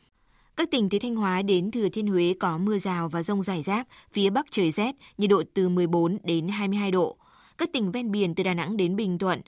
Các 0.56 0.70
tỉnh 0.70 0.88
từ 0.88 0.98
Thanh 0.98 1.16
Hóa 1.16 1.42
đến 1.42 1.70
Thừa 1.70 1.88
Thiên 1.88 2.06
Huế 2.06 2.34
có 2.40 2.58
mưa 2.58 2.78
rào 2.78 3.08
và 3.08 3.22
rông 3.22 3.42
rải 3.42 3.62
rác, 3.62 3.88
phía 4.12 4.30
Bắc 4.30 4.46
trời 4.50 4.70
rét, 4.70 4.94
nhiệt 5.18 5.30
độ 5.30 5.42
từ 5.54 5.68
14 5.68 6.18
đến 6.24 6.48
22 6.48 6.90
độ. 6.90 7.16
Các 7.58 7.72
tỉnh 7.72 7.92
ven 7.92 8.10
biển 8.10 8.34
từ 8.34 8.42
Đà 8.42 8.54
Nẵng 8.54 8.76
đến 8.76 8.96
Bình 8.96 9.18
Thuận, 9.18 9.40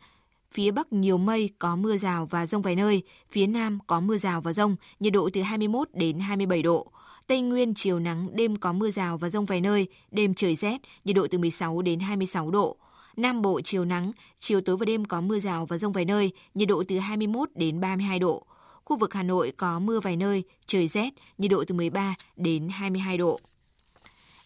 phía 0.53 0.71
Bắc 0.71 0.93
nhiều 0.93 1.19
mây, 1.19 1.51
có 1.59 1.77
mưa 1.77 1.97
rào 1.97 2.27
và 2.31 2.47
rông 2.47 2.63
vài 2.63 2.77
nơi, 2.77 3.03
phía 3.31 3.47
Nam 3.47 3.79
có 3.87 4.01
mưa 4.01 4.19
rào 4.19 4.41
và 4.41 4.53
rông, 4.53 4.77
nhiệt 5.01 5.13
độ 5.13 5.29
từ 5.33 5.43
21 5.43 5.89
đến 5.93 6.19
27 6.19 6.63
độ. 6.63 6.93
Tây 7.27 7.41
Nguyên 7.41 7.75
chiều 7.75 7.99
nắng, 7.99 8.29
đêm 8.37 8.57
có 8.57 8.73
mưa 8.73 8.91
rào 8.91 9.19
và 9.19 9.31
rông 9.31 9.47
vài 9.47 9.61
nơi, 9.61 9.89
đêm 10.11 10.35
trời 10.35 10.57
rét, 10.57 10.79
nhiệt 11.05 11.17
độ 11.17 11.27
từ 11.31 11.39
16 11.39 11.83
đến 11.83 12.01
26 12.01 12.51
độ. 12.51 12.77
Nam 13.17 13.43
Bộ 13.43 13.61
chiều 13.61 13.85
nắng, 13.85 14.13
chiều 14.41 14.61
tối 14.61 14.77
và 14.77 14.85
đêm 14.85 15.05
có 15.05 15.21
mưa 15.21 15.39
rào 15.39 15.67
và 15.67 15.79
rông 15.79 15.93
vài 15.93 16.05
nơi, 16.05 16.33
nhiệt 16.55 16.69
độ 16.69 16.83
từ 16.89 16.99
21 16.99 17.49
đến 17.55 17.81
32 17.81 18.19
độ. 18.19 18.47
Khu 18.85 18.97
vực 18.97 19.15
Hà 19.15 19.23
Nội 19.23 19.53
có 19.57 19.79
mưa 19.79 20.01
vài 20.01 20.17
nơi, 20.17 20.45
trời 20.67 20.89
rét, 20.89 21.11
nhiệt 21.39 21.51
độ 21.51 21.65
từ 21.67 21.75
13 21.75 22.15
đến 22.37 22.69
22 22.69 23.19
độ. 23.19 23.39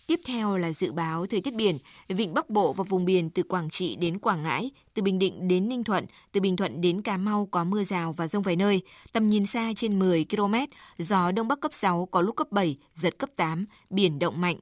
Tiếp 0.06 0.20
theo 0.26 0.56
là 0.56 0.72
dự 0.72 0.92
báo 0.92 1.26
thời 1.26 1.40
tiết 1.40 1.54
biển, 1.54 1.78
vịnh 2.08 2.34
Bắc 2.34 2.50
Bộ 2.50 2.72
và 2.72 2.84
vùng 2.84 3.04
biển 3.04 3.30
từ 3.30 3.42
Quảng 3.42 3.70
Trị 3.70 3.96
đến 3.96 4.18
Quảng 4.18 4.42
Ngãi, 4.42 4.70
từ 4.94 5.02
Bình 5.02 5.18
Định 5.18 5.48
đến 5.48 5.68
Ninh 5.68 5.84
Thuận, 5.84 6.04
từ 6.32 6.40
Bình 6.40 6.56
Thuận 6.56 6.80
đến 6.80 7.02
Cà 7.02 7.16
Mau 7.16 7.48
có 7.50 7.64
mưa 7.64 7.84
rào 7.84 8.12
và 8.12 8.28
rông 8.28 8.42
vài 8.42 8.56
nơi, 8.56 8.82
tầm 9.12 9.28
nhìn 9.28 9.46
xa 9.46 9.72
trên 9.76 9.98
10 9.98 10.26
km, 10.30 10.54
gió 10.98 11.32
Đông 11.32 11.48
Bắc 11.48 11.60
cấp 11.60 11.72
6 11.74 12.08
có 12.10 12.20
lúc 12.20 12.36
cấp 12.36 12.52
7, 12.52 12.76
giật 12.94 13.18
cấp 13.18 13.30
8, 13.36 13.66
biển 13.90 14.18
động 14.18 14.40
mạnh. 14.40 14.56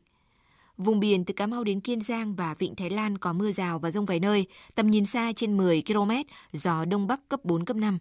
Vùng 0.78 1.00
biển 1.00 1.24
từ 1.24 1.34
Cà 1.34 1.46
Mau 1.46 1.64
đến 1.64 1.80
Kiên 1.80 2.00
Giang 2.00 2.34
và 2.34 2.54
Vịnh 2.58 2.74
Thái 2.74 2.90
Lan 2.90 3.18
có 3.18 3.32
mưa 3.32 3.52
rào 3.52 3.78
và 3.78 3.90
rông 3.90 4.06
vài 4.06 4.20
nơi, 4.20 4.46
tầm 4.74 4.90
nhìn 4.90 5.06
xa 5.06 5.32
trên 5.36 5.56
10 5.56 5.82
km, 5.82 6.10
gió 6.52 6.84
Đông 6.84 7.06
Bắc 7.06 7.28
cấp 7.28 7.40
4, 7.44 7.64
cấp 7.64 7.76
5. 7.76 7.98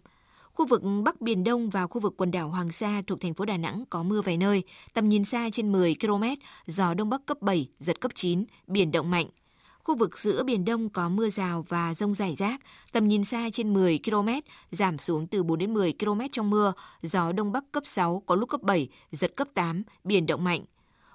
Khu 0.54 0.66
vực 0.66 0.82
Bắc 1.04 1.20
Biển 1.20 1.44
Đông 1.44 1.70
và 1.70 1.86
khu 1.86 2.00
vực 2.00 2.14
quần 2.16 2.30
đảo 2.30 2.48
Hoàng 2.48 2.72
Sa 2.72 3.02
thuộc 3.06 3.20
thành 3.20 3.34
phố 3.34 3.44
Đà 3.44 3.56
Nẵng 3.56 3.84
có 3.90 4.02
mưa 4.02 4.20
vài 4.20 4.36
nơi, 4.36 4.62
tầm 4.94 5.08
nhìn 5.08 5.24
xa 5.24 5.50
trên 5.52 5.72
10 5.72 5.96
km, 6.00 6.24
gió 6.66 6.94
Đông 6.94 7.10
Bắc 7.10 7.26
cấp 7.26 7.42
7, 7.42 7.68
giật 7.80 8.00
cấp 8.00 8.12
9, 8.14 8.44
biển 8.66 8.92
động 8.92 9.10
mạnh. 9.10 9.26
Khu 9.82 9.96
vực 9.96 10.18
giữa 10.18 10.42
Biển 10.42 10.64
Đông 10.64 10.88
có 10.88 11.08
mưa 11.08 11.30
rào 11.30 11.64
và 11.68 11.94
rông 11.94 12.14
rải 12.14 12.34
rác, 12.34 12.60
tầm 12.92 13.08
nhìn 13.08 13.24
xa 13.24 13.50
trên 13.52 13.74
10 13.74 14.00
km, 14.04 14.28
giảm 14.70 14.98
xuống 14.98 15.26
từ 15.26 15.42
4 15.42 15.58
đến 15.58 15.74
10 15.74 15.94
km 15.98 16.20
trong 16.32 16.50
mưa, 16.50 16.72
gió 17.02 17.32
Đông 17.32 17.52
Bắc 17.52 17.64
cấp 17.72 17.82
6, 17.86 18.22
có 18.26 18.34
lúc 18.34 18.48
cấp 18.48 18.62
7, 18.62 18.88
giật 19.12 19.36
cấp 19.36 19.48
8, 19.54 19.82
biển 20.04 20.26
động 20.26 20.44
mạnh. 20.44 20.64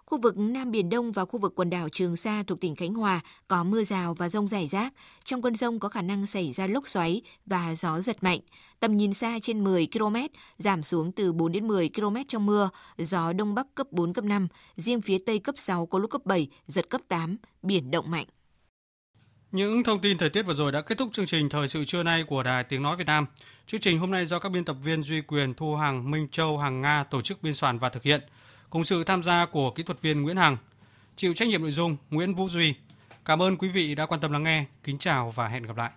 Khu 0.10 0.18
vực 0.18 0.38
Nam 0.38 0.72
Biển 0.72 0.89
Đông 0.89 1.12
và 1.12 1.26
khu 1.26 1.39
vực 1.39 1.53
quần 1.55 1.70
đảo 1.70 1.89
Trường 1.89 2.16
Sa 2.16 2.43
thuộc 2.47 2.62
tỉnh 2.62 2.76
Khánh 2.76 2.93
Hòa 2.93 3.20
có 3.47 3.64
mưa 3.64 3.84
rào 3.84 4.14
và 4.14 4.30
rông 4.30 4.47
rải 4.47 4.68
rác. 4.68 4.93
Trong 5.24 5.41
cơn 5.41 5.55
rông 5.55 5.80
có 5.80 5.89
khả 5.89 6.01
năng 6.01 6.26
xảy 6.26 6.51
ra 6.51 6.68
lốc 6.68 6.88
xoáy 6.88 7.22
và 7.45 7.76
gió 7.76 8.01
giật 8.01 8.24
mạnh. 8.24 8.39
Tầm 8.80 8.97
nhìn 8.97 9.14
xa 9.14 9.39
trên 9.41 9.64
10 9.64 9.88
km, 9.93 10.16
giảm 10.57 10.84
xuống 10.84 11.12
từ 11.12 11.34
4 11.34 11.51
đến 11.51 11.68
10 11.68 11.89
km 11.95 12.16
trong 12.28 12.45
mưa, 12.45 12.70
gió 12.97 13.34
Đông 13.34 13.55
Bắc 13.55 13.76
cấp 13.76 13.88
4, 13.91 14.14
cấp 14.14 14.26
5, 14.26 14.47
riêng 14.76 15.01
phía 15.01 15.18
Tây 15.26 15.39
cấp 15.39 15.57
6 15.57 15.86
có 15.86 15.99
lúc 15.99 16.12
cấp 16.12 16.22
7, 16.26 16.47
giật 16.68 16.89
cấp 16.89 17.01
8, 17.07 17.38
biển 17.62 17.91
động 17.91 18.12
mạnh. 18.12 18.26
Những 19.51 19.84
thông 19.84 20.01
tin 20.01 20.18
thời 20.18 20.30
tiết 20.30 20.43
vừa 20.43 20.53
rồi 20.53 20.72
đã 20.72 20.82
kết 20.82 20.97
thúc 20.97 21.10
chương 21.14 21.26
trình 21.26 21.49
Thời 21.49 21.68
sự 21.68 21.86
trưa 21.86 22.03
nay 22.03 22.24
của 22.28 22.43
Đài 22.43 22.64
Tiếng 22.64 22.84
Nói 22.84 22.97
Việt 22.97 23.07
Nam. 23.07 23.26
Chương 23.68 23.82
trình 23.82 23.99
hôm 23.99 24.12
nay 24.12 24.26
do 24.26 24.39
các 24.39 24.49
biên 24.49 24.66
tập 24.66 24.76
viên 24.84 25.03
Duy 25.03 25.22
Quyền, 25.22 25.53
Thu 25.53 25.76
Hằng, 25.76 26.12
Minh 26.12 26.28
Châu, 26.32 26.57
Hằng 26.57 26.82
Nga 26.82 27.03
tổ 27.03 27.22
chức 27.22 27.43
biên 27.43 27.53
soạn 27.53 27.80
và 27.80 27.89
thực 27.89 28.03
hiện 28.03 28.22
cùng 28.70 28.84
sự 28.84 29.03
tham 29.03 29.24
gia 29.24 29.45
của 29.45 29.72
kỹ 29.72 29.84
thuật 29.84 30.01
viên 30.01 30.22
Nguyễn 30.22 30.38
Hằng. 30.38 30.57
Chịu 31.15 31.34
trách 31.34 31.47
nhiệm 31.47 31.61
nội 31.61 31.72
dung 31.72 31.97
Nguyễn 32.09 32.36
Vũ 32.36 32.49
Duy. 32.49 32.74
Cảm 33.26 33.41
ơn 33.41 33.57
quý 33.57 33.70
vị 33.70 33.95
đã 33.95 34.05
quan 34.05 34.22
tâm 34.22 34.32
lắng 34.32 34.43
nghe. 34.43 34.65
Kính 34.84 34.97
chào 34.97 35.32
và 35.32 35.47
hẹn 35.47 35.63
gặp 35.63 35.78
lại. 35.78 35.91